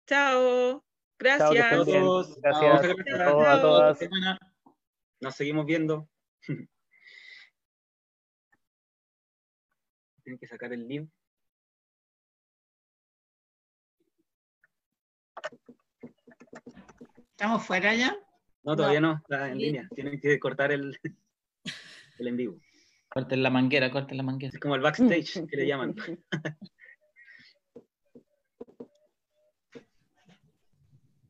Chao. 0.06 0.84
Gracias. 1.18 1.54
Chao, 1.54 1.84
todos. 1.84 2.40
Gracias, 2.40 2.82
Chao. 3.06 3.40
a 3.42 3.60
todas. 3.60 3.98
Nos 5.20 5.34
seguimos 5.36 5.66
viendo. 5.66 6.08
Tienen 10.24 10.38
que 10.38 10.46
sacar 10.46 10.72
el 10.72 10.88
link. 10.88 11.10
¿Estamos 17.42 17.66
fuera 17.66 17.92
ya? 17.92 18.16
No, 18.62 18.76
todavía 18.76 19.00
no, 19.00 19.14
está 19.14 19.50
en 19.50 19.58
línea. 19.58 19.88
Tienen 19.96 20.20
que 20.20 20.38
cortar 20.38 20.70
el, 20.70 20.96
el 22.20 22.28
en 22.28 22.36
vivo. 22.36 22.60
Corten 23.08 23.42
la 23.42 23.50
manguera, 23.50 23.90
corten 23.90 24.16
la 24.16 24.22
manguera. 24.22 24.52
Es 24.54 24.60
como 24.60 24.76
el 24.76 24.80
backstage 24.80 25.44
que 25.50 25.56
le 25.56 25.66
llaman. 25.66 25.96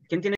¿Quién 0.07 0.21
tiene 0.21 0.29